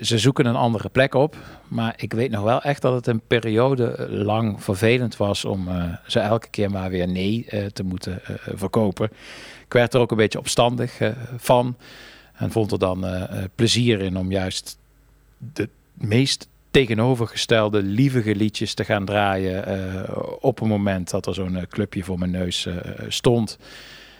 ze 0.00 0.18
zoeken 0.18 0.46
een 0.46 0.56
andere 0.56 0.88
plek 0.88 1.14
op. 1.14 1.36
Maar 1.68 1.94
ik 1.96 2.12
weet 2.12 2.30
nog 2.30 2.42
wel 2.42 2.62
echt 2.62 2.82
dat 2.82 2.94
het 2.94 3.06
een 3.06 3.22
periode 3.26 4.06
lang 4.10 4.62
vervelend 4.62 5.16
was 5.16 5.44
om 5.44 5.68
ze 6.06 6.20
elke 6.20 6.48
keer 6.50 6.70
maar 6.70 6.90
weer 6.90 7.08
nee 7.08 7.46
te 7.72 7.82
moeten 7.82 8.20
verkopen. 8.54 9.10
Ik 9.70 9.76
werd 9.76 9.94
er 9.94 10.00
ook 10.00 10.10
een 10.10 10.16
beetje 10.16 10.38
opstandig 10.38 11.00
eh, 11.00 11.10
van 11.36 11.76
en 12.32 12.50
vond 12.50 12.72
er 12.72 12.78
dan 12.78 13.06
eh, 13.06 13.22
eh, 13.22 13.44
plezier 13.54 14.00
in 14.00 14.16
om 14.16 14.30
juist 14.30 14.78
de 15.38 15.68
meest 15.92 16.48
tegenovergestelde 16.70 17.82
lievige 17.82 18.34
liedjes 18.34 18.74
te 18.74 18.84
gaan 18.84 19.04
draaien 19.04 19.64
op 20.42 20.60
een 20.60 20.68
moment 20.68 21.10
dat 21.10 21.26
er 21.26 21.34
zo'n 21.34 21.66
clubje 21.68 22.04
voor 22.04 22.18
mijn 22.18 22.30
neus 22.30 22.68
stond. 23.08 23.58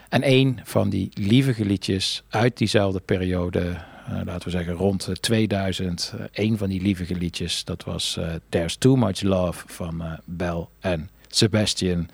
En 0.09 0.31
een 0.31 0.61
van 0.65 0.89
die 0.89 1.11
lievige 1.15 1.65
liedjes 1.65 2.23
uit 2.29 2.57
diezelfde 2.57 3.01
periode, 3.01 3.77
laten 4.25 4.45
we 4.45 4.51
zeggen 4.51 4.75
rond 4.75 5.09
eh, 5.09 5.15
2000, 5.15 6.15
eh, 6.19 6.45
een 6.45 6.59
van 6.59 6.69
die 6.69 6.83
lievige 6.83 7.15
liedjes, 7.15 7.65
dat 7.65 7.85
was 7.85 8.19
There's 8.49 8.77
Too 8.77 8.97
Much 8.97 9.23
Love 9.23 9.65
van 9.67 10.03
Bell 10.25 10.67
en 10.81 11.11
Sebastian. 11.29 12.09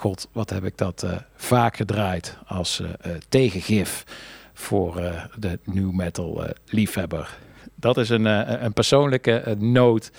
God, 0.00 0.28
wat 0.32 0.50
heb 0.50 0.64
ik 0.64 0.78
dat 0.78 1.02
eh, 1.02 1.16
vaak 1.34 1.76
gedraaid 1.76 2.36
als 2.46 2.80
eh, 2.80 2.88
eh, 2.88 3.20
tegengif 3.28 4.04
voor 4.52 4.94
de 5.38 5.58
new 5.64 5.90
metal 5.90 6.44
liefhebber. 6.66 7.38
Dat 7.74 7.96
is 7.96 8.08
een, 8.08 8.24
een 8.64 8.72
persoonlijke 8.72 9.56
noot. 9.58 10.10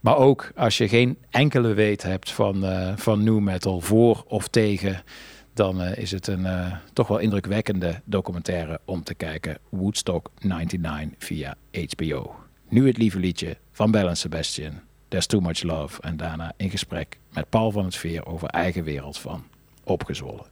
Maar 0.00 0.16
ook 0.16 0.52
als 0.56 0.78
je 0.78 0.88
geen 0.88 1.18
enkele 1.30 1.74
weet 1.74 2.02
hebt 2.02 2.30
van, 2.30 2.64
van 2.96 3.22
new 3.22 3.38
metal 3.38 3.80
voor 3.80 4.24
of 4.28 4.48
tegen, 4.48 5.02
dan 5.54 5.82
is 5.82 6.10
het 6.10 6.26
een 6.26 6.46
toch 6.92 7.08
wel 7.08 7.18
indrukwekkende 7.18 8.00
documentaire 8.04 8.80
om 8.84 9.02
te 9.02 9.14
kijken. 9.14 9.58
Woodstock 9.68 10.30
99 10.38 11.14
via 11.18 11.54
HBO. 11.72 12.34
Nu 12.68 12.86
het 12.86 12.96
lieve 12.96 13.18
liedje 13.18 13.56
van 13.72 13.90
Bell 13.90 14.14
Sebastian. 14.14 14.80
There's 15.12 15.26
Too 15.26 15.40
Much 15.40 15.62
Love. 15.62 16.02
En 16.02 16.16
daarna 16.16 16.52
in 16.56 16.70
gesprek 16.70 17.18
met 17.28 17.48
Paul 17.48 17.70
van 17.70 17.84
het 17.84 17.96
Veer 17.96 18.26
over 18.26 18.48
eigen 18.48 18.84
wereld 18.84 19.18
van 19.18 19.44
Opgezwollen. 19.84 20.51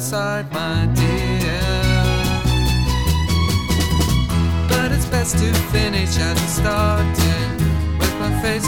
Side, 0.00 0.50
my 0.52 0.86
dear. 0.94 1.60
But 4.68 4.92
it's 4.92 5.06
best 5.06 5.38
to 5.38 5.52
finish 5.72 6.16
as 6.18 6.40
it 6.40 6.48
started, 6.48 7.60
with 7.98 8.14
my 8.20 8.42
face 8.42 8.66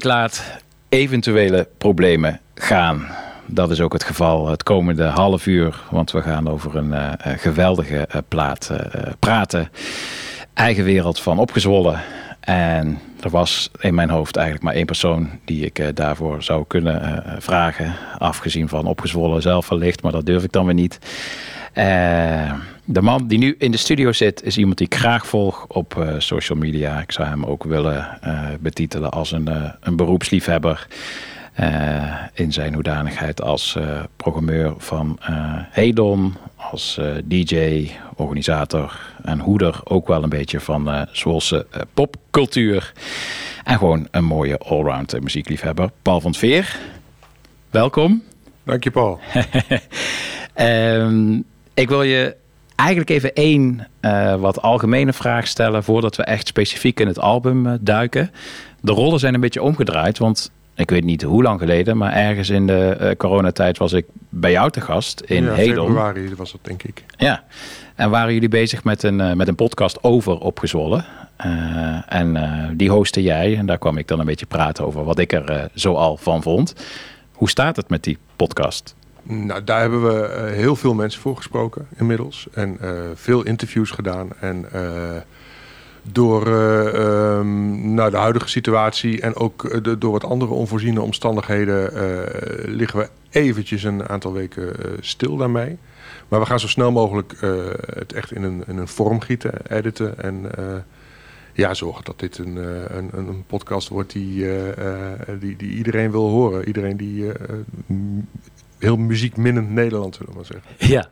Ik 0.00 0.06
laat 0.06 0.42
eventuele 0.88 1.68
problemen 1.78 2.40
gaan. 2.54 3.06
Dat 3.46 3.70
is 3.70 3.80
ook 3.80 3.92
het 3.92 4.04
geval 4.04 4.48
het 4.48 4.62
komende 4.62 5.04
half 5.04 5.46
uur, 5.46 5.80
want 5.90 6.10
we 6.10 6.22
gaan 6.22 6.48
over 6.48 6.76
een 6.76 6.92
eh, 6.92 7.12
eh, 7.12 7.38
geweldige 7.38 7.96
eh, 7.96 8.20
plaat 8.28 8.70
praten. 9.18 9.70
Eigen 10.54 10.84
wereld 10.84 11.20
van 11.20 11.38
opgezwollen. 11.38 12.00
En 12.40 12.98
er 13.22 13.30
was 13.30 13.70
in 13.80 13.94
mijn 13.94 14.10
hoofd 14.10 14.36
eigenlijk 14.36 14.66
maar 14.66 14.74
één 14.74 14.86
persoon 14.86 15.30
die 15.44 15.64
ik 15.64 15.96
daarvoor 15.96 16.42
zou 16.42 16.64
kunnen 16.66 17.24
vragen. 17.38 17.94
Afgezien 18.18 18.68
van 18.68 18.86
opgezwollen 18.86 19.42
zelf 19.42 19.68
wellicht, 19.68 20.02
maar 20.02 20.12
dat 20.12 20.26
durf 20.26 20.44
ik 20.44 20.52
dan 20.52 20.64
weer 20.64 20.74
niet. 20.74 20.98
Eh, 21.72 22.52
de 22.92 23.02
man 23.02 23.26
die 23.26 23.38
nu 23.38 23.54
in 23.58 23.70
de 23.70 23.76
studio 23.76 24.12
zit, 24.12 24.42
is 24.42 24.58
iemand 24.58 24.78
die 24.78 24.86
ik 24.86 24.94
graag 24.94 25.26
volg 25.26 25.66
op 25.68 25.96
eh, 25.98 26.14
social 26.18 26.58
media. 26.58 27.00
Ik 27.00 27.12
zou 27.12 27.28
hem 27.28 27.44
ook 27.44 27.64
willen 27.64 28.18
eh, 28.20 28.48
betitelen 28.60 29.10
als 29.10 29.32
een, 29.32 29.48
eh, 29.48 29.72
een 29.80 29.96
beroepsliefhebber. 29.96 30.86
in 32.34 32.52
zijn 32.52 32.74
hoedanigheid 32.74 33.42
als 33.42 33.78
programmeur 34.16 34.74
van 34.78 35.18
Hedon, 35.70 36.34
als 36.56 37.00
DJ, 37.24 37.90
organisator 38.16 39.00
en 39.22 39.38
hoeder 39.40 39.80
ook 39.84 40.06
wel 40.06 40.22
een 40.22 40.28
beetje 40.28 40.60
van 40.60 40.90
eh 40.90 41.02
Zwolse 41.12 41.66
popcultuur. 41.94 42.92
En 43.64 43.78
gewoon 43.78 44.08
een 44.10 44.24
mooie 44.24 44.58
allround 44.58 45.20
muziekliefhebber. 45.20 45.90
Paul 46.02 46.20
van 46.20 46.34
Veer, 46.34 46.76
welkom. 47.70 48.22
Dank 48.62 48.84
je, 48.84 48.90
Paul. 48.90 49.18
Ehm, 50.54 51.40
ik 51.74 51.88
wil 51.88 52.02
je 52.02 52.36
eigenlijk 52.80 53.10
even 53.10 53.34
één 53.34 53.86
eh, 54.00 54.34
wat 54.34 54.62
algemene 54.62 55.12
vraag 55.12 55.46
stellen 55.46 55.84
voordat 55.84 56.16
we 56.16 56.22
echt 56.22 56.46
specifiek 56.46 57.00
in 57.00 57.06
het 57.06 57.18
album 57.18 57.66
eh, 57.66 57.72
duiken. 57.80 58.30
De 58.80 58.92
rollen 58.92 59.18
zijn 59.18 59.34
een 59.34 59.40
beetje 59.40 59.62
omgedraaid, 59.62 60.18
want 60.18 60.50
ik 60.74 60.90
weet 60.90 61.04
niet 61.04 61.22
hoe 61.22 61.42
lang 61.42 61.60
geleden, 61.60 61.96
maar 61.96 62.12
ergens 62.12 62.50
in 62.50 62.66
de 62.66 62.96
eh, 62.98 63.16
coronatijd 63.16 63.78
was 63.78 63.92
ik 63.92 64.06
bij 64.28 64.50
jou 64.50 64.70
te 64.70 64.80
gast 64.80 65.20
in 65.20 65.44
ja, 65.44 65.52
Hedon. 65.52 65.86
februari 65.86 66.34
was 66.36 66.52
dat, 66.52 66.60
denk 66.62 66.82
ik. 66.82 67.04
Ja, 67.16 67.44
en 67.94 68.10
waren 68.10 68.32
jullie 68.32 68.48
bezig 68.48 68.84
met 68.84 69.02
een, 69.02 69.36
met 69.36 69.48
een 69.48 69.54
podcast 69.54 70.04
over 70.04 70.38
opgezwollen. 70.38 71.04
En 72.08 72.38
die 72.76 72.90
hostte 72.90 73.22
jij 73.22 73.56
en 73.56 73.66
daar 73.66 73.78
kwam 73.78 73.96
ik 73.96 74.08
dan 74.08 74.20
een 74.20 74.26
beetje 74.26 74.46
praten 74.46 74.86
over 74.86 75.04
wat 75.04 75.18
ik 75.18 75.32
er 75.32 75.50
eh, 75.50 75.64
zo 75.74 75.94
al 75.94 76.16
van 76.16 76.42
vond. 76.42 76.74
Hoe 77.32 77.48
staat 77.50 77.76
het 77.76 77.88
met 77.88 78.04
die 78.04 78.18
podcast? 78.36 78.94
Nou, 79.30 79.64
daar 79.64 79.80
hebben 79.80 80.02
we 80.02 80.22
eh, 80.22 80.52
heel 80.52 80.76
veel 80.76 80.94
mensen 80.94 81.20
voor 81.20 81.36
gesproken 81.36 81.86
inmiddels. 81.96 82.46
En 82.52 82.76
eh, 82.80 82.90
veel 83.14 83.44
interviews 83.44 83.90
gedaan. 83.90 84.28
En 84.40 84.72
eh, 84.72 85.16
door 86.02 86.46
eh, 86.46 86.86
ehm, 86.94 87.94
nou, 87.94 88.10
de 88.10 88.16
huidige 88.16 88.48
situatie 88.48 89.20
en 89.20 89.36
ook 89.36 89.84
door 90.00 90.12
wat 90.12 90.24
andere 90.24 90.52
onvoorziene 90.52 91.00
omstandigheden 91.00 91.92
liggen 92.64 92.98
we 92.98 93.08
eventjes 93.30 93.82
een 93.82 94.08
aantal 94.08 94.32
weken 94.32 94.72
stil 95.00 95.36
daarmee. 95.36 95.78
Maar 96.28 96.40
we 96.40 96.46
gaan 96.46 96.60
zo 96.60 96.68
snel 96.68 96.92
mogelijk 96.92 97.34
het 97.94 98.12
echt 98.12 98.32
in 98.32 98.42
een, 98.42 98.62
in 98.66 98.76
een 98.76 98.88
vorm 98.88 99.20
gieten, 99.20 99.52
editen 99.68 100.18
en 100.18 100.50
ja, 101.52 101.74
zorgen 101.74 102.04
dat 102.04 102.18
dit 102.18 102.38
een, 102.38 102.56
een, 102.96 103.10
een 103.12 103.44
podcast 103.46 103.88
wordt 103.88 104.12
die, 104.12 104.46
die, 105.40 105.56
die 105.56 105.70
iedereen 105.70 106.10
wil 106.10 106.28
horen. 106.28 106.66
Iedereen 106.66 106.96
die 106.96 107.32
heel 108.80 108.96
muziekminnend 108.96 109.70
Nederland, 109.70 110.14
zullen 110.14 110.32
we 110.32 110.36
maar 110.38 110.46
zeggen. 110.46 110.70
Ja, 110.96 111.08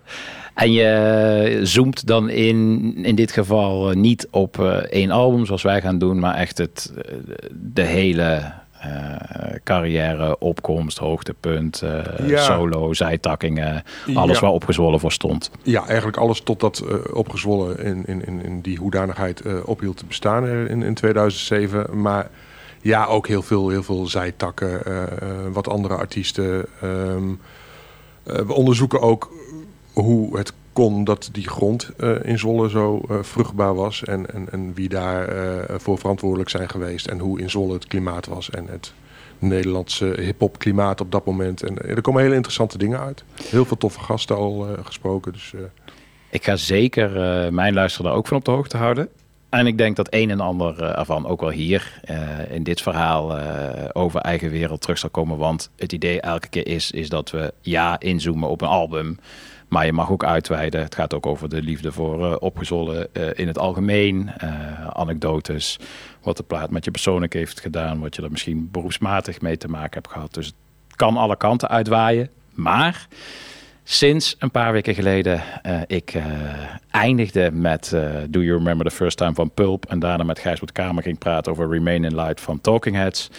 en 0.54 0.72
je 0.72 1.60
zoomt 1.62 2.06
dan 2.06 2.28
in, 2.28 2.94
in 3.04 3.14
dit 3.14 3.32
geval 3.32 3.90
eh, 3.90 3.96
niet 3.96 4.28
op 4.30 4.60
eh, 4.60 4.66
één 4.76 5.10
album 5.10 5.46
zoals 5.46 5.62
wij 5.62 5.80
gaan 5.80 5.98
doen, 5.98 6.18
maar 6.18 6.34
echt 6.34 6.58
het, 6.58 6.92
eh, 6.96 7.14
de 7.52 7.82
hele 7.82 8.52
carrière, 9.64 10.38
opkomst, 10.38 10.98
hoogtepunt, 10.98 11.82
Ja. 12.26 12.42
solo, 12.42 12.92
zijtakkingen, 12.92 13.82
alles 14.14 14.34
Ja. 14.34 14.42
waar 14.42 14.50
opgezwollen 14.52 15.00
voor 15.00 15.12
stond. 15.12 15.50
Ja, 15.62 15.86
eigenlijk 15.86 16.16
alles 16.16 16.40
totdat 16.40 16.78
eh 16.88 17.16
opgezwollen 17.16 17.78
in, 17.84 18.02
in, 18.06 18.26
in, 18.26 18.44
in 18.44 18.60
die 18.60 18.78
hoedanigheid 18.78 19.42
ophield 19.64 19.96
te 19.96 20.04
bestaan 20.06 20.46
in, 20.48 20.82
in 20.82 20.94
2007. 20.94 22.00
Maar 22.00 22.30
ja, 22.82 23.04
ook 23.04 23.28
heel 23.28 23.42
veel, 23.42 23.68
heel 23.68 23.82
veel 23.82 24.06
zijtakken, 24.06 24.82
wat 25.52 25.68
andere 25.68 25.94
artiesten. 25.94 26.66
Ehm, 26.82 27.28
eh, 27.28 27.34
we 28.46 28.52
onderzoeken 28.52 29.00
ook 29.00 29.32
hoe 29.92 30.36
het 30.38 30.52
kon 30.72 31.04
dat 31.04 31.28
die 31.32 31.48
grond 31.48 31.90
eh, 31.96 32.14
in 32.22 32.38
Zwolle 32.38 32.68
zo 32.68 33.00
eh, 33.08 33.16
vruchtbaar 33.22 33.74
was. 33.74 34.04
En, 34.04 34.34
en, 34.34 34.52
en 34.52 34.74
wie 34.74 34.88
daar 34.88 35.28
eh, 35.28 35.78
voor 35.78 35.98
verantwoordelijk 35.98 36.50
zijn 36.50 36.68
geweest. 36.68 37.06
En 37.06 37.18
hoe 37.18 37.40
in 37.40 37.50
Zwolle 37.50 37.72
het 37.72 37.86
klimaat 37.86 38.26
was 38.26 38.50
en 38.50 38.66
het 38.68 38.92
Nederlandse 39.38 40.14
hip-hop 40.20 40.58
klimaat 40.58 41.00
op 41.00 41.12
dat 41.12 41.24
moment. 41.24 41.62
En 41.62 41.78
eh, 41.78 41.90
er 41.90 42.00
komen 42.00 42.22
hele 42.22 42.34
interessante 42.34 42.78
dingen 42.78 43.00
uit. 43.00 43.24
Heel 43.42 43.64
veel 43.64 43.76
toffe 43.76 44.00
gasten 44.00 44.36
al 44.36 44.66
eh, 44.68 44.84
gesproken. 44.84 45.32
Dus, 45.32 45.52
eh, 45.54 45.60
Ik 46.30 46.44
ga 46.44 46.56
zeker 46.56 47.16
eh, 47.16 47.50
mijn 47.50 47.74
luisteraar 47.74 48.12
ook 48.12 48.26
van 48.26 48.36
op 48.36 48.44
de 48.44 48.50
hoogte 48.50 48.76
houden. 48.76 49.08
En 49.48 49.66
ik 49.66 49.78
denk 49.78 49.96
dat 49.96 50.06
een 50.10 50.30
en 50.30 50.40
ander 50.40 50.82
eh, 50.82 50.98
ervan 50.98 51.26
ook 51.26 51.40
wel 51.40 51.50
hier 51.50 52.00
eh, 52.04 52.50
in 52.50 52.62
dit 52.62 52.80
verhaal 52.80 53.38
eh, 53.38 53.88
over 53.92 54.20
eigen 54.20 54.50
wereld 54.50 54.80
terug 54.80 54.98
zal 54.98 55.10
komen. 55.10 55.36
Want 55.36 55.70
het 55.76 55.92
idee 55.92 56.20
elke 56.20 56.48
keer 56.48 56.66
is, 56.66 56.90
is 56.90 57.08
dat 57.08 57.30
we 57.30 57.52
ja 57.60 58.00
inzoomen 58.00 58.48
op 58.48 58.60
een 58.60 58.68
album. 58.68 59.18
Maar 59.68 59.86
je 59.86 59.92
mag 59.92 60.10
ook 60.10 60.24
uitweiden. 60.24 60.80
Het 60.82 60.94
gaat 60.94 61.14
ook 61.14 61.26
over 61.26 61.48
de 61.48 61.62
liefde 61.62 61.92
voor 61.92 62.24
eh, 62.24 62.36
opgezollen 62.38 63.08
in 63.34 63.46
het 63.46 63.58
algemeen. 63.58 64.30
anekdotes. 64.92 65.78
Wat 66.22 66.36
de 66.36 66.42
plaat 66.42 66.70
met 66.70 66.84
je 66.84 66.90
persoonlijk 66.90 67.32
heeft 67.32 67.60
gedaan. 67.60 68.00
Wat 68.00 68.16
je 68.16 68.22
er 68.22 68.30
misschien 68.30 68.68
beroepsmatig 68.70 69.40
mee 69.40 69.56
te 69.56 69.68
maken 69.68 70.00
hebt 70.00 70.12
gehad. 70.12 70.34
Dus 70.34 70.46
het 70.46 70.96
kan 70.96 71.16
alle 71.16 71.36
kanten 71.36 71.68
uitwaaien. 71.68 72.30
Maar 72.54 73.06
sinds 73.90 74.36
een 74.38 74.50
paar 74.50 74.72
weken 74.72 74.94
geleden 74.94 75.42
eh, 75.62 75.80
ik 75.86 76.14
eh, 76.14 76.24
eindigde 76.90 77.50
met 77.52 77.92
eh, 77.92 78.10
Do 78.28 78.40
You 78.40 78.58
Remember 78.58 78.86
the 78.86 78.96
First 78.96 79.16
Time 79.16 79.34
van 79.34 79.50
Pulp 79.50 79.86
en 79.86 79.98
daarna 79.98 80.24
met 80.24 80.38
Gijsbert 80.38 80.72
Kamer 80.72 81.02
ging 81.02 81.18
praten 81.18 81.52
over 81.52 81.70
Remain 81.70 82.04
in 82.04 82.14
Light 82.14 82.40
van 82.40 82.60
Talking 82.60 82.96
Heads, 82.96 83.30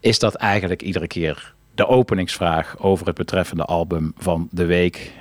is 0.00 0.18
dat 0.18 0.34
eigenlijk 0.34 0.82
iedere 0.82 1.06
keer 1.06 1.54
de 1.74 1.86
openingsvraag 1.86 2.78
over 2.78 3.06
het 3.06 3.14
betreffende 3.14 3.64
album 3.64 4.12
van 4.16 4.48
de 4.50 4.64
week. 4.64 5.12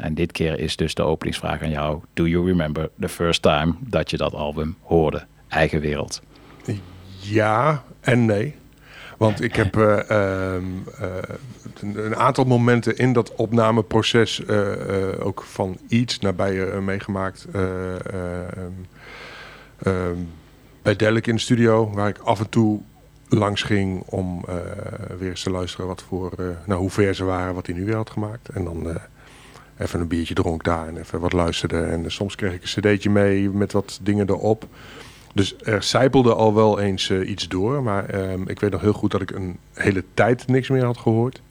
En 0.00 0.14
dit 0.14 0.32
keer 0.32 0.58
is 0.58 0.76
dus 0.76 0.94
de 0.94 1.02
openingsvraag 1.02 1.62
aan 1.62 1.70
jou. 1.70 2.00
Do 2.14 2.26
you 2.26 2.46
remember 2.46 2.90
the 3.00 3.08
first 3.08 3.42
time 3.42 3.74
dat 3.80 4.10
je 4.10 4.16
dat 4.16 4.34
album 4.34 4.76
hoorde? 4.82 5.24
Eigen 5.48 5.80
wereld. 5.80 6.22
Ja 7.20 7.82
en 8.00 8.26
nee. 8.26 8.54
Want 9.18 9.42
ik 9.42 9.56
heb 9.56 9.76
eh, 9.76 10.10
ehm, 10.10 10.64
eh, 11.00 11.36
een, 11.82 12.16
aantal 12.16 12.44
momenten 12.44 12.96
in 12.96 13.12
dat 13.12 13.34
opnameproces 13.34 14.44
eh, 14.44 14.66
ook 15.18 15.42
van 15.42 15.78
iets 15.88 16.18
nabij 16.18 16.80
meegemaakt. 16.80 17.46
Eh, 17.52 17.94
eh, 17.94 18.40
ehm, 18.56 18.72
ehm, 19.82 20.16
bij 20.82 20.96
Delic 20.96 21.26
in 21.26 21.34
de 21.34 21.40
studio, 21.40 21.90
waar 21.90 22.08
ik 22.08 22.18
af 22.18 22.40
en 22.40 22.48
toe 22.48 22.80
langs 23.28 23.62
ging 23.62 24.02
om 24.06 24.44
weer 25.18 25.28
eens 25.28 25.42
te 25.42 25.50
luisteren 25.50 25.86
wat 25.86 26.04
voor, 26.08 26.32
nou, 26.66 26.80
hoe 26.80 26.90
ver 26.90 27.14
ze 27.14 27.24
waren, 27.24 27.54
wat 27.54 27.66
hij 27.66 27.74
nu 27.74 27.84
weer 27.84 27.96
had 27.96 28.10
gemaakt. 28.10 28.48
En 28.48 28.64
dan 28.64 28.98
even 29.78 30.00
een 30.00 30.08
biertje 30.08 30.34
dronk 30.34 30.64
daar 30.64 30.88
en 30.88 30.96
even 30.96 31.20
wat 31.20 31.32
luisterde. 31.32 31.82
En 31.82 32.10
soms 32.10 32.34
kreeg 32.34 32.52
ik 32.52 32.62
een 32.62 32.80
cd'tje 32.80 33.10
mee 33.10 33.50
met 33.50 33.72
wat 33.72 33.98
dingen 34.02 34.28
erop. 34.28 34.66
Dus 35.38 35.54
er 35.62 35.82
zijpelde 35.82 36.34
al 36.34 36.54
wel 36.54 36.80
eens 36.80 37.10
eh, 37.10 37.28
iets 37.28 37.48
door. 37.48 37.82
Maar 37.82 38.04
ehm, 38.08 38.42
ik 38.48 38.60
weet 38.60 38.70
nog 38.70 38.80
heel 38.80 38.92
goed 38.92 39.10
dat 39.10 39.20
ik 39.20 39.30
een 39.30 39.58
hele 39.74 40.04
tijd 40.14 40.46
niks 40.46 40.68
meer 40.68 40.84
had 40.84 40.98
gehoord. 40.98 41.42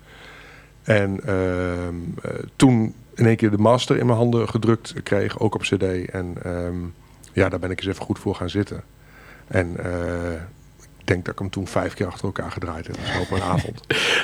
En 0.83 1.19
ehm, 1.25 1.95
eh, 2.21 2.31
toen 2.55 2.93
in 3.15 3.25
één 3.25 3.35
keer 3.35 3.51
de 3.51 3.57
master 3.57 3.97
in 3.97 4.05
mijn 4.05 4.17
handen 4.17 4.49
gedrukt 4.49 4.93
kreeg, 5.03 5.39
ook 5.39 5.55
op 5.55 5.61
cd. 5.61 5.83
En 6.09 6.35
ehm, 6.43 6.75
ja, 7.33 7.49
daar 7.49 7.59
ben 7.59 7.71
ik 7.71 7.79
eens 7.79 7.87
even 7.89 8.05
goed 8.05 8.19
voor 8.19 8.35
gaan 8.35 8.49
zitten. 8.49 8.83
En 9.47 9.77
eh, 9.83 10.31
ik 10.99 11.07
denk 11.13 11.25
dat 11.25 11.33
ik 11.33 11.39
hem 11.39 11.49
toen 11.49 11.67
vijf 11.67 11.93
keer 11.93 12.07
achter 12.07 12.25
elkaar 12.25 12.51
gedraaid 12.51 12.87
heb. 12.87 12.95
Dus 12.95 13.19
op 13.19 13.31
een 13.31 13.41
avond. 13.53 13.81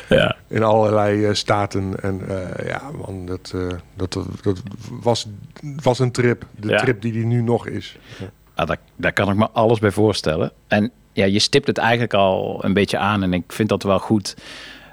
Ja. 0.09 0.35
In 0.47 0.63
allerlei 0.63 1.35
staten. 1.35 2.01
En 2.01 2.21
ja, 2.65 2.91
man, 3.05 3.25
dat, 3.25 3.53
dat, 3.95 4.13
dat 4.41 4.61
was, 5.01 5.27
was 5.61 5.99
een 5.99 6.11
trip. 6.11 6.45
De 6.55 6.67
Ja. 6.67 6.77
trip 6.77 7.01
die 7.01 7.11
die 7.11 7.25
nu 7.25 7.41
nog 7.41 7.67
is. 7.67 7.97
Ja. 8.19 8.31
Ah, 8.55 8.69
daar, 8.95 9.13
kan 9.13 9.29
ik 9.29 9.35
me 9.35 9.49
alles 9.49 9.79
bij 9.79 9.91
voorstellen. 9.91 10.51
En 10.67 10.91
ja, 11.13 11.25
je 11.25 11.39
stipt 11.39 11.67
het 11.67 11.77
eigenlijk 11.77 12.13
al 12.13 12.63
een 12.63 12.73
beetje 12.73 12.97
aan. 12.97 13.23
En 13.23 13.33
ik 13.33 13.51
vind 13.51 13.69
dat 13.69 13.83
wel 13.83 13.99
goed 13.99 14.35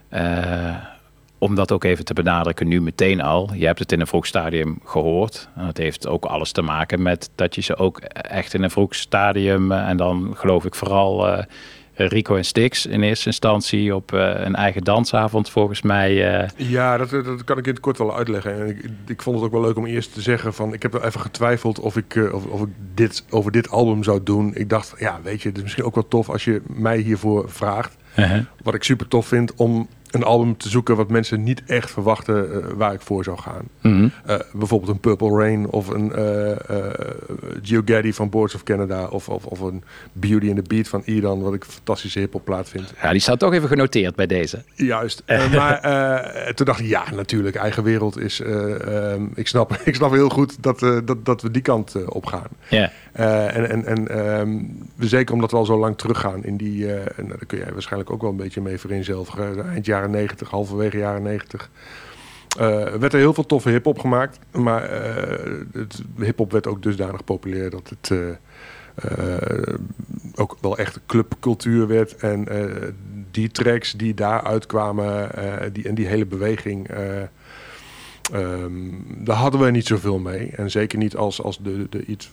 eh, 0.08 0.76
om 1.38 1.54
dat 1.54 1.72
ook 1.72 1.84
even 1.84 2.04
te 2.04 2.14
benadrukken 2.14 2.68
nu 2.68 2.80
meteen 2.80 3.20
al. 3.20 3.50
Je 3.54 3.66
hebt 3.66 3.78
het 3.78 3.92
in 3.92 4.00
een 4.00 4.06
vroeg 4.06 4.26
stadium 4.26 4.80
gehoord. 4.84 5.48
En 5.56 5.66
dat 5.66 5.76
heeft 5.76 6.06
ook 6.06 6.24
alles 6.24 6.52
te 6.52 6.62
maken 6.62 7.02
met 7.02 7.30
dat 7.34 7.54
je 7.54 7.60
ze 7.60 7.76
ook 7.76 7.98
echt 7.98 8.54
in 8.54 8.62
een 8.62 8.70
vroeg 8.70 8.94
stadium... 8.94 9.72
eh, 9.72 9.88
en 9.88 9.96
dan 9.96 10.32
geloof 10.36 10.64
ik 10.64 10.74
vooral 10.74 11.28
eh, 11.28 11.44
Rico 12.06 12.36
en 12.36 12.44
Stix 12.44 12.86
in 12.86 13.02
eerste 13.02 13.26
instantie... 13.26 13.94
op 13.94 14.12
eh, 14.12 14.32
een 14.34 14.54
eigen 14.54 14.84
dansavond 14.84 15.50
volgens 15.50 15.82
mij... 15.82 16.40
eh, 16.40 16.48
Ja, 16.56 16.96
dat, 16.96 17.10
dat 17.10 17.44
kan 17.44 17.58
ik 17.58 17.66
in 17.66 17.72
het 17.72 17.80
kort 17.80 17.98
wel 17.98 18.16
uitleggen. 18.16 18.60
En 18.60 18.68
ik, 18.68 18.84
ik 19.06 19.22
vond 19.22 19.36
het 19.36 19.44
ook 19.44 19.52
wel 19.52 19.60
leuk 19.60 19.76
om 19.76 19.86
eerst 19.86 20.14
te 20.14 20.20
zeggen 20.20 20.54
van... 20.54 20.72
Ik 20.72 20.82
heb 20.82 20.92
wel 20.92 21.04
even 21.04 21.20
getwijfeld 21.20 21.78
of 21.80 21.96
ik, 21.96 22.16
eh, 22.16 22.34
of, 22.34 22.44
of 22.46 22.60
ik 22.62 22.68
dit, 22.94 23.24
over 23.30 23.52
dit 23.52 23.70
album 23.70 24.02
zou 24.02 24.22
doen. 24.22 24.54
Ik 24.54 24.68
dacht, 24.68 24.94
ja, 24.98 25.20
weet 25.22 25.42
je, 25.42 25.48
het 25.48 25.56
is 25.56 25.62
misschien 25.62 25.84
ook 25.84 25.94
wel 25.94 26.08
tof 26.08 26.28
als 26.30 26.44
je 26.44 26.62
mij 26.66 26.98
hiervoor 26.98 27.50
vraagt. 27.50 27.96
Uh-huh. 28.18 28.44
Wat 28.62 28.74
ik 28.74 28.82
super 28.82 29.08
tof 29.08 29.26
vind 29.26 29.54
om 29.54 29.88
een 30.10 30.22
album 30.22 30.56
te 30.56 30.68
zoeken 30.68 30.96
wat 30.96 31.10
mensen 31.10 31.42
niet 31.42 31.62
echt 31.66 31.90
verwachten 31.90 32.52
eh, 32.52 32.70
waar 32.76 32.92
ik 32.92 33.00
voor 33.00 33.24
zou 33.24 33.38
gaan. 33.38 33.68
Mhm. 33.80 34.08
Eh, 34.24 34.36
bijvoorbeeld 34.52 34.90
een 34.90 35.00
Purple 35.00 35.38
Rain 35.38 35.68
of 35.68 35.88
een 35.88 36.12
eh 36.12 36.56
Gio 37.62 37.82
Gaddy 37.84 38.12
van 38.12 38.28
Boards 38.30 38.54
of 38.54 38.62
Canada 38.62 39.06
of, 39.06 39.28
of, 39.28 39.44
of 39.44 39.60
een 39.60 39.82
Beauty 40.12 40.46
and 40.48 40.56
the 40.56 40.74
Beat 40.74 40.88
van 40.88 41.02
Iran, 41.04 41.42
wat 41.42 41.54
ik 41.54 41.64
een 41.64 41.70
fantastische 41.70 42.28
plaat 42.44 42.68
vind. 42.68 42.92
ja, 43.02 43.10
die 43.10 43.20
staat 43.20 43.38
toch 43.38 43.52
even 43.52 43.68
genoteerd 43.68 44.14
bij 44.14 44.26
deze. 44.26 44.62
Juist. 44.74 45.22
Maar 45.54 45.80
toen 46.54 46.66
dacht 46.66 46.80
ik, 46.80 46.86
ja, 46.86 47.04
natuurlijk, 47.14 47.56
eigen 47.56 47.82
wereld 47.82 48.18
is. 48.20 48.40
eh, 48.40 49.12
ehm, 49.12 49.24
ik, 49.34 49.46
snap, 49.48 49.72
ik 49.84 49.94
snap 49.94 50.10
heel 50.12 50.28
goed 50.28 50.62
dat, 50.62 50.78
dat, 51.04 51.24
dat 51.24 51.42
we 51.42 51.50
die 51.50 51.62
kant 51.62 52.04
op 52.04 52.26
gaan. 52.26 52.48
Ja. 52.68 52.90
Eh, 53.12 53.56
en 53.56 53.70
en, 53.70 53.84
en 53.86 54.08
ehm, 54.08 54.58
zeker 54.98 55.34
omdat 55.34 55.50
we 55.50 55.56
al 55.56 55.64
zo 55.64 55.78
lang 55.78 55.98
teruggaan 55.98 56.44
in 56.44 56.56
die. 56.56 56.86
eh, 56.94 57.18
en 57.18 57.28
daar 57.28 57.46
kun 57.46 57.58
jij 57.58 57.72
waarschijnlijk 57.72 58.10
ook 58.12 58.20
wel 58.20 58.30
een 58.30 58.36
beetje 58.36 58.60
mee 58.60 58.78
vereenzelvigen. 58.78 59.68
Eind 59.68 59.86
jaren 59.86 60.10
90, 60.10 60.50
halverwege 60.50 60.98
jaren 60.98 61.22
90. 61.22 61.70
eh, 62.58 62.84
werd 62.84 63.12
er 63.12 63.18
heel 63.18 63.34
veel 63.34 63.46
toffe 63.46 63.70
hip-hop 63.70 63.98
gemaakt. 63.98 64.38
Maar 64.52 64.82
eh, 64.82 65.50
het 65.72 66.02
hip-hop 66.18 66.52
werd 66.52 66.66
ook 66.66 66.82
dusdanig 66.82 67.24
populair 67.24 67.70
dat 67.70 67.88
het. 67.88 68.10
eh, 68.10 68.28
eh, 68.94 69.74
ook 70.34 70.56
wel 70.60 70.78
echt 70.78 71.00
clubcultuur 71.06 71.86
werd. 71.86 72.16
En 72.16 72.48
eh, 72.48 72.88
die 73.30 73.50
tracks 73.50 73.92
die 73.92 74.14
daar 74.14 74.42
uitkwamen 74.42 75.34
eh, 75.34 75.66
die, 75.72 75.88
en 75.88 75.94
die 75.94 76.06
hele 76.06 76.26
beweging, 76.26 76.88
eh, 78.32 78.62
ehm, 78.62 78.72
daar 79.16 79.36
hadden 79.36 79.60
we 79.60 79.70
niet 79.70 79.86
zoveel 79.86 80.18
mee. 80.18 80.50
En 80.56 80.70
zeker 80.70 80.98
niet 80.98 81.16
als, 81.16 81.42
als 81.42 81.58
de, 81.58 81.86
de 81.90 82.04
iets, 82.04 82.30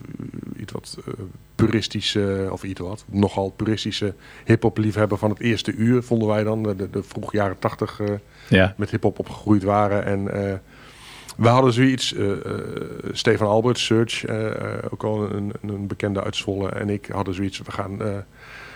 iets 0.59 0.71
wat 0.71 0.97
eh, 1.07 1.13
puristische, 1.55 2.47
of 2.51 2.63
iets 2.63 2.79
wat, 2.79 3.05
nogal 3.07 3.49
puristische 3.49 4.13
hip-hop 4.45 4.77
liefhebber 4.77 5.17
van 5.17 5.29
het 5.29 5.39
eerste 5.39 5.71
uur, 5.73 6.03
vonden 6.03 6.27
wij 6.27 6.43
dan. 6.43 6.63
De, 6.63 6.89
de, 6.89 7.03
vroeg 7.03 7.31
jaren 7.31 7.59
tachtig 7.59 7.99
eh, 7.99 8.07
Ja. 8.49 8.73
met 8.77 8.89
hip-hop 8.89 9.19
opgegroeid 9.19 9.63
waren. 9.63 10.05
En 10.05 10.31
eh, 10.33 10.53
we 11.37 11.47
hadden 11.47 11.73
zoiets, 11.73 12.15
Stefan 13.11 13.47
Albert, 13.47 13.77
Search, 13.77 14.25
ook 14.89 15.03
al 15.03 15.31
een, 15.31 15.51
een 15.61 15.87
bekende 15.87 16.23
uit 16.23 16.35
Zwolle, 16.35 16.69
en 16.69 16.89
ik 16.89 17.05
hadden 17.11 17.33
zoiets, 17.33 17.57
we 17.57 17.71
gaan, 17.71 17.97
we 17.97 18.23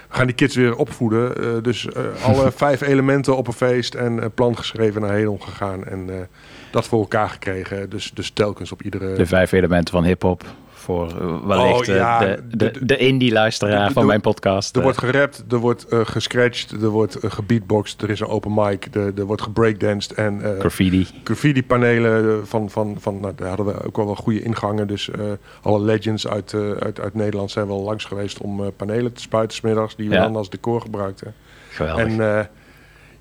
gaan 0.10 0.26
die 0.26 0.35
kids 0.35 0.56
weer 0.56 0.76
opvoeden. 0.76 1.64
Dus 1.64 1.95
alle 2.23 2.52
vijf 2.65 2.81
elementen 2.81 3.38
op 3.38 3.48
een 3.48 3.53
feest 3.53 3.95
en 3.95 4.19
eh, 4.19 4.26
plan 4.35 4.57
geschreven 4.57 5.02
naar 5.02 5.14
Hedon 5.14 5.41
gegaan 5.41 5.85
en 5.85 6.30
dat 6.72 6.85
voor 6.85 6.99
elkaar 6.99 7.30
gekregen. 7.30 7.89
Dus, 7.89 8.11
dus 8.14 8.30
telkens 8.30 8.72
op 8.72 8.81
iedere... 8.81 9.14
De 9.14 9.26
vijf 9.26 9.52
elementen 9.52 9.93
van 9.93 10.03
hip-hop. 10.03 10.43
Voor 10.81 11.07
eh, 11.07 11.45
wellicht 11.45 11.89
Oh, 11.89 11.95
ja, 11.95 12.26
eh, 12.26 12.38
de, 12.49 12.72
de, 12.72 12.85
de, 12.85 12.98
indie-luisteraar 12.98 13.91
van 13.91 14.06
mijn 14.06 14.22
podcast. 14.22 14.72
Er 14.72 14.77
eh. 14.77 14.84
wordt 14.84 14.98
gerapt, 14.98 15.43
er 15.49 15.57
wordt 15.57 15.85
eh 15.85 15.99
gescratcht, 16.03 16.72
er 16.72 16.89
wordt 16.89 17.18
gebeatboxed, 17.22 18.02
er 18.02 18.10
is 18.10 18.19
een 18.19 18.27
open 18.27 18.53
mic, 18.53 18.88
er, 18.91 19.11
er 19.15 19.26
wordt 19.26 19.41
gebreakdanced 19.41 20.14
en... 20.14 20.41
Graffiti. 20.60 21.07
Graffiti-panelen 21.23 22.48
van, 22.48 22.69
van, 22.69 22.95
van 22.99 23.19
nou, 23.19 23.34
daar 23.35 23.48
hadden 23.48 23.65
we 23.65 23.85
ook 23.85 23.95
wel 23.95 24.06
wel 24.06 24.15
goede 24.15 24.41
ingangen. 24.41 24.88
Dus 24.88 25.10
alle 25.61 25.80
legends 25.80 26.27
uit, 26.27 26.53
uit, 26.80 26.99
uit 26.99 27.14
Nederland 27.14 27.52
zijn 27.52 27.68
wel 27.68 27.81
langs 27.81 28.06
geweest 28.06 28.39
om 28.39 28.72
panelen 28.76 29.14
te 29.14 29.22
spuiten 29.22 29.57
's 29.57 29.61
middags, 29.61 29.95
die 29.95 30.10
we 30.10 30.15
Ja. 30.15 30.22
dan 30.22 30.35
als 30.35 30.49
decor 30.49 30.81
gebruikten. 30.81 31.34
Geweldig. 31.69 32.06
En 32.06 32.49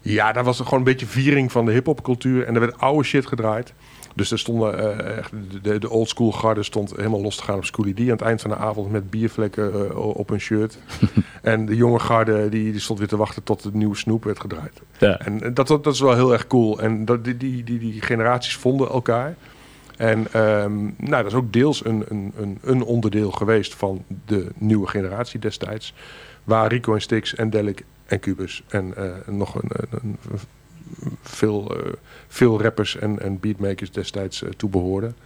ja, 0.01 0.33
daar 0.33 0.45
was 0.45 0.59
er 0.59 0.65
gewoon 0.65 0.79
een 0.79 0.85
beetje 0.85 1.07
viering 1.07 1.53
van 1.53 1.65
de 1.65 1.73
hip-hop-cultuur. 1.73 2.47
En 2.47 2.55
er 2.55 2.61
werd 2.61 2.79
oude 2.79 3.05
shit 3.05 3.27
gedraaid. 3.27 3.73
Dus 4.15 4.31
er 4.31 4.39
stonden 4.39 4.79
eh, 4.79 5.17
echt 5.19 5.33
de, 5.63 5.79
de, 5.79 5.91
old 5.91 6.09
school 6.09 6.33
garde 6.33 6.63
stond 6.63 6.97
helemaal 6.97 7.21
los 7.21 7.37
te 7.37 7.43
gaan 7.43 7.57
op 7.57 7.65
Schoolie 7.65 7.95
D 7.95 8.01
aan 8.01 8.07
het 8.07 8.21
eind 8.21 8.41
van 8.41 8.51
de 8.51 8.57
avond 8.57 8.91
met 8.91 9.11
biervlekken 9.11 9.75
eh, 9.75 10.17
op 10.17 10.29
hun 10.29 10.41
shirt. 10.41 10.79
en 11.43 11.67
de 11.67 11.77
jonge 11.77 11.99
garde 11.99 12.49
die, 12.49 12.71
die 12.71 12.81
stond 12.81 12.99
weer 12.99 13.09
te 13.09 13.17
wachten 13.17 13.43
tot 13.43 13.63
de 13.63 13.71
nieuwe 13.73 13.97
snoep 13.97 14.25
werd 14.25 14.41
gedraaid. 14.41 14.81
Ja. 14.99 15.19
En 15.19 15.43
eh, 15.43 15.51
dat, 15.55 15.67
dat, 15.67 15.85
dat 15.85 15.95
is 15.95 16.01
wel 16.01 16.15
heel 16.15 16.33
erg 16.33 16.47
cool. 16.47 16.81
En 16.81 17.05
dat, 17.05 17.25
die, 17.25 17.37
die, 17.37 17.65
die, 17.65 17.79
die 17.79 18.03
generaties 18.03 18.57
vonden 18.57 18.89
elkaar. 18.89 19.35
En 19.97 20.27
ehm, 20.33 20.83
nou, 20.83 21.23
dat 21.23 21.27
is 21.27 21.35
ook 21.35 21.53
deels 21.53 21.85
een, 21.85 22.05
een, 22.09 22.33
een, 22.37 22.59
een 22.63 22.83
onderdeel 22.83 23.31
geweest 23.31 23.75
van 23.75 24.05
de 24.27 24.47
nieuwe 24.55 24.87
generatie 24.87 25.41
destijds. 25.41 25.95
Waar 26.45 26.69
Rico 26.69 26.95
en 26.95 27.01
Stix 27.01 27.35
en 27.35 27.51
Delic 27.51 27.85
en 28.11 28.21
Cubus 28.21 28.63
en 28.69 28.97
eh, 28.97 29.13
nog 29.27 29.55
een, 29.55 29.71
een, 29.91 30.19
veel, 31.23 31.77
eh, 31.77 31.93
veel 32.29 32.63
rappers 32.63 32.97
en, 32.97 33.21
en 33.21 33.41
beatmakers 33.41 33.91
destijds 33.91 34.43
eh, 34.43 34.51
toe 34.51 34.71
behoorden. 34.71 35.17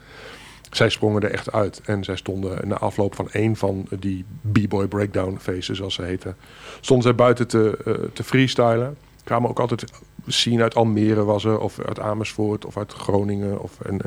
Zij 0.70 0.88
sprongen 0.88 1.22
er 1.22 1.30
echt 1.30 1.52
uit. 1.52 1.80
En 1.84 2.04
zij 2.04 2.16
stonden 2.16 2.68
na 2.68 2.78
afloop 2.78 3.14
van 3.14 3.30
één 3.30 3.56
van 3.56 3.86
die 3.98 4.24
B-boy 4.52 4.86
breakdown 4.86 5.38
feesten, 5.40 5.76
zoals 5.76 5.94
ze 5.94 6.02
heten, 6.02 6.36
stonden 6.80 7.04
zij 7.04 7.14
buiten 7.14 7.46
te, 7.46 7.78
eh, 7.84 7.94
te 8.12 8.24
freestylen. 8.24 8.96
Kwamen 9.24 9.50
ook 9.50 9.60
altijd 9.60 9.92
scene 10.26 10.62
uit 10.62 10.74
Almere 10.74 11.24
was 11.24 11.44
er, 11.44 11.58
of 11.58 11.80
uit 11.80 12.00
Amersfoort, 12.00 12.64
of 12.64 12.76
uit 12.76 12.92
Groningen. 12.92 13.60
Of, 13.60 13.80
en, 13.80 13.98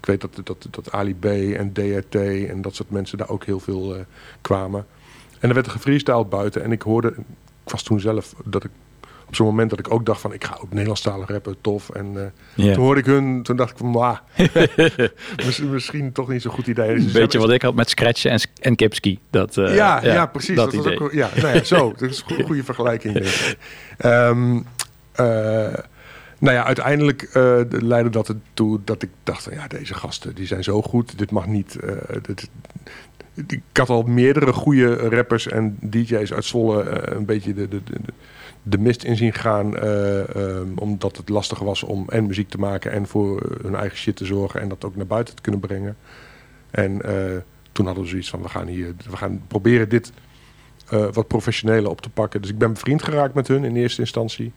ik 0.00 0.06
weet 0.06 0.20
dat, 0.20 0.40
dat, 0.44 0.66
dat 0.70 0.92
Ali 0.92 1.14
B 1.14 1.24
en 1.24 1.72
DRT 1.72 2.14
en 2.48 2.62
dat 2.62 2.74
soort 2.74 2.90
mensen 2.90 3.18
daar 3.18 3.28
ook 3.28 3.44
heel 3.44 3.60
veel 3.60 3.96
kwamen. 4.40 4.86
En 5.38 5.48
er 5.48 5.54
werd 5.54 5.66
er 5.66 5.72
gefreestyled 5.72 6.28
buiten. 6.28 6.62
En 6.62 6.72
ik 6.72 6.82
hoorde, 6.82 7.14
was 7.64 7.82
toen 7.82 8.00
zelf, 8.00 8.34
dat 8.44 8.64
ik 8.64 8.70
op 9.26 9.38
zo'n 9.38 9.46
moment 9.46 9.70
dat 9.70 9.78
ik 9.78 9.90
ook 9.92 10.06
dacht 10.06 10.20
van, 10.20 10.32
ik 10.32 10.44
ga 10.44 10.58
ook 10.62 10.70
Nederlandstalig 10.70 11.28
rappen, 11.28 11.56
tof. 11.60 11.90
En 11.90 12.32
Ja. 12.54 12.74
toen 12.74 12.82
hoorde 12.84 13.00
ik 13.00 13.06
hun, 13.06 13.42
toen 13.42 13.56
dacht 13.56 13.70
ik 13.70 13.76
van, 13.76 13.86
"Mwah, 13.90 14.16
misschien, 15.44 15.70
misschien 15.70 16.12
toch 16.12 16.28
niet 16.28 16.42
zo'n 16.42 16.52
goed 16.52 16.66
idee. 16.66 16.94
Dus 16.94 17.04
Een 17.04 17.12
beetje 17.12 17.38
wat 17.38 17.50
ik 17.50 17.62
had 17.62 17.74
met 17.74 17.90
scratchen 17.90 18.30
en, 18.30 18.40
en 18.60 18.76
kipski. 18.76 19.18
Dat, 19.30 19.56
eh, 19.56 19.74
ja, 19.74 20.04
ja, 20.04 20.26
precies. 20.26 20.56
Dat, 20.56 20.72
Dat 20.72 20.84
was 20.84 20.98
ook, 20.98 21.12
ja, 21.12 21.30
nou 21.36 21.54
ja, 21.56 21.64
zo. 21.64 21.92
Dat 21.98 22.10
is 22.10 22.24
een 22.28 22.44
goede, 22.44 22.64
vergelijking. 22.64 23.14
Denk. 23.14 23.56
Ehm, 23.98 24.56
eh, 25.12 25.24
nou 26.38 26.54
ja, 26.56 26.64
uiteindelijk 26.64 27.28
leidde 27.70 28.10
dat 28.10 28.28
ertoe 28.28 28.80
dat 28.84 29.02
ik 29.02 29.10
dacht 29.22 29.42
van 29.42 29.52
ja, 29.52 29.66
deze 29.66 29.94
gasten 29.94 30.34
die 30.34 30.46
zijn 30.46 30.64
zo 30.64 30.82
goed. 30.82 31.18
Dit 31.18 31.30
mag 31.30 31.46
niet. 31.46 31.76
dit, 32.22 32.48
ik 33.34 33.62
had 33.72 33.88
al 33.88 34.02
meerdere 34.02 34.52
goede 34.52 34.94
rappers 34.94 35.48
en 35.48 35.76
DJ's 35.80 36.32
uit 36.32 36.44
Zwolle 36.44 36.82
eh, 36.82 37.16
een 37.16 37.24
beetje 37.24 37.54
de, 37.54 37.68
de, 37.68 37.82
de, 37.84 37.98
de 38.62 38.78
mist 38.78 39.04
in 39.04 39.16
zien 39.16 39.32
gaan. 39.32 39.76
eh, 39.76 40.36
ehm, 40.36 40.68
omdat 40.74 41.16
het 41.16 41.28
lastig 41.28 41.58
was 41.58 41.82
om 41.82 42.08
en 42.08 42.26
muziek 42.26 42.48
te 42.48 42.58
maken 42.58 42.92
en 42.92 43.06
voor 43.06 43.58
hun 43.62 43.74
eigen 43.74 43.98
shit 43.98 44.16
te 44.16 44.24
zorgen 44.24 44.60
en 44.60 44.68
dat 44.68 44.84
ook 44.84 44.96
naar 44.96 45.06
buiten 45.06 45.34
te 45.34 45.42
kunnen 45.42 45.60
brengen. 45.60 45.96
En 46.70 47.02
eh, 47.02 47.36
toen 47.72 47.86
hadden 47.86 48.04
we 48.04 48.10
zoiets 48.10 48.30
van 48.30 48.42
we 48.42 48.48
gaan 48.48 48.66
hier, 48.66 48.94
we 49.10 49.16
gaan 49.16 49.42
proberen 49.48 49.88
dit 49.88 50.12
wat 51.12 51.28
professioneler 51.28 51.90
op 51.90 52.00
te 52.00 52.10
pakken. 52.10 52.40
Dus 52.40 52.50
ik 52.50 52.58
ben 52.58 52.72
bevriend 52.72 53.02
geraakt 53.02 53.34
met 53.34 53.48
hun 53.48 53.64
in 53.64 53.76
eerste 53.76 54.00
instantie. 54.00 54.52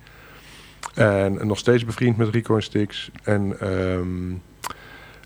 En 0.93 1.47
nog 1.47 1.57
steeds 1.57 1.85
bevriend 1.85 2.17
met 2.17 2.29
Rico 2.29 2.55
en 2.55 2.63
Stix. 2.63 3.11
En 3.23 3.59
ehm, 3.59 4.33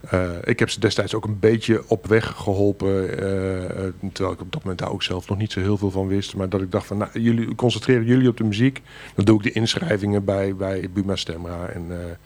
eh, 0.02 0.30
ik 0.44 0.60
heb 0.60 0.70
ze 0.70 0.80
destijds 0.80 1.14
ook 1.14 1.26
een 1.26 1.40
beetje 1.40 1.84
op 1.88 2.08
weg 2.08 2.26
geholpen. 2.36 3.18
eh, 3.20 3.86
eh, 3.86 3.94
terwijl 4.14 4.36
ik 4.36 4.42
op 4.42 4.52
dat 4.52 4.62
moment 4.64 4.80
daar 4.80 4.92
ook 4.92 5.04
zelf 5.04 5.30
nog 5.30 5.38
niet 5.38 5.52
zo 5.52 5.60
heel 5.60 5.78
veel 5.78 5.92
van 5.92 6.08
wist. 6.08 6.36
Maar 6.36 6.50
dat 6.50 6.62
ik 6.62 6.72
dacht 6.72 6.88
van, 6.88 6.98
nou, 6.98 7.20
jullie, 7.20 7.56
concentreren 7.56 8.06
jullie 8.06 8.30
op 8.30 8.38
de 8.38 8.44
muziek. 8.44 8.82
Dan 9.16 9.26
doe 9.26 9.38
ik 9.38 9.44
de 9.44 9.52
inschrijvingen 9.52 10.26
bij, 10.26 10.56
bij 10.56 10.90
Buma 10.94 11.16
Stemra. 11.16 11.68
En 11.68 12.18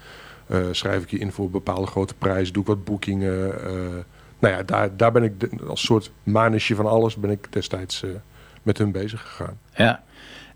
schrijf 0.71 1.03
ik 1.03 1.09
je 1.09 1.17
in 1.17 1.31
voor 1.31 1.49
bepaalde 1.49 1.87
grote 1.87 2.13
prijzen. 2.13 2.53
Doe 2.53 2.61
ik 2.61 2.67
wat 2.67 2.83
boekingen. 2.83 3.55
nou 4.39 4.53
ja, 4.53 4.63
daar, 4.63 4.97
daar 4.97 5.11
ben 5.11 5.23
ik 5.23 5.49
als 5.67 5.85
soort 5.85 6.11
manusje 6.23 6.75
van 6.75 6.85
alles 6.85 7.15
ben 7.15 7.29
ik 7.29 7.47
destijds 7.49 8.03
met 8.63 8.77
hun 8.77 8.91
bezig 8.91 9.21
gegaan. 9.21 9.59
Ja, 9.75 10.03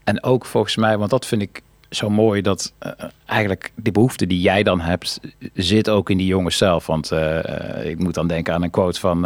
en 0.04 0.24
ook 0.24 0.46
volgens 0.46 0.76
mij, 0.76 0.98
want 0.98 1.10
dat 1.10 1.26
vind 1.26 1.42
ik 1.42 1.62
zo 1.90 2.10
mooi, 2.10 2.42
dat 2.42 2.74
eh, 2.80 2.92
eigenlijk 3.26 3.72
die 3.76 3.92
behoefte 3.92 4.28
die 4.28 4.42
jij 4.42 4.64
dan 4.64 4.80
hebt, 4.80 5.20
zit 5.54 5.90
ook 5.90 6.10
in 6.10 6.18
die 6.18 6.28
jongens 6.28 6.58
zelf. 6.58 6.86
Want 6.86 7.12
eh, 7.12 7.80
eh, 7.80 7.90
ik 7.90 8.00
moet 8.00 8.14
dan 8.14 8.28
denken 8.28 8.54
aan 8.54 8.64
een 8.64 8.70
quote 8.70 9.00
van, 9.00 9.22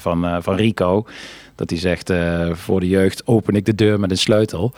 van, 0.00 0.42
van 0.42 0.54
Rico, 0.54 1.06
dat 1.54 1.70
hij 1.70 1.78
zegt, 1.78 2.12
voor 2.52 2.80
de 2.80 2.88
jeugd 2.88 3.26
open 3.26 3.54
ik 3.54 3.64
de 3.64 3.74
deur 3.74 4.00
met 4.00 4.10
een 4.10 4.18
sleutel. 4.18 4.72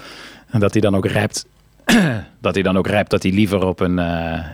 En 0.51 0.61
dat 0.61 0.73
hij 0.73 0.81
dan 0.81 0.97
ook 0.97 1.07
rapt, 1.07 1.47
dat 2.41 2.55
hij 2.55 2.63
dan 2.63 2.79
ook 2.79 2.87
rapt 2.87 3.11
dat 3.11 3.23
hij 3.23 3.33
liever 3.33 3.67
op 3.67 3.81
een, 3.81 3.99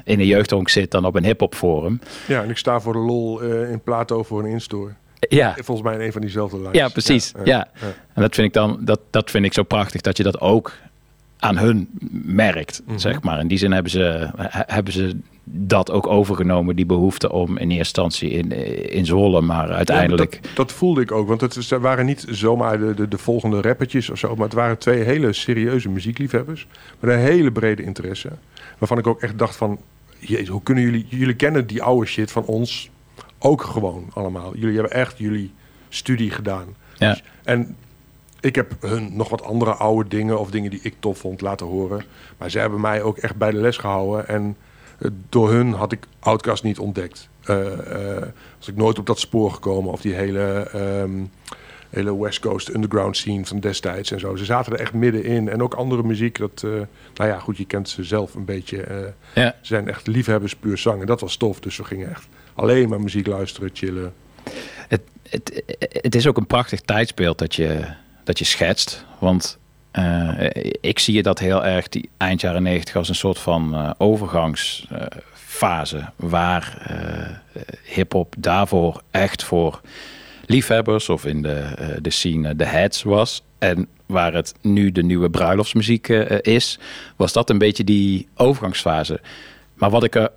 in 0.05 0.21
een 0.21 0.27
jeugdhonk 0.27 0.69
zit 0.69 0.91
dan 0.91 1.05
op 1.05 1.15
een 1.15 1.25
hip-hop 1.25 1.55
forum. 1.55 2.01
Ja, 2.27 2.43
en 2.43 2.51
ik 2.51 2.59
sta 2.59 2.81
voor 2.81 2.93
de 2.93 2.99
lol 2.99 3.41
in 3.41 3.81
Plato 3.81 4.23
voor 4.23 4.41
een 4.41 4.51
instore. 4.51 4.91
Ja. 5.29 5.55
Volgens 5.55 5.87
mij 5.87 5.95
in 5.95 6.01
een 6.01 6.13
van 6.13 6.21
diezelfde 6.21 6.57
lijsten. 6.61 6.83
Ja, 6.83 6.89
precies. 6.89 7.33
Ja, 7.45 7.69
En 8.15 8.23
dat 8.23 8.35
vind 8.35 8.47
ik 8.47 8.53
dan 8.53 8.79
dat, 8.81 9.01
dat 9.11 9.31
vind 9.31 9.45
ik 9.45 9.53
zo 9.53 9.63
prachtig 9.63 10.01
dat 10.01 10.17
je 10.17 10.23
dat 10.23 10.41
ook 10.41 10.73
aan 11.43 11.59
hun 11.59 11.89
merkt, 12.25 12.83
Mhm. 12.87 12.99
zeg 12.99 13.23
maar. 13.23 13.41
In 13.41 13.49
die 13.49 13.59
zin 13.59 13.73
hebben 13.73 13.91
ze, 13.93 14.31
he- 14.37 14.63
hebben 14.67 14.93
ze 14.93 15.17
dat 15.45 15.91
ook 15.91 16.07
overgenomen, 16.07 16.77
die 16.77 16.87
behoefte 16.87 17.33
om 17.33 17.49
in 17.51 17.71
eerste 17.71 17.77
instantie 17.77 18.31
in, 18.31 18.53
in 18.91 19.07
Zwolle, 19.07 19.41
maar 19.41 19.71
uiteindelijk. 19.71 20.35
Ja, 20.35 20.41
dat, 20.41 20.57
dat 20.57 20.73
voelde 20.73 21.01
ik 21.01 21.13
ook, 21.13 21.29
want 21.29 21.41
het 21.41 21.69
waren 21.69 22.07
niet 22.07 22.27
zomaar 22.31 22.79
de, 22.79 22.95
de, 22.95 23.09
de 23.09 23.19
volgende 23.19 23.61
rappertjes 23.61 24.11
of 24.11 24.19
zo, 24.19 24.35
maar 24.35 24.45
het 24.45 24.55
waren 24.55 24.79
twee 24.79 25.03
hele 25.03 25.33
serieuze 25.33 25.89
muziekliefhebbers 25.89 26.67
met 27.01 27.13
een 27.13 27.19
hele 27.19 27.53
brede 27.53 27.83
interesse. 27.83 28.29
Waarvan 28.79 28.99
ik 28.99 29.07
ook 29.07 29.21
echt 29.23 29.39
dacht 29.39 29.57
van, 29.57 29.79
jezus, 30.19 30.49
hoe 30.49 30.63
kunnen 30.63 30.85
jullie, 30.85 31.07
jullie 31.09 31.35
kennen 31.37 31.67
die 31.67 31.83
oude 31.83 32.07
shit 32.07 32.33
van 32.33 32.45
ons 32.45 32.91
ook 33.39 33.63
gewoon 33.63 34.11
allemaal. 34.15 34.57
Jullie 34.57 34.75
hebben 34.75 34.93
echt 34.93 35.19
jullie 35.19 35.51
studie 35.89 36.31
gedaan. 36.31 36.67
Ja. 36.99 37.11
Dus- 37.11 37.23
en 37.45 37.77
ik 38.43 38.55
heb 38.55 38.73
hun 38.81 39.17
nog 39.17 39.29
wat 39.29 39.43
andere 39.43 39.73
oude 39.73 40.09
dingen 40.09 40.39
of 40.39 40.51
dingen 40.51 40.71
die 40.71 40.81
ik 40.83 40.95
tof 40.99 41.19
vond 41.19 41.41
laten 41.41 41.67
horen. 41.67 42.05
Maar 42.39 42.51
zij 42.51 42.61
hebben 42.61 42.81
mij 42.81 43.03
ook 43.03 43.19
echt 43.19 43.37
bij 43.37 43.51
de 43.51 43.57
les 43.57 43.77
gehouden. 43.77 44.29
En 44.29 44.57
eh, 44.99 45.11
door 45.29 45.51
hun 45.51 45.73
had 45.73 45.93
ik 45.93 46.07
Outcast 46.19 46.63
niet 46.63 46.79
ontdekt. 46.79 47.29
Eh, 47.43 47.57
was 48.59 48.69
ik 48.69 48.77
nooit 48.77 48.99
op 48.99 49.07
dat 49.07 49.19
spoor 49.19 49.51
gekomen. 49.51 49.93
Of 49.93 50.01
die 50.01 50.15
hele, 50.15 50.69
ehm, 50.73 51.25
hele 51.91 52.19
West 52.19 52.41
Coast 52.41 52.75
underground 52.75 53.17
scene 53.17 53.47
van 53.47 53.61
destijds 53.61 54.11
en 54.11 54.21
zo. 54.21 54.37
Ze 54.37 54.45
zaten 54.45 54.73
er 54.73 54.81
echt 54.81 54.93
middenin. 54.93 55.49
En 55.49 55.63
ook 55.63 55.75
andere 55.75 56.03
muziek. 56.03 56.39
Dat, 56.39 56.63
nou 57.15 57.31
ja, 57.31 57.39
goed, 57.39 57.57
je 57.57 57.67
kent 57.67 57.89
ze 57.89 58.05
zelf 58.05 58.35
een 58.35 58.45
beetje. 58.45 59.13
Ja. 59.35 59.57
Ze 59.61 59.67
zijn 59.67 59.89
echt 59.89 60.07
liefhebbers 60.07 60.57
puur 60.57 60.79
zang. 60.79 61.01
En 61.01 61.07
dat 61.07 61.21
was 61.21 61.37
tof. 61.37 61.61
Dus 61.61 61.77
we 61.77 61.85
gingen 61.85 62.11
echt 62.11 62.29
alleen 62.55 62.89
maar 62.89 63.01
muziek 63.01 63.27
luisteren, 63.27 63.71
chillen. 63.73 64.13
Het, 64.89 65.03
het, 65.29 65.63
het 65.79 66.15
is 66.15 66.27
ook 66.27 66.37
een 66.37 66.47
prachtig 66.47 66.81
tijdsbeeld 66.81 67.39
dat 67.39 67.55
je, 67.55 67.95
dat 68.25 68.39
je 68.39 68.45
schetst. 68.45 69.05
Want 69.19 69.59
eh, 69.91 70.47
ik 70.81 70.99
zie 70.99 71.15
je 71.15 71.23
dat 71.23 71.39
heel 71.39 71.65
erg, 71.65 71.89
die 71.89 72.11
eind 72.17 72.41
jaren 72.41 72.63
negentig, 72.63 72.97
als 72.97 73.09
een 73.09 73.15
soort 73.15 73.39
van 73.39 73.75
eh, 73.75 73.91
overgangsfase. 73.99 76.05
waar 76.17 76.77
eh, 76.87 77.27
hip-hop 77.85 78.35
daarvoor 78.39 79.03
echt 79.11 79.45
voor 79.45 79.81
liefhebbers 80.47 81.09
of 81.09 81.25
in 81.25 81.43
de, 81.43 81.99
de 82.03 82.11
scene 82.11 82.57
de 82.57 82.65
heads 82.65 83.03
was. 83.03 83.43
En 83.59 83.89
waar 84.07 84.35
het 84.35 84.55
nu 84.61 84.93
de 84.93 85.03
nieuwe 85.03 85.31
bruiloftsmuziek 85.31 86.09
is, 86.41 86.79
was 87.17 87.33
dat 87.33 87.51
een 87.51 87.59
beetje 87.59 87.85
die 87.85 88.29
overgangsfase. 88.37 89.21
Maar 89.75 89.91
wat 89.91 90.05
ik 90.05 90.15
er 90.15 90.31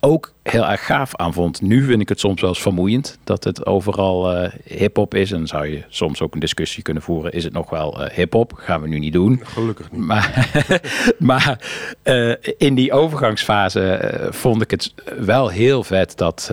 ook 0.00 0.32
heel 0.42 0.66
erg 0.66 0.86
gaaf 0.86 1.16
aan 1.16 1.32
vond. 1.32 1.60
Nu 1.60 1.84
vind 1.84 2.00
ik 2.00 2.08
het 2.08 2.20
soms 2.20 2.40
wel 2.40 2.50
eens 2.50 2.62
vermoeiend 2.62 3.18
dat 3.24 3.44
het 3.44 3.66
overal 3.66 4.34
eh 4.34 4.52
hip-hop 4.64 5.14
is. 5.14 5.32
En 5.32 5.46
zou 5.46 5.66
je 5.66 5.84
soms 5.88 6.20
ook 6.20 6.34
een 6.34 6.40
discussie 6.40 6.82
kunnen 6.82 7.02
voeren: 7.02 7.32
is 7.32 7.44
het 7.44 7.52
nog 7.52 7.70
wel 7.70 8.04
eh, 8.04 8.16
hip-hop? 8.16 8.52
Gaan 8.54 8.80
we 8.80 8.88
nu 8.88 8.98
niet 8.98 9.12
doen. 9.12 9.40
Gelukkig 9.44 9.92
niet. 9.92 10.00
Maar, 10.00 10.50
maar 11.18 11.60
eh, 12.02 12.34
in 12.56 12.74
die 12.74 12.92
overgangsfase 12.92 14.28
vond 14.30 14.62
ik 14.62 14.70
het 14.70 14.94
wel 15.18 15.48
heel 15.48 15.84
vet 15.84 16.16
dat 16.16 16.52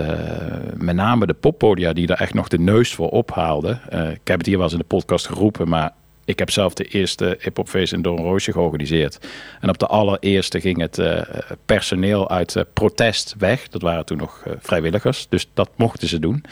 met 0.78 0.96
name 0.96 1.26
de 1.26 1.34
poppodia 1.34 1.94
die 1.94 2.08
er 2.08 2.20
echt 2.20 2.34
nog 2.34 2.48
de 2.48 2.60
neus 2.60 2.94
voor 2.94 3.10
ophaalden. 3.10 3.82
ik 4.12 4.28
heb 4.28 4.38
het 4.38 4.46
hier 4.46 4.56
wel 4.56 4.64
eens 4.64 4.74
in 4.74 4.80
de 4.80 4.86
podcast 4.86 5.28
geroepen, 5.28 5.70
maar 5.70 5.92
ik 6.26 6.40
heb 6.40 6.50
zelf 6.52 6.74
de 6.74 6.84
eerste 6.84 7.38
hip-hopfeest 7.42 7.94
in 7.94 8.02
Don 8.02 8.18
Roosje 8.18 8.52
georganiseerd. 8.52 9.28
En 9.62 9.70
op 9.70 9.78
de 9.78 9.88
allereerste 9.88 10.62
ging 10.62 10.80
het 10.80 10.98
eh, 10.98 11.22
personeel 11.66 12.30
uit 12.30 12.56
eh, 12.56 12.64
protest 12.74 13.36
weg. 13.38 13.68
Dat 13.68 13.82
waren 13.82 14.06
toen 14.06 14.18
nog 14.18 14.42
eh, 14.46 14.54
vrijwilligers, 14.60 15.26
dus 15.30 15.48
dat 15.54 15.70
mochten 15.76 16.08
ze 16.08 16.20
doen. 16.20 16.44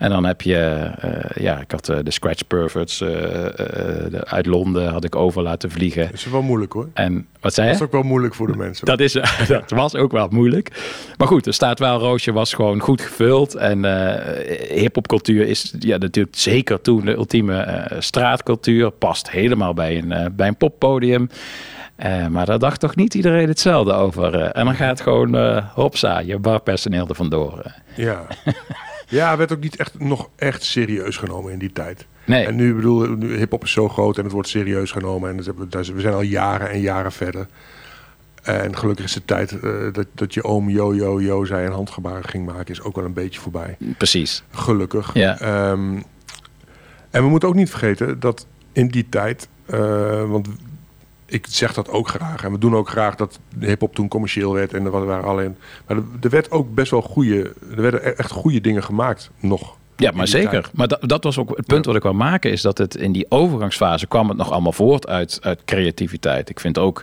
En 0.00 0.10
dan 0.10 0.24
heb 0.24 0.42
je, 0.42 0.56
eh, 1.00 1.42
ja, 1.42 1.60
ik 1.60 1.70
had 1.70 1.88
eh, 1.88 1.96
de 2.02 2.10
Scratch 2.10 2.46
Perverts 2.46 3.00
eh, 3.00 3.08
de- 3.08 4.22
uit 4.24 4.46
Londen 4.46 4.88
had 4.88 5.04
ik 5.04 5.14
over 5.16 5.42
laten 5.42 5.70
vliegen. 5.70 6.04
Dat 6.04 6.12
is 6.14 6.24
wel 6.24 6.42
moeilijk 6.42 6.72
hoor. 6.72 6.88
En 6.94 7.26
wat 7.40 7.54
zei 7.54 7.66
je? 7.66 7.72
Dat 7.72 7.80
is 7.82 7.86
ook 7.86 7.92
wel 7.92 8.02
moeilijk 8.02 8.34
voor 8.34 8.46
de 8.46 8.56
mensen. 8.56 8.86
Dat, 8.86 9.00
is, 9.00 9.12
dat 9.48 9.70
was 9.70 9.94
ook 9.94 10.12
wel 10.12 10.28
moeilijk. 10.30 10.70
Maar 11.16 11.26
goed, 11.26 11.46
er 11.46 11.54
staat 11.54 11.78
wel, 11.78 11.98
Roosje 11.98 12.32
was 12.32 12.54
gewoon 12.54 12.80
goed 12.80 13.00
gevuld. 13.00 13.54
En 13.54 13.84
hip-hopcultuur 14.74 15.46
is 15.46 15.74
ja, 15.78 15.96
natuurlijk 15.96 16.36
zeker 16.36 16.80
toen 16.80 17.04
de 17.04 17.12
ultieme 17.12 17.86
straatcultuur. 17.98 18.90
Past 18.90 19.30
helemaal 19.30 19.74
bij 19.74 19.98
een, 19.98 20.32
bij 20.36 20.48
een 20.48 20.56
poppodium. 20.56 21.28
Maar 22.30 22.46
daar 22.46 22.58
dacht 22.58 22.80
toch 22.80 22.96
niet 22.96 23.14
iedereen 23.14 23.48
hetzelfde 23.48 23.92
over. 23.92 24.34
en 24.42 24.64
dan 24.64 24.74
gaat 24.74 25.00
gewoon, 25.00 25.36
eh 25.36 25.64
hopsa, 25.74 26.18
je 26.18 26.38
barpersoneel 26.38 27.08
er 27.08 27.14
vandoor. 27.14 27.62
Ja. 27.94 28.26
ja, 29.10 29.36
werd 29.36 29.52
ook 29.52 29.60
niet 29.60 29.76
echt, 29.76 29.98
nog 29.98 30.28
echt 30.36 30.62
serieus 30.62 31.16
genomen 31.16 31.52
in 31.52 31.58
die 31.58 31.72
tijd. 31.72 32.06
Nee. 32.24 32.46
En 32.46 32.54
nu, 32.54 32.74
bedoel, 32.74 33.06
nu 33.08 33.36
hip-hop 33.36 33.64
is 33.64 33.72
zo 33.72 33.88
groot 33.88 34.18
en 34.18 34.24
het 34.24 34.32
wordt 34.32 34.48
serieus 34.48 34.90
genomen. 34.90 35.30
En 35.30 35.36
dat 35.68 35.86
we 35.86 36.00
zijn 36.00 36.14
al 36.14 36.20
jaren 36.20 36.70
en 36.70 36.80
jaren 36.80 37.12
verder. 37.12 37.46
En 38.42 38.76
gelukkig 38.76 39.04
is 39.04 39.12
de 39.12 39.24
tijd 39.24 39.60
eh, 39.60 39.72
dat, 39.92 40.06
dat 40.14 40.34
je 40.34 40.44
oom 40.44 40.68
yo 40.68 40.94
yo 40.94 41.20
yo 41.20 41.44
zei 41.44 41.66
en 41.66 41.72
handgebaren 41.72 42.28
ging 42.28 42.46
maken, 42.46 42.74
is 42.74 42.82
ook 42.82 42.96
wel 42.96 43.04
een 43.04 43.12
beetje 43.12 43.40
voorbij. 43.40 43.76
Precies. 43.96 44.42
Gelukkig. 44.50 45.14
Ja. 45.14 45.40
Ehm, 45.40 46.00
en 47.10 47.22
we 47.22 47.28
moeten 47.28 47.48
ook 47.48 47.54
niet 47.54 47.70
vergeten 47.70 48.20
dat 48.20 48.46
in 48.72 48.88
die 48.88 49.06
tijd, 49.08 49.48
eh, 49.66 50.30
want 50.30 50.48
ik 51.30 51.46
zeg 51.48 51.74
dat 51.74 51.88
ook 51.88 52.08
graag. 52.08 52.44
En 52.44 52.52
we 52.52 52.58
doen 52.58 52.74
ook 52.76 52.88
graag 52.88 53.14
dat 53.14 53.38
de 53.58 53.66
hip-hop 53.66 53.94
toen 53.94 54.08
commercieel 54.08 54.52
werd. 54.52 54.72
En 54.74 54.84
er 54.84 54.90
waren 54.90 55.24
alleen. 55.24 55.56
Maar 55.86 55.96
er, 55.96 56.02
er 56.20 56.30
werd 56.30 56.50
ook 56.50 56.74
best 56.74 56.90
wel 56.90 57.02
goede. 57.02 57.52
Er 57.76 57.82
werden 57.82 58.06
e- 58.06 58.10
echt 58.10 58.30
goede 58.30 58.60
dingen 58.60 58.82
gemaakt 58.82 59.30
nog. 59.40 59.76
Ja, 59.96 60.10
maar 60.14 60.28
zeker. 60.28 60.50
tijd. 60.50 60.68
Maar 60.72 60.88
dat, 60.88 60.98
dat 61.02 61.24
was 61.24 61.38
ook 61.38 61.56
het 61.56 61.66
punt 61.66 61.84
wat 61.86 61.96
ik 61.96 62.02
wil 62.02 62.12
maken, 62.14 62.50
is 62.50 62.62
dat 62.62 62.78
het 62.78 62.94
in 62.96 63.12
die 63.12 63.26
overgangsfase 63.28 64.06
kwam 64.06 64.28
het 64.28 64.36
nog 64.38 64.50
allemaal 64.52 64.72
voort 64.72 65.06
uit, 65.08 65.38
uit 65.42 65.64
creativiteit. 65.64 66.48
Ik 66.50 66.60
vind 66.60 66.78
ook 66.78 67.02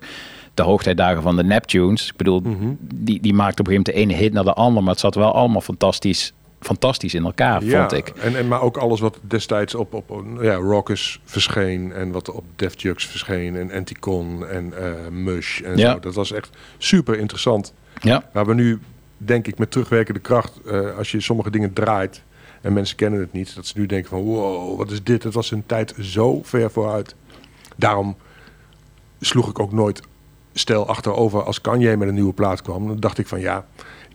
de 0.53 0.63
hoogtijdagen 0.63 1.21
van 1.21 1.35
de 1.35 1.43
Neptunes. 1.43 2.07
Ik 2.07 2.15
bedoel, 2.15 2.39
Mhm. 2.39 2.73
die, 2.93 3.21
die 3.21 3.33
maakte 3.33 3.61
op 3.61 3.67
een 3.67 3.73
gegeven 3.73 3.93
moment 3.93 4.09
de 4.09 4.13
ene 4.15 4.23
hit 4.23 4.33
naar 4.33 4.43
de 4.43 4.53
ander. 4.53 4.83
Maar 4.83 4.91
het 4.91 4.99
zat 5.01 5.15
wel 5.15 5.33
allemaal 5.33 5.61
fantastisch, 5.61 6.33
fantastisch 6.59 7.13
in 7.13 7.25
elkaar, 7.25 7.61
vond 7.63 7.91
ik. 7.93 8.07
En, 8.07 8.35
en, 8.35 8.47
maar 8.47 8.61
ook 8.61 8.77
alles 8.77 8.99
wat 8.99 9.19
destijds 9.21 9.75
op, 9.75 9.93
op 9.93 10.11
ja, 10.41 10.55
Rockers 10.55 11.21
verscheen 11.23 11.91
en 11.93 12.11
wat 12.11 12.31
op 12.31 12.43
Def 12.55 12.81
Jux 12.81 13.05
verscheen 13.05 13.55
en 13.55 13.71
Anticon 13.71 14.47
en 14.47 14.73
eh, 14.77 15.07
Mush 15.11 15.61
en 15.61 15.77
Ja. 15.77 15.91
zo. 15.91 15.99
Dat 15.99 16.15
was 16.15 16.31
echt 16.31 16.49
super 16.77 17.19
interessant. 17.19 17.73
Ja. 18.01 18.29
Waar 18.33 18.45
we 18.45 18.53
nu, 18.53 18.79
denk 19.17 19.47
ik, 19.47 19.57
met 19.57 19.71
terugwerkende 19.71 20.19
kracht, 20.19 20.61
eh, 20.65 20.97
als 20.97 21.11
je 21.11 21.21
sommige 21.21 21.49
dingen 21.49 21.73
draait 21.73 22.23
en 22.61 22.73
mensen 22.73 22.95
kennen 22.95 23.19
het 23.19 23.33
niet, 23.33 23.55
dat 23.55 23.65
ze 23.65 23.79
nu 23.79 23.85
denken 23.85 24.09
van 24.09 24.19
wow, 24.21 24.77
wat 24.77 24.91
is 24.91 25.03
dit? 25.03 25.23
Het 25.23 25.33
was 25.33 25.51
een 25.51 25.65
tijd 25.65 25.93
zo 25.99 26.39
ver 26.43 26.71
vooruit. 26.71 27.15
Daarom 27.75 28.17
sloeg 29.19 29.49
ik 29.49 29.59
ook 29.59 29.71
nooit 29.71 30.01
stel 30.53 30.87
achterover 30.87 31.43
als 31.43 31.61
Kanye 31.61 31.97
met 31.97 32.07
een 32.07 32.13
nieuwe 32.13 32.33
plaat 32.33 32.61
kwam. 32.61 32.87
Dan 32.87 32.99
dacht 32.99 33.17
ik 33.17 33.27
van 33.27 33.39
ja, 33.39 33.65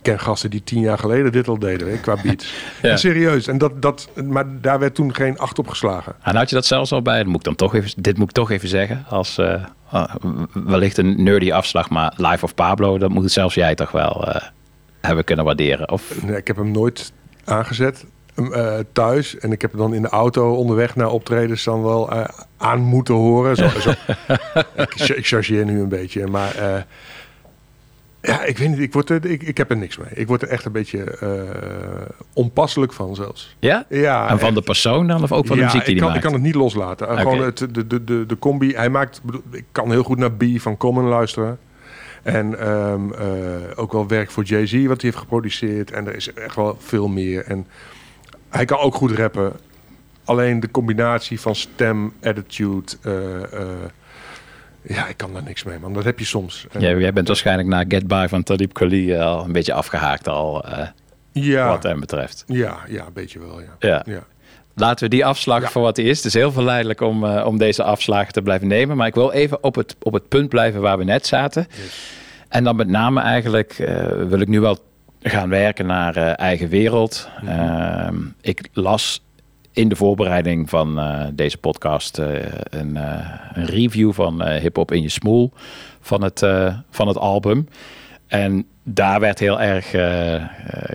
ken 0.03 0.21
gasten 0.21 0.51
die 0.51 0.65
tien 0.65 0.81
jaar 0.81 0.99
geleden 0.99 1.33
dit 1.33 1.49
al 1.49 1.59
deden 1.59 1.91
hè, 1.91 1.97
qua 1.97 2.17
beats. 2.23 2.53
Ja. 2.83 2.91
En 2.91 2.99
serieus. 2.99 3.47
En 3.47 3.59
dat, 3.59 3.83
dat, 3.83 4.09
maar 4.25 4.61
daar 4.61 4.79
werd 4.79 4.95
toen 4.95 5.15
geen 5.15 5.39
acht 5.39 5.59
op 5.59 5.69
geslagen. 5.69 6.15
En 6.23 6.37
had 6.37 6.49
je 6.49 6.55
dat 6.55 6.67
zelfs 6.67 6.93
al 6.93 7.03
bij? 7.03 7.19
Dat 7.19 7.27
moet 7.27 7.37
ik 7.37 7.45
dan 7.45 7.55
toch 7.55 7.75
even, 7.75 8.03
dit 8.03 8.19
moet 8.19 8.29
ik 8.29 8.35
toch 8.35 8.51
even 8.51 8.69
zeggen. 8.69 9.05
Als 9.09 9.39
eh, 9.39 9.65
ah, 9.91 10.15
wellicht 10.53 10.99
een 10.99 11.23
nerdy 11.23 11.53
afslag, 11.53 11.91
maar 11.91 12.15
Life 12.17 12.45
of 12.45 12.55
Pablo, 12.55 12.99
dat 12.99 13.11
moet 13.11 13.33
zelfs 13.33 13.55
jij 13.55 13.75
toch 13.75 13.91
wel 13.91 14.29
eh, 14.29 14.49
hebben 15.01 15.25
kunnen 15.25 15.45
waarderen. 15.45 15.91
Of, 15.91 16.23
Nee, 16.23 16.37
ik 16.37 16.47
heb 16.47 16.57
hem 16.57 16.71
nooit 16.71 17.13
aangezet 17.45 18.05
eh, 18.35 18.79
thuis. 18.93 19.39
En 19.39 19.53
ik 19.53 19.61
heb 19.61 19.71
hem 19.71 19.81
dan 19.81 19.95
in 19.95 20.03
de 20.03 20.09
auto 20.09 20.55
onderweg 20.55 20.97
naar 20.97 21.11
optredens 21.11 21.65
dan 21.65 21.83
wel 21.83 22.11
eh, 22.11 22.25
aan 22.57 22.81
moeten 22.81 23.15
horen. 23.15 23.57
Zo, 23.57 23.69
zo. 23.69 23.91
ik, 24.77 24.95
ik 24.95 25.27
chargeer 25.27 25.65
nu 25.65 25.81
een 25.81 25.89
beetje. 25.89 26.27
Maar 26.27 26.55
eh, 26.55 26.83
ja, 28.23 28.45
ik 28.45 28.59
weet 28.59 28.69
niet. 28.69 28.79
Ik, 28.79 28.93
word 28.93 29.11
er, 29.11 29.25
ik, 29.27 29.43
ik 29.43 29.57
heb 29.57 29.71
er 29.71 29.77
niks 29.77 29.97
mee. 29.99 30.09
Ik 30.15 30.27
word 30.27 30.43
er 30.43 30.49
echt 30.49 30.65
een 30.65 30.73
beetje 30.73 31.05
eh, 31.05 32.09
onpasselijk 32.33 32.93
van 32.93 33.15
zelfs. 33.15 33.57
ja? 33.59 33.87
Ja, 33.89 34.29
en 34.29 34.39
van 34.39 34.47
echt. 34.47 34.57
de 34.57 34.63
persoon 34.63 35.07
dan, 35.07 35.23
of 35.23 35.33
ook 35.33 35.47
van 35.47 35.57
de 35.57 35.63
ja, 35.63 35.69
muziek 35.69 35.85
die 35.85 35.95
ik 35.95 36.01
hij 36.01 36.09
kan, 36.09 36.17
ik 36.17 36.23
maakt? 36.23 36.25
kan 36.25 36.33
het 36.33 36.43
niet 36.43 36.55
loslaten. 36.63 37.07
Uh, 37.07 37.13
Oké. 37.13 37.23
Gewoon 37.23 37.41
het, 37.45 37.59
de, 37.59 37.87
de, 37.87 38.05
de, 38.05 38.27
de 38.27 38.39
combi. 38.39 38.75
Hij 38.75 38.91
maakt, 38.91 39.21
ik 39.51 39.65
kan 39.73 39.91
heel 39.91 40.03
goed 40.03 40.19
naar 40.19 40.33
B 40.33 40.45
van 40.57 40.77
Common 40.77 41.05
luisteren. 41.05 41.59
En 42.23 42.59
ehm, 42.59 43.13
eh, 43.13 43.27
ook 43.75 43.93
wel 43.93 44.07
werk 44.09 44.31
voor 44.31 44.43
Jay-Z 44.45 44.73
wat 44.73 45.01
hij 45.01 45.11
heeft 45.11 45.17
geproduceerd. 45.17 45.91
En 45.91 46.07
er 46.07 46.15
is 46.15 46.33
echt 46.33 46.57
wel 46.57 46.77
veel 46.81 47.09
meer. 47.09 47.45
En 47.45 47.67
hij 48.49 48.65
kan 48.65 48.79
ook 48.79 48.95
goed 48.95 49.11
rappen. 49.11 49.53
Alleen 50.25 50.61
de 50.61 50.71
combinatie 50.71 51.41
van 51.41 51.55
stem, 51.55 52.13
attitude. 52.23 52.93
eh, 53.03 53.43
eh, 53.43 53.69
ja, 54.83 55.07
ik 55.09 55.17
kan 55.17 55.33
daar 55.33 55.43
niks 55.43 55.63
mee, 55.63 55.79
man. 55.79 55.93
Dat 55.93 56.05
heb 56.05 56.19
je 56.19 56.25
soms. 56.25 56.67
Jij, 56.79 56.97
jij 56.97 57.13
bent 57.13 57.27
waarschijnlijk 57.27 57.69
na 57.69 57.85
Get 57.89 58.07
By 58.07 58.27
van 58.29 58.43
Talib 58.43 58.73
Kweli 58.73 59.13
eh, 59.13 59.27
al 59.27 59.45
een 59.45 59.53
beetje 59.53 59.73
afgehaakt 59.73 60.29
al, 60.29 60.65
eh, 60.65 60.87
Ja. 61.33 61.69
wat 61.69 61.83
hem 61.83 62.01
betreft. 62.01 62.45
Ja, 62.47 62.77
ja, 62.89 63.07
een 63.07 63.13
beetje 63.13 63.39
wel, 63.39 63.61
ja. 63.61 63.77
Ja. 63.79 64.03
Ja. 64.07 64.25
Laten 64.75 65.05
we 65.05 65.11
die 65.11 65.25
afslag 65.27 65.73
voor 65.73 65.83
wat 65.83 65.97
die 65.97 66.05
is. 66.07 66.17
Het 66.17 66.27
is 66.27 66.35
heel 66.35 66.53
verleidelijk 66.53 67.01
om, 67.01 67.25
eh, 67.25 67.47
om 67.47 67.59
deze 67.59 67.83
afslagen 67.83 68.33
te 68.33 68.43
blijven 68.43 68.69
nemen. 68.69 68.97
Maar 68.97 69.07
ik 69.07 69.15
wil 69.15 69.33
even 69.33 69.63
op 69.63 69.75
het, 69.75 69.97
op 70.03 70.13
het 70.13 70.29
punt 70.29 70.49
blijven 70.49 70.81
waar 70.81 70.99
we 70.99 71.05
net 71.05 71.27
zaten. 71.27 71.67
En 72.49 72.65
dan 72.65 72.77
met 72.77 72.89
name 72.89 73.21
eigenlijk 73.21 73.75
wil 74.29 74.41
ik 74.41 74.49
nu 74.49 74.61
wel 74.61 74.79
gaan 75.23 75.49
werken 75.49 75.87
naar 75.87 76.17
eigen 76.17 76.69
wereld. 76.69 77.29
Ehm, 77.47 78.17
ik 78.41 78.69
las 78.73 79.23
in 79.73 79.89
de 79.89 79.97
voorbereiding 79.97 80.69
van 80.69 80.99
eh, 80.99 81.27
deze 81.33 81.59
podcast 81.59 82.19
eh, 82.19 82.29
een, 82.71 82.97
eh, 82.97 83.29
een 83.53 83.67
review 83.67 84.13
van 84.13 84.49
Hip 84.49 84.77
Hop 84.77 84.93
in 84.93 85.03
je 85.03 85.09
smoel 85.09 85.53
van 86.01 86.23
het, 86.23 86.47
van 86.91 87.09
het 87.09 87.17
album. 87.17 87.69
En 88.27 88.67
daar 88.83 89.21
werd 89.21 89.39
heel 89.39 89.61
erg 89.61 89.91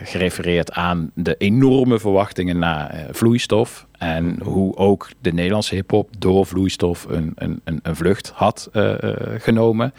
gerefereerd 0.09 0.71
aan 0.71 1.11
de 1.13 1.35
enorme 1.37 1.99
verwachtingen 1.99 2.59
naar 2.59 3.05
vloeistof. 3.11 3.87
En 3.97 4.39
hoe 4.43 4.75
ook 4.75 5.09
de 5.21 5.33
Nederlandse 5.33 5.75
hip-hop 5.75 6.09
door 6.19 6.45
vloeistof 6.45 7.05
een, 7.09 7.33
een, 7.35 7.61
een, 7.63 7.95
vlucht 7.95 8.31
had 8.35 8.69
genomen. 9.37 9.93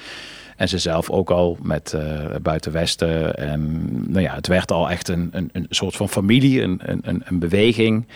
En 0.57 0.69
ze 0.69 0.79
zelf 0.79 1.11
ook 1.11 1.31
al 1.31 1.59
met 1.63 1.93
eh 1.93 2.25
Buiten 2.43 2.73
Westen. 2.73 3.35
En 3.35 3.81
nou 4.13 4.23
ja, 4.23 4.35
het 4.35 4.47
werd 4.47 4.73
al 4.73 4.91
echt 4.91 5.09
een, 5.09 5.29
een, 5.33 5.51
een 5.53 5.67
soort 5.71 5.97
van 5.97 6.09
familie, 6.09 6.63
een, 6.63 6.81
een, 6.85 7.23
een 7.25 7.39
beweging. 7.39 8.07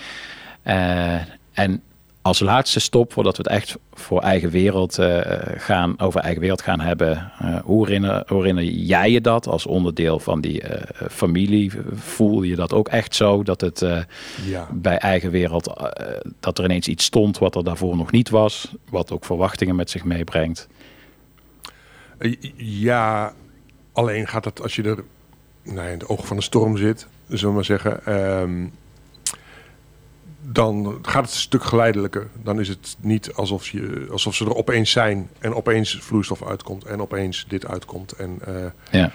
Eh, 0.63 1.15
en 1.53 1.83
als 2.23 2.41
laatste 2.41 2.81
stop, 2.81 3.13
voordat 3.13 3.37
we 3.37 3.43
het 3.43 3.53
echt 3.53 3.77
voor 3.93 4.21
eigen 4.21 4.51
wereld 4.51 4.99
eh, 4.99 5.21
gaan, 5.57 6.01
over 6.01 6.21
eigen 6.21 6.41
wereld 6.41 6.63
gaan 6.63 6.81
hebben. 6.81 7.33
eh, 7.39 7.59
hoe, 7.65 7.87
herinner, 7.87 8.23
hoe 8.27 8.39
herinner 8.39 8.65
jij 8.65 9.11
je 9.11 9.21
dat 9.21 9.47
als 9.47 9.67
onderdeel 9.67 10.19
van 10.19 10.41
die 10.41 10.63
familie? 11.11 11.73
Voel 11.93 12.43
je 12.43 12.57
dat 12.57 12.73
ook 12.73 12.89
echt 12.89 13.15
zo? 13.15 13.43
Dat 13.43 13.61
het 13.61 13.85
Ja. 14.45 14.69
bij 14.73 14.99
eigen 14.99 15.31
wereld, 15.31 15.93
dat 16.41 16.59
er 16.59 16.65
ineens 16.65 16.89
iets 16.89 17.05
stond 17.05 17.39
wat 17.39 17.55
er 17.55 17.65
daarvoor 17.65 17.97
nog 17.97 18.11
niet 18.11 18.31
was. 18.31 18.75
Wat 18.91 19.13
ook 19.13 19.25
verwachtingen 19.25 19.77
met 19.77 19.91
zich 19.91 20.05
meebrengt. 20.05 20.69
Ja, 22.57 23.33
alleen 23.93 24.27
gaat 24.29 24.45
het 24.45 24.63
als 24.63 24.77
je 24.77 24.83
er 24.83 25.05
nou, 25.63 25.87
in 25.87 25.93
het 25.99 26.09
oog 26.09 26.27
van 26.27 26.37
de 26.37 26.43
storm 26.43 26.77
zit, 26.77 27.07
zullen 27.29 27.47
we 27.49 27.53
maar 27.55 27.65
zeggen. 27.65 28.05
ehm, 28.07 28.67
dan 30.43 30.99
gaat 31.03 31.25
het 31.25 31.33
een 31.33 31.41
stuk 31.41 31.65
geleidelijker. 31.65 32.29
Dan 32.43 32.61
is 32.61 32.69
het 32.69 32.97
niet 33.01 33.33
alsof, 33.35 33.69
je, 33.69 34.07
alsof 34.11 34.35
ze 34.35 34.45
er 34.45 34.55
opeens 34.55 34.91
zijn 34.91 35.29
en 35.39 35.55
opeens 35.55 35.99
vloeistof 36.01 36.47
uitkomt 36.47 36.85
en 36.85 37.01
opeens 37.01 37.45
dit 37.49 37.67
uitkomt. 37.67 38.13
En, 38.13 38.39
eh, 38.45 38.55
Ja. 38.91 39.11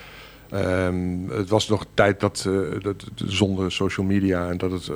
ehm, 0.49 1.29
het 1.29 1.49
was 1.49 1.67
nog 1.67 1.85
tijd 1.93 2.19
dat, 2.19 2.45
eh, 2.47 2.81
dat 2.81 3.03
zonder 3.15 3.71
social 3.71 4.05
media 4.05 4.49
en 4.49 4.57
dat 4.57 4.71
het 4.71 4.87
eh, 4.87 4.95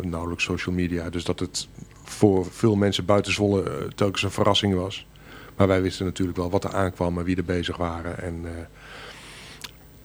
nauwelijks 0.00 0.44
social 0.44 0.74
media, 0.74 1.10
dus 1.10 1.24
dat 1.24 1.38
het 1.38 1.68
voor 2.04 2.46
veel 2.50 2.76
mensen 2.76 3.04
buiten 3.04 3.32
Zwolle 3.32 3.88
telkens 3.94 4.22
een 4.22 4.30
verrassing 4.30 4.74
was. 4.74 5.06
Maar 5.56 5.66
wij 5.66 5.82
wisten 5.82 6.04
natuurlijk 6.04 6.38
wel 6.38 6.50
wat 6.50 6.64
er 6.64 6.74
aankwam 6.74 7.18
en 7.18 7.24
wie 7.24 7.36
er 7.36 7.44
bezig 7.44 7.76
waren. 7.76 8.22
En, 8.22 8.44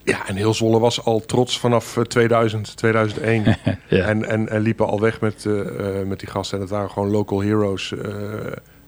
ja, 0.03 0.27
en 0.27 0.35
heel 0.35 0.53
Zwolle 0.53 0.79
was 0.79 1.05
al 1.05 1.19
trots 1.19 1.59
vanaf 1.59 1.97
eh, 1.97 2.03
2000, 2.03 2.77
2001. 2.77 3.43
Ja. 3.87 4.05
en, 4.05 4.25
en, 4.25 4.49
en 4.49 4.61
liepen 4.61 4.87
al 4.87 4.99
weg 4.99 5.21
met, 5.21 5.45
eh, 5.45 5.99
eh, 5.99 6.07
met 6.07 6.19
die 6.19 6.29
gasten. 6.29 6.57
En 6.57 6.63
dat 6.63 6.73
waren 6.73 6.89
gewoon 6.89 7.09
local 7.09 7.41
heroes 7.41 7.93
eh, 7.93 8.11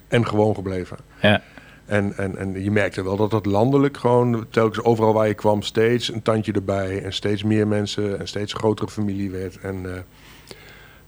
en 0.08 0.28
gewoon 0.28 0.56
gebleven. 0.56 0.98
Ja. 1.22 1.42
En, 1.86 2.18
en, 2.18 2.38
en 2.38 2.64
je 2.64 2.72
merkte 2.72 3.04
wel 3.04 3.16
dat 3.16 3.32
dat 3.32 3.46
landelijk 3.46 3.98
gewoon 3.98 4.46
telkens 4.50 4.84
overal 4.84 5.14
waar 5.14 5.28
je 5.28 5.34
kwam 5.34 5.62
steeds 5.62 6.14
een 6.14 6.22
tandje 6.22 6.52
erbij. 6.52 7.04
En 7.04 7.14
steeds 7.14 7.44
meer 7.44 7.68
mensen 7.68 8.20
en 8.20 8.28
steeds 8.28 8.54
grotere 8.54 8.90
familie 8.90 9.32
werd. 9.32 9.60
En 9.60 9.96
eh, 9.96 10.02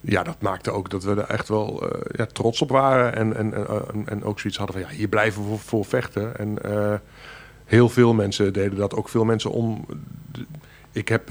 ja, 0.01 0.23
dat 0.23 0.41
maakte 0.41 0.71
ook 0.71 0.89
dat 0.89 1.03
we 1.03 1.11
er 1.11 1.29
echt 1.29 1.47
wel 1.47 1.89
eh, 1.89 1.99
ja, 2.17 2.25
trots 2.25 2.61
op 2.61 2.69
waren. 2.69 3.15
En, 3.15 3.35
en, 3.35 3.53
en, 3.93 4.07
en, 4.07 4.23
ook 4.23 4.39
zoiets 4.39 4.59
hadden 4.59 4.81
van 4.81 4.89
ja, 4.89 4.97
hier 4.97 5.07
blijven 5.07 5.41
we 5.41 5.47
voor, 5.47 5.59
voor 5.59 5.85
vechten. 5.85 6.37
En 6.37 6.61
eh, 6.61 6.93
heel 7.65 7.89
veel 7.89 8.13
mensen 8.13 8.53
deden 8.53 8.77
dat. 8.77 8.95
Ook 8.95 9.09
veel 9.09 9.25
mensen 9.25 9.51
om. 9.51 9.85
Ik 10.91 11.07
heb 11.07 11.29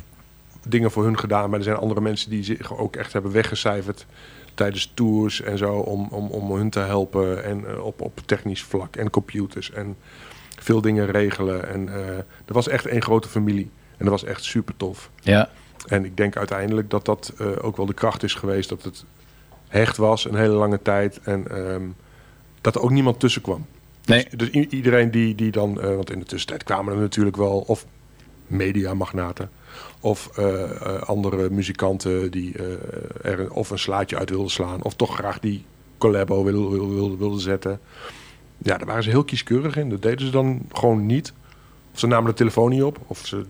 dingen 0.68 0.90
voor 0.90 1.04
hun 1.04 1.18
gedaan, 1.18 1.50
maar 1.50 1.58
er 1.58 1.64
zijn 1.64 1.76
andere 1.76 2.00
mensen 2.00 2.30
die 2.30 2.44
zich 2.44 2.76
ook 2.76 2.96
echt 2.96 3.12
hebben 3.12 3.32
weggecijferd 3.32 4.06
tijdens 4.54 4.92
tours 4.94 5.40
en 5.40 5.58
zo 5.58 5.74
om, 5.74 6.08
om, 6.10 6.28
om 6.30 6.52
hun 6.52 6.70
te 6.70 6.80
helpen 6.80 7.44
en 7.44 7.66
eh, 7.68 7.84
op, 7.84 8.00
op 8.00 8.20
technisch 8.24 8.62
vlak 8.62 8.96
en 8.96 9.10
computers 9.10 9.70
en 9.70 9.96
veel 10.58 10.80
dingen 10.80 11.06
regelen. 11.06 11.68
En 11.68 11.88
eh 11.88 12.16
er 12.18 12.52
was 12.52 12.68
echt 12.68 12.86
één 12.86 13.02
grote 13.02 13.28
familie 13.28 13.70
en 13.96 14.04
dat 14.04 14.08
was 14.08 14.24
echt 14.24 14.44
super 14.44 14.76
tof. 14.76 15.10
Ja. 15.20 15.50
En 15.86 16.04
ik 16.04 16.16
denk 16.16 16.36
uiteindelijk 16.36 16.90
dat 16.90 17.04
dat 17.04 17.32
eh, 17.38 17.46
ook 17.60 17.76
wel 17.76 17.86
de 17.86 17.94
kracht 17.94 18.22
is 18.22 18.34
geweest 18.34 18.68
dat 18.68 18.82
het 18.82 19.04
hecht 19.68 19.96
was 19.96 20.24
een 20.24 20.34
hele 20.34 20.54
lange 20.54 20.82
tijd 20.82 21.20
en 21.22 21.48
ehm, 21.50 21.82
dat 22.60 22.74
er 22.74 22.82
ook 22.82 22.90
niemand 22.90 23.20
tussen 23.20 23.42
kwam. 23.42 23.66
Nee. 24.06 24.26
Dus, 24.36 24.50
dus 24.52 24.66
iedereen 24.68 25.10
die, 25.10 25.34
die 25.34 25.50
dan, 25.50 25.80
eh, 25.80 25.94
want 25.94 26.10
in 26.12 26.18
de 26.18 26.24
tussentijd 26.24 26.62
kwamen 26.64 26.94
er 26.94 27.00
natuurlijk 27.00 27.36
wel 27.36 27.64
of 27.66 27.86
mediamagnaten 28.46 29.50
of 30.00 30.30
eh, 30.38 30.62
eh, 30.62 31.02
andere 31.02 31.50
muzikanten 31.50 32.30
die 32.30 32.54
er 33.22 33.40
een- 33.40 33.50
of 33.50 33.70
een 33.70 33.78
slaatje 33.78 34.18
uit 34.18 34.30
wilden 34.30 34.50
slaan 34.50 34.82
of 34.82 34.94
toch 34.94 35.14
graag 35.14 35.40
die 35.40 35.64
collabo 35.98 36.44
wilden 36.44 36.94
wil, 36.94 37.18
wil, 37.18 37.32
zetten. 37.32 37.80
Ja, 38.58 38.76
daar 38.78 38.86
waren 38.86 39.02
ze 39.02 39.10
heel 39.10 39.24
kieskeurig 39.24 39.76
in. 39.76 39.88
Dat 39.90 40.02
deden 40.02 40.26
ze 40.26 40.32
dan 40.32 40.60
gewoon 40.72 41.06
niet. 41.06 41.32
Of 41.92 41.98
ze 41.98 42.06
namen 42.06 42.30
de 42.30 42.36
telefoon 42.36 42.70
niet 42.70 42.82
op, 42.82 42.98
of 43.06 43.18
ze 43.26 43.44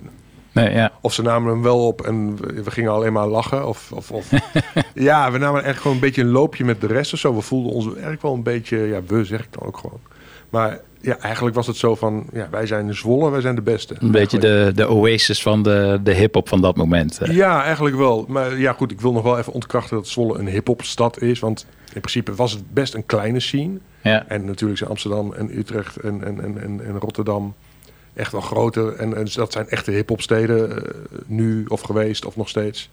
Nee, 0.52 0.70
ja. 0.74 0.92
of 1.00 1.12
ze 1.14 1.22
namen 1.22 1.52
hem 1.52 1.62
wel 1.62 1.86
op 1.86 2.02
en 2.02 2.36
we 2.36 2.62
we 2.62 2.70
gingen 2.70 2.90
alleen 2.92 3.12
maar 3.12 3.26
lachen. 3.28 3.66
Of, 3.68 3.92
of, 3.92 4.10
of 4.10 4.30
ja, 4.94 5.32
we 5.32 5.38
namen 5.38 5.64
echt 5.64 5.78
gewoon 5.80 5.94
een 5.94 6.00
beetje 6.02 6.22
een 6.22 6.30
loopje 6.30 6.64
met 6.64 6.80
de 6.80 6.86
rest 6.86 7.12
of 7.12 7.18
zo. 7.18 7.34
We 7.34 7.40
voelden 7.40 7.72
ons 7.72 7.86
eigenlijk 7.92 8.22
wel 8.22 8.34
een 8.34 8.42
beetje, 8.42 8.76
ja, 8.78 9.02
we 9.06 9.24
zeg 9.24 9.40
ik 9.44 9.52
dan 9.52 9.66
ook 9.66 9.76
gewoon. 9.76 10.00
Maar 10.54 10.80
ja, 11.00 11.18
eigenlijk 11.18 11.56
was 11.56 11.66
het 11.66 11.76
zo 11.76 11.94
van, 11.94 12.26
ja, 12.32 12.48
wij 12.50 12.66
zijn 12.66 12.86
de 12.86 12.92
Zwolle, 12.92 13.30
wij 13.30 13.40
zijn 13.40 13.54
de 13.54 13.62
beste. 13.62 13.96
Een 13.98 14.10
beetje 14.10 14.38
de, 14.38 14.72
de 14.74 14.88
oasis 14.88 15.42
van 15.42 15.62
de, 15.62 16.00
de 16.02 16.12
hip-hop 16.12 16.48
van 16.48 16.60
dat 16.60 16.76
moment. 16.76 17.20
Ja, 17.24 17.62
eigenlijk 17.62 17.96
wel. 17.96 18.24
Maar 18.28 18.58
ja, 18.58 18.72
goed, 18.72 18.90
ik 18.90 19.00
wil 19.00 19.12
nog 19.12 19.22
wel 19.22 19.38
even 19.38 19.52
ontkrachten 19.52 19.96
dat 19.96 20.08
Zwolle 20.08 20.38
een 20.38 20.48
hip-hop 20.48 20.82
stad 20.82 21.20
is. 21.22 21.38
Want 21.38 21.66
in 21.92 22.00
principe 22.00 22.34
was 22.34 22.52
het 22.52 22.74
best 22.74 22.94
een 22.94 23.06
kleine 23.06 23.40
scene. 23.40 23.78
Ja. 24.02 24.24
En 24.28 24.44
natuurlijk 24.44 24.78
zijn 24.78 24.90
Amsterdam 24.90 25.32
en 25.32 25.58
Utrecht 25.58 25.96
en, 25.96 26.24
en, 26.24 26.60
en, 26.62 26.84
en, 26.84 26.98
Rotterdam 26.98 27.54
echt 28.12 28.32
wel 28.32 28.40
groter. 28.40 28.96
En, 28.96 29.16
en 29.16 29.26
dat 29.34 29.52
zijn 29.52 29.68
echte 29.68 29.90
hip-hop 29.90 30.20
steden 30.20 30.70
eh, 30.70 30.90
nu 31.26 31.64
of 31.68 31.80
geweest 31.80 32.24
of 32.24 32.36
nog 32.36 32.48
steeds. 32.48 32.90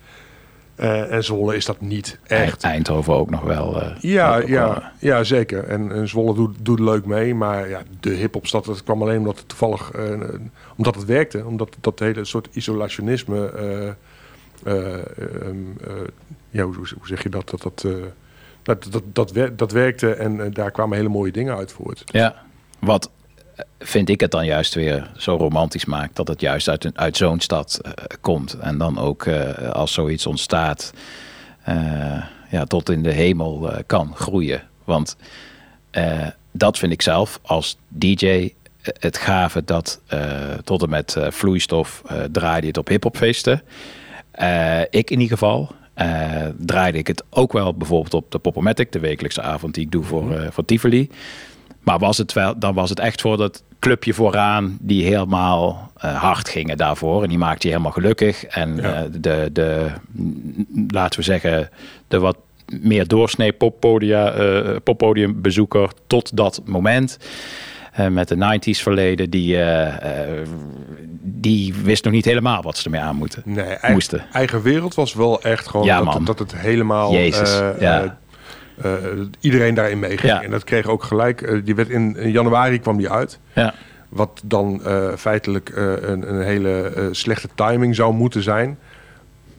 Eh, 0.75 1.11
en 1.13 1.23
Zwolle 1.23 1.55
is 1.55 1.65
dat 1.65 1.81
niet 1.81 2.19
echt. 2.23 2.63
Eindhoven 2.63 3.13
ook 3.13 3.29
nog 3.29 3.41
wel. 3.41 3.81
eh, 3.81 3.95
Ja, 3.99 4.37
ook 4.37 4.47
wel, 4.47 4.67
ja, 4.67 4.91
ja, 4.99 5.23
zeker. 5.23 5.63
En, 5.63 5.91
en 5.91 6.07
Zwolle 6.07 6.33
doet, 6.33 6.55
doet 6.61 6.79
leuk 6.79 7.05
mee. 7.05 7.35
Maar 7.35 7.69
ja, 7.69 7.81
de 7.99 8.09
hip-hopstad, 8.09 8.65
dat 8.65 8.83
kwam 8.83 9.01
alleen 9.01 9.17
omdat 9.17 9.37
het 9.37 9.47
toevallig... 9.47 9.91
eh, 9.91 10.13
eh, 10.13 10.19
omdat 10.77 10.95
het 10.95 11.05
werkte. 11.05 11.45
Omdat 11.45 11.75
dat 11.81 11.99
hele 11.99 12.25
soort 12.25 12.47
isolationisme... 12.51 13.45
eh, 13.51 13.87
eh, 14.63 14.93
ehm, 14.93 15.55
eh, 15.87 15.93
ja, 16.49 16.63
hoe, 16.63 16.75
hoe 16.75 16.87
zeg 17.07 17.23
je 17.23 17.29
dat? 17.29 17.49
Dat, 17.49 17.61
dat, 17.61 17.83
eh, 17.85 17.91
dat, 18.63 18.87
dat, 18.91 19.03
dat, 19.13 19.31
wer- 19.31 19.55
dat 19.55 19.71
werkte 19.71 20.13
en 20.13 20.41
eh, 20.45 20.53
daar 20.53 20.71
kwamen 20.71 20.97
hele 20.97 21.09
mooie 21.09 21.31
dingen 21.31 21.55
uit 21.55 21.71
voort. 21.71 22.03
Ja, 22.05 22.35
wat 22.79 23.05
eh, 23.05 23.11
vind 23.79 24.09
ik 24.09 24.19
het 24.19 24.31
dan 24.31 24.45
juist 24.45 24.73
weer 24.73 25.11
zo 25.17 25.35
romantisch 25.35 25.85
maakt 25.85 26.15
dat 26.15 26.27
het 26.27 26.41
juist 26.41 26.69
uit, 26.69 26.83
een- 26.85 26.97
uit 26.97 27.17
zo'n 27.17 27.39
stad 27.39 27.79
eh, 27.83 27.91
komt. 28.21 28.53
En 28.53 28.77
dan 28.77 28.97
ook 28.99 29.25
eh, 29.25 29.69
als 29.69 29.93
zoiets 29.93 30.25
ontstaat, 30.25 30.93
eh, 31.63 32.23
ja, 32.51 32.65
tot 32.65 32.89
in 32.89 33.03
de 33.03 33.11
hemel 33.11 33.71
kan 33.85 34.15
groeien. 34.15 34.61
Want 34.83 35.15
dat 36.51 36.77
vind 36.77 36.91
ik 36.91 37.01
zelf 37.01 37.39
als 37.41 37.77
DJ 37.87 38.53
het 38.99 39.17
gave 39.17 39.63
dat 39.63 40.01
tot 40.63 40.81
en 40.83 40.89
met 40.89 41.17
vloeistof 41.29 42.01
draaide 42.31 42.67
het 42.67 42.77
op 42.77 42.87
hiphopfeesten. 42.87 43.61
Ik 44.89 45.09
in 45.11 45.19
ieder 45.19 45.37
geval. 45.37 45.71
draaide 46.57 46.97
ik 46.97 47.07
het 47.07 47.23
ook 47.29 47.53
wel 47.53 47.73
bijvoorbeeld 47.73 48.13
op 48.13 48.31
de 48.31 48.39
Popomatic, 48.39 48.91
de 48.91 48.99
wekelijkse 48.99 49.41
avond 49.41 49.73
die 49.73 49.83
ik 49.85 49.91
doe 49.91 50.03
voor, 50.03 50.35
eh, 50.35 50.47
voor 50.51 50.65
Tivoli. 50.65 51.09
Maar 51.83 51.99
was 51.99 52.17
het 52.17 52.33
wel, 52.33 52.59
dan 52.59 52.73
was 52.73 52.89
het 52.89 52.99
echt 52.99 53.21
voor 53.21 53.37
dat 53.37 53.63
clubje 53.81 54.13
vooraan 54.13 54.77
die 54.81 55.03
helemaal 55.03 55.91
eh, 55.97 56.21
hard 56.21 56.49
gingen 56.49 56.77
daarvoor. 56.77 57.23
En 57.23 57.29
die 57.29 57.37
maakte 57.37 57.67
je 57.67 57.73
helemaal 57.73 57.93
gelukkig. 57.93 58.45
En 58.45 58.79
eh, 58.79 59.01
de, 59.19 59.49
de, 59.53 59.87
laten 60.87 61.19
we 61.19 61.25
zeggen, 61.25 61.69
de 62.07 62.19
wat 62.19 62.37
meer 62.81 63.07
doorsnee 63.07 63.51
poppodia, 63.51 64.31
eh, 64.31 64.75
poppodiumbezoeker 64.83 65.89
tot 66.07 66.37
dat 66.37 66.61
moment. 66.65 67.17
met 68.09 68.27
de 68.27 68.35
90s 68.35 68.81
verleden, 68.81 69.29
die, 69.29 69.57
die 71.21 71.73
wist 71.73 72.03
nog 72.03 72.13
niet 72.13 72.25
helemaal 72.25 72.61
wat 72.61 72.77
ze 72.77 72.83
ermee 72.83 73.01
aan 73.01 73.15
moeten. 73.15 73.41
Nee, 73.45 73.65
eigen, 73.65 73.91
moesten. 73.91 74.25
eigen 74.31 74.61
wereld 74.61 74.95
was 74.95 75.13
wel 75.13 75.41
echt 75.41 75.67
gewoon 75.67 75.85
Ja, 75.85 76.03
dat, 76.03 76.25
dat 76.25 76.39
het 76.39 76.55
helemaal... 76.55 77.13
Jezus, 77.13 77.61
ja. 77.79 78.19
Eh, 78.83 78.93
iedereen 79.39 79.73
daarin 79.73 79.99
meeging. 79.99 80.31
Ja. 80.31 80.43
En 80.43 80.51
dat 80.51 80.63
kreeg 80.63 80.85
ook 80.85 81.03
gelijk... 81.03 81.41
eh, 81.41 81.59
die 81.63 81.75
werd 81.75 81.89
in, 81.89 82.15
in 82.17 82.31
januari 82.31 82.79
kwam 82.79 82.97
die 82.97 83.09
uit. 83.09 83.39
Ja. 83.53 83.73
Wat 84.09 84.41
dan 84.43 84.83
eh, 84.83 85.13
feitelijk 85.17 85.71
een, 85.75 86.33
een 86.33 86.41
hele 86.41 87.09
slechte 87.11 87.47
timing 87.55 87.95
zou 87.95 88.13
moeten 88.13 88.43
zijn. 88.43 88.79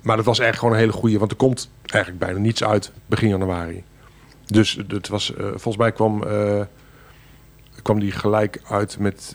Maar 0.03 0.17
dat 0.17 0.25
was 0.25 0.39
echt 0.39 0.59
gewoon 0.59 0.75
een 0.75 0.81
hele 0.81 0.93
goede. 0.93 1.19
Want 1.19 1.31
er 1.31 1.37
komt 1.37 1.71
eigenlijk 1.87 2.25
bijna 2.25 2.39
niets 2.39 2.65
uit 2.65 2.93
begin 3.07 3.29
januari. 3.29 3.83
Dus 4.47 4.79
het 4.89 5.09
was, 5.09 5.33
volgens 5.37 5.77
mij 5.77 5.93
kwam, 5.93 6.25
kwam 7.83 8.01
die 8.01 8.11
gelijk 8.13 8.61
uit 8.69 8.99
met... 8.99 9.35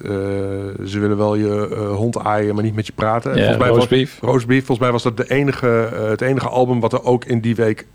ze 0.85 0.99
willen 0.99 1.17
wel 1.17 1.35
je 1.35 1.75
hond 1.95 2.17
aaien, 2.17 2.55
maar 2.55 2.63
niet 2.63 2.75
met 2.75 2.87
je 2.87 2.93
praten. 2.93 3.31
En 3.31 3.37
Ja, 3.37 3.43
volgens 3.43 3.63
mij 3.63 3.69
roast 3.69 3.89
was, 3.89 3.99
beef. 3.99 4.19
Roast 4.21 4.47
Beef. 4.47 4.65
Volgens 4.65 4.79
mij 4.79 4.91
was 4.91 5.03
dat 5.03 5.17
de 5.17 5.29
enige, 5.29 5.67
het 5.93 6.21
enige 6.21 6.49
album 6.49 6.79
wat 6.79 6.93
er 6.93 7.03
ook 7.03 7.25
in 7.25 7.39
die 7.39 7.55
week 7.55 7.85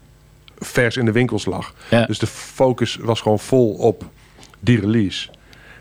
vers 0.64 0.96
in 0.96 1.04
de 1.04 1.12
winkels 1.12 1.44
lag. 1.44 1.74
Ja. 1.90 2.06
Dus 2.06 2.18
de 2.18 2.26
focus 2.26 2.96
was 2.96 3.20
gewoon 3.20 3.38
vol 3.38 3.72
op 3.74 4.04
die 4.60 4.80
release. 4.80 5.28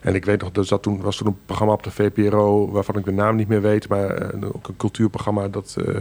En 0.01 0.15
ik 0.15 0.25
weet 0.25 0.41
nog, 0.41 0.51
dat 0.51 0.67
zat 0.67 0.83
toen, 0.83 1.01
was 1.01 1.17
toen 1.17 1.27
een 1.27 1.45
programma 1.45 1.73
op 1.73 1.83
de 1.83 1.91
VPRO... 1.91 2.71
waarvan 2.71 2.97
ik 2.97 3.05
de 3.05 3.11
naam 3.11 3.35
niet 3.35 3.47
meer 3.47 3.61
weet... 3.61 3.87
maar 3.87 4.09
eh, 4.09 4.47
ook 4.47 4.67
een 4.67 4.77
cultuurprogramma 4.77 5.47
dat 5.47 5.75
eh, 5.85 5.95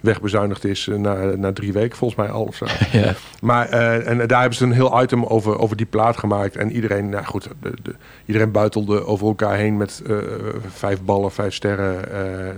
wegbezuinigd 0.00 0.64
is... 0.64 0.88
eh, 0.88 0.96
na, 0.96 1.14
na 1.36 1.52
drie 1.52 1.72
weken 1.72 1.96
volgens 1.98 2.20
mij 2.20 2.30
al 2.30 2.42
of 2.44 2.56
zo. 2.56 2.66
Ja. 2.92 3.14
Maar 3.40 3.68
eh, 3.68 4.08
en 4.08 4.26
daar 4.26 4.40
hebben 4.40 4.58
ze 4.58 4.64
een 4.64 4.72
heel 4.72 5.02
item 5.02 5.24
over, 5.24 5.58
over 5.58 5.76
die 5.76 5.86
plaat 5.86 6.16
gemaakt. 6.16 6.56
En 6.56 6.72
iedereen, 6.72 7.08
nou 7.08 7.24
goed, 7.24 7.48
de, 7.62 7.72
de- 7.82 7.94
iedereen 8.26 8.50
buitelde 8.52 9.04
over 9.06 9.26
elkaar 9.26 9.56
heen 9.56 9.76
met 9.76 10.02
eh, 10.06 10.16
vijf 10.68 11.02
ballen, 11.02 11.32
vijf 11.32 11.54
sterren. 11.54 12.00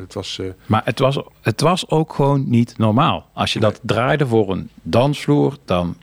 Het 0.01 0.15
was... 0.15 0.41
Maar 0.67 0.83
het 0.85 0.99
was, 0.99 1.19
het 1.41 1.61
was 1.61 1.91
ook 1.91 2.13
gewoon 2.15 2.45
niet 2.49 2.79
normaal. 2.79 3.27
Als 3.33 3.53
je 3.53 3.61
dat 3.61 3.81
draaide 3.83 4.27
voor 4.27 4.51
een 4.51 4.71
dansvloer, 4.83 5.57
dan 5.65 5.97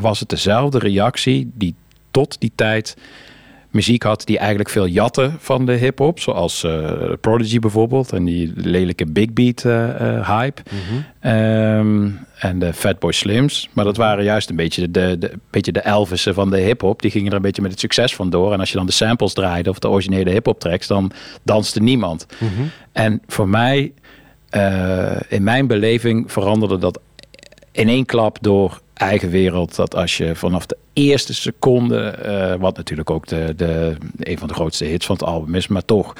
was 0.00 0.20
het 0.20 0.28
dezelfde 0.28 0.78
reactie 0.78 1.50
die 1.54 1.74
tot 2.10 2.40
die 2.40 2.52
tijd 2.54 2.96
muziek 3.70 4.02
had 4.02 4.26
die 4.26 4.38
eigenlijk 4.38 4.70
veel 4.70 4.86
jatten 4.86 5.36
van 5.38 5.66
de 5.66 5.72
hip-hop. 5.72 6.20
Zoals 6.20 6.64
eh, 6.64 6.90
Prodigy 7.20 7.58
bijvoorbeeld 7.58 8.12
en 8.12 8.24
die 8.24 8.52
lelijke 8.54 9.06
big 9.06 9.32
beat 9.32 9.64
eh, 9.64 10.16
eh, 10.16 10.28
hype. 10.28 10.62
Ehm, 11.20 12.10
en 12.38 12.58
de 12.58 12.72
Fatboy 12.72 13.12
Slims. 13.12 13.68
Maar 13.72 13.84
dat 13.84 13.96
waren 13.96 14.24
juist 14.24 14.50
een 14.50 14.56
beetje 14.56 14.90
de, 14.90 15.18
de, 15.18 15.32
beetje 15.50 15.72
de 15.72 15.80
Elvissen 15.80 16.34
van 16.34 16.50
de 16.50 16.58
hip-hop. 16.58 17.02
Die 17.02 17.10
gingen 17.10 17.30
er 17.30 17.36
een 17.36 17.42
beetje 17.42 17.62
met 17.62 17.70
het 17.70 17.80
succes 17.80 18.14
vandoor. 18.14 18.52
En 18.52 18.60
als 18.60 18.70
je 18.70 18.76
dan 18.76 18.86
de 18.86 18.92
samples 18.92 19.32
draaide 19.32 19.70
of 19.70 19.78
de 19.78 19.88
originele 19.88 20.30
hip-hop 20.30 20.60
tracks, 20.60 20.86
dan 20.86 21.12
danste 21.42 21.80
niemand. 21.80 22.26
En 22.92 23.22
voor 23.26 23.48
mij, 23.48 23.92
in 25.28 25.42
mijn 25.42 25.66
beleving, 25.66 26.32
veranderde 26.32 26.78
dat 26.78 27.00
in 27.72 27.88
één 27.88 28.06
klap 28.06 28.38
door 28.40 28.80
eigen 28.98 29.30
wereld. 29.30 29.76
Dat 29.76 29.94
als 29.94 30.16
je 30.16 30.34
vanaf 30.34 30.66
de 30.66 30.76
eerste 30.92 31.34
seconde, 31.34 32.00
eh, 32.08 32.54
wat 32.58 32.76
natuurlijk 32.76 33.10
ook 33.10 33.26
de, 33.26 33.52
de, 33.56 33.96
een 34.18 34.38
van 34.38 34.48
de 34.48 34.54
grootste 34.54 34.84
hits 34.84 35.06
van 35.06 35.16
het 35.16 35.24
album 35.24 35.54
is, 35.54 35.66
maar 35.68 35.84
toch. 35.84 36.12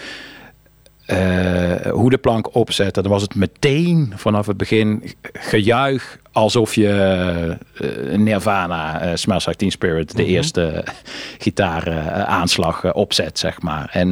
eh, 1.07 1.91
hoe 1.91 2.11
de 2.11 2.19
plank 2.19 2.55
opzetten, 2.55 3.03
dan 3.03 3.13
was 3.13 3.23
het 3.23 3.35
meteen 3.35 4.13
vanaf 4.17 4.47
het 4.47 4.57
begin 4.57 5.03
gejuich 5.33 6.19
alsof 6.33 6.75
je 6.75 6.89
eh, 7.75 8.19
Nirvana, 8.19 9.01
eh 9.01 9.11
Smells 9.15 9.47
Like 9.47 9.59
Teen 9.59 9.71
Spirit, 9.71 10.17
de 10.17 10.25
eerste 10.25 10.85
gitaaraanslag 11.39 12.95
opzet, 12.95 13.39
zeg 13.39 13.63
maar. 13.63 13.89
En 13.93 14.11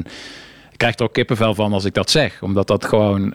ik 0.73 0.79
krijg 0.79 0.99
er 0.99 1.05
ook 1.05 1.13
kippenvel 1.13 1.55
van 1.55 1.73
als 1.73 1.85
ik 1.85 1.95
dat 1.95 2.11
zeg, 2.11 2.43
omdat 2.43 2.67
dat 2.67 2.85
gewoon 2.85 3.35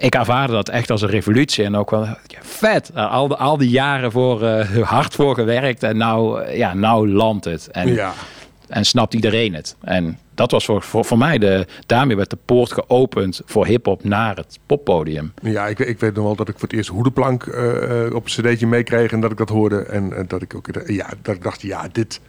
ik 0.00 0.14
ervaarde 0.14 0.52
dat 0.52 0.68
echt 0.68 0.90
als 0.90 1.02
een 1.02 1.08
revolutie. 1.08 1.64
En 1.64 1.76
ook 1.76 1.90
wel 1.90 2.04
ja, 2.04 2.38
vet. 2.42 2.94
Al, 2.94 3.28
de, 3.28 3.36
al 3.36 3.56
die 3.56 3.70
jaren 3.70 4.12
voor, 4.12 4.42
eh, 4.42 4.82
hard 4.88 5.14
voor 5.14 5.34
gewerkt. 5.34 5.82
En 5.82 5.96
nou, 5.96 6.42
eh, 6.42 6.56
ja, 6.56 6.74
nou 6.74 7.08
landt 7.08 7.44
het. 7.44 7.68
En, 7.70 7.94
Ja. 7.94 8.12
en 8.68 8.84
snapt 8.84 9.14
iedereen 9.14 9.54
het. 9.54 9.76
En 9.80 10.18
dat 10.34 10.50
was 10.50 10.64
voor, 10.64 10.82
voor, 10.82 11.04
voor 11.04 11.18
mij 11.18 11.38
de... 11.38 11.66
Daarmee 11.86 12.16
werd 12.16 12.30
de 12.30 12.38
poort 12.44 12.72
geopend 12.72 13.40
voor 13.44 13.66
hiphop 13.66 14.04
naar 14.04 14.36
het 14.36 14.58
poppodium. 14.66 15.32
Ja, 15.42 15.66
ik, 15.66 15.78
ik 15.78 16.00
weet 16.00 16.14
nog 16.14 16.24
wel 16.24 16.36
dat 16.36 16.48
ik 16.48 16.58
voor 16.58 16.68
het 16.68 16.76
eerst 16.76 16.88
Hoedenplank 16.88 17.46
eh, 17.46 18.14
op 18.14 18.24
een 18.24 18.30
cd'tje 18.42 18.66
meekreeg 18.66 19.12
en 19.12 19.20
dat 19.20 19.30
ik 19.30 19.36
dat 19.36 19.48
hoorde. 19.48 19.82
En, 19.82 20.24
dat 20.28 20.42
ik 20.42 20.54
ook 20.54 20.68
ja, 20.86 21.06
dat 21.22 21.34
ik 21.34 21.42
dacht, 21.42 21.62
ja, 21.62 21.88
dit, 21.92 22.20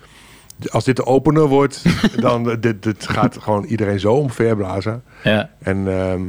als 0.69 0.83
dit 0.83 0.95
de 0.95 1.05
opener 1.05 1.47
wordt, 1.47 1.83
dan 2.21 2.43
dit, 2.59 2.83
dit 2.83 3.09
gaat 3.09 3.37
gewoon 3.37 3.63
iedereen 3.63 3.99
zo 3.99 4.13
omverblazen. 4.13 5.03
Ja. 5.23 5.49
En 5.59 5.87
ehm, 5.87 6.21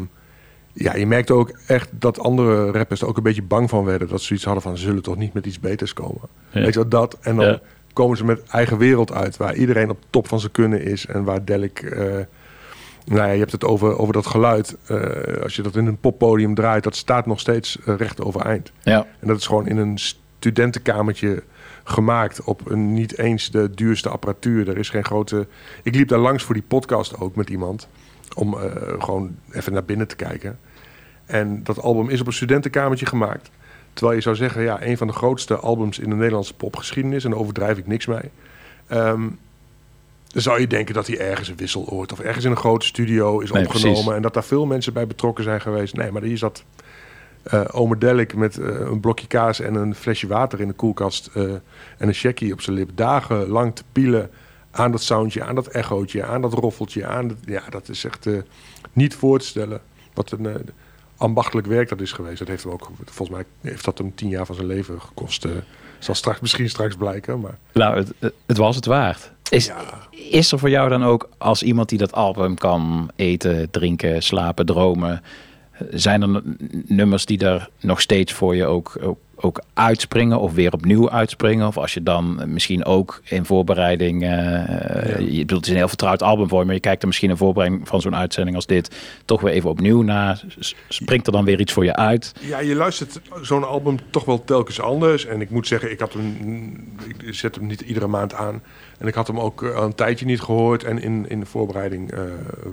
ja, 0.78 0.96
je 0.96 1.06
merkte 1.06 1.32
ook 1.32 1.50
echt 1.66 1.88
dat 1.92 2.18
andere 2.18 2.70
rappers 2.70 3.00
er 3.00 3.08
ook 3.08 3.16
een 3.16 3.22
beetje 3.22 3.42
bang 3.42 3.68
van 3.70 3.84
werden. 3.84 4.08
Dat 4.08 4.20
ze 4.20 4.26
zoiets 4.26 4.44
hadden 4.44 4.62
van, 4.62 4.76
ze 4.76 4.84
zullen 4.84 5.02
toch 5.02 5.16
niet 5.16 5.32
met 5.32 5.46
iets 5.46 5.60
beters 5.60 5.92
komen. 5.92 6.28
Ja. 6.50 6.60
Weet 6.60 6.74
je 6.74 6.80
wel, 6.80 6.88
dat. 6.88 7.18
En 7.20 7.36
dan 7.36 7.44
Ja. 7.46 7.60
komen 7.92 8.16
ze 8.16 8.24
met 8.24 8.42
eigen 8.42 8.78
wereld 8.78 9.12
uit, 9.12 9.36
waar 9.36 9.54
iedereen 9.54 9.90
op 9.90 9.98
top 10.10 10.28
van 10.28 10.40
zijn 10.40 10.52
kunnen 10.52 10.82
is. 10.82 11.06
En 11.06 11.24
waar 11.24 11.44
Delik... 11.44 11.78
eh, 11.82 12.00
nou 13.04 13.20
ja, 13.20 13.30
je 13.30 13.38
hebt 13.38 13.52
het 13.52 13.64
over, 13.64 13.98
over 13.98 14.12
dat 14.12 14.26
geluid. 14.26 14.76
Eh, 14.86 15.42
als 15.42 15.56
je 15.56 15.62
dat 15.62 15.76
in 15.76 15.86
een 15.86 16.00
poppodium 16.00 16.54
draait, 16.54 16.84
dat 16.84 16.96
staat 16.96 17.26
nog 17.26 17.40
steeds 17.40 17.78
eh, 17.84 17.94
recht 17.96 18.22
overeind. 18.22 18.72
Ja. 18.82 19.06
En 19.20 19.28
dat 19.28 19.36
is 19.36 19.46
gewoon 19.46 19.66
in 19.68 19.76
een 19.76 19.98
studentenkamertje 19.98 21.42
gemaakt 21.84 22.42
op 22.44 22.70
een 22.70 22.92
niet 22.92 23.18
eens 23.18 23.50
de 23.50 23.70
duurste 23.70 24.08
apparatuur. 24.08 24.68
Er 24.68 24.78
is 24.78 24.88
geen 24.90 25.04
grote... 25.04 25.46
Ik 25.82 25.94
liep 25.94 26.08
daar 26.08 26.18
langs 26.18 26.42
voor 26.44 26.54
die 26.54 26.64
podcast 26.68 27.20
ook 27.20 27.36
met 27.36 27.50
iemand. 27.50 27.88
Om 28.34 28.56
gewoon 28.98 29.36
even 29.50 29.72
naar 29.72 29.84
binnen 29.84 30.08
te 30.08 30.16
kijken. 30.16 30.58
En 31.26 31.60
dat 31.64 31.80
album 31.82 32.08
is 32.08 32.20
op 32.20 32.26
een 32.26 32.32
studentenkamertje 32.32 33.06
gemaakt. 33.06 33.50
Terwijl 33.92 34.16
je 34.16 34.22
zou 34.22 34.36
zeggen, 34.36 34.62
ja, 34.62 34.82
een 34.82 34.96
van 34.96 35.06
de 35.06 35.12
grootste 35.12 35.56
albums 35.56 35.98
in 35.98 36.10
de 36.10 36.16
Nederlandse 36.16 36.54
popgeschiedenis. 36.54 37.24
En 37.24 37.30
daar 37.30 37.38
overdrijf 37.38 37.78
ik 37.78 37.86
niks 37.86 38.06
mee. 38.06 38.30
Ehm, 38.86 39.22
dan 40.32 40.42
zou 40.42 40.60
je 40.60 40.66
denken 40.66 40.94
dat 40.94 41.06
hij 41.06 41.18
ergens 41.18 41.48
een 41.48 41.56
wisseloord 41.56 42.12
of 42.12 42.20
ergens 42.20 42.44
in 42.44 42.50
een 42.50 42.56
grote 42.56 42.86
studio 42.86 43.40
is 43.40 43.50
Nee, 43.50 43.62
opgenomen. 43.64 43.92
precies. 43.94 44.14
En 44.14 44.22
dat 44.22 44.34
daar 44.34 44.44
veel 44.44 44.66
mensen 44.66 44.92
bij 44.92 45.06
betrokken 45.06 45.44
zijn 45.44 45.60
geweest. 45.60 45.94
Nee, 45.96 46.12
maar 46.12 46.22
hier 46.22 46.38
zat 46.38 46.64
eh 47.42 47.64
Ome 47.70 47.98
Delik 47.98 48.34
met 48.34 48.58
eh, 48.58 48.66
een 48.80 49.00
blokje 49.00 49.26
kaas 49.26 49.60
en 49.60 49.74
een 49.74 49.94
flesje 49.94 50.26
water 50.26 50.60
in 50.60 50.68
de 50.68 50.74
koelkast. 50.74 51.30
eh, 51.34 51.42
en 51.98 52.08
een 52.08 52.12
checkie 52.14 52.52
op 52.52 52.60
zijn 52.60 52.76
lip. 52.76 52.90
Dagenlang 52.94 53.74
te 53.76 53.82
pielen 53.92 54.30
aan 54.70 54.90
dat 54.90 55.02
soundje, 55.02 55.42
aan 55.44 55.54
dat 55.54 55.66
echootje, 55.66 56.24
aan 56.24 56.40
dat 56.40 56.52
roffeltje. 56.52 57.06
Aan 57.06 57.28
dat, 57.28 57.36
ja, 57.44 57.62
dat 57.70 57.88
is 57.88 58.04
echt 58.04 58.26
niet 58.92 59.14
voor 59.14 59.38
te 59.38 59.46
stellen. 59.46 59.80
Wat 60.14 60.30
een 60.30 60.46
ambachtelijk 61.16 61.66
werk 61.66 61.88
dat 61.88 62.00
is 62.00 62.12
geweest. 62.12 62.38
Dat 62.38 62.48
heeft 62.48 62.62
hem 62.62 62.72
ook, 62.72 62.90
volgens 63.04 63.38
mij 63.38 63.46
heeft 63.60 63.84
dat 63.84 63.98
hem 63.98 64.14
tien 64.14 64.28
jaar 64.28 64.46
van 64.46 64.54
zijn 64.54 64.66
leven 64.66 65.00
gekost. 65.00 65.44
eh. 65.44 65.50
Zal 65.98 66.14
straks, 66.14 66.40
misschien 66.40 66.68
straks 66.68 66.94
blijken, 66.96 67.40
maar... 67.40 67.58
Nou, 67.72 67.96
het, 67.96 68.34
het 68.46 68.56
was 68.56 68.76
het 68.76 68.86
waard. 68.86 69.30
Is, 69.50 69.70
is 70.10 70.52
er 70.52 70.58
voor 70.58 70.70
jou 70.70 70.88
dan 70.88 71.04
ook, 71.04 71.28
als 71.38 71.62
iemand 71.62 71.88
die 71.88 71.98
dat 71.98 72.12
album 72.12 72.54
kan 72.54 73.10
eten, 73.16 73.70
drinken, 73.70 74.22
slapen, 74.22 74.66
dromen... 74.66 75.22
Zijn 75.90 76.22
er 76.22 76.42
nummers 76.86 77.24
die 77.24 77.38
er 77.38 77.68
nog 77.80 78.00
steeds 78.00 78.32
voor 78.32 78.56
je 78.56 78.66
ook, 78.66 78.98
ook, 79.02 79.18
ook 79.46 79.62
uitspringen 79.74 80.40
of 80.40 80.52
weer 80.52 80.72
opnieuw 80.72 81.10
uitspringen? 81.10 81.66
Of 81.66 81.76
als 81.76 81.94
je 81.94 82.02
dan 82.02 82.42
misschien 82.46 82.84
ook 82.84 83.20
in 83.24 83.44
voorbereiding, 83.44 84.22
eh, 84.22 84.28
je 85.18 85.38
bedoelt, 85.38 85.50
het 85.50 85.64
is 85.64 85.70
een 85.70 85.76
heel 85.76 85.88
vertrouwd 85.88 86.22
album 86.22 86.48
voor 86.48 86.58
je, 86.58 86.64
maar 86.64 86.74
je 86.74 86.80
kijkt 86.80 87.00
er 87.02 87.08
misschien 87.08 87.30
in 87.30 87.36
voorbereiding 87.36 87.88
van 87.88 88.00
zo'n 88.00 88.16
uitzending 88.16 88.56
als 88.56 88.66
dit 88.66 88.96
toch 89.24 89.40
weer 89.40 89.52
even 89.52 89.70
opnieuw 89.70 90.02
naar. 90.02 90.42
Springt 90.88 91.26
er 91.26 91.32
dan 91.32 91.44
weer 91.44 91.60
iets 91.60 91.72
voor 91.72 91.84
je 91.84 91.96
uit? 91.96 92.32
Ja, 92.40 92.58
je 92.58 92.74
luistert 92.74 93.20
zo'n 93.42 93.68
album 93.68 93.98
toch 94.10 94.24
wel 94.24 94.44
telkens 94.44 94.80
anders. 94.80 95.26
En 95.26 95.40
ik 95.40 95.50
moet 95.50 95.66
zeggen, 95.66 95.90
ik, 95.90 96.00
had 96.00 96.12
hem, 96.12 96.96
ik 97.24 97.34
zet 97.34 97.54
hem 97.54 97.66
niet 97.66 97.80
iedere 97.80 98.06
maand 98.06 98.34
aan. 98.34 98.62
En 98.98 99.06
ik 99.06 99.14
had 99.14 99.26
hem 99.26 99.40
ook 99.40 99.62
eh, 99.62 99.74
al 99.74 99.84
een 99.84 99.94
tijdje 99.94 100.26
niet 100.26 100.40
gehoord. 100.40 100.84
En 100.84 101.02
in, 101.02 101.28
in 101.28 101.40
de 101.40 101.46
voorbereiding 101.46 102.12
eh, 102.12 102.20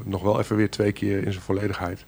nog 0.04 0.22
wel 0.22 0.40
even 0.40 0.56
weer 0.56 0.70
twee 0.70 0.92
keer 0.92 1.26
in 1.26 1.32
zijn 1.32 1.44
volledigheid. 1.44 2.06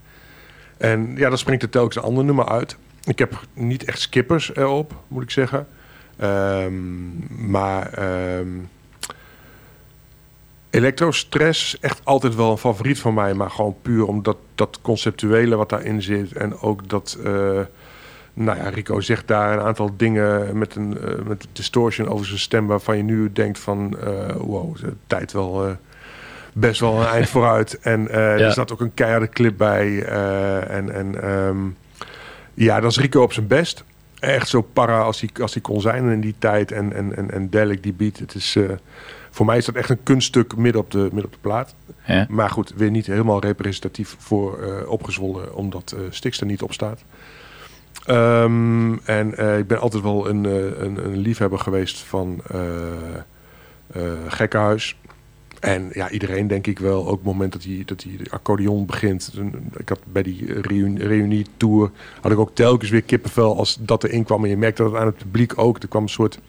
En 0.77 1.15
ja, 1.15 1.29
dan 1.29 1.37
springt 1.37 1.63
er 1.63 1.69
telkens 1.69 1.95
een 1.95 2.01
ander 2.01 2.23
nummer 2.23 2.49
uit. 2.49 2.77
Ik 3.06 3.19
heb 3.19 3.40
niet 3.53 3.84
echt 3.84 3.99
skippers 3.99 4.56
erop, 4.56 4.94
moet 5.07 5.23
ik 5.23 5.32
zeggen. 5.32 5.68
Ehm, 6.18 6.72
maar 7.52 7.94
ehm 7.94 8.48
Elektrostress 10.69 11.73
is 11.73 11.80
echt 11.80 12.02
altijd 12.03 12.36
wel 12.36 12.52
een 12.52 12.57
favoriet 12.57 12.99
van 12.99 13.14
mij. 13.14 13.34
Maar 13.34 13.49
gewoon 13.49 13.76
puur 13.82 14.06
omdat 14.07 14.38
dat 14.56 14.80
conceptuele 14.82 15.56
wat 15.56 15.69
daarin 15.69 16.02
zit. 16.02 16.34
En 16.34 16.60
ook 16.60 16.90
dat... 16.90 17.18
eh, 17.23 17.32
nou 18.34 18.57
ja, 18.57 18.69
Rico 18.69 18.99
zegt 18.99 19.27
daar 19.27 19.53
een 19.57 19.65
aantal 19.65 19.91
dingen 19.98 20.57
met 20.57 20.76
een 20.76 20.98
eh, 20.98 21.14
met 21.26 21.48
distortion 21.52 22.07
over 22.07 22.26
zijn 22.26 22.40
stem... 22.40 22.68
waarvan 22.68 22.98
je 22.98 23.03
nu 23.03 23.32
denkt 23.32 23.60
van... 23.60 23.98
eh, 23.99 24.36
wow, 24.36 24.76
de 24.77 24.94
tijd 25.07 25.32
wel... 25.32 25.77
best 26.53 26.80
wel 26.80 26.99
een 27.02 27.07
eind 27.07 27.30
vooruit. 27.30 27.80
En 27.80 28.02
Ja. 28.02 28.18
er 28.18 28.52
zat 28.52 28.72
ook 28.72 28.82
een 28.82 28.94
keiharde 28.94 29.30
clip 29.30 29.57
bij. 29.57 30.03
en 30.68 30.90
en 30.90 31.22
ehm, 31.23 31.57
ja, 32.56 32.80
dat 32.80 32.91
is 32.91 32.98
Rico 32.98 33.22
op 33.22 33.34
zijn 33.34 33.48
best. 33.48 33.84
Echt 34.19 34.48
zo 34.48 34.61
para 34.61 35.02
als 35.02 35.22
hij, 35.22 35.30
als 35.41 35.53
hij 35.53 35.61
kon 35.61 35.82
zijn 35.82 36.10
in 36.10 36.22
die 36.22 36.36
tijd. 36.40 36.72
En, 36.72 36.94
en, 36.94 37.15
en, 37.15 37.32
en 37.32 37.49
Delic 37.49 37.84
die 37.84 37.94
beat. 37.94 38.18
Het 38.18 38.36
is, 38.36 38.56
eh, 38.56 38.64
voor 39.30 39.45
mij 39.45 39.57
is 39.57 39.65
dat 39.65 39.76
echt 39.76 39.90
een 39.90 40.03
kunststuk 40.03 40.56
midden 40.56 40.82
op 40.82 40.91
de, 40.91 40.98
midden 40.98 41.26
op 41.26 41.32
de 41.32 41.38
plaat. 41.41 41.76
Ja. 42.06 42.26
Maar 42.30 42.49
goed, 42.49 42.73
weer 42.76 42.91
niet 42.91 43.06
helemaal 43.06 43.40
representatief 43.40 44.15
voor 44.19 44.64
eh, 44.64 44.90
opgezwollen. 44.90 45.56
Omdat 45.56 45.95
Stix 46.10 46.40
er 46.40 46.45
niet 46.45 46.61
op 46.61 46.73
staat. 46.73 47.03
Ehm, 48.06 48.98
en 48.98 49.57
ik 49.60 49.68
ben 49.68 49.80
altijd 49.80 50.03
wel 50.03 50.30
een, 50.30 50.44
een, 50.84 51.06
een 51.06 51.18
liefhebber 51.18 51.60
geweest 51.60 51.99
van 51.99 52.41
Gekkenhuis. 54.27 54.98
En 55.60 55.90
ja, 55.94 56.10
iedereen 56.10 56.48
denk 56.48 56.68
ik 56.68 56.80
wel, 56.80 57.02
ook 57.02 57.10
op 57.11 57.15
het 57.18 57.23
moment 57.26 57.52
dat 57.53 57.64
hij, 57.64 57.84
dat 57.86 58.03
hij 58.03 58.18
de 58.23 58.30
accordeon 58.32 58.86
begint. 58.86 59.34
Ik 59.77 59.90
had 59.90 59.99
bij 60.11 60.23
die 60.23 60.61
reuni- 60.61 61.03
reunie-tour, 61.03 61.91
had 62.22 62.32
ik 62.32 62.38
ook 62.38 62.56
telkens 62.56 62.90
weer 62.90 63.02
kippenvel 63.02 63.57
als 63.57 63.77
dat 63.82 64.03
erin 64.03 64.23
kwam. 64.23 64.44
En 64.44 64.49
je 64.49 64.57
merkte 64.57 64.84
dat 64.84 64.95
aan 64.95 65.06
het 65.06 65.18
publiek 65.18 65.57
ook. 65.57 65.82
Er 65.82 65.88
kwam 65.88 66.03
een 66.03 66.10
soort, 66.10 66.40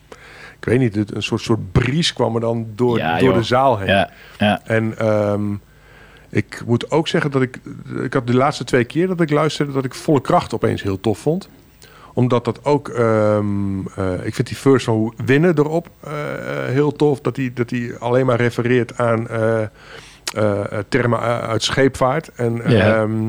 ik 0.59 0.65
weet 0.65 0.79
niet, 0.79 1.15
een 1.15 1.23
soort, 1.23 1.41
soort 1.41 1.73
bries 1.73 2.13
kwam 2.13 2.35
er 2.35 2.41
dan 2.41 2.67
door, 2.75 2.99
Ja, 2.99 3.19
door 3.19 3.29
joh. 3.29 3.37
de 3.37 3.43
zaal 3.43 3.79
heen. 3.79 3.89
Ja, 3.89 4.11
ja. 4.39 4.61
En 4.65 4.99
ehm, 4.99 5.55
ik 6.29 6.63
moet 6.67 6.91
ook 6.91 7.09
zeggen 7.09 7.31
dat 7.31 7.43
ik, 7.43 7.61
ik 8.03 8.13
had 8.13 8.27
de 8.27 8.35
laatste 8.37 8.65
twee 8.65 8.85
keer 8.85 9.07
dat 9.07 9.21
ik 9.21 9.31
luisterde, 9.31 9.73
dat 9.73 9.85
ik 9.85 9.95
volle 9.95 10.21
kracht 10.21 10.55
opeens 10.55 10.83
heel 10.83 11.01
tof 11.01 11.19
vond 11.19 11.49
omdat 12.17 12.45
dat 12.45 12.65
ook, 12.65 12.89
ehm, 12.89 13.87
eh, 13.97 14.27
ik 14.27 14.35
vind 14.35 14.49
die 14.49 14.57
first 14.57 14.85
van 14.85 15.15
winnen 15.25 15.59
erop 15.59 15.89
eh, 16.01 16.13
eh, 16.13 16.73
heel 16.73 16.93
tof. 16.93 17.21
Dat 17.21 17.37
hij 17.37 17.51
dat 17.55 17.69
die 17.69 17.95
alleen 17.97 18.27
maar 18.27 18.37
refereert 18.37 18.99
aan 18.99 19.27
termen 20.89 21.21
uit 21.21 21.63
scheepvaart. 21.63 22.31
En 22.35 22.63
ehm, 22.65 23.29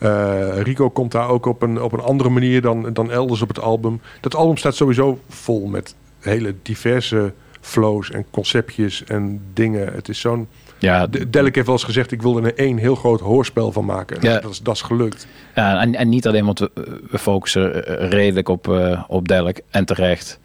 eh, 0.00 0.60
Rico 0.62 0.90
komt 0.90 1.12
daar 1.12 1.28
ook 1.28 1.46
op 1.46 1.62
een, 1.62 1.82
op 1.82 1.92
een 1.92 2.00
andere 2.00 2.28
manier 2.28 2.60
dan, 2.62 2.92
dan 2.92 3.10
elders 3.10 3.42
op 3.42 3.48
het 3.48 3.60
album. 3.60 4.00
Dat 4.20 4.34
album 4.34 4.56
staat 4.56 4.74
sowieso 4.74 5.18
vol 5.28 5.66
met 5.66 5.94
hele 6.20 6.54
diverse 6.62 7.32
flows 7.60 8.10
en 8.10 8.26
conceptjes 8.30 9.04
en 9.04 9.40
dingen. 9.52 9.92
Het 9.92 10.08
is 10.08 10.20
zo'n... 10.20 10.48
Ja, 10.80 11.06
De- 11.06 11.30
Delic 11.30 11.54
heeft 11.54 11.66
wel 11.66 11.74
eens 11.76 11.84
gezegd, 11.84 12.12
ik 12.12 12.22
wilde 12.22 12.42
er 12.42 12.58
één 12.58 12.76
heel 12.76 12.94
groot 12.94 13.20
hoorspel 13.20 13.72
van 13.72 13.84
maken. 13.84 14.16
En 14.20 14.28
Ja. 14.28 14.38
Dat, 14.40 14.50
is, 14.50 14.58
dat 14.60 14.74
is 14.74 14.82
gelukt. 14.82 15.26
Ja, 15.54 15.80
en, 15.80 15.94
en 15.94 16.08
niet 16.08 16.26
alleen, 16.26 16.44
want 16.44 16.58
we, 16.58 16.70
we 17.10 17.18
focussen 17.18 17.86
eh, 17.86 18.08
redelijk 18.08 18.48
op, 18.48 18.68
eh 18.68 19.02
op 19.08 19.28
Delk 19.28 19.56
en 19.70 19.84
terecht. 19.84 20.40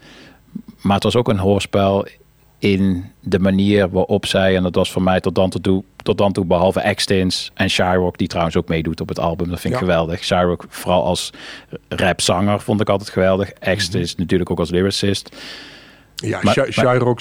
Maar 0.81 0.93
het 0.95 1.03
was 1.03 1.15
ook 1.15 1.27
een 1.29 1.37
hoorspel 1.37 2.07
in 2.59 3.05
de 3.19 3.39
manier 3.39 3.89
waarop 3.89 4.25
zij, 4.25 4.55
en 4.55 4.63
dat 4.63 4.75
was 4.75 4.91
voor 4.91 5.01
mij 5.01 5.19
tot 5.19 5.35
dan 5.35 5.49
toe, 5.49 5.83
tot 6.03 6.17
dan 6.17 6.31
toe 6.31 6.45
behalve 6.45 6.79
Extins 6.79 7.51
en 7.53 7.69
Shyrock, 7.69 8.17
die 8.17 8.27
trouwens 8.27 8.55
ook 8.57 8.67
meedoet 8.67 9.01
op 9.01 9.07
het 9.09 9.19
album. 9.19 9.49
Dat 9.49 9.59
vind 9.59 9.73
ik 9.73 9.79
Ja. 9.79 9.85
geweldig. 9.85 10.23
Shyrock 10.23 10.65
vooral 10.69 11.03
als 11.03 11.31
rapzanger 11.89 12.59
vond 12.61 12.81
ik 12.81 12.89
altijd 12.89 13.09
geweldig. 13.09 13.49
Extins 13.49 14.15
natuurlijk 14.15 14.49
ook 14.51 14.59
als 14.59 14.69
lyricist. 14.69 15.35
Ja, 16.15 16.39
Maar- 16.43 16.53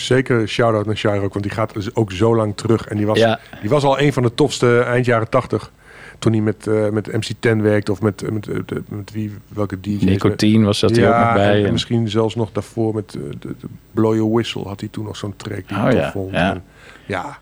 zeker 0.01 0.49
shout-out 0.49 0.87
naar 0.87 0.97
Shyrock, 0.97 1.33
want 1.33 1.43
die 1.45 1.53
gaat 1.55 1.75
dus 1.75 1.95
ook 1.95 2.13
zo 2.13 2.37
lang 2.37 2.57
terug. 2.57 2.87
En 2.87 2.97
die 2.97 3.07
was, 3.07 3.19
Ja. 3.19 3.41
die 3.61 3.71
was 3.71 3.83
al 3.85 4.01
een 4.01 4.13
van 4.13 4.23
de 4.23 4.35
tofste 4.35 4.81
eind 4.81 5.05
jaren 5.07 5.29
tachtig. 5.29 5.71
Toen 6.19 6.33
hij 6.33 6.41
met, 6.41 6.67
eh, 6.67 6.89
met 6.89 7.13
MC10 7.13 7.63
werkte 7.63 7.93
of 7.93 8.01
met, 8.01 8.31
met, 8.33 8.49
eh, 8.49 8.57
met 8.89 9.13
wie, 9.13 9.33
welke 9.49 9.81
DJ's. 9.81 10.03
Nicotine 10.03 10.65
was 10.65 10.81
dat 10.81 10.97
ja, 10.97 11.03
hij 11.03 11.11
ook 11.19 11.25
nog 11.25 11.33
bij. 11.35 11.51
En, 11.53 11.59
en 11.59 11.65
En- 11.67 11.73
misschien 11.73 12.09
zelfs 12.09 12.35
nog 12.35 12.53
daarvoor 12.53 12.95
met 12.95 13.15
eh, 13.15 13.21
de, 13.41 13.55
de 13.61 13.67
Blow 13.91 14.15
Your 14.15 14.33
Whistle 14.33 14.63
had 14.63 14.81
hij 14.81 14.89
toen 14.89 15.05
nog 15.05 15.17
zo'n 15.17 15.37
track 15.37 15.69
die 15.69 15.77
Oh 15.77 15.85
tof 15.85 15.93
ja, 15.93 16.11
vond. 16.11 16.33
ja. 16.33 16.51
En, 16.55 16.63
ja, 17.07 17.39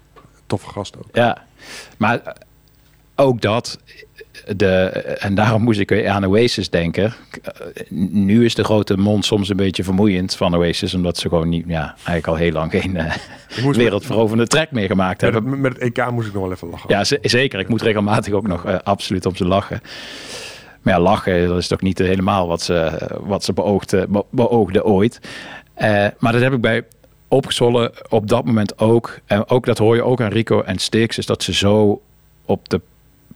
toffe 0.46 0.68
gast 0.68 0.96
ook. 0.96 1.06
Ja, 1.12 1.44
maar 1.98 2.18
eh, 2.22 2.32
ook 3.16 3.40
dat. 3.40 3.78
De, 4.56 4.84
en 5.18 5.34
daarom 5.34 5.62
moest 5.62 5.80
ik 5.80 5.88
weer 5.88 6.08
aan 6.08 6.26
Oasis 6.26 6.70
denken. 6.70 7.12
Eh, 7.42 7.52
Nu 8.10 8.44
is 8.44 8.54
de 8.54 8.64
grote 8.64 8.96
mond 8.96 9.24
soms 9.24 9.48
een 9.48 9.56
beetje 9.56 9.84
vermoeiend 9.84 10.36
van 10.36 10.56
Oasis. 10.56 10.94
Omdat 10.94 11.18
ze 11.18 11.28
gewoon 11.28 11.48
niet, 11.48 11.64
ja, 11.66 11.86
eigenlijk 11.94 12.26
al 12.26 12.34
heel 12.34 12.52
lang 12.52 12.70
geen 12.70 12.96
eh, 12.96 13.14
wereldveroverde 13.72 14.46
track 14.46 14.70
meer 14.70 14.86
gemaakt 14.86 15.20
Met 15.20 15.32
hebben. 15.32 15.50
het, 15.52 15.60
met 15.60 15.72
het 15.72 15.82
EK 15.98 16.10
moest 16.10 16.26
ik 16.28 16.32
nog 16.34 16.42
wel 16.42 16.52
even 16.52 16.68
lachen. 16.68 16.90
Ja, 16.90 17.04
zeker. 17.28 17.60
Ik 17.60 17.68
moet 17.68 17.82
regelmatig 17.82 18.32
ook 18.32 18.46
nog 18.46 18.64
eh, 18.64 18.76
absoluut 18.84 19.26
om 19.26 19.36
ze 19.36 19.44
lachen. 19.46 19.80
Maar 20.82 20.94
ja, 20.94 21.00
lachen, 21.00 21.48
dat 21.48 21.58
is 21.58 21.68
toch 21.68 21.80
niet 21.80 21.98
helemaal 21.98 22.46
wat 22.48 22.62
ze, 22.62 23.08
wat 23.20 23.44
ze 23.44 23.52
beoogde, 23.52 24.06
be- 24.08 24.24
beoogde 24.30 24.84
ooit. 24.84 25.20
Eh, 25.74 26.06
maar 26.18 26.32
dat 26.32 26.40
heb 26.42 26.52
ik 26.52 26.60
bij 26.60 26.82
opgezwollen 27.28 27.92
op 28.08 28.28
dat 28.28 28.44
moment 28.44 28.78
ook. 28.78 29.18
En 29.26 29.48
ook 29.48 29.66
dat 29.66 29.78
hoor 29.78 29.94
je 29.94 30.02
ook 30.02 30.20
aan 30.20 30.30
Rico 30.30 30.60
en 30.62 30.78
Stix, 30.78 31.18
is 31.18 31.26
dat 31.26 31.42
ze 31.42 31.54
zo 31.54 32.00
op 32.44 32.68
de 32.68 32.80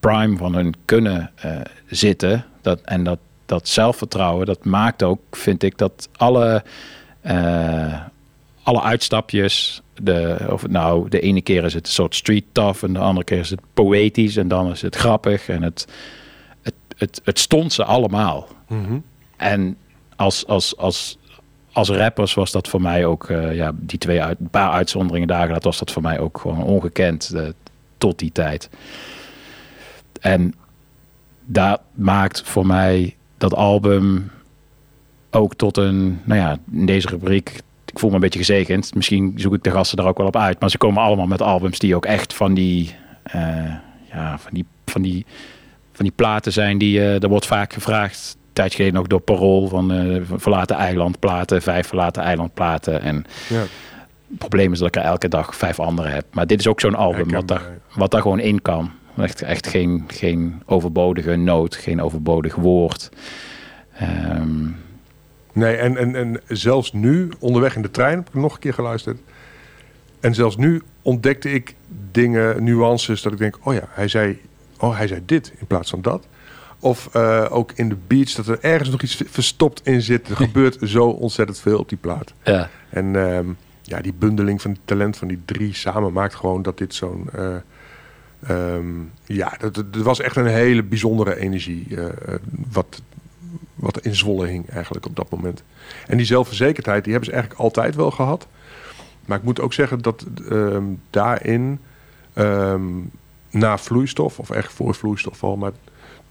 prime 0.07 0.37
van 0.37 0.55
hun 0.55 0.75
kunnen 0.85 1.31
eh, 1.35 1.61
zitten. 1.87 2.45
Dat, 2.61 2.81
en 2.81 3.05
dat, 3.05 3.19
dat 3.47 3.69
zelfvertrouwen, 3.69 4.47
dat 4.47 4.65
maakt 4.65 5.03
ook, 5.03 5.21
vind 5.31 5.63
ik, 5.63 5.79
dat 5.79 6.09
alle, 6.17 6.65
eh, 7.21 8.01
alle 8.63 8.83
uitstapjes, 8.83 9.83
de, 10.03 10.37
of 10.51 10.69
nou, 10.69 11.09
de 11.09 11.21
ene 11.21 11.41
keer 11.41 11.65
is 11.65 11.75
het 11.75 11.87
een 11.87 11.93
soort 11.93 12.15
street 12.15 12.45
tough 12.53 12.85
en 12.85 12.93
de 12.93 12.99
andere 12.99 13.25
keer 13.25 13.39
is 13.39 13.51
het 13.51 13.61
poëtisch 13.75 14.37
en 14.37 14.49
dan 14.49 14.71
is 14.71 14.83
het 14.83 14.97
grappig 14.97 15.49
en 15.49 15.63
het, 15.63 15.87
het, 16.63 16.75
het, 16.97 17.21
het 17.25 17.39
stond 17.39 17.73
ze 17.73 17.85
allemaal. 17.85 18.49
Mhm. 18.69 18.99
En 19.37 19.77
als, 20.17 20.47
als, 20.47 20.77
als, 20.77 21.19
als 21.73 21.89
rappers 21.89 22.35
was 22.35 22.51
dat 22.51 22.69
voor 22.69 22.83
mij 22.83 23.05
ook, 23.07 23.31
eh, 23.31 23.55
ja, 23.55 23.73
die 23.75 23.99
twee 23.99 24.23
uit, 24.23 24.41
een 24.41 24.51
paar 24.51 24.71
uitzonderingen 24.71 25.29
dagen, 25.29 25.55
dat 25.55 25.65
was 25.65 25.79
dat 25.79 25.93
voor 25.93 26.03
mij 26.03 26.19
ook 26.19 26.39
gewoon 26.39 26.63
ongekend 26.63 27.35
tot 27.99 28.19
die 28.19 28.33
tijd. 28.33 28.69
En 30.27 30.55
dat 31.45 31.81
maakt 31.95 32.43
voor 32.45 32.67
mij 32.67 33.15
dat 33.39 33.55
album 33.55 34.31
ook 35.31 35.55
tot 35.55 35.77
een, 35.77 36.21
nou 36.25 36.41
ja, 36.41 36.57
in 36.73 36.87
deze 36.87 37.09
rubriek, 37.09 37.61
ik 37.87 37.99
voel 37.99 38.09
me 38.11 38.15
een 38.15 38.21
beetje 38.23 38.39
gezegend. 38.39 38.95
Misschien 38.95 39.33
zoek 39.37 39.55
ik 39.55 39.63
de 39.63 39.71
gasten 39.71 39.97
daar 39.97 40.07
ook 40.07 40.19
wel 40.19 40.27
op 40.27 40.37
uit, 40.37 40.61
maar 40.61 40.71
ze 40.71 40.79
komen 40.79 41.03
allemaal 41.03 41.27
met 41.27 41.43
albums 41.43 41.79
die 41.79 41.97
ook 41.97 42.07
echt 42.07 42.35
van 42.35 42.55
die, 42.55 42.95
eh, 43.23 43.75
ja, 44.13 44.39
van 44.39 44.51
die, 44.53 44.65
van 44.87 45.03
die, 45.03 45.27
van 45.93 46.05
die 46.05 46.15
platen 46.17 46.53
zijn 46.53 46.79
die, 46.79 46.99
eh 47.01 47.23
er 47.23 47.29
wordt 47.29 47.47
vaak 47.47 47.73
gevraagd, 47.73 48.37
een 48.53 48.71
geleden 48.71 48.95
nog 48.95 49.07
door 49.07 49.21
Parool, 49.21 49.69
van 49.69 49.93
eh, 49.93 50.21
verlaten 50.37 50.77
eilandplaten, 50.77 51.63
vijf 51.63 51.87
verlaten 51.87 52.23
eilandplaten. 52.23 53.01
En 53.03 53.25
Ja. 53.49 53.59
het 54.29 54.39
probleem 54.39 54.73
is 54.73 54.79
dat 54.79 54.89
ik 54.89 54.97
er 54.97 55.03
elke 55.03 55.29
dag 55.29 55.57
vijf 55.57 55.81
andere 55.81 56.09
heb. 56.09 56.25
Maar 56.33 56.47
dit 56.47 56.61
is 56.61 56.67
ook 56.67 56.81
zo'n 56.81 56.95
album 56.95 57.31
wat 57.31 57.49
daar, 57.49 57.79
wat 57.95 58.11
daar 58.11 58.21
gewoon 58.23 58.41
in 58.41 58.63
kan. 58.63 58.91
Echt, 59.17 59.43
echt 59.43 59.67
geen, 59.67 60.05
geen 60.07 60.63
overbodige 60.67 61.37
noot, 61.37 61.77
geen 61.77 62.03
overbodig 62.03 62.55
woord. 62.55 63.11
Ehm, 63.93 64.69
Nee, 65.57 65.77
en, 65.77 65.97
en, 65.97 66.15
en 66.15 66.41
zelfs 66.49 66.93
nu, 66.93 67.29
onderweg 67.39 67.77
in 67.77 67.83
de 67.83 67.91
trein, 67.91 68.17
heb 68.19 68.29
ik 68.29 68.35
nog 68.35 68.55
een 68.55 68.61
keer 68.61 68.75
geluisterd. 68.75 69.19
En 70.21 70.35
zelfs 70.35 70.57
nu 70.57 70.83
ontdekte 71.03 71.51
ik 71.51 71.75
dingen, 72.13 72.65
nuances, 72.65 73.23
dat 73.23 73.33
ik 73.33 73.39
denk, 73.39 73.59
oh 73.63 73.75
ja, 73.75 73.89
hij 73.89 74.09
zei, 74.09 74.41
oh, 74.79 74.97
hij 74.97 75.07
zei 75.07 75.23
dit 75.27 75.53
in 75.59 75.67
plaats 75.67 75.91
van 75.91 76.03
dat. 76.03 76.27
Of 76.81 77.09
eh, 77.13 77.47
ook 77.51 77.73
in 77.73 77.89
de 77.89 77.97
beats, 78.07 78.35
dat 78.35 78.47
er 78.49 78.59
ergens 78.61 78.91
nog 78.91 79.03
iets 79.03 79.23
verstopt 79.27 79.87
in 79.87 80.03
zit. 80.03 80.29
Er 80.29 80.37
gebeurt 80.47 80.79
zo 80.83 81.07
ontzettend 81.09 81.59
veel 81.59 81.79
op 81.79 81.89
die 81.89 81.99
plaat. 81.99 82.33
Ja. 82.43 82.71
En 82.89 83.17
ehm, 83.17 83.47
ja, 83.83 84.01
die 84.01 84.15
bundeling 84.15 84.63
van 84.63 84.71
het 84.71 84.81
talent 84.85 85.17
van 85.17 85.29
die 85.29 85.41
drie 85.45 85.75
samen 85.75 86.13
maakt 86.13 86.35
gewoon 86.35 86.63
dat 86.63 86.79
dit 86.79 86.95
zo'n... 86.95 87.29
eh, 87.33 87.57
ehm, 88.49 88.87
ja, 89.25 89.57
dat, 89.59 89.85
was 89.91 90.21
echt 90.21 90.37
een 90.37 90.47
hele 90.47 90.83
bijzondere 90.83 91.39
energie. 91.39 91.87
eh, 91.91 92.07
eh, 92.07 92.41
wat, 92.73 93.03
wat 93.75 94.01
in 94.01 94.15
Zwolle 94.15 94.47
hing 94.47 94.69
eigenlijk 94.69 95.07
op 95.07 95.17
dat 95.17 95.31
moment. 95.31 95.63
En 96.07 96.17
die 96.17 96.27
zelfverzekerdheid, 96.27 97.05
die 97.05 97.13
hebben 97.13 97.31
ze 97.31 97.37
eigenlijk 97.37 97.65
altijd 97.65 97.95
wel 97.95 98.11
gehad. 98.11 98.47
Maar 99.25 99.39
ik 99.39 99.45
moet 99.45 99.61
ook 99.61 99.73
zeggen 99.73 100.03
dat 100.03 100.27
ehm, 100.51 100.85
daarin, 101.11 101.81
ehm, 102.33 102.85
na 103.51 103.79
vloeistof, 103.79 104.39
of 104.39 104.51
echt 104.51 104.73
voor 104.73 104.95
vloeistof 104.95 105.43
al, 105.43 105.57
maar 105.57 105.73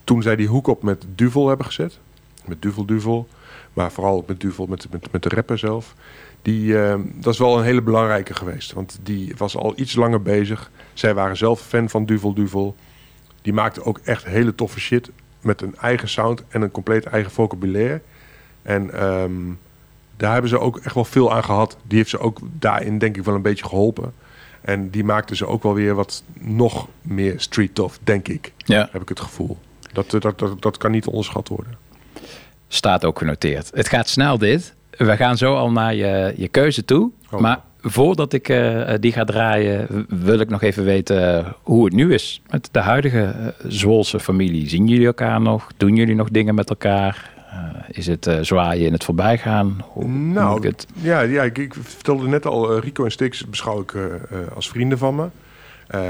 toen 0.04 0.22
zij 0.22 0.36
die 0.36 0.48
hoek 0.48 0.68
op 0.68 0.84
met 0.84 1.06
Duvel 1.16 1.48
hebben 1.48 1.66
gezet, 1.66 2.00
met 2.46 2.62
Duvel 2.62 2.86
Duvel, 2.86 3.28
maar 3.74 3.92
vooral 3.92 4.24
met 4.28 4.40
Duvel, 4.40 4.66
met, 4.66 4.88
met, 5.12 5.24
de 5.24 5.30
rapper 5.30 5.58
zelf, 5.58 5.96
die, 6.42 6.74
dat 7.14 7.34
is 7.34 7.40
wel 7.40 7.58
een 7.58 7.64
hele 7.64 7.82
belangrijke 7.82 8.34
geweest. 8.34 8.74
Want 8.74 9.00
die 9.04 9.34
was 9.38 9.58
al 9.58 9.74
iets 9.76 9.96
langer 9.96 10.22
bezig. 10.22 10.72
Zij 10.96 11.14
waren 11.14 11.38
zelf 11.38 11.62
fan 11.62 11.90
van 11.90 12.06
Duvel 12.06 12.34
Duvel. 12.34 12.76
Die 13.42 13.54
maakte 13.54 13.84
ook 13.84 14.00
echt 14.04 14.26
hele 14.26 14.56
toffe 14.56 14.80
shit 14.80 15.12
met 15.42 15.62
een 15.62 15.76
eigen 15.76 16.10
sound 16.10 16.44
en 16.48 16.62
een 16.62 16.72
compleet 16.72 17.06
eigen 17.06 17.32
vocabulaire. 17.32 18.02
En 18.62 18.94
ehm, 18.94 19.32
daar 20.18 20.32
hebben 20.32 20.50
ze 20.50 20.60
ook 20.60 20.78
echt 20.78 20.96
wel 20.96 21.06
veel 21.06 21.34
aan 21.34 21.44
gehad. 21.44 21.78
Die 21.84 21.98
heeft 21.98 22.10
ze 22.10 22.20
ook 22.20 22.40
daarin 22.60 22.98
denk 22.98 23.18
ik 23.18 23.24
wel 23.24 23.36
een 23.36 23.42
beetje 23.42 23.66
geholpen. 23.66 24.14
En 24.62 24.90
die 24.90 25.04
maakte 25.04 25.36
ze 25.36 25.46
ook 25.46 25.64
wel 25.64 25.74
weer 25.74 25.96
wat 25.96 26.24
nog 26.40 26.88
meer 27.02 27.34
street 27.38 27.76
tough, 27.76 27.98
denk 28.04 28.28
ik. 28.28 28.54
Ja. 28.58 28.90
Heb 28.92 29.02
ik 29.02 29.10
het 29.10 29.20
gevoel. 29.20 29.58
Dat, 29.94 30.14
eh, 30.14 30.22
dat, 30.22 30.40
dat, 30.40 30.62
dat 30.62 30.78
kan 30.78 30.92
niet 30.92 31.08
onderschat 31.08 31.48
worden. 31.48 31.78
Staat 32.68 33.06
ook 33.06 33.18
genoteerd. 33.18 33.72
Het 33.74 33.90
gaat 33.90 34.10
snel 34.10 34.38
dit. 34.38 34.74
We 34.90 35.16
gaan 35.16 35.38
zo 35.38 35.56
al 35.56 35.72
naar 35.72 35.96
je, 35.96 36.34
je 36.38 36.48
keuze 36.48 36.86
toe. 36.86 37.12
Oh. 37.32 37.40
Maar 37.40 37.62
voordat 37.88 38.34
ik 38.34 38.50
eh, 38.50 38.94
die 39.00 39.12
ga 39.12 39.24
draaien, 39.24 40.06
wil 40.10 40.40
ik 40.40 40.50
nog 40.50 40.62
even 40.62 40.84
weten 40.84 41.38
eh, 41.38 41.52
hoe 41.64 41.86
het 41.86 41.94
nu 41.94 42.14
is 42.14 42.42
met 42.50 42.70
de 42.72 42.80
huidige 42.80 43.22
eh, 43.24 43.48
Zwolse 43.68 44.20
familie. 44.20 44.70
Zien 44.70 44.88
jullie 44.88 45.06
elkaar 45.06 45.42
nog? 45.42 45.68
Doen 45.78 45.96
jullie 45.96 46.16
nog 46.16 46.30
dingen 46.30 46.56
met 46.56 46.70
elkaar? 46.70 47.34
Eh, 47.50 47.60
is 47.98 48.08
het 48.08 48.28
eh, 48.28 48.40
zwaaien 48.42 48.86
in 48.86 48.94
het 48.94 49.04
voorbijgaan? 49.04 49.78
Hoe, 49.84 50.04
hoe 50.04 50.12
Nou, 50.12 50.58
ik 50.58 50.64
het? 50.64 50.88
ja, 51.02 51.22
ja 51.22 51.44
ik, 51.44 51.58
ik 51.58 51.74
vertelde 51.82 52.28
net 52.28 52.46
al, 52.46 52.72
eh, 52.76 52.84
Rico 52.84 53.04
en 53.06 53.12
Stix 53.12 53.46
beschouw 53.46 53.82
ik 53.82 53.94
eh, 53.94 54.04
eh, 54.06 54.12
als 54.56 54.70
vrienden 54.70 54.98
van 54.98 55.16
me. 55.16 55.28
Eh 55.88 56.02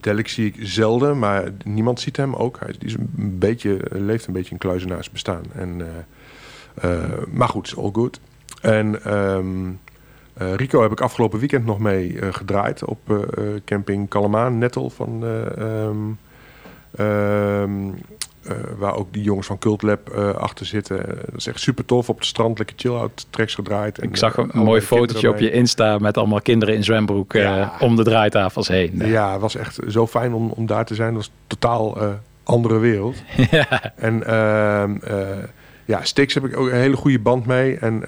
Delk 0.00 0.28
zie 0.28 0.46
ik 0.46 0.54
zelden, 0.60 1.18
maar 1.18 1.44
niemand 1.64 2.00
ziet 2.00 2.16
hem 2.16 2.34
ook. 2.34 2.58
Hij 2.60 2.74
is 2.78 2.94
een 2.94 3.38
beetje, 3.38 3.78
leeft 3.90 4.26
een 4.26 4.32
beetje 4.32 4.50
in 4.50 4.58
kluizenaars 4.58 5.10
bestaan. 5.10 5.42
En, 5.54 5.80
eh, 5.80 6.90
eh, 6.92 7.08
maar 7.30 7.48
goed, 7.48 7.74
all 7.76 7.90
good. 7.92 8.20
En 8.62 9.04
ehm, 9.04 9.46
eh, 10.50 10.54
Rico 10.54 10.82
heb 10.82 10.92
ik 10.92 11.00
afgelopen 11.00 11.38
weekend 11.38 11.64
nog 11.64 11.78
mee 11.78 12.18
eh, 12.20 12.28
gedraaid 12.32 12.84
op 12.84 12.98
eh, 13.10 13.16
eh, 13.16 13.60
camping 13.64 14.08
Kalamaan, 14.08 14.58
Nettel 14.58 14.90
van... 14.90 15.20
eh, 15.24 15.56
ehm, 15.56 15.96
ehm, 16.96 17.88
eh, 18.42 18.56
waar 18.78 18.94
ook 18.96 19.12
die 19.12 19.22
jongens 19.22 19.46
van 19.46 19.58
Cult 19.58 19.82
Lab 19.82 20.08
eh, 20.08 20.30
achter 20.34 20.66
zitten. 20.66 20.96
Dat 21.06 21.36
is 21.36 21.46
echt 21.46 21.60
super 21.60 21.84
tof. 21.84 22.08
Op 22.08 22.16
het 22.16 22.26
strand 22.26 22.58
lekker 22.58 22.76
chill-out 22.78 23.26
tracks 23.30 23.54
gedraaid. 23.54 23.98
En, 23.98 24.08
Ik 24.08 24.16
zag 24.16 24.36
een 24.36 24.50
mooi 24.54 24.80
fotootje 24.80 25.28
op 25.30 25.38
je 25.38 25.50
Insta 25.50 25.98
met 25.98 26.16
allemaal 26.16 26.40
kinderen 26.40 26.74
in 26.74 26.84
zwembroek 26.84 27.34
eh, 27.34 27.68
om 27.80 27.96
de 27.96 28.02
draaitafels 28.04 28.68
heen. 28.68 28.92
Ja, 29.04 29.32
het 29.32 29.40
was 29.40 29.56
echt 29.56 29.78
zo 29.88 30.06
fijn 30.06 30.34
om, 30.34 30.50
om 30.50 30.66
daar 30.66 30.84
te 30.84 30.94
zijn. 30.94 31.08
Dat 31.14 31.16
was 31.16 31.26
een 31.26 31.44
totaal 31.58 32.00
eh, 32.00 32.08
andere 32.42 32.78
wereld. 32.78 33.16
Ja. 33.50 33.94
En 33.96 34.26
ehm, 34.26 34.96
eh, 34.96 35.26
ja, 35.84 36.04
Stix 36.04 36.34
heb 36.34 36.44
ik 36.44 36.56
ook 36.56 36.66
een 36.68 36.74
hele 36.76 36.96
goede 36.96 37.18
band 37.18 37.46
mee. 37.46 37.76
En 37.78 38.02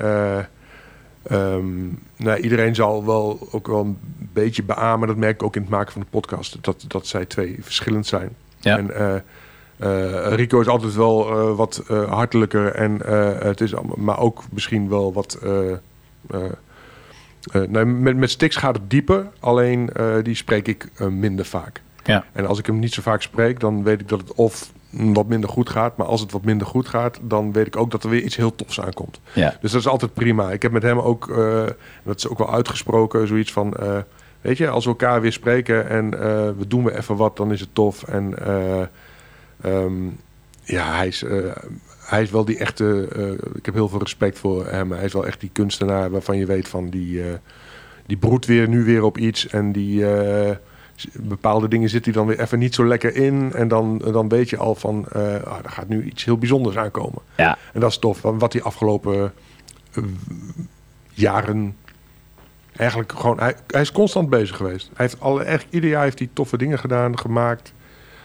eh, 1.24 1.54
ehm, 1.54 1.86
nou, 2.16 2.40
iedereen 2.40 2.74
zal 2.74 3.04
wel 3.04 3.48
ook 3.50 3.66
wel 3.66 3.80
een 3.80 3.98
beetje 4.32 4.62
beamen. 4.62 5.08
Dat 5.08 5.16
merk 5.16 5.34
ik 5.34 5.42
ook 5.42 5.56
in 5.56 5.62
het 5.62 5.70
maken 5.70 5.92
van 5.92 6.00
de 6.00 6.06
podcast. 6.10 6.58
Dat, 6.60 6.84
dat 6.88 7.06
zij 7.06 7.24
twee 7.24 7.56
verschillend 7.60 8.06
zijn. 8.06 8.30
Ja. 8.60 8.78
En 8.78 8.90
eh, 8.94 10.26
eh, 10.26 10.34
Rico 10.34 10.60
is 10.60 10.66
altijd 10.66 10.94
wel 10.94 11.28
eh, 11.28 11.56
wat 11.56 11.82
hartelijker. 12.08 12.74
En, 12.74 13.00
het 13.46 13.60
is, 13.60 13.74
maar 13.96 14.18
ook 14.18 14.42
misschien 14.50 14.88
wel 14.88 15.12
wat... 15.12 15.38
nou, 17.68 17.84
met, 17.86 18.16
met 18.16 18.30
Stix 18.30 18.56
gaat 18.56 18.74
het 18.74 18.90
dieper. 18.90 19.26
Alleen 19.40 19.90
die 20.22 20.34
spreek 20.34 20.68
ik 20.68 20.88
minder 21.10 21.44
vaak. 21.44 21.82
Ja. 22.04 22.24
En 22.32 22.46
als 22.46 22.58
ik 22.58 22.66
hem 22.66 22.78
niet 22.78 22.94
zo 22.94 23.02
vaak 23.02 23.22
spreek, 23.22 23.60
dan 23.60 23.82
weet 23.82 24.00
ik 24.00 24.08
dat 24.08 24.20
het 24.20 24.34
of 24.34 24.72
wat 24.96 25.26
minder 25.26 25.50
goed 25.50 25.70
gaat. 25.70 25.96
Maar 25.96 26.06
als 26.06 26.20
het 26.20 26.32
wat 26.32 26.44
minder 26.44 26.66
goed 26.66 26.88
gaat, 26.88 27.18
dan 27.22 27.52
weet 27.52 27.66
ik 27.66 27.76
ook 27.76 27.90
dat 27.90 28.04
er 28.04 28.10
weer 28.10 28.22
iets 28.22 28.36
heel 28.36 28.54
tofs 28.54 28.80
aankomt. 28.80 29.20
Ja. 29.32 29.56
Dus 29.60 29.70
dat 29.72 29.80
is 29.80 29.88
altijd 29.88 30.14
prima. 30.14 30.50
Ik 30.50 30.62
heb 30.62 30.72
met 30.72 30.82
hem 30.82 30.98
ook, 30.98 31.30
eh, 31.30 31.64
dat 32.02 32.16
is 32.16 32.28
ook 32.28 32.38
wel 32.38 32.52
uitgesproken, 32.52 33.26
zoiets 33.26 33.52
van... 33.52 33.74
eh, 33.74 33.98
weet 34.40 34.58
je, 34.58 34.68
als 34.68 34.84
we 34.84 34.90
elkaar 34.90 35.20
weer 35.20 35.32
spreken 35.32 35.88
en 35.88 36.14
eh, 36.14 36.50
we 36.58 36.66
doen 36.68 36.84
weer 36.84 36.96
even 36.96 37.16
wat, 37.16 37.36
dan 37.36 37.52
is 37.52 37.60
het 37.60 37.68
tof. 37.72 38.02
En 38.02 38.38
eh, 38.46 38.80
ehm, 39.60 40.04
ja, 40.62 40.96
hij 40.96 41.06
is, 41.06 41.24
hij 41.98 42.22
is 42.22 42.30
wel 42.30 42.44
die 42.44 42.58
echte... 42.58 43.08
ik 43.54 43.66
heb 43.66 43.74
heel 43.74 43.88
veel 43.88 43.98
respect 43.98 44.38
voor 44.38 44.66
hem. 44.66 44.92
Hij 44.92 45.04
is 45.04 45.12
wel 45.12 45.26
echt 45.26 45.40
die 45.40 45.50
kunstenaar 45.52 46.10
waarvan 46.10 46.36
je 46.36 46.46
weet 46.46 46.68
van... 46.68 46.88
die, 46.88 47.22
die 48.06 48.16
broedt 48.16 48.46
weer 48.46 48.68
nu 48.68 48.84
weer 48.84 49.02
op 49.02 49.18
iets 49.18 49.48
en 49.48 49.72
die... 49.72 50.04
bepaalde 51.12 51.68
dingen 51.68 51.88
zit 51.88 52.04
hij 52.04 52.14
dan 52.14 52.26
weer 52.26 52.40
even 52.40 52.58
niet 52.58 52.74
zo 52.74 52.86
lekker 52.86 53.16
in. 53.16 53.52
En 53.52 53.68
dan, 53.68 53.98
dan 53.98 54.28
weet 54.28 54.50
je 54.50 54.56
al 54.56 54.74
van, 54.74 55.06
ah, 55.12 55.58
er 55.64 55.70
gaat 55.70 55.88
nu 55.88 56.04
iets 56.04 56.24
heel 56.24 56.38
bijzonders 56.38 56.76
aankomen. 56.76 57.22
Ja. 57.36 57.58
En 57.72 57.80
dat 57.80 57.90
is 57.90 57.98
tof. 57.98 58.20
Wat 58.22 58.52
hij 58.52 58.62
afgelopen 58.62 59.32
eh, 59.92 60.04
jaren 61.12 61.76
eigenlijk 62.76 63.12
gewoon... 63.12 63.38
Hij, 63.38 63.54
hij 63.66 63.80
is 63.80 63.92
constant 63.92 64.30
bezig 64.30 64.56
geweest. 64.56 64.90
Hij 64.94 65.06
heeft 65.06 65.20
alle, 65.20 65.42
echt, 65.42 65.66
ieder 65.70 65.90
jaar 65.90 66.02
heeft 66.02 66.18
hij 66.18 66.28
toffe 66.32 66.56
dingen 66.56 66.78
gedaan, 66.78 67.18
gemaakt. 67.18 67.72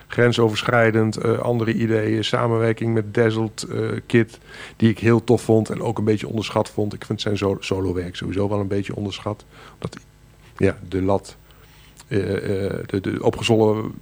Grensoverschrijdend, 0.06 1.16
eh, 1.16 1.38
andere 1.38 1.72
ideeën. 1.72 2.24
Samenwerking 2.24 2.94
met 2.94 3.14
Dazzled 3.14 3.66
Kid, 4.06 4.38
die 4.76 4.90
ik 4.90 4.98
heel 4.98 5.24
tof 5.24 5.42
vond. 5.42 5.70
En 5.70 5.82
ook 5.82 5.98
een 5.98 6.04
beetje 6.04 6.28
onderschat 6.28 6.70
vond. 6.70 6.94
Ik 6.94 7.04
vind 7.04 7.20
zijn 7.20 7.38
solo 7.38 7.56
solowerk 7.60 8.16
sowieso 8.16 8.48
wel 8.48 8.60
een 8.60 8.68
beetje 8.68 8.96
onderschat. 8.96 9.44
Omdat 9.74 9.98
ja, 10.56 10.76
de 10.88 11.02
lat... 11.02 11.36
eh, 12.18 12.66
eh, 12.66 12.72
de, 12.86 13.00
de 13.00 13.22
opgezollen 13.22 13.92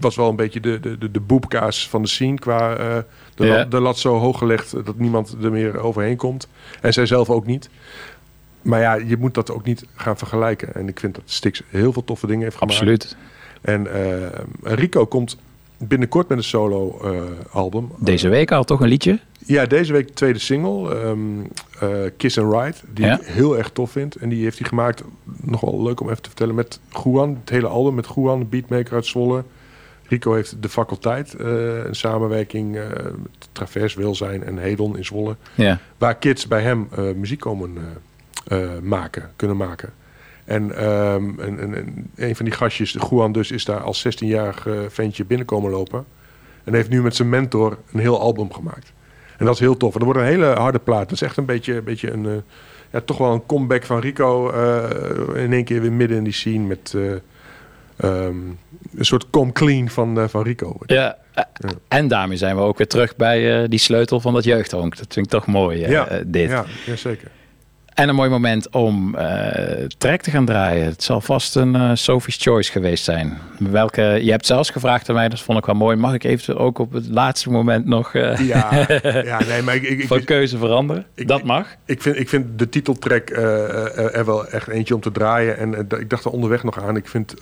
was 0.00 0.16
wel 0.16 0.28
een 0.28 0.36
beetje 0.36 0.60
de, 0.60 0.80
de, 0.80 0.98
de, 0.98 1.10
de 1.10 1.20
boepkaas 1.20 1.88
van 1.88 2.02
de 2.02 2.08
scene. 2.08 2.38
Qua 2.38 2.76
eh, 2.76 2.96
de, 3.34 3.46
Ja. 3.46 3.56
lat, 3.56 3.70
de 3.70 3.80
lat 3.80 3.98
zo 3.98 4.18
hoog 4.18 4.38
gelegd 4.38 4.84
dat 4.84 4.98
niemand 4.98 5.36
er 5.42 5.50
meer 5.50 5.78
overheen 5.78 6.16
komt. 6.16 6.48
En 6.80 6.92
zij 6.92 7.06
zelf 7.06 7.30
ook 7.30 7.46
niet. 7.46 7.68
Maar 8.62 8.80
ja, 8.80 8.94
je 8.94 9.16
moet 9.16 9.34
dat 9.34 9.50
ook 9.50 9.64
niet 9.64 9.86
gaan 9.94 10.16
vergelijken. 10.16 10.74
En 10.74 10.88
ik 10.88 11.00
vind 11.00 11.14
dat 11.14 11.24
Stix 11.26 11.62
heel 11.68 11.92
veel 11.92 12.04
toffe 12.04 12.26
dingen 12.26 12.42
heeft 12.42 12.56
gemaakt. 12.56 12.78
Absoluut. 12.78 13.16
En 13.60 13.86
Rico 14.62 15.06
komt 15.06 15.36
binnenkort 15.78 16.28
met 16.28 16.38
een 16.38 16.44
solo 16.44 16.98
eh, 17.02 17.22
album. 17.50 17.90
Deze 17.98 18.28
week 18.28 18.52
al 18.52 18.64
toch 18.64 18.80
een 18.80 18.88
liedje? 18.88 19.18
Ja, 19.46 19.66
deze 19.66 19.92
week 19.92 20.06
de 20.06 20.12
tweede 20.12 20.38
single, 20.38 21.00
ehm, 21.00 21.18
eh, 21.80 22.10
Kiss 22.16 22.38
and 22.38 22.52
Ride, 22.52 22.76
die 22.94 23.04
Ja. 23.04 23.20
ik 23.20 23.26
heel 23.26 23.58
erg 23.58 23.70
tof 23.70 23.90
vind. 23.90 24.16
En 24.16 24.28
die 24.28 24.42
heeft 24.42 24.58
hij 24.58 24.68
gemaakt, 24.68 25.02
nog 25.40 25.60
wel 25.60 25.82
leuk 25.82 26.00
om 26.00 26.08
even 26.10 26.22
te 26.22 26.28
vertellen, 26.28 26.54
met 26.54 26.80
Juan, 27.04 27.38
het 27.40 27.50
hele 27.50 27.66
album 27.66 27.94
met 27.94 28.08
Juan, 28.14 28.38
de 28.38 28.44
beatmaker 28.44 28.94
uit 28.94 29.06
Zwolle. 29.06 29.44
Rico 30.08 30.34
heeft 30.34 30.62
de 30.62 30.68
faculteit, 30.68 31.34
eh, 31.34 31.84
een 31.84 31.94
samenwerking 31.94 32.76
eh 32.76 32.82
met 33.22 33.48
Travers 33.52 33.94
Welzijn 33.94 34.44
en 34.44 34.58
Hedon 34.58 34.96
in 34.96 35.04
Zwolle. 35.04 35.36
Ja. 35.54 35.78
Waar 35.98 36.14
kids 36.16 36.48
bij 36.48 36.62
hem 36.62 36.88
muziek 37.16 37.40
komen 37.40 37.78
maken, 38.82 39.30
kunnen 39.36 39.56
maken. 39.56 39.92
En 40.44 40.76
ehm, 40.76 41.24
een, 41.36 42.08
een, 42.14 42.36
van 42.36 42.44
die 42.44 42.54
gastjes, 42.54 42.92
de 42.92 43.06
Juan 43.10 43.32
dus, 43.32 43.50
is 43.50 43.64
daar 43.64 43.80
als 43.80 44.06
16-jarig 44.08 44.66
eh, 44.66 44.78
ventje 44.88 45.24
binnenkomen 45.24 45.70
lopen. 45.70 46.04
En 46.64 46.74
heeft 46.74 46.88
nu 46.88 47.02
met 47.02 47.16
zijn 47.16 47.28
mentor 47.28 47.78
een 47.92 48.00
heel 48.00 48.20
album 48.20 48.52
gemaakt. 48.52 48.92
En 49.38 49.44
dat 49.44 49.54
is 49.54 49.60
heel 49.60 49.76
tof. 49.76 49.92
En 49.92 49.98
dat 49.98 50.08
wordt 50.08 50.20
een 50.20 50.26
hele 50.34 50.46
harde 50.46 50.78
plaat. 50.78 51.02
Dat 51.02 51.12
is 51.12 51.22
echt 51.22 51.36
een 51.36 51.44
beetje, 51.44 51.74
een, 51.76 51.84
beetje 51.84 52.10
een, 52.12 52.26
eh, 52.26 52.32
ja, 52.92 53.00
toch 53.00 53.18
wel 53.18 53.32
een 53.32 53.46
comeback 53.46 53.84
van 53.84 53.98
Rico. 54.00 54.50
eh, 54.50 55.42
in 55.44 55.52
één 55.52 55.64
keer 55.64 55.80
weer 55.80 55.92
midden 55.92 56.16
in 56.16 56.24
die 56.24 56.32
scene 56.32 56.66
met 56.66 56.94
eh, 56.96 57.12
ehm, 57.96 58.36
een 58.96 59.04
soort 59.04 59.30
come 59.30 59.52
clean 59.52 59.88
van, 59.88 60.28
van 60.30 60.42
Rico. 60.42 60.76
Ja. 60.86 61.16
eh, 61.34 61.44
En 61.88 62.08
daarmee 62.08 62.36
zijn 62.36 62.56
we 62.56 62.62
ook 62.62 62.78
weer 62.78 62.86
terug 62.86 63.16
bij 63.16 63.68
die 63.68 63.78
sleutel 63.78 64.20
van 64.20 64.34
dat 64.34 64.44
jeugdhonk. 64.44 64.96
Dat 64.96 65.12
vind 65.12 65.26
ik 65.26 65.32
toch 65.32 65.46
mooi, 65.46 65.88
Ja, 65.88 66.08
dit. 66.26 66.50
ja, 66.50 66.64
ja, 66.86 66.96
zeker. 66.96 67.28
En 67.94 68.08
een 68.08 68.14
mooi 68.14 68.30
moment 68.30 68.70
om 68.70 69.14
eh 69.14 69.84
track 69.98 70.20
te 70.20 70.30
gaan 70.30 70.44
draaien. 70.44 70.84
Het 70.84 71.02
zal 71.02 71.20
vast 71.20 71.56
een 71.56 71.74
eh, 71.74 71.90
Sophie's 71.94 72.36
Choice 72.42 72.72
geweest 72.72 73.04
zijn. 73.04 73.38
Welke, 73.58 74.02
je 74.02 74.30
hebt 74.30 74.46
zelfs 74.46 74.70
gevraagd 74.70 75.08
aan 75.08 75.14
mij, 75.14 75.28
dat 75.28 75.40
vond 75.40 75.58
ik 75.58 75.66
wel 75.66 75.74
mooi. 75.74 75.96
Mag 75.96 76.14
ik 76.14 76.24
eventueel 76.24 76.58
ook 76.58 76.78
op 76.78 76.92
het 76.92 77.08
laatste 77.08 77.50
moment 77.50 77.86
nog 77.86 78.14
eh, 78.14 78.38
Ja, 78.48 78.86
ja, 79.24 79.40
nee, 79.44 79.62
maar 79.62 79.74
ik, 79.74 79.82
ik, 79.82 79.98
ik- 79.98 80.06
van 80.06 80.24
keuze 80.24 80.58
veranderen? 80.58 81.06
dat 81.14 81.42
mag. 81.42 81.66
Ik 81.84 82.02
vind, 82.02 82.18
ik 82.18 82.28
vind 82.28 82.58
de 82.58 82.68
titeltrack 82.68 83.30
er 83.30 84.24
wel 84.24 84.48
echt 84.48 84.68
eentje 84.68 84.94
om 84.94 85.00
te 85.00 85.12
draaien. 85.12 85.56
En 85.58 85.74
ik 85.98 86.10
dacht 86.10 86.24
er 86.24 86.30
onderweg 86.30 86.62
nog 86.62 86.82
aan. 86.82 86.96
Ik 86.96 87.08
vind... 87.08 87.34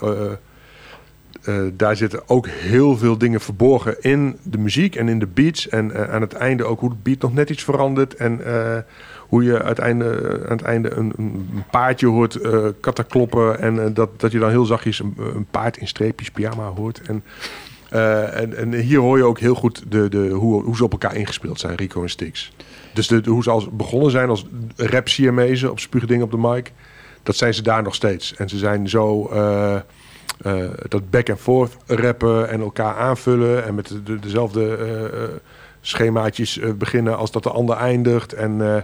daar 1.72 1.96
zitten 1.96 2.28
ook 2.28 2.46
heel 2.48 2.96
veel 2.96 3.18
dingen 3.18 3.40
verborgen 3.40 3.96
in 4.00 4.38
de 4.42 4.58
muziek 4.58 4.96
en 4.96 5.08
in 5.08 5.18
de 5.18 5.26
beats. 5.26 5.68
En 5.68 6.10
aan 6.10 6.20
het 6.20 6.32
einde 6.32 6.64
ook 6.64 6.80
hoe 6.80 6.90
de 6.90 6.96
beat 7.02 7.20
nog 7.22 7.34
net 7.34 7.50
iets 7.50 7.62
verandert. 7.64 8.14
En 8.14 8.40
hoe 9.32 9.44
je 9.44 9.62
uiteinde, 9.62 10.40
aan 10.44 10.56
het 10.56 10.62
einde 10.62 10.90
een, 10.90 11.12
een 11.16 11.64
paardje 11.70 12.06
hoort 12.06 12.34
eh 12.34 12.66
katten 12.80 13.06
kloppen. 13.06 13.58
En 13.58 13.84
eh, 13.84 13.94
dat, 13.94 14.20
dat 14.20 14.32
je 14.32 14.38
dan 14.38 14.50
heel 14.50 14.64
zachtjes 14.64 14.98
een, 14.98 15.14
een 15.34 15.46
paard 15.50 15.76
in 15.76 15.88
streepjes 15.88 16.30
pyjama 16.30 16.66
hoort. 16.66 17.00
En, 17.06 17.24
eh, 17.90 18.40
en, 18.40 18.56
en 18.56 18.72
hier 18.72 18.98
hoor 18.98 19.16
je 19.16 19.24
ook 19.24 19.38
heel 19.38 19.54
goed 19.54 19.82
de, 19.88 20.08
de, 20.08 20.28
hoe, 20.28 20.62
hoe 20.62 20.76
ze 20.76 20.84
op 20.84 20.92
elkaar 20.92 21.16
ingespeeld 21.16 21.60
zijn, 21.60 21.74
Rico 21.76 22.02
en 22.02 22.10
Stix. 22.10 22.52
Dus 22.94 23.06
de, 23.08 23.22
hoe 23.26 23.42
ze 23.42 23.50
als 23.50 23.68
begonnen 23.70 24.10
zijn 24.10 24.28
als 24.28 24.46
rap 24.76 25.04
CMA's 25.04 25.62
op 25.62 25.80
spuugdingen 25.80 26.24
op 26.24 26.30
de 26.30 26.38
mic. 26.38 26.72
Dat 27.22 27.36
zijn 27.36 27.54
ze 27.54 27.62
daar 27.62 27.82
nog 27.82 27.94
steeds. 27.94 28.34
En 28.34 28.48
ze 28.48 28.58
zijn 28.58 28.88
zo 28.88 29.26
eh, 29.26 29.74
eh, 29.74 29.82
dat 30.88 31.10
back 31.10 31.30
and 31.30 31.40
forth 31.40 31.76
rappen 31.86 32.48
en 32.48 32.60
elkaar 32.60 32.94
aanvullen. 32.96 33.64
En 33.64 33.74
met 33.74 33.88
de, 33.88 34.02
de- 34.02 34.18
dezelfde 34.18 34.76
eh, 34.76 35.04
eh, 35.04 35.28
schemaatjes 35.80 36.58
eh, 36.58 36.70
beginnen 36.72 37.16
als 37.16 37.30
dat 37.30 37.42
de 37.42 37.50
ander 37.50 37.76
eindigt. 37.76 38.32
En 38.32 38.60
eh, 38.74 38.82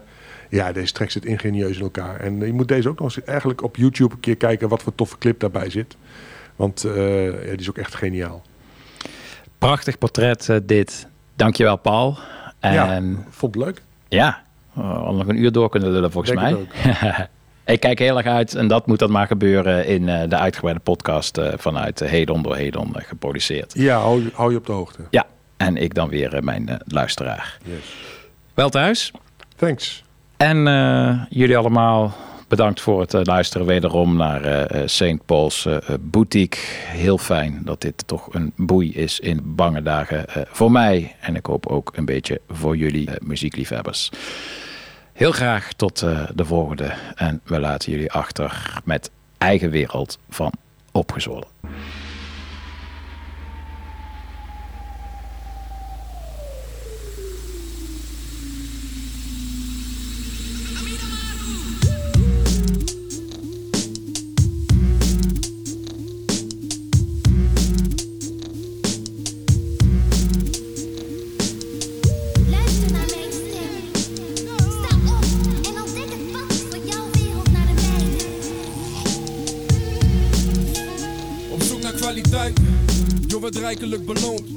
ja, 0.48 0.72
deze 0.72 0.92
track 0.92 1.10
zit 1.10 1.24
ingenieus 1.24 1.76
in 1.76 1.82
elkaar. 1.82 2.20
En 2.20 2.40
je 2.40 2.52
moet 2.52 2.68
deze 2.68 2.88
ook 2.88 2.98
nog 3.00 3.16
eens 3.16 3.24
eigenlijk 3.26 3.62
op 3.62 3.76
YouTube 3.76 4.14
een 4.14 4.20
keer 4.20 4.36
kijken 4.36 4.68
wat 4.68 4.82
voor 4.82 4.94
toffe 4.94 5.18
clip 5.18 5.40
daarbij 5.40 5.70
zit. 5.70 5.96
Want 6.56 6.84
eh, 6.84 7.24
ja, 7.26 7.50
die 7.50 7.58
is 7.58 7.68
ook 7.68 7.78
echt 7.78 7.94
geniaal. 7.94 8.42
Prachtig 9.58 9.98
portret 9.98 10.48
eh, 10.48 10.56
dit. 10.62 11.06
Dankjewel 11.36 11.76
Paul. 11.76 12.18
En 12.60 12.72
Ja, 12.72 13.02
vond 13.30 13.54
het 13.54 13.64
leuk. 13.64 13.82
Ja, 14.08 14.42
al 14.74 15.14
nog 15.14 15.28
een 15.28 15.36
uur 15.42 15.52
door 15.52 15.68
kunnen 15.68 15.90
lullen 15.90 16.12
volgens 16.12 16.40
Denk 16.40 16.50
mij. 16.56 16.66
het 16.92 17.28
ik 17.74 17.80
kijk 17.80 17.98
heel 17.98 18.16
erg 18.16 18.26
uit 18.26 18.54
en 18.54 18.68
dat 18.68 18.86
moet 18.86 18.98
dan 18.98 19.10
maar 19.10 19.26
gebeuren 19.26 19.86
in 19.86 20.08
eh, 20.08 20.28
de 20.28 20.36
uitgebreide 20.36 20.80
podcast 20.80 21.40
vanuit 21.56 22.00
Hedon 22.00 22.42
door 22.42 22.56
Hedon 22.56 22.92
geproduceerd. 22.96 23.72
Ja, 23.76 23.98
hou, 23.98 24.22
je- 24.22 24.30
hou 24.34 24.50
je 24.50 24.56
op 24.56 24.66
de 24.66 24.72
hoogte. 24.72 25.02
Ja, 25.10 25.26
en 25.56 25.76
ik 25.76 25.94
dan 25.94 26.08
weer 26.08 26.44
mijn 26.44 26.80
luisteraar. 26.86 27.58
Yes. 27.64 27.94
Wel 28.54 28.68
thuis. 28.68 29.12
Thanks. 29.56 30.04
En 30.38 30.68
eh, 30.68 31.22
jullie 31.28 31.56
allemaal 31.56 32.14
bedankt 32.48 32.80
voor 32.80 33.00
het 33.00 33.14
eh, 33.14 33.20
luisteren 33.24 33.66
wederom 33.66 34.16
naar 34.16 34.42
eh, 34.42 34.82
St. 34.86 35.24
Paul's 35.26 35.68
Boutique. 36.00 36.60
Heel 36.86 37.18
fijn 37.18 37.60
dat 37.64 37.80
dit 37.80 38.06
toch 38.06 38.34
een 38.34 38.52
boei 38.56 38.94
is 38.94 39.20
in 39.20 39.40
bange 39.44 39.82
dagen 39.82 40.24
voor 40.50 40.70
mij. 40.70 41.14
En 41.20 41.36
ik 41.36 41.46
hoop 41.46 41.66
ook 41.66 41.92
een 41.96 42.04
beetje 42.04 42.40
voor 42.48 42.76
jullie 42.76 43.08
muziekliefhebbers. 43.22 44.10
Heel 45.12 45.32
graag 45.32 45.72
tot 45.72 45.98
de 46.34 46.44
volgende. 46.44 46.92
En 47.14 47.40
we 47.44 47.60
laten 47.60 47.92
jullie 47.92 48.12
achter 48.12 48.80
met 48.84 49.10
eigen 49.38 49.70
wereld 49.70 50.18
van 50.28 50.52
opgezwollen. 50.92 51.46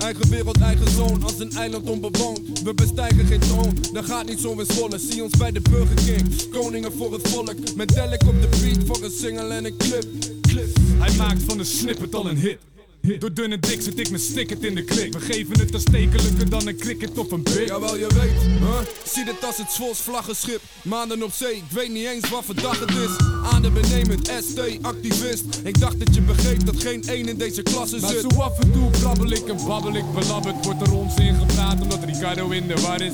Eigen 0.01 0.29
wereld, 0.29 0.61
eigen 0.61 0.89
zoon. 0.89 1.23
Als 1.23 1.39
een 1.39 1.51
eiland 1.51 1.89
onbewoond. 1.89 2.61
We 2.63 2.73
bestijgen 2.73 3.25
geen 3.25 3.39
troon. 3.39 3.77
Dat 3.93 4.05
gaat 4.05 4.25
niet 4.25 4.39
zo 4.39 4.51
in 4.59 4.65
Zwolle. 4.65 4.99
Zie 4.99 5.23
ons 5.23 5.37
bij 5.37 5.51
de 5.51 5.61
Burger 5.61 5.95
King. 5.95 6.49
Koningen 6.51 6.91
voor 6.91 7.13
het 7.13 7.29
volk. 7.29 7.75
Met 7.75 7.87
Delic 7.87 8.23
op 8.23 8.41
de 8.41 8.47
beat 8.61 8.85
voor 8.85 9.05
een 9.05 9.11
single 9.11 9.53
en 9.53 9.65
een 9.65 9.77
clip. 9.77 10.05
clip. 10.41 10.77
Hij 10.99 11.15
maakt 11.15 11.43
van 11.43 11.59
een 11.59 11.65
snippet 11.65 12.15
al 12.15 12.29
een 12.29 12.37
hit. 12.37 12.70
Door 13.01 13.33
dun 13.33 13.51
en 13.51 13.59
dik 13.59 13.81
zit 13.81 13.99
ik 13.99 14.09
met 14.09 14.21
in 14.59 14.75
de 14.75 14.83
klik. 14.83 15.13
We 15.13 15.19
geven 15.19 15.59
het 15.59 15.73
aanstekelijker 15.73 16.49
dan 16.49 16.67
een 16.67 16.77
cricket 16.77 17.17
of 17.17 17.31
een 17.31 17.43
pik. 17.43 17.67
Jawel, 17.67 17.97
je 17.97 18.07
weet, 18.07 18.59
huh? 18.59 18.79
Zie 19.05 19.25
dit 19.25 19.45
als 19.45 19.57
het 19.57 19.71
Zwols 19.71 19.99
vlaggenschip. 19.99 20.61
Maanden 20.83 21.23
op 21.23 21.31
zee, 21.31 21.55
ik 21.55 21.63
weet 21.71 21.91
niet 21.91 22.05
eens 22.05 22.29
wat 22.29 22.45
voor 22.45 22.55
dag 22.55 22.79
het 22.79 22.89
is. 22.89 23.09
Adembenemend, 23.43 24.31
ST, 24.43 24.59
activist. 24.81 25.45
Ik 25.63 25.79
dacht 25.79 25.99
dat 25.99 26.15
je 26.15 26.21
begreep 26.21 26.65
dat 26.65 26.81
geen 26.81 27.03
één 27.07 27.27
in 27.27 27.37
deze 27.37 27.61
klasse 27.61 27.99
Maar 27.99 28.09
zit. 28.09 28.25
zo 28.31 28.41
af 28.41 28.59
en 28.59 28.71
toe 28.71 28.89
brabbel 28.89 29.31
ik 29.31 29.47
en 29.47 29.65
babbel 29.65 29.95
ik 29.95 30.11
belabberd. 30.13 30.65
Wordt 30.65 30.81
er 30.81 30.93
ons 30.93 31.15
ingepraat 31.15 31.81
omdat 31.81 32.03
Ricardo 32.03 32.49
in 32.49 32.67
de 32.67 32.81
war 32.81 33.01
is. 33.01 33.13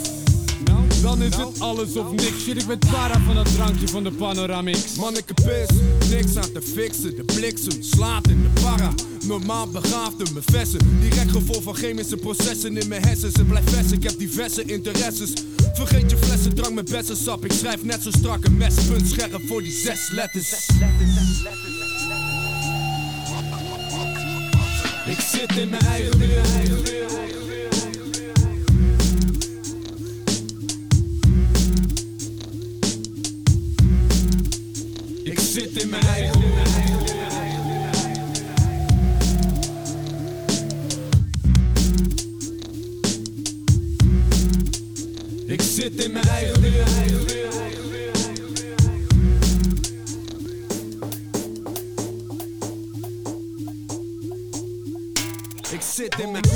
Dan 1.08 1.22
is 1.22 1.36
het 1.36 1.60
alles 1.60 1.96
of 1.96 2.12
niks. 2.12 2.44
Shit, 2.44 2.62
ik 2.62 2.68
ben 2.68 2.80
para 2.92 3.20
van 3.20 3.36
dat 3.36 3.54
drankje 3.54 3.88
van 3.88 4.04
de 4.04 4.12
Panoramix. 4.12 4.96
Manneke 4.96 5.34
pis, 5.34 5.78
niks 6.10 6.36
aan 6.36 6.52
te 6.52 6.62
fixen. 6.62 7.16
De 7.16 7.24
bliksem 7.24 7.82
slaat 7.82 8.28
in 8.28 8.42
de 8.42 8.62
para. 8.62 8.94
Normaal 9.26 9.68
begaafd 9.68 10.20
in 10.20 10.34
mijn 10.34 10.46
vessen. 10.52 11.00
Direct 11.00 11.32
gevolg 11.32 11.64
van 11.64 11.76
chemische 11.76 12.18
processen 12.18 12.78
in 12.78 12.88
mijn 12.88 13.06
hersens. 13.06 13.36
Het 13.36 13.48
blijft 13.48 13.70
vers, 13.70 13.92
ik 13.92 14.04
heb 14.04 14.18
diverse 14.18 14.64
interesses. 14.64 15.34
Vergeet 15.74 16.12
je 16.12 16.18
flessen 16.18 16.56
drank 16.56 16.74
met 16.74 16.92
bessensap. 16.92 17.46
Ik 17.46 17.52
schrijf 17.52 17.84
net 17.84 18.04
zo 18.04 18.10
strak 18.12 18.46
een 18.46 18.58
mespunt 18.58 19.08
scherp 19.08 19.42
voor 19.48 19.62
die 19.62 19.72
zes 19.72 20.10
letters. 20.12 20.70
Ik 25.06 25.20
zit 25.20 25.58
in 25.58 25.70
mijn 25.70 25.82
eigen. 25.82 26.77
In 35.78 35.90
mijn 35.90 36.04
eigen 36.04 36.42
Ik 45.46 45.62
zit 45.62 46.04
in 46.04 46.12
mijn 46.12 46.28
eigen 46.28 46.64
Ik 55.72 55.82
zit 55.82 56.20
in 56.20 56.32
mijn 56.32 56.47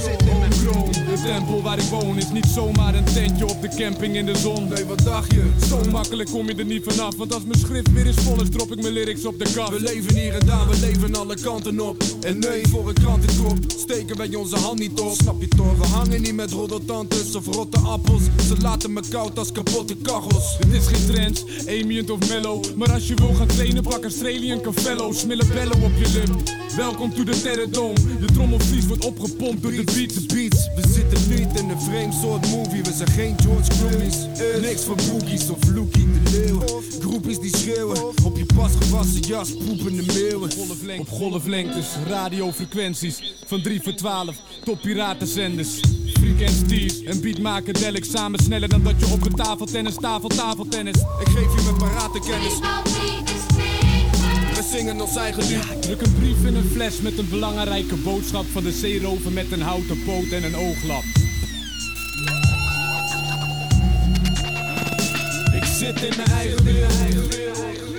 tempel 1.31 1.61
waar 1.61 1.77
ik 1.77 1.89
woon 1.89 2.17
is 2.17 2.29
niet 2.31 2.45
zomaar 2.45 2.95
een 2.95 3.03
tentje 3.03 3.45
op 3.47 3.61
de 3.61 3.67
camping 3.67 4.15
in 4.15 4.25
de 4.25 4.37
zon. 4.37 4.67
Nee, 4.67 4.85
wat 4.85 5.03
dacht 5.03 5.31
je? 5.31 5.43
Zo 5.69 5.81
makkelijk 5.91 6.29
kom 6.29 6.47
je 6.47 6.55
er 6.55 6.65
niet 6.65 6.83
vanaf, 6.83 7.15
want 7.15 7.33
als 7.33 7.43
mijn 7.43 7.59
schrift 7.59 7.91
weer 7.91 8.05
is 8.05 8.15
vol 8.15 8.41
is, 8.41 8.49
drop 8.49 8.71
ik 8.71 8.81
mijn 8.81 8.93
lyrics 8.93 9.25
op 9.25 9.39
de 9.39 9.51
kast. 9.53 9.71
We 9.71 9.81
leven 9.81 10.15
hier 10.15 10.33
en 10.33 10.45
daar, 10.45 10.69
we 10.69 10.79
leven 10.79 11.15
alle 11.15 11.35
kanten 11.41 11.79
op. 11.79 12.03
En 12.21 12.39
nee, 12.39 12.67
voor 12.67 12.87
een 12.87 12.93
krantenkop 12.93 13.57
steken 13.67 14.17
wij 14.17 14.35
onze 14.35 14.55
hand 14.55 14.79
niet 14.79 14.99
op. 14.99 15.13
Snap 15.13 15.41
je 15.41 15.47
toch? 15.47 15.77
We 15.77 15.85
hangen 15.85 16.21
niet 16.21 16.35
met 16.35 16.51
roddeltantes 16.51 17.35
of 17.35 17.45
rotte 17.45 17.79
appels. 17.79 18.23
Ze 18.47 18.55
laten 18.61 18.93
me 18.93 19.01
koud 19.09 19.37
als 19.39 19.51
kapotte 19.51 19.95
kachels. 19.95 20.57
Het 20.59 20.73
is 20.73 20.87
geen 20.87 21.05
trends, 21.05 21.45
ambient 21.67 22.09
of 22.09 22.29
mellow. 22.29 22.63
Maar 22.75 22.91
als 22.91 23.07
je 23.07 23.15
wil 23.15 23.33
gaan 23.33 23.47
trainen, 23.47 23.83
pak 23.83 24.03
Australian 24.03 24.61
Cavello. 24.61 25.11
Smillen 25.11 25.47
bello 25.47 25.73
op 25.83 25.91
je 25.99 26.11
lip. 26.13 26.59
Welkom 26.75 27.13
to 27.13 27.23
the 27.23 27.41
Terradome. 27.41 27.99
Je 28.19 28.25
trommelvlies 28.33 28.85
wordt 28.87 29.05
opgepompt 29.05 29.61
door 29.61 29.71
de 29.71 29.83
beats. 29.83 30.13
De 30.13 30.33
beats, 30.33 30.69
we 30.75 30.81
zitten 30.93 31.20
niet 31.27 31.59
in 31.59 31.69
een 31.69 31.81
vreemd 31.81 32.13
soort 32.13 32.47
movie. 32.47 32.83
We 32.83 32.93
zijn 32.93 33.09
geen 33.09 33.35
George 33.41 33.71
Clooney's. 33.79 34.15
Niks 34.61 34.83
voor 34.83 34.95
boogies 34.95 35.49
of 35.49 35.67
Lookie 35.73 36.11
de 36.11 36.31
Leeuw. 36.31 36.81
Groepjes 36.99 37.39
die 37.39 37.57
schreeuwen 37.57 38.03
op 38.23 38.37
je 38.37 38.45
pas 38.55 38.71
gewassen 38.79 39.21
jas, 39.21 39.51
poepende 39.51 40.03
meeuwen. 40.13 40.49
Op 40.99 41.09
golflengtes, 41.09 41.87
radiofrequenties. 42.07 43.33
Van 43.45 43.61
3 43.61 43.81
voor 43.81 43.93
12 43.93 44.35
tot 44.63 44.81
piratenzenders. 44.81 45.79
Freak 46.13 46.41
and 46.41 46.57
Steez 46.65 47.01
en 47.03 47.21
beatmaker 47.21 47.73
Delic 47.73 48.05
samen 48.05 48.39
sneller 48.39 48.69
dan 48.69 48.83
dat 48.83 48.99
je 48.99 49.05
op 49.05 49.25
een 49.25 49.35
tafeltennis, 49.35 49.95
tafel, 49.95 50.27
tafeltennis. 50.27 50.95
Ik 50.95 51.27
geef 51.27 51.55
je 51.55 51.61
mijn 51.63 51.77
parate 51.77 52.19
kennis. 52.19 53.20
Lied. 54.83 55.81
Druk 55.81 56.01
een 56.01 56.13
brief 56.13 56.45
in 56.45 56.55
een 56.55 56.69
fles 56.71 57.01
met 57.01 57.17
een 57.17 57.29
belangrijke 57.29 57.95
boodschap 57.95 58.45
van 58.51 58.63
de 58.63 58.71
zeerover 58.71 59.31
met 59.31 59.51
een 59.51 59.61
houten 59.61 60.03
poot 60.03 60.31
en 60.31 60.43
een 60.43 60.55
ooglap. 60.55 61.03
Ik 65.53 65.63
zit 65.63 66.01
in 66.01 66.13
mijn 66.17 66.29
eigen 66.29 66.63
wereld. 66.63 67.90